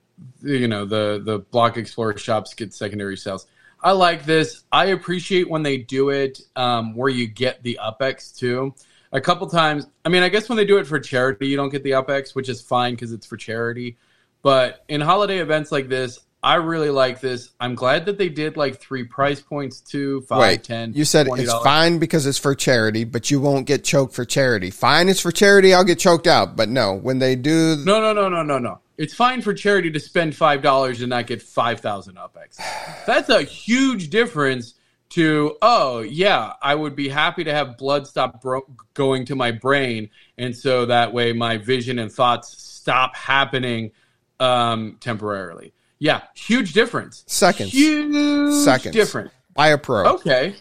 you 0.43 0.68
know, 0.68 0.85
the 0.85 1.23
the 1.24 1.39
Block 1.39 1.77
Explorer 1.77 2.18
shops 2.18 2.52
get 2.55 2.74
secondary 2.74 3.16
sales. 3.16 3.47
I 3.82 3.93
like 3.93 4.24
this. 4.24 4.64
I 4.73 4.86
appreciate 4.86 5.48
when 5.48 5.62
they 5.62 5.78
do 5.78 6.10
it 6.10 6.40
um, 6.56 6.94
where 6.94 7.09
you 7.09 7.27
get 7.27 7.62
the 7.62 7.78
UpX 7.82 8.36
too. 8.36 8.74
A 9.12 9.20
couple 9.20 9.47
times, 9.47 9.86
I 10.05 10.09
mean, 10.09 10.23
I 10.23 10.28
guess 10.28 10.48
when 10.48 10.56
they 10.56 10.64
do 10.64 10.78
it 10.78 10.86
for 10.86 10.98
charity, 10.98 11.47
you 11.47 11.56
don't 11.56 11.68
get 11.68 11.85
the 11.85 11.93
UpX, 11.93 12.35
which 12.35 12.48
is 12.48 12.60
fine 12.60 12.94
because 12.94 13.12
it's 13.12 13.27
for 13.27 13.36
charity. 13.36 13.97
But 14.47 14.85
in 14.86 15.01
holiday 15.01 15.39
events 15.39 15.73
like 15.73 15.89
this, 15.89 16.20
I 16.40 16.55
really 16.55 16.90
like 16.90 17.18
this. 17.20 17.51
I'm 17.59 17.74
glad 17.74 18.06
that 18.06 18.16
they 18.16 18.28
did 18.28 18.56
like 18.56 18.78
three 18.78 19.02
price 19.02 19.40
points 19.40 19.81
too, 19.81 20.20
five, 20.20 20.39
Wait, 20.39 20.62
ten. 20.62 20.93
you 20.94 21.05
said 21.05 21.27
it's 21.27 21.52
$20. 21.52 21.64
fine 21.64 21.98
because 21.98 22.27
it's 22.28 22.39
for 22.39 22.55
charity, 22.55 23.02
but 23.02 23.28
you 23.28 23.40
won't 23.40 23.66
get 23.66 23.82
choked 23.82 24.14
for 24.14 24.24
charity. 24.24 24.70
Fine, 24.70 25.09
it's 25.09 25.18
for 25.18 25.32
charity. 25.32 25.74
I'll 25.74 25.82
get 25.82 25.98
choked 25.98 26.28
out, 26.28 26.55
but 26.55 26.68
no, 26.68 26.94
when 26.94 27.18
they 27.18 27.35
do, 27.35 27.74
No, 27.85 28.01
no, 28.01 28.12
no, 28.12 28.28
no, 28.28 28.44
no, 28.44 28.60
no. 28.60 28.78
It's 28.97 29.12
fine 29.12 29.43
for 29.43 29.52
charity 29.52 29.90
to 29.90 29.98
spend 29.98 30.36
five 30.36 30.62
dollars 30.62 31.01
and 31.01 31.10
not 31.10 31.27
get 31.27 31.43
five 31.43 31.81
thousand 31.81 32.14
UPX. 32.14 33.05
That's 33.05 33.28
a 33.31 33.43
huge 33.43 34.10
difference. 34.10 34.74
To 35.10 35.56
oh 35.60 36.02
yeah, 36.02 36.52
I 36.62 36.77
would 36.77 36.94
be 36.94 37.09
happy 37.09 37.43
to 37.43 37.52
have 37.52 37.78
blood 37.78 38.06
stop 38.06 38.40
bro- 38.43 38.66
going 38.94 39.24
to 39.24 39.35
my 39.35 39.51
brain, 39.51 40.10
and 40.39 40.55
so 40.55 40.86
that 40.86 41.12
way 41.12 41.32
my 41.32 41.56
vision 41.56 41.98
and 41.98 42.12
thoughts 42.12 42.56
stop 42.62 43.16
happening 43.16 43.90
um, 44.41 44.97
temporarily. 45.01 45.73
Yeah, 45.99 46.23
huge 46.35 46.73
difference. 46.73 47.25
Seconds. 47.27 47.73
Huge 47.73 48.65
Seconds. 48.65 48.95
difference. 48.95 49.33
buy 49.55 49.69
a 49.69 49.79
pro. 49.79 50.15
Okay. 50.17 50.57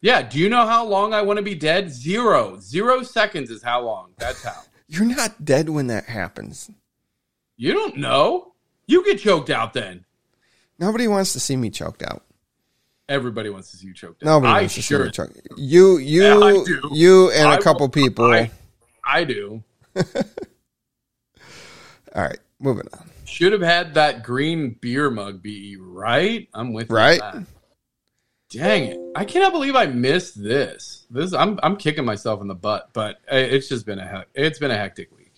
Yeah. 0.00 0.22
Do 0.22 0.38
you 0.38 0.48
know 0.48 0.66
how 0.66 0.84
long 0.84 1.14
I 1.14 1.22
want 1.22 1.38
to 1.38 1.42
be 1.42 1.54
dead? 1.54 1.90
Zero. 1.90 2.58
Zero 2.60 3.02
seconds 3.02 3.50
is 3.50 3.62
how 3.62 3.80
long. 3.82 4.10
That's 4.18 4.42
how. 4.44 4.60
You're 4.88 5.04
not 5.06 5.44
dead 5.44 5.68
when 5.70 5.86
that 5.88 6.04
happens. 6.04 6.70
You 7.56 7.72
don't 7.72 7.96
know. 7.96 8.52
You 8.86 9.04
get 9.04 9.18
choked 9.20 9.50
out 9.50 9.72
then. 9.72 10.04
Nobody 10.78 11.08
wants 11.08 11.32
to 11.32 11.40
see 11.40 11.56
me 11.56 11.70
choked 11.70 12.02
out. 12.02 12.22
Everybody 13.08 13.48
wants 13.50 13.70
to 13.70 13.78
see 13.78 13.86
you 13.88 13.94
choked 13.94 14.22
out. 14.22 14.26
Nobody 14.26 14.52
I 14.52 14.60
wants 14.60 14.74
to 14.74 14.82
see 14.82 14.86
sure. 14.94 15.04
me 15.06 15.10
choked. 15.10 15.40
You, 15.56 15.96
you, 15.96 16.22
Yeah, 16.22 16.64
you, 16.92 17.30
and 17.30 17.48
a 17.48 17.52
I 17.52 17.56
couple 17.58 17.86
will- 17.86 17.88
people. 17.88 18.26
I, 18.32 18.50
I 19.04 19.24
do. 19.24 19.62
All 22.14 22.22
right, 22.22 22.38
moving 22.60 22.88
on. 22.92 23.10
Should 23.24 23.52
have 23.52 23.62
had 23.62 23.94
that 23.94 24.22
green 24.22 24.76
beer 24.80 25.10
mug 25.10 25.42
be 25.42 25.76
right. 25.78 26.48
I'm 26.54 26.72
with 26.72 26.90
you 26.90 26.96
Right? 26.96 27.20
Dang 28.50 28.84
it! 28.84 28.98
I 29.14 29.26
cannot 29.26 29.52
believe 29.52 29.76
I 29.76 29.86
missed 29.86 30.42
this. 30.42 31.06
This 31.10 31.34
I'm 31.34 31.60
I'm 31.62 31.76
kicking 31.76 32.06
myself 32.06 32.40
in 32.40 32.48
the 32.48 32.54
butt, 32.54 32.88
but 32.94 33.16
uh, 33.30 33.36
it's 33.36 33.68
just 33.68 33.84
been 33.84 33.98
a 33.98 34.24
it's 34.34 34.58
been 34.58 34.70
a 34.70 34.76
hectic 34.76 35.14
week. 35.14 35.28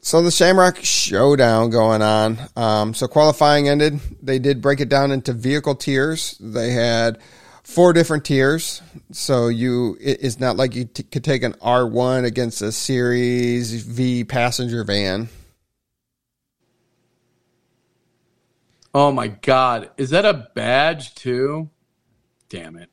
So 0.00 0.22
the 0.22 0.30
Shamrock 0.30 0.78
Showdown 0.84 1.70
going 1.70 2.02
on. 2.02 2.38
Um, 2.56 2.94
so 2.94 3.08
qualifying 3.08 3.68
ended. 3.68 4.00
They 4.22 4.38
did 4.38 4.62
break 4.62 4.80
it 4.80 4.88
down 4.88 5.10
into 5.10 5.32
vehicle 5.32 5.74
tiers. 5.74 6.36
They 6.38 6.70
had 6.70 7.18
four 7.64 7.92
different 7.92 8.24
tiers. 8.24 8.82
So 9.10 9.48
you, 9.48 9.96
it's 10.00 10.38
not 10.38 10.56
like 10.56 10.76
you 10.76 10.84
t- 10.84 11.02
could 11.02 11.24
take 11.24 11.42
an 11.42 11.54
R1 11.54 12.24
against 12.24 12.62
a 12.62 12.70
Series 12.70 13.82
V 13.82 14.22
passenger 14.22 14.84
van. 14.84 15.28
Oh 18.98 19.12
my 19.12 19.28
god, 19.28 19.90
is 19.98 20.08
that 20.08 20.24
a 20.24 20.48
badge 20.54 21.14
too? 21.14 21.68
Damn 22.48 22.76
it! 22.76 22.88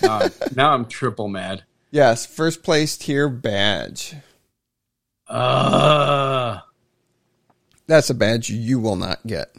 now, 0.00 0.28
now 0.54 0.72
I'm 0.72 0.84
triple 0.84 1.26
mad. 1.26 1.64
Yes, 1.90 2.24
first 2.24 2.62
place 2.62 2.96
tier 2.96 3.28
badge. 3.28 4.14
Uh 5.26 6.60
That's 7.88 8.10
a 8.10 8.14
badge 8.14 8.48
you 8.48 8.78
will 8.78 8.94
not 8.94 9.26
get. 9.26 9.52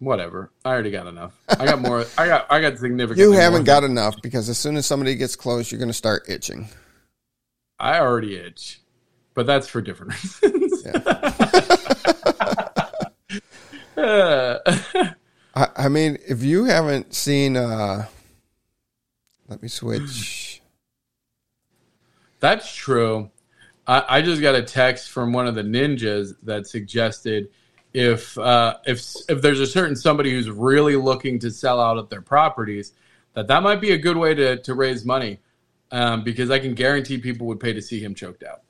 whatever. 0.00 0.50
I 0.64 0.70
already 0.70 0.90
got 0.90 1.06
enough. 1.06 1.40
I 1.48 1.64
got 1.64 1.78
more. 1.80 2.04
I 2.18 2.26
got 2.26 2.46
I 2.50 2.60
got 2.60 2.78
significant. 2.78 3.20
You 3.20 3.30
haven't 3.30 3.62
got 3.62 3.84
enough 3.84 4.20
because 4.22 4.48
as 4.48 4.58
soon 4.58 4.76
as 4.76 4.86
somebody 4.86 5.14
gets 5.14 5.36
close, 5.36 5.70
you're 5.70 5.78
going 5.78 5.86
to 5.86 5.92
start 5.94 6.28
itching. 6.28 6.68
I 7.78 8.00
already 8.00 8.34
itch, 8.34 8.80
but 9.34 9.46
that's 9.46 9.68
for 9.68 9.80
different 9.80 10.14
reasons. 10.42 10.84
Uh, 10.84 12.66
I, 15.54 15.68
I 15.76 15.88
mean, 15.88 16.18
if 16.28 16.42
you 16.42 16.64
haven't 16.64 17.14
seen, 17.14 17.56
uh, 17.56 18.06
let 19.48 19.62
me 19.62 19.68
switch. 19.68 20.62
That's 22.40 22.74
true. 22.74 23.30
I, 23.86 24.04
I 24.08 24.22
just 24.22 24.40
got 24.40 24.54
a 24.54 24.62
text 24.62 25.10
from 25.10 25.32
one 25.32 25.46
of 25.46 25.54
the 25.54 25.62
ninjas 25.62 26.34
that 26.44 26.66
suggested 26.66 27.48
if 27.92 28.38
uh, 28.38 28.76
if 28.86 29.04
if 29.28 29.42
there's 29.42 29.60
a 29.60 29.66
certain 29.66 29.96
somebody 29.96 30.30
who's 30.30 30.48
really 30.48 30.96
looking 30.96 31.38
to 31.40 31.50
sell 31.50 31.80
out 31.80 31.98
of 31.98 32.08
their 32.08 32.22
properties, 32.22 32.92
that 33.34 33.48
that 33.48 33.62
might 33.62 33.80
be 33.80 33.90
a 33.92 33.98
good 33.98 34.16
way 34.16 34.34
to 34.34 34.56
to 34.58 34.74
raise 34.74 35.04
money, 35.04 35.40
um, 35.90 36.22
because 36.22 36.50
I 36.50 36.58
can 36.58 36.74
guarantee 36.74 37.18
people 37.18 37.46
would 37.48 37.60
pay 37.60 37.72
to 37.72 37.82
see 37.82 38.00
him 38.00 38.14
choked 38.14 38.44
out. 38.44 38.62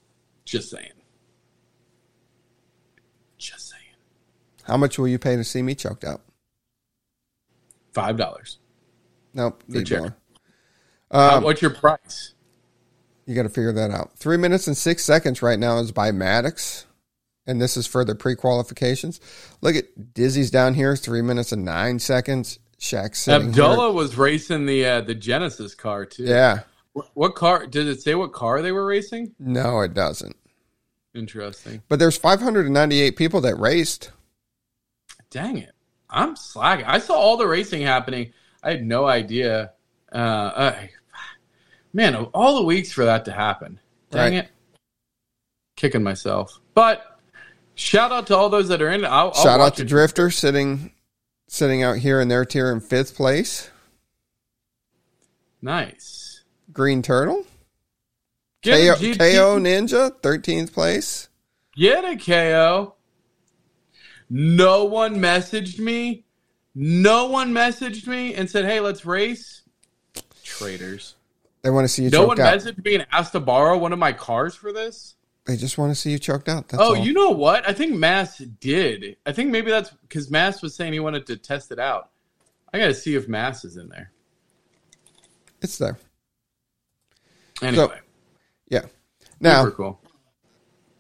Just 0.45 0.71
saying. 0.71 0.93
Just 3.37 3.69
saying. 3.71 3.81
How 4.71 4.77
much 4.77 5.01
will 5.01 5.09
you 5.09 5.19
pay 5.19 5.35
to 5.35 5.43
see 5.43 5.63
me 5.63 5.75
choked 5.75 6.05
out? 6.05 6.21
Five 7.93 8.17
dollars. 8.17 8.59
Nope, 9.35 9.65
need 9.67 9.87
chair. 9.87 10.01
more. 10.01 10.17
Uh, 11.11 11.37
Um, 11.39 11.43
what's 11.43 11.61
your 11.61 11.73
price? 11.73 12.35
you 13.27 13.35
got 13.35 13.43
to 13.43 13.49
figure 13.49 13.73
that 13.73 13.91
out. 13.91 14.17
Three 14.17 14.37
minutes 14.37 14.69
and 14.69 14.77
six 14.77 15.05
seconds 15.05 15.43
right 15.43 15.59
now 15.59 15.79
is 15.79 15.91
by 15.91 16.13
Maddox, 16.13 16.87
and 17.49 17.61
this 17.61 17.77
is 17.77 17.87
for 17.89 18.05
the 18.05 18.15
pre-qualifications. 18.15 19.21
Look 19.61 19.75
at 19.75 20.15
Dizzy's 20.15 20.51
down 20.53 20.75
here, 20.75 20.95
three 20.95 21.23
minutes 21.23 21.51
and 21.51 21.65
nine 21.65 21.99
seconds. 21.99 22.61
Shaq 22.79 23.29
Abdullah 23.29 23.91
was 23.93 24.17
racing 24.17 24.67
the 24.67 24.87
uh, 24.87 25.01
the 25.01 25.17
Genesis 25.17 25.75
car 25.75 26.07
too. 26.07 26.25
Yeah, 26.25 26.61
What, 26.93 27.09
what 27.15 27.35
car? 27.35 27.67
Did 27.67 27.89
it 27.89 28.01
say 28.03 28.15
what 28.15 28.33
car 28.33 28.63
they 28.63 28.71
were 28.73 28.87
racing? 28.87 29.35
no, 29.41 29.81
it 29.81 29.95
doesn't. 29.95 30.37
Interesting. 31.13 31.83
But 31.89 31.99
there's 31.99 32.17
598 32.17 33.17
people 33.17 33.41
that 33.41 33.57
raced. 33.57 34.13
Dang 35.31 35.59
it. 35.59 35.73
I'm 36.09 36.35
slacking. 36.37 36.85
I 36.87 36.99
saw 36.99 37.15
all 37.15 37.37
the 37.37 37.47
racing 37.47 37.83
happening. 37.83 38.33
I 38.63 38.73
had 38.73 38.85
no 38.85 39.07
idea. 39.07 39.73
Uh, 40.13 40.75
man, 41.93 42.15
of 42.17 42.31
all 42.35 42.57
the 42.57 42.65
weeks 42.65 42.91
for 42.93 43.05
that 43.05 43.25
to 43.27 43.33
happen. 43.33 43.79
Dang 44.11 44.35
Right. 44.35 44.45
it. 44.45 44.51
Kicking 45.77 46.03
myself. 46.03 46.61
But 46.75 47.21
shout 47.75 48.11
out 48.13 48.27
to 48.27 48.37
all 48.37 48.49
those 48.49 48.69
that 48.69 48.83
are 48.83 48.91
in. 48.91 49.05
I'll, 49.05 49.29
I'll 49.29 49.35
Shout 49.35 49.61
out 49.61 49.77
to 49.77 49.83
it. 49.83 49.89
Drifter 49.89 50.31
sitting 50.31 50.93
sitting 51.47 51.83
out 51.83 51.99
here 51.99 52.21
in 52.21 52.29
their 52.29 52.45
tier 52.45 52.71
in 52.73 52.81
fifth 52.81 53.15
place. 53.15 53.71
Nice. 55.63 56.43
Green 56.73 57.03
Turtle. 57.03 57.45
Get 58.63 58.99
KO, 58.99 59.07
a 59.07 59.15
KO 59.17 59.59
Ninja, 59.59 60.11
13th 60.21 60.73
place. 60.73 61.29
Get 61.75 62.05
a 62.05 62.17
KO. 62.17 62.95
No 64.31 64.85
one 64.85 65.17
messaged 65.17 65.81
me. 65.81 66.25
No 66.75 67.27
one 67.27 67.53
messaged 67.53 68.07
me 68.07 68.35
and 68.35 68.49
said, 68.49 68.65
"Hey, 68.65 68.81
let's 68.81 69.05
race." 69.05 69.63
Traitors. 70.45 71.17
They 71.63 71.71
want 71.71 71.85
to 71.85 71.89
see 71.89 72.05
you 72.05 72.11
chucked 72.11 72.21
out. 72.21 72.23
No 72.23 72.29
one 72.29 72.41
out. 72.41 72.59
messaged 72.59 72.85
me 72.85 72.95
and 72.95 73.07
asked 73.13 73.33
to 73.33 73.41
borrow 73.41 73.77
one 73.77 73.93
of 73.93 73.99
my 73.99 74.13
cars 74.13 74.55
for 74.55 74.73
this. 74.73 75.17
They 75.47 75.57
just 75.57 75.79
want 75.79 75.91
to 75.91 75.95
see 75.95 76.13
you 76.13 76.19
choked 76.19 76.49
out. 76.49 76.69
That's 76.69 76.83
oh, 76.83 76.95
all. 76.95 76.97
you 76.97 77.13
know 77.13 77.31
what? 77.31 77.69
I 77.69 77.73
think 77.73 77.95
Mass 77.95 78.39
did. 78.39 79.17
I 79.27 79.33
think 79.33 79.51
maybe 79.51 79.71
that's 79.71 79.91
because 79.91 80.31
Mass 80.31 80.63
was 80.63 80.75
saying 80.75 80.93
he 80.93 81.01
wanted 81.01 81.27
to 81.27 81.37
test 81.37 81.73
it 81.73 81.79
out. 81.79 82.11
I 82.73 82.79
got 82.79 82.87
to 82.87 82.95
see 82.95 83.17
if 83.17 83.27
Mass 83.29 83.65
is 83.65 83.77
in 83.77 83.89
there. 83.89 84.13
It's 85.61 85.77
there. 85.77 85.99
Anyway, 87.63 87.99
Yeah. 88.69 88.83
Now, 89.41 89.65
super 89.65 89.77
cool. 89.77 90.01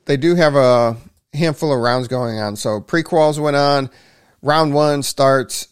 they 0.07 0.17
do 0.17 0.35
have 0.35 0.57
a 0.57 0.97
handful 1.33 1.73
of 1.73 1.81
rounds 1.81 2.09
going 2.09 2.39
on. 2.39 2.57
So 2.57 2.81
prequels 2.81 3.39
went 3.39 3.57
on. 3.57 3.91
Round 4.43 4.73
one 4.73 5.03
starts 5.03 5.69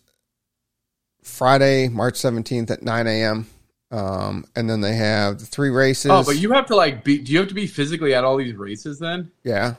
Friday, 1.22 1.89
March 1.89 2.14
17th 2.14 2.70
at 2.70 2.82
9 2.82 3.06
a.m. 3.06 3.47
Um, 3.90 4.44
and 4.55 4.68
then 4.68 4.80
they 4.80 4.94
have 4.94 5.39
the 5.39 5.47
three 5.47 5.70
races. 5.70 6.10
Oh, 6.10 6.22
but 6.22 6.36
you 6.36 6.52
have 6.52 6.66
to 6.66 6.76
like 6.76 7.05
be. 7.05 7.18
Do 7.18 7.32
you 7.32 7.39
have 7.39 7.48
to 7.48 7.55
be 7.55 7.66
physically 7.66 8.14
at 8.14 8.24
all 8.24 8.36
these 8.36 8.55
races 8.55 8.98
then? 8.98 9.30
yeah. 9.44 9.74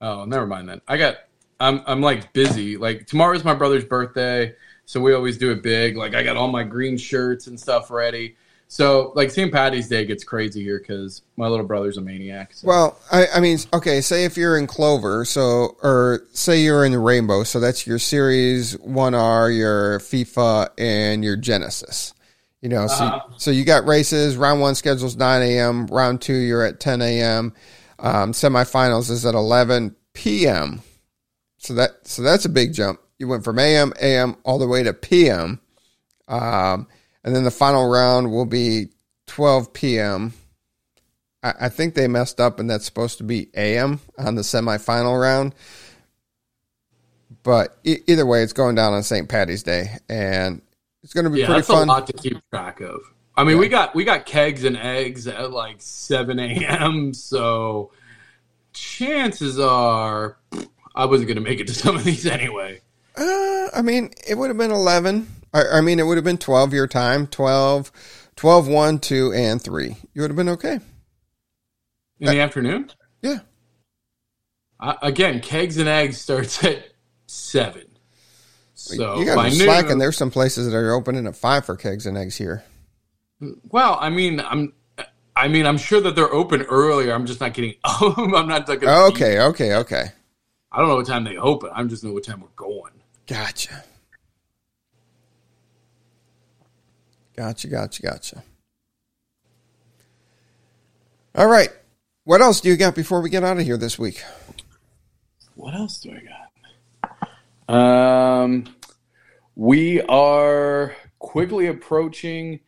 Oh, 0.00 0.26
never 0.26 0.46
mind 0.46 0.68
then. 0.68 0.80
I 0.86 0.96
got. 0.96 1.16
I'm 1.58 1.82
I'm 1.86 2.02
like 2.02 2.32
busy. 2.32 2.76
Like 2.76 3.06
tomorrow's 3.06 3.42
my 3.42 3.54
brother's 3.54 3.84
birthday, 3.84 4.54
so 4.84 5.00
we 5.00 5.14
always 5.14 5.38
do 5.38 5.50
it 5.50 5.62
big. 5.62 5.96
Like 5.96 6.14
I 6.14 6.22
got 6.22 6.36
all 6.36 6.48
my 6.48 6.62
green 6.62 6.98
shirts 6.98 7.46
and 7.46 7.58
stuff 7.58 7.90
ready. 7.90 8.36
So 8.68 9.12
like 9.14 9.30
St. 9.30 9.52
Patty's 9.52 9.88
Day 9.88 10.04
gets 10.04 10.24
crazy 10.24 10.62
here 10.62 10.78
because 10.78 11.22
my 11.36 11.46
little 11.46 11.66
brother's 11.66 11.96
a 11.98 12.00
maniac. 12.00 12.52
So. 12.52 12.66
Well, 12.66 12.98
I, 13.12 13.26
I 13.36 13.40
mean, 13.40 13.58
okay, 13.72 14.00
say 14.00 14.24
if 14.24 14.36
you're 14.36 14.58
in 14.58 14.66
Clover, 14.66 15.24
so, 15.24 15.76
or 15.82 16.24
say 16.32 16.60
you're 16.62 16.84
in 16.84 16.92
the 16.92 16.98
Rainbow, 16.98 17.44
so 17.44 17.60
that's 17.60 17.86
your 17.86 17.98
Series 18.00 18.76
1R, 18.78 19.56
your 19.56 20.00
FIFA, 20.00 20.70
and 20.78 21.22
your 21.22 21.36
Genesis. 21.36 22.12
You 22.60 22.70
know, 22.70 22.88
so, 22.88 23.04
Uh-huh. 23.04 23.20
so 23.36 23.50
you 23.52 23.64
got 23.64 23.86
races. 23.86 24.36
Round 24.36 24.60
one 24.60 24.74
schedule's 24.74 25.16
9 25.16 25.42
a.m. 25.42 25.86
Round 25.86 26.20
two, 26.20 26.34
you're 26.34 26.64
at 26.64 26.80
10 26.80 27.00
a.m. 27.02 27.52
Um, 28.00 28.32
semifinals 28.32 29.10
is 29.10 29.24
at 29.24 29.34
11 29.34 29.94
p.m. 30.12 30.82
So 31.58 31.74
that 31.74 32.06
so 32.06 32.22
that's 32.22 32.44
a 32.44 32.48
big 32.48 32.74
jump. 32.74 33.00
You 33.18 33.28
went 33.28 33.44
from 33.44 33.58
a.m. 33.58 33.92
a.m. 34.00 34.36
all 34.44 34.58
the 34.58 34.66
way 34.66 34.82
to 34.82 34.92
p.m. 34.92 35.60
Um, 36.28 36.88
and 37.26 37.34
then 37.36 37.42
the 37.44 37.50
final 37.50 37.86
round 37.90 38.30
will 38.30 38.46
be 38.46 38.86
12 39.26 39.72
p.m. 39.74 40.32
I, 41.42 41.54
I 41.62 41.68
think 41.68 41.94
they 41.94 42.06
messed 42.08 42.40
up, 42.40 42.58
and 42.60 42.70
that's 42.70 42.86
supposed 42.86 43.18
to 43.18 43.24
be 43.24 43.48
a.m. 43.54 44.00
on 44.16 44.36
the 44.36 44.42
semifinal 44.42 45.20
round. 45.20 45.52
But 47.42 47.76
e- 47.84 47.98
either 48.06 48.24
way, 48.24 48.42
it's 48.42 48.52
going 48.52 48.76
down 48.76 48.92
on 48.92 49.02
St. 49.02 49.28
Patty's 49.28 49.64
Day, 49.64 49.96
and 50.08 50.62
it's 51.02 51.12
going 51.12 51.24
to 51.24 51.30
be 51.30 51.40
Yeah, 51.40 51.46
pretty 51.46 51.58
that's 51.58 51.68
fun. 51.68 51.88
a 51.88 51.92
lot 51.92 52.06
to 52.06 52.12
keep 52.12 52.38
track 52.50 52.80
of. 52.80 53.00
I 53.36 53.44
mean, 53.44 53.58
we 53.58 53.68
got 53.68 53.94
we 53.94 54.04
got 54.04 54.24
kegs 54.24 54.64
and 54.64 54.76
eggs 54.76 55.26
at 55.26 55.50
like 55.50 55.76
seven 55.80 56.38
a.m. 56.38 57.12
So 57.12 57.90
chances 58.72 59.58
are 59.58 60.38
I 60.94 61.04
wasn't 61.04 61.26
going 61.28 61.36
to 61.36 61.42
make 61.42 61.58
it 61.60 61.66
to 61.66 61.74
some 61.74 61.96
of 61.96 62.04
these 62.04 62.24
anyway. 62.24 62.80
Uh, 63.16 63.68
I 63.74 63.82
mean, 63.82 64.10
it 64.26 64.36
would 64.38 64.48
have 64.48 64.56
been 64.58 64.70
11. 64.70 65.26
I, 65.56 65.78
I 65.78 65.80
mean, 65.80 65.98
it 65.98 66.04
would 66.04 66.16
have 66.18 66.24
been 66.24 66.38
12 66.38 66.72
your 66.72 66.86
time 66.86 67.26
12, 67.26 67.90
12, 68.36 68.68
1, 68.68 68.98
2, 68.98 69.32
and 69.32 69.62
3. 69.62 69.96
You 70.14 70.22
would 70.22 70.30
have 70.30 70.36
been 70.36 70.48
okay. 70.50 70.80
In 72.20 72.26
the 72.28 72.40
afternoon, 72.40 72.90
Yeah. 73.22 73.38
uh, 74.80 74.94
again, 75.02 75.40
kegs 75.40 75.76
and 75.78 75.88
eggs 75.88 76.18
starts 76.18 76.62
at 76.64 76.84
seven. 77.26 77.82
So 78.74 79.18
you 79.18 79.26
by 79.26 79.46
are 79.46 79.50
noon- 79.50 79.52
slacking. 79.52 79.98
There's 79.98 80.16
some 80.16 80.30
places 80.30 80.66
that 80.70 80.76
are 80.76 80.92
opening 80.92 81.26
at 81.26 81.36
5 81.36 81.64
for 81.64 81.76
kegs 81.76 82.06
and 82.06 82.16
eggs 82.16 82.36
here. 82.36 82.62
Well, 83.70 83.98
I 84.00 84.08
mean, 84.10 84.40
I'm. 84.40 84.72
I 85.38 85.48
mean, 85.48 85.66
I'm 85.66 85.76
sure 85.76 86.00
that 86.00 86.16
they're 86.16 86.32
open 86.32 86.62
earlier. 86.62 87.12
I'm 87.12 87.26
just 87.26 87.40
not 87.42 87.52
getting. 87.52 87.74
I'm 87.84 88.48
not. 88.48 88.66
Okay, 88.70 89.38
okay, 89.40 89.74
okay. 89.74 90.04
I 90.72 90.78
don't 90.78 90.88
know 90.88 90.96
what 90.96 91.06
time 91.06 91.24
they 91.24 91.36
open. 91.36 91.68
I'm 91.74 91.90
just 91.90 92.02
know 92.02 92.12
what 92.14 92.24
time 92.24 92.40
we're 92.40 92.48
going. 92.56 92.92
Gotcha. 93.26 93.84
Gotcha, 97.36 97.68
gotcha, 97.68 98.02
gotcha. 98.02 98.42
All 101.34 101.46
right. 101.46 101.68
What 102.24 102.40
else 102.40 102.60
do 102.60 102.70
you 102.70 102.76
got 102.76 102.94
before 102.94 103.20
we 103.20 103.30
get 103.30 103.44
out 103.44 103.58
of 103.58 103.64
here 103.64 103.76
this 103.76 103.98
week? 103.98 104.22
What 105.54 105.74
else 105.74 106.00
do 106.00 106.10
I 106.10 106.22
got? 107.68 107.74
Um, 107.74 108.64
we 109.54 110.00
are 110.02 110.96
quickly 111.18 111.66
approaching 111.66 112.60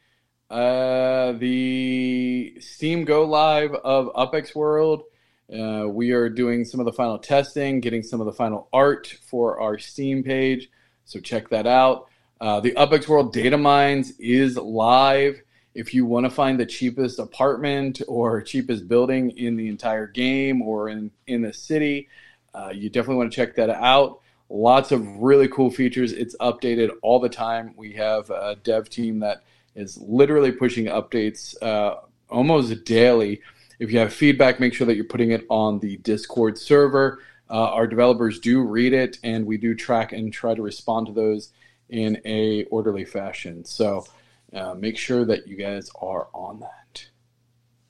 uh, 0.51 1.33
the 1.33 2.57
Steam 2.61 3.05
Go 3.05 3.25
Live 3.25 3.73
of 3.75 4.13
UpX 4.15 4.55
World. 4.55 5.05
Uh, 5.51 5.89
we 5.89 6.13
are 6.13 6.29
doing 6.29 6.65
some 6.65 6.79
of 6.79 6.87
the 6.87 6.93
final 6.93 7.19
testing, 7.19 7.81
getting 7.81 8.03
some 8.03 8.21
of 8.21 8.27
the 8.27 8.33
final 8.33 8.69
art 8.73 9.07
for 9.23 9.61
our 9.61 9.79
Steam 9.79 10.23
page. 10.23 10.69
So 11.05 11.21
check 11.21 11.49
that 11.49 11.67
out. 11.67 12.09
Uh, 12.41 12.61
the 12.61 12.73
UpX 12.73 13.09
World 13.09 13.33
Data 13.33 13.59
Mines 13.59 14.13
is 14.19 14.57
live. 14.57 15.43
If 15.75 15.93
you 15.93 16.07
want 16.07 16.25
to 16.25 16.31
find 16.31 16.59
the 16.59 16.67
cheapest 16.67 17.19
apartment 17.19 18.01
or 18.07 18.43
cheapest 18.43 18.89
building 18.89 19.31
in 19.33 19.57
the 19.57 19.69
entire 19.69 20.07
game 20.07 20.63
or 20.63 20.89
in, 20.89 21.11
in 21.27 21.43
the 21.43 21.53
city, 21.53 22.09
uh, 22.55 22.71
you 22.73 22.91
definitely 22.91 23.17
want 23.17 23.33
to 23.33 23.37
check 23.37 23.57
that 23.57 23.71
out. 23.71 24.21
Lots 24.49 24.93
of 24.93 25.05
really 25.19 25.49
cool 25.49 25.71
features. 25.71 26.13
It's 26.13 26.37
updated 26.41 26.91
all 27.03 27.19
the 27.19 27.29
time. 27.29 27.75
We 27.77 27.93
have 27.95 28.31
a 28.31 28.57
dev 28.63 28.89
team 28.89 29.19
that 29.21 29.43
is 29.75 29.99
literally 29.99 30.53
pushing 30.53 30.87
updates 30.87 31.61
uh, 31.61 31.97
almost 32.31 32.85
daily. 32.85 33.43
If 33.79 33.93
you 33.93 33.99
have 33.99 34.13
feedback, 34.13 34.59
make 34.61 34.75
sure 34.75 34.87
that 34.87 34.95
you're 34.95 35.05
putting 35.05 35.33
it 35.33 35.45
on 35.51 35.81
the 35.81 35.99
Discord 35.99 36.57
server. 36.57 37.21
Uh, 37.51 37.71
our 37.71 37.87
developers 37.87 38.39
do 38.39 38.63
read 38.63 38.93
it, 38.93 39.19
and 39.23 39.45
we 39.45 39.57
do 39.57 39.75
track 39.75 40.13
and 40.13 40.33
try 40.33 40.55
to 40.55 40.63
respond 40.63 41.07
to 41.07 41.13
those 41.13 41.53
in 41.89 42.21
a 42.25 42.65
orderly 42.65 43.05
fashion. 43.05 43.65
So 43.65 44.07
uh, 44.53 44.75
make 44.75 44.97
sure 44.99 45.25
that 45.25 45.47
you 45.49 45.57
guys 45.57 45.91
are 46.01 46.29
on 46.35 46.61
that. 46.61 47.07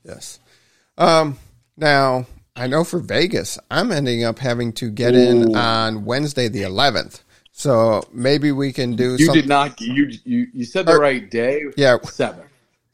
Yes. 0.04 0.40
Um, 0.96 1.38
now, 1.76 2.26
I 2.56 2.66
know 2.66 2.84
for 2.84 2.98
Vegas, 2.98 3.58
I'm 3.70 3.92
ending 3.92 4.24
up 4.24 4.38
having 4.38 4.72
to 4.74 4.90
get 4.90 5.14
in 5.14 5.54
on 5.56 6.04
Wednesday 6.04 6.48
the 6.48 6.62
11th. 6.62 7.22
So 7.52 8.02
maybe 8.12 8.52
we 8.52 8.72
can 8.72 8.94
do 8.96 9.16
You 9.18 9.26
some 9.26 9.34
did 9.34 9.48
not. 9.48 9.80
You 9.80 10.10
you 10.24 10.46
you 10.52 10.64
said 10.64 10.86
the 10.86 10.92
Or- 10.92 11.00
right 11.00 11.28
day. 11.28 11.64
Yeah. 11.76 11.98
seven. 12.04 12.44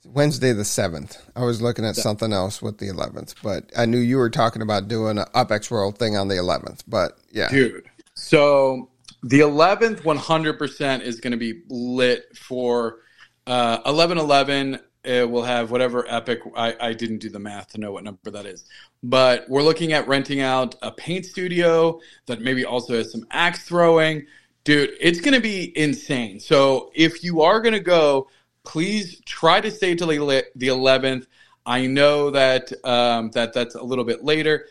Wednesday 0.07 0.53
the 0.53 0.63
7th. 0.63 1.19
I 1.35 1.45
was 1.45 1.61
looking 1.61 1.85
at 1.85 1.97
something 1.97 2.33
else 2.33 2.63
with 2.63 2.79
the 2.79 2.87
11th, 2.89 3.35
but 3.43 3.73
I 3.77 3.85
knew 3.87 3.99
you 3.99 4.17
were 4.19 4.31
talking 4.31 4.63
about 4.63 4.87
doing 4.87 5.19
an 5.19 5.25
UpX 5.35 5.71
World 5.71 5.99
thing 5.99 6.17
on 6.17 6.29
the 6.29 6.37
11th. 6.37 6.81
But 6.87 7.19
yeah. 7.33 7.49
dude. 7.49 7.85
So 8.15 8.91
the 9.25 9.41
eleventh, 9.41 10.05
one 10.05 10.17
hundred 10.17 10.59
percent 10.59 11.03
is 11.03 11.21
going 11.21 11.33
to 11.33 11.37
be 11.37 11.63
lit 11.69 12.37
for 12.37 12.99
uh, 13.47 13.79
eleven 13.85 14.19
eleven. 14.19 14.79
It 15.03 15.29
will 15.29 15.43
have 15.43 15.71
whatever 15.71 16.07
epic. 16.09 16.41
I, 16.57 16.77
I 16.81 16.93
didn't 16.95 17.19
do 17.19 17.29
the 17.29 17.39
math 17.39 17.73
to 17.73 17.79
know 17.79 17.93
what 17.93 18.05
number 18.05 18.31
that 18.31 18.47
is, 18.47 18.65
but 19.03 19.49
we're 19.51 19.63
looking 19.63 19.93
at 19.93 20.09
renting 20.09 20.41
out 20.41 20.77
a 20.81 20.91
paint 20.91 21.27
studio 21.27 22.01
that 22.27 22.41
maybe 22.41 22.65
also 22.65 22.95
has 22.95 23.13
some 23.13 23.27
axe 23.31 23.65
throwing. 23.65 24.27
Dude, 24.65 24.93
it's 24.99 25.21
going 25.21 25.35
to 25.35 25.43
be 25.43 25.77
insane. 25.77 26.41
So 26.41 26.91
if 26.95 27.23
you 27.23 27.43
are 27.43 27.61
going 27.61 27.75
to 27.75 27.81
go, 27.81 28.29
please 28.65 29.21
try 29.27 29.61
to 29.61 29.71
stay 29.71 29.95
till 29.95 30.07
the 30.07 30.47
the 30.57 30.69
eleventh. 30.69 31.27
I 31.67 31.87
know 31.87 32.31
that 32.31 32.73
um, 32.83 33.31
that 33.33 33.53
that's 33.53 33.75
a 33.75 33.83
little 33.83 34.05
bit 34.05 34.25
later, 34.25 34.67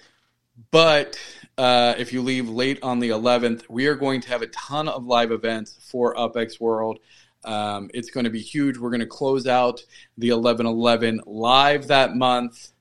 but 0.72 1.20
uh, 1.58 1.94
if 1.98 2.12
you 2.12 2.22
leave 2.22 2.50
late 2.50 2.80
on 2.82 3.00
the 3.00 3.10
11th, 3.10 3.64
we 3.70 3.88
are 3.88 3.96
going 3.96 4.22
to 4.22 4.30
have 4.30 4.42
a 4.42 4.48
ton 4.48 4.88
of 4.88 5.06
live 5.06 5.32
events 5.32 5.78
for 5.90 6.16
UpX 6.16 6.60
World. 6.60 7.00
Um, 7.46 7.90
it's 7.94 8.10
going 8.10 8.24
to 8.24 8.30
be 8.30 8.40
huge. 8.40 8.78
We're 8.78 8.90
going 8.90 9.02
to 9.02 9.06
close 9.06 9.48
out 9.48 9.84
the 10.18 10.30
11 10.30 10.66
11 10.66 11.22
live 11.26 11.88
that 11.88 12.16
month. 12.16 12.72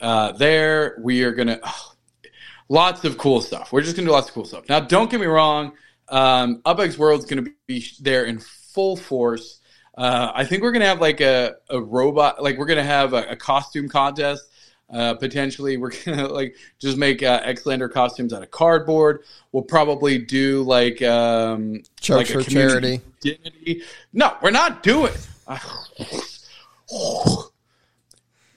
Uh, 0.00 0.32
there, 0.32 0.98
we 1.02 1.22
are 1.22 1.32
going 1.32 1.48
to 1.48 1.60
lots 2.68 3.04
of 3.04 3.18
cool 3.18 3.40
stuff. 3.40 3.72
We're 3.72 3.82
just 3.82 3.96
going 3.96 4.06
to 4.06 4.10
do 4.10 4.14
lots 4.14 4.28
of 4.28 4.34
cool 4.34 4.44
stuff. 4.44 4.68
Now, 4.68 4.80
don't 4.80 5.10
get 5.10 5.20
me 5.20 5.26
wrong. 5.26 5.72
Um, 6.08 6.62
UpX 6.62 6.98
World's 6.98 7.26
going 7.26 7.44
to 7.44 7.52
be 7.66 7.84
there 8.00 8.24
in 8.24 8.38
full 8.38 8.96
force. 8.96 9.60
Uh, 9.96 10.30
I 10.34 10.44
think 10.44 10.62
we're 10.62 10.72
going 10.72 10.82
to 10.82 10.88
have 10.88 11.00
like 11.00 11.20
a, 11.20 11.54
a 11.70 11.80
robot, 11.80 12.42
like 12.42 12.58
we're 12.58 12.66
going 12.66 12.78
to 12.78 12.84
have 12.84 13.12
a, 13.12 13.30
a 13.30 13.36
costume 13.36 13.88
contest. 13.88 14.44
Uh, 14.92 15.14
potentially, 15.14 15.76
we're 15.76 15.90
gonna 16.04 16.28
like 16.28 16.54
just 16.78 16.96
make 16.96 17.22
uh, 17.22 17.42
Xlander 17.42 17.90
costumes 17.90 18.32
out 18.32 18.42
of 18.42 18.50
cardboard. 18.50 19.24
We'll 19.52 19.64
probably 19.64 20.18
do 20.18 20.62
like 20.62 21.02
um, 21.02 21.82
Chokes 22.00 22.30
like 22.30 22.30
a 22.30 22.44
for 22.44 22.50
charity. 22.50 23.00
dignity. 23.20 23.82
No, 24.12 24.36
we're 24.42 24.50
not 24.52 24.82
doing. 24.82 25.12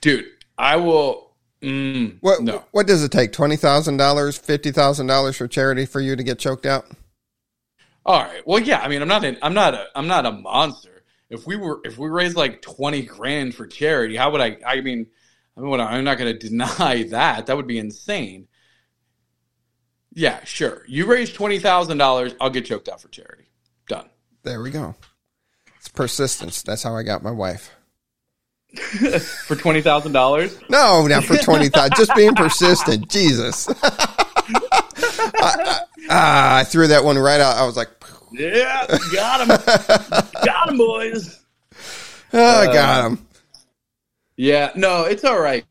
Dude, 0.02 0.26
I 0.58 0.76
will. 0.78 1.30
Mm, 1.62 2.18
What 2.22 2.42
no, 2.42 2.64
what 2.72 2.88
does 2.88 3.04
it 3.04 3.12
take? 3.12 3.34
Twenty 3.34 3.58
thousand 3.58 3.98
dollars, 3.98 4.38
fifty 4.38 4.72
thousand 4.72 5.08
dollars 5.08 5.36
for 5.36 5.48
charity 5.48 5.86
for 5.86 6.00
you 6.00 6.16
to 6.16 6.24
get 6.24 6.40
choked 6.40 6.66
out? 6.66 6.86
All 8.06 8.22
right. 8.22 8.42
Well, 8.48 8.60
yeah. 8.60 8.80
I 8.80 8.88
mean, 8.88 9.02
I'm 9.02 9.10
not. 9.10 9.26
An, 9.26 9.38
I'm 9.42 9.54
not 9.54 9.74
a. 9.74 9.88
I'm 9.94 10.08
not 10.08 10.26
a 10.26 10.32
monster. 10.32 11.04
If 11.30 11.46
we 11.46 11.58
were, 11.58 11.82
if 11.84 11.98
we 11.98 12.08
raised 12.10 12.38
like 12.38 12.62
twenty 12.62 13.02
grand 13.02 13.56
for 13.56 13.68
charity, 13.68 14.16
how 14.16 14.32
would 14.32 14.40
I? 14.40 14.58
I 14.66 14.80
mean, 14.80 15.08
I 15.60 15.62
mean, 15.62 15.70
what- 15.72 15.82
I'm 15.82 16.06
not 16.06 16.18
going 16.18 16.32
to 16.40 16.40
deny 16.50 17.04
that. 17.10 17.48
That 17.48 17.58
would 17.58 17.68
be 17.68 17.78
insane. 17.78 18.48
Yeah, 20.14 20.42
sure. 20.46 20.84
You 20.88 21.06
raise 21.06 21.32
twenty 21.32 21.60
thousand 21.60 21.98
dollars, 21.98 22.34
I'll 22.42 22.50
get 22.50 22.66
choked 22.66 22.88
out 22.90 23.02
for 23.02 23.10
charity. 23.10 23.46
Done. 23.88 24.10
There 24.44 24.62
we 24.62 24.72
go. 24.72 24.96
It's 25.78 25.88
persistence. 25.90 26.64
That's 26.64 26.82
how 26.82 26.96
I 26.96 27.04
got 27.04 27.22
my 27.24 27.32
wife. 27.32 27.72
For 29.48 29.56
twenty 29.56 29.82
thousand 29.82 30.12
dollars. 30.14 30.58
No, 30.70 31.08
not 31.08 31.24
for 31.24 31.38
twenty 31.38 31.70
thousand. 31.70 31.94
just 31.98 32.14
being 32.16 32.36
persistent. 32.36 33.10
Jesus. 33.10 33.68
I, 33.68 34.26
I- 35.42 35.80
ah, 36.10 36.58
I 36.58 36.64
threw 36.66 36.88
that 36.88 37.04
one 37.04 37.18
right 37.18 37.40
out. 37.42 37.56
I 37.58 37.66
was 37.66 37.76
like, 37.78 37.90
Yeah, 38.32 38.86
got 39.14 39.42
him. 39.42 39.48
got 40.46 40.70
him, 40.70 40.78
boys. 40.78 41.40
oh, 42.34 42.62
I 42.62 42.66
got 42.74 43.06
him. 43.12 43.28
Yeah, 44.42 44.72
no, 44.74 45.04
it's 45.04 45.26
all 45.26 45.42
right. 45.42 45.66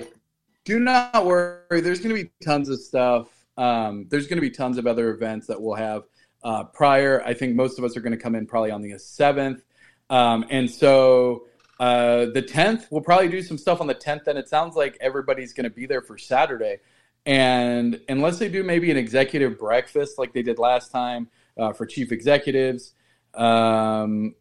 Do 0.67 0.79
not 0.79 1.25
worry. 1.25 1.81
There's 1.81 2.01
going 2.01 2.15
to 2.15 2.23
be 2.23 2.31
tons 2.45 2.69
of 2.69 2.79
stuff. 2.79 3.31
Um, 3.57 4.05
there's 4.11 4.27
going 4.27 4.37
to 4.37 4.43
be 4.43 4.51
tons 4.51 4.77
of 4.77 4.87
other 4.87 5.09
events 5.09 5.47
that 5.47 5.59
we'll 5.59 5.77
have 5.77 6.03
uh, 6.45 6.65
prior. 6.65 7.23
I 7.25 7.33
think 7.33 7.57
most 7.57 7.79
of 7.79 7.85
us 7.87 7.97
are 7.97 8.03
going 8.03 8.13
to 8.13 8.23
come 8.23 8.35
in 8.35 8.47
probably 8.47 8.71
on 8.71 8.83
the 8.83 8.93
7th. 8.93 9.63
Um, 10.11 10.45
and 10.51 10.71
so 10.71 11.47
uh, 11.81 12.27
the 12.27 12.43
10th, 12.43 12.89
we'll 12.91 13.01
probably 13.01 13.31
do 13.31 13.41
some 13.41 13.57
stuff 13.57 13.81
on 13.81 13.87
the 13.87 13.95
10th. 13.95 14.27
And 14.27 14.39
it 14.39 14.51
sounds 14.51 14.77
like 14.77 14.99
everybody's 15.01 15.55
going 15.55 15.65
to 15.65 15.71
be 15.71 15.87
there 15.87 16.03
for 16.03 16.19
Saturday. 16.19 16.77
And 17.25 17.99
unless 18.11 18.39
they 18.39 18.51
do 18.51 18.63
maybe 18.63 18.91
an 18.91 18.99
executive 18.99 19.59
breakfast 19.59 20.19
like 20.19 20.35
they 20.35 20.43
did 20.43 20.59
last 20.59 20.93
time 20.93 21.31
uh, 21.57 21.73
for 21.73 21.87
chief 21.87 22.13
executives, 22.13 22.93
um, 23.33 24.35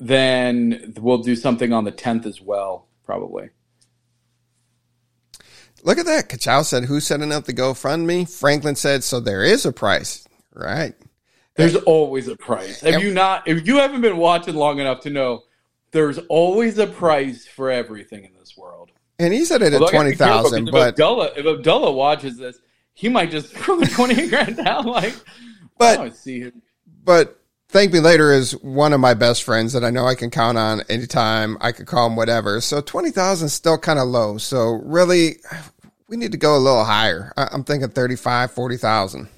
then 0.00 0.92
we'll 0.98 1.18
do 1.18 1.36
something 1.36 1.72
on 1.72 1.84
the 1.84 1.92
10th 1.92 2.26
as 2.26 2.40
well, 2.40 2.88
probably. 3.04 3.50
Look 5.82 5.98
at 5.98 6.06
that. 6.06 6.28
Kachow 6.28 6.64
said, 6.64 6.84
"Who's 6.84 7.06
setting 7.06 7.32
up 7.32 7.44
the 7.44 7.52
GoFundMe?" 7.52 8.28
Franklin 8.28 8.76
said, 8.76 9.02
"So 9.04 9.20
there 9.20 9.42
is 9.42 9.64
a 9.66 9.72
price, 9.72 10.26
right?" 10.54 10.94
There's 11.56 11.76
always 11.76 12.28
a 12.28 12.36
price. 12.36 12.80
Have 12.80 13.02
you 13.02 13.12
not? 13.12 13.46
If 13.48 13.66
you 13.66 13.76
haven't 13.76 14.00
been 14.00 14.16
watching 14.16 14.54
long 14.54 14.78
enough 14.78 15.00
to 15.02 15.10
know, 15.10 15.42
there's 15.90 16.18
always 16.28 16.78
a 16.78 16.86
price 16.86 17.46
for 17.46 17.70
everything 17.70 18.24
in 18.24 18.30
this 18.38 18.56
world. 18.56 18.90
And 19.18 19.34
he 19.34 19.44
said 19.44 19.60
it 19.62 19.66
at 19.66 19.74
Although 19.74 19.86
I 19.86 19.90
gotta 19.90 19.96
twenty 19.96 20.10
be 20.12 20.16
careful, 20.16 20.42
thousand, 20.44 20.64
'cause 20.66 20.72
but 20.72 20.78
if 20.80 20.88
Abdullah, 20.92 21.30
if 21.36 21.46
Abdullah 21.46 21.92
watches 21.92 22.38
this, 22.38 22.58
he 22.94 23.08
might 23.08 23.30
just 23.30 23.48
throw 23.56 23.78
the 23.78 23.86
twenty 23.86 24.28
grand 24.28 24.56
down. 24.56 24.86
Like, 24.86 25.14
But 25.76 25.98
I 26.00 26.10
see 26.10 26.40
him. 26.40 26.62
but 27.04 27.39
Thank 27.70 27.92
Me 27.92 28.00
Later 28.00 28.32
is 28.32 28.50
one 28.62 28.92
of 28.92 28.98
my 28.98 29.14
best 29.14 29.44
friends 29.44 29.74
that 29.74 29.84
I 29.84 29.90
know 29.90 30.04
I 30.04 30.16
can 30.16 30.28
count 30.28 30.58
on 30.58 30.82
anytime. 30.88 31.56
I 31.60 31.70
could 31.70 31.86
call 31.86 32.08
him 32.08 32.16
whatever. 32.16 32.60
So 32.60 32.80
20,000 32.80 33.46
is 33.46 33.52
still 33.52 33.78
kind 33.78 34.00
of 34.00 34.08
low. 34.08 34.38
So 34.38 34.80
really, 34.82 35.36
we 36.08 36.16
need 36.16 36.32
to 36.32 36.36
go 36.36 36.56
a 36.56 36.58
little 36.58 36.82
higher. 36.82 37.32
I'm 37.36 37.62
thinking 37.62 37.88
35, 37.88 38.50
40,000. 38.50 39.28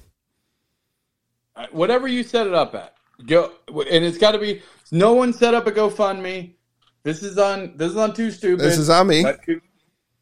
Uh, 1.55 1.67
Whatever 1.73 2.07
you 2.07 2.23
set 2.23 2.47
it 2.47 2.55
up 2.55 2.73
at, 2.73 2.95
go, 3.27 3.51
and 3.67 4.03
it's 4.03 4.17
got 4.17 4.31
to 4.31 4.39
be. 4.39 4.63
No 4.91 5.13
one 5.13 5.31
set 5.31 5.53
up 5.53 5.67
a 5.67 5.71
GoFundMe. 5.71 6.55
This 7.03 7.21
is 7.21 7.37
on. 7.37 7.77
This 7.77 7.91
is 7.91 7.97
on 7.97 8.15
Too 8.15 8.31
Stupid. 8.31 8.65
This 8.65 8.79
is 8.79 8.89
on 8.89 9.09
me. 9.09 9.23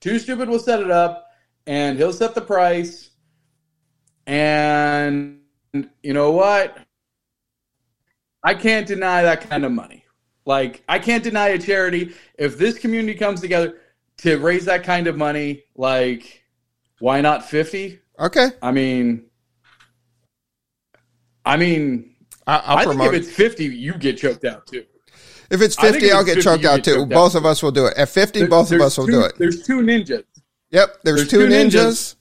Too 0.01 0.19
Stupid 0.19 0.49
will 0.49 0.59
set 0.59 0.81
it 0.81 0.91
up, 0.91 1.27
and 1.65 1.97
he'll 1.97 2.11
set 2.11 2.35
the 2.35 2.41
price. 2.41 3.11
And 4.27 5.39
you 6.03 6.11
know 6.11 6.31
what? 6.31 6.77
I 8.43 8.53
can't 8.55 8.87
deny 8.87 9.21
that 9.23 9.41
kind 9.49 9.65
of 9.65 9.71
money. 9.71 10.05
Like 10.45 10.83
I 10.89 10.97
can't 10.99 11.23
deny 11.23 11.49
a 11.49 11.59
charity 11.59 12.13
if 12.37 12.57
this 12.57 12.79
community 12.79 13.17
comes 13.17 13.41
together 13.41 13.77
to 14.17 14.37
raise 14.39 14.65
that 14.65 14.83
kind 14.83 15.07
of 15.07 15.15
money. 15.17 15.63
Like, 15.75 16.43
why 16.99 17.21
not 17.21 17.47
fifty? 17.47 17.99
Okay. 18.19 18.47
I 18.61 18.71
mean, 18.71 19.25
I 21.45 21.57
mean, 21.57 22.15
I- 22.47 22.57
I'll 22.65 22.77
I 22.77 22.85
think 22.85 23.01
if 23.01 23.13
it. 23.13 23.15
it's 23.23 23.31
50, 23.31 23.65
you 23.65 23.93
get 23.93 24.17
choked 24.17 24.45
out 24.45 24.67
too. 24.67 24.85
If 25.49 25.61
it's 25.61 25.75
50, 25.75 26.05
if 26.07 26.13
I'll 26.13 26.19
it's 26.21 26.27
get 26.29 26.35
50, 26.35 26.41
choked 26.43 26.65
out 26.65 26.75
get 26.77 26.85
too. 26.85 26.95
choked 26.95 27.11
out. 27.11 27.15
Both 27.15 27.35
of 27.35 27.45
us 27.45 27.61
will 27.63 27.71
do 27.71 27.85
it. 27.87 27.97
At 27.97 28.09
50, 28.09 28.39
There- 28.39 28.47
both 28.47 28.71
of 28.71 28.79
us 28.81 28.97
will 28.97 29.05
two- 29.07 29.11
do 29.13 29.21
it. 29.21 29.33
There's 29.37 29.63
two 29.65 29.79
ninjas. 29.81 30.23
Yep, 30.71 30.97
there's, 31.03 31.17
There's 31.21 31.29
two 31.29 31.47
two 31.47 31.53
ninjas. 31.53 31.69
ninjas. 31.71 32.15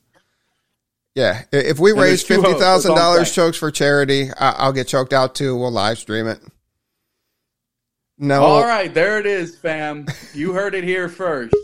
Yeah, 1.15 1.43
if 1.53 1.79
we 1.79 1.91
And 1.91 2.01
raise 2.01 2.09
there's 2.11 2.25
two 2.25 2.35
hosts, 2.37 2.49
fifty 2.51 2.61
thousand 2.61 2.91
that's 2.95 3.01
all 3.01 3.11
I'm 3.11 3.15
dollars 3.17 3.35
chokes 3.35 3.57
for 3.59 3.71
charity, 3.71 4.31
I- 4.39 4.53
I'll 4.59 4.73
get 4.73 4.87
choked 4.89 5.13
out 5.13 5.35
too. 5.35 5.57
We'll 5.57 5.73
live 5.73 5.99
stream 5.99 6.27
it. 6.29 6.41
No, 8.19 8.43
All 8.43 8.65
right, 8.65 8.93
there 8.93 9.19
it 9.19 9.27
is, 9.27 9.57
fam. 9.57 10.07
You 10.35 10.53
heard 10.53 10.75
it 10.75 10.85
here 10.85 11.09
first. 11.09 11.55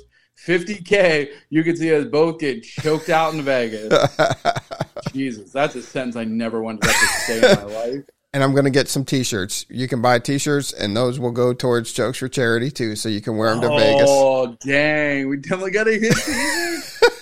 50K, 0.47 1.29
you 1.51 1.63
can 1.63 1.77
see 1.77 1.95
us 1.95 2.07
both 2.07 2.39
get 2.41 2.63
choked 2.63 3.09
out 3.11 3.35
in 3.35 3.43
Vegas. 3.43 3.93
Jesus, 5.13 5.53
that's 5.53 5.75
a 5.75 5.83
sentence 5.83 6.17
I 6.17 6.25
never 6.25 6.63
wanted 6.63 6.83
to 6.83 6.89
to 6.89 7.07
say 7.27 7.37
in 7.37 7.43
my 7.69 7.75
life. 7.75 8.05
and 8.33 8.43
I'm 8.43 8.53
going 8.53 8.65
to 8.65 8.71
get 8.71 8.89
some 8.89 9.05
T-shirts. 9.05 9.67
You 9.69 9.87
can 9.89 10.01
buy 10.01 10.19
T-shirts, 10.19 10.73
and 10.73 10.97
those 10.97 11.19
will 11.21 11.31
go 11.33 11.53
towards 11.53 11.93
chokes 11.93 12.19
for 12.19 12.29
charity 12.29 12.71
too, 12.71 12.97
so 12.97 13.09
you 13.11 13.21
can 13.21 13.37
wear 13.37 13.51
them 13.51 13.61
to 13.63 13.69
Vegas. 13.69 14.07
Oh, 14.09 14.57
dang. 14.65 15.29
We 15.29 15.37
definitely 15.39 15.73
got 15.73 15.85
to 15.85 15.99
hit 15.99 16.15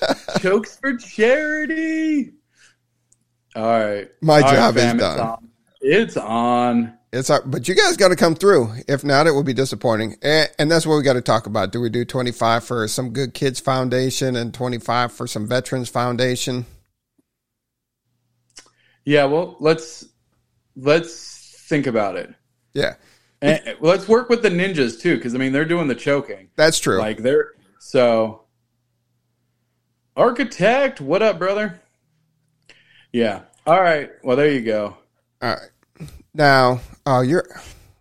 Chokes 0.40 0.76
for 0.78 0.97
charity. 0.97 2.32
All 3.56 3.62
right. 3.62 4.09
My 4.20 4.36
All 4.36 4.40
right, 4.43 4.55
job 4.55 4.76
is 4.76 4.82
fam, 4.82 4.97
it's 4.97 5.05
done. 5.05 5.20
on. 5.20 5.48
It's 5.81 6.16
on. 6.16 6.98
It's 7.12 7.31
but 7.47 7.68
you 7.68 7.76
guys 7.76 7.97
got 7.97 8.09
to 8.09 8.16
come 8.16 8.35
through. 8.35 8.72
If 8.89 9.05
not, 9.05 9.28
it 9.28 9.31
will 9.31 9.44
be 9.44 9.52
disappointing. 9.52 10.16
And, 10.20 10.51
and 10.59 10.70
that's 10.70 10.85
what 10.85 10.97
we 10.97 11.02
got 11.05 11.12
to 11.12 11.20
talk 11.20 11.47
about. 11.47 11.70
Do 11.70 11.81
we 11.81 11.89
do 11.89 12.05
25 12.05 12.64
for 12.64 12.89
some 12.89 13.10
Good 13.10 13.35
Kids 13.35 13.60
Foundation 13.60 14.35
and 14.35 14.52
25 14.52 15.12
for 15.12 15.28
some 15.28 15.47
Veterans 15.47 15.89
Foundation? 15.89 16.66
Yeah, 19.05 19.24
well, 19.24 19.56
let's 19.60 20.06
let's 20.76 21.64
think 21.68 21.86
about 21.86 22.16
it. 22.16 22.35
Yeah, 22.72 22.94
And 23.43 23.76
let's 23.81 24.09
work 24.09 24.28
with 24.28 24.43
the 24.43 24.48
ninjas 24.48 25.01
too, 25.01 25.14
because 25.16 25.35
I 25.35 25.39
mean 25.39 25.52
they're 25.52 25.64
doing 25.64 25.86
the 25.86 25.94
choking. 25.94 26.48
that's 26.56 26.81
true. 26.81 26.98
Like 26.98 27.18
they're 27.18 27.52
so 27.78 28.44
architect. 30.16 31.01
What 31.01 31.23
up, 31.23 31.39
brother? 31.39 31.81
Yeah. 33.12 33.43
All 33.66 33.81
right. 33.81 34.11
Well, 34.23 34.36
there 34.36 34.51
you 34.51 34.62
go. 34.62 34.97
All 35.43 35.51
right. 35.51 36.09
Now, 36.35 36.81
oh, 37.07 37.20
you're. 37.20 37.45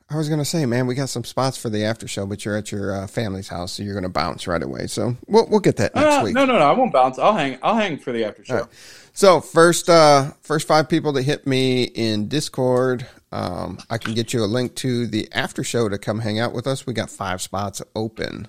I 0.09 0.17
was 0.17 0.29
gonna 0.29 0.45
say, 0.45 0.65
man, 0.67 0.85
we 0.85 0.93
got 0.93 1.09
some 1.09 1.23
spots 1.23 1.57
for 1.57 1.69
the 1.71 1.85
after 1.85 2.07
show, 2.07 2.27
but 2.27 2.45
you're 2.45 2.55
at 2.55 2.71
your 2.71 2.95
uh, 2.95 3.07
family's 3.07 3.47
house, 3.47 3.71
so 3.73 3.83
you're 3.83 3.95
gonna 3.95 4.09
bounce 4.09 4.45
right 4.45 4.61
away. 4.61 4.85
So 4.87 5.15
we'll 5.27 5.47
we'll 5.49 5.59
get 5.59 5.77
that 5.77 5.95
next 5.95 6.15
Uh, 6.17 6.21
week. 6.23 6.33
no, 6.35 6.45
no, 6.45 6.53
no. 6.59 6.65
I 6.65 6.71
won't 6.71 6.93
bounce. 6.93 7.17
I'll 7.17 7.33
hang. 7.33 7.57
I'll 7.63 7.75
hang 7.75 7.97
for 7.97 8.11
the 8.11 8.23
after 8.25 8.43
show. 8.45 8.55
Right. 8.55 8.65
So 9.13 9.41
first, 9.41 9.89
uh, 9.89 10.31
first 10.41 10.67
five 10.67 10.87
people 10.89 11.13
that 11.13 11.23
hit 11.23 11.47
me 11.47 11.83
in 11.83 12.27
Discord, 12.27 13.07
um, 13.31 13.79
I 13.89 13.97
can 13.97 14.13
get 14.13 14.33
you 14.33 14.43
a 14.43 14.45
link 14.45 14.75
to 14.77 15.07
the 15.07 15.27
after 15.31 15.63
show 15.63 15.89
to 15.89 15.97
come 15.97 16.19
hang 16.19 16.39
out 16.39 16.53
with 16.53 16.67
us. 16.67 16.85
We 16.85 16.93
got 16.93 17.09
five 17.09 17.41
spots 17.41 17.81
open. 17.95 18.47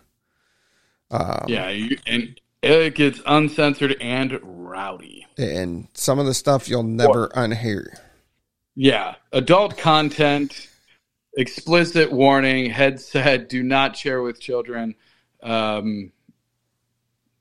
Um, 1.10 1.44
Yeah, 1.48 1.68
you, 1.70 1.96
and 2.06 2.38
it 2.64 2.94
gets 2.94 3.20
uncensored 3.26 3.96
and 4.00 4.38
rowdy. 4.42 5.26
and 5.36 5.88
some 5.94 6.18
of 6.18 6.26
the 6.26 6.34
stuff 6.34 6.68
you'll 6.68 6.82
never 6.82 7.28
unhear. 7.28 7.98
Yeah, 8.74 9.14
adult 9.32 9.78
content, 9.78 10.68
explicit 11.36 12.10
warning, 12.10 12.70
headset, 12.70 13.48
do 13.48 13.62
not 13.62 13.96
share 13.96 14.22
with 14.22 14.40
children. 14.40 14.94
Um, 15.42 16.12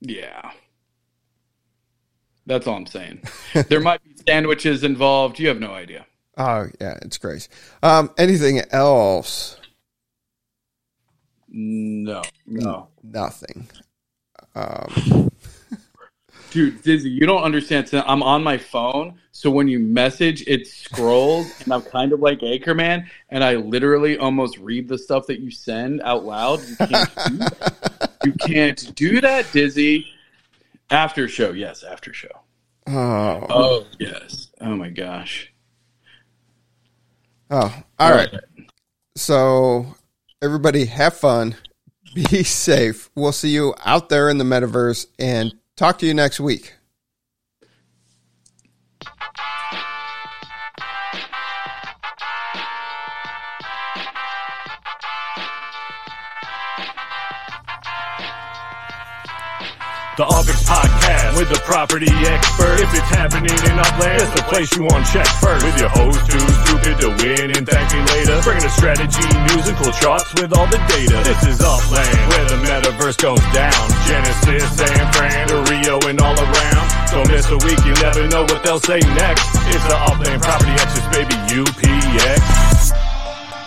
yeah. 0.01 0.51
That's 2.45 2.67
all 2.67 2.75
I'm 2.75 2.85
saying. 2.85 3.23
there 3.69 3.79
might 3.79 4.03
be 4.03 4.15
sandwiches 4.27 4.83
involved. 4.83 5.39
You 5.39 5.47
have 5.47 5.59
no 5.59 5.71
idea. 5.71 6.05
Oh 6.37 6.67
yeah, 6.81 6.97
it's 7.03 7.17
crazy. 7.17 7.47
Um, 7.81 8.11
anything 8.17 8.61
else? 8.71 9.57
No, 11.47 12.23
no. 12.47 12.89
Nothing. 13.03 13.69
Um, 14.55 15.29
Dude, 16.51 16.83
Dizzy, 16.83 17.09
you 17.09 17.25
don't 17.25 17.41
understand. 17.41 17.89
So 17.89 18.03
I'm 18.05 18.21
on 18.21 18.43
my 18.43 18.59
phone, 18.59 19.17
so 19.31 19.49
when 19.49 19.67
you 19.67 19.79
message, 19.79 20.43
it 20.45 20.67
scrolls, 20.67 21.47
and 21.63 21.73
I'm 21.73 21.81
kind 21.81 22.13
of 22.13 22.19
like 22.19 22.41
Anchorman, 22.41 23.07
and 23.29 23.43
I 23.43 23.55
literally 23.55 24.19
almost 24.19 24.59
read 24.59 24.87
the 24.87 24.99
stuff 24.99 25.25
that 25.27 25.39
you 25.39 25.49
send 25.49 26.01
out 26.03 26.25
loud. 26.25 26.59
You 26.69 26.75
can't 26.75 27.09
do 27.27 27.37
that. 27.39 28.11
You 28.23 28.33
can't 28.33 28.95
do 28.95 29.21
that, 29.21 29.51
Dizzy. 29.51 30.05
After 30.91 31.27
show, 31.27 31.53
yes, 31.53 31.83
after 31.83 32.13
show. 32.13 32.29
oh, 32.85 33.45
Oh, 33.49 33.85
yes. 33.99 34.49
Oh 34.61 34.75
my 34.75 34.89
gosh. 34.89 35.51
oh, 37.49 37.83
all 37.97 38.11
right. 38.11 38.29
So 39.15 39.95
everybody, 40.41 40.85
have 40.85 41.15
fun. 41.15 41.55
Be 42.13 42.43
safe. 42.43 43.09
We'll 43.15 43.31
see 43.31 43.49
you 43.49 43.73
out 43.85 44.09
there 44.09 44.29
in 44.29 44.37
the 44.37 44.43
metaverse, 44.43 45.07
and 45.17 45.53
talk 45.75 45.97
to 45.99 46.05
you 46.05 46.13
next 46.13 46.39
week. 46.39 46.75
The 60.13 60.29
UPX 60.29 60.61
Podcast 60.69 61.33
with 61.41 61.49
the 61.49 61.57
property 61.65 62.05
expert. 62.05 62.77
If 62.77 62.93
it's 62.93 63.09
happening 63.09 63.49
in 63.49 63.75
Upland, 63.81 64.21
it's 64.21 64.29
the 64.37 64.45
place 64.45 64.69
you 64.77 64.85
want 64.85 65.01
to 65.01 65.09
check 65.09 65.25
first. 65.41 65.65
With 65.65 65.73
your 65.81 65.89
host 65.89 66.21
who's 66.29 66.53
stupid 66.69 67.01
to 67.01 67.09
win 67.17 67.49
and 67.57 67.65
thank 67.65 67.89
me 67.89 68.05
later. 68.13 68.37
Bringing 68.45 68.61
the 68.61 68.69
strategy, 68.69 69.25
news, 69.49 69.65
and 69.65 69.73
cool 69.81 69.89
charts 69.97 70.29
with 70.37 70.53
all 70.53 70.69
the 70.69 70.77
data. 70.85 71.17
This 71.25 71.57
is 71.57 71.57
Upland, 71.65 72.13
where 72.29 72.45
the 72.45 72.61
metaverse 72.61 73.17
goes 73.17 73.41
down. 73.57 73.81
Genesis, 74.05 74.69
San 74.77 75.01
Fran, 75.17 75.49
to 75.49 75.65
Rio, 75.73 75.97
and 76.05 76.21
all 76.21 76.37
around. 76.37 76.85
Don't 77.09 77.25
miss 77.33 77.49
a 77.49 77.57
week, 77.65 77.81
you 77.81 77.97
never 77.97 78.29
know 78.29 78.45
what 78.45 78.61
they'll 78.61 78.85
say 78.85 79.01
next. 79.17 79.49
It's 79.73 79.85
the 79.89 79.97
Upland 79.97 80.45
Property 80.45 80.77
Experts, 80.77 81.09
baby, 81.09 81.33
UPX. 81.57 82.72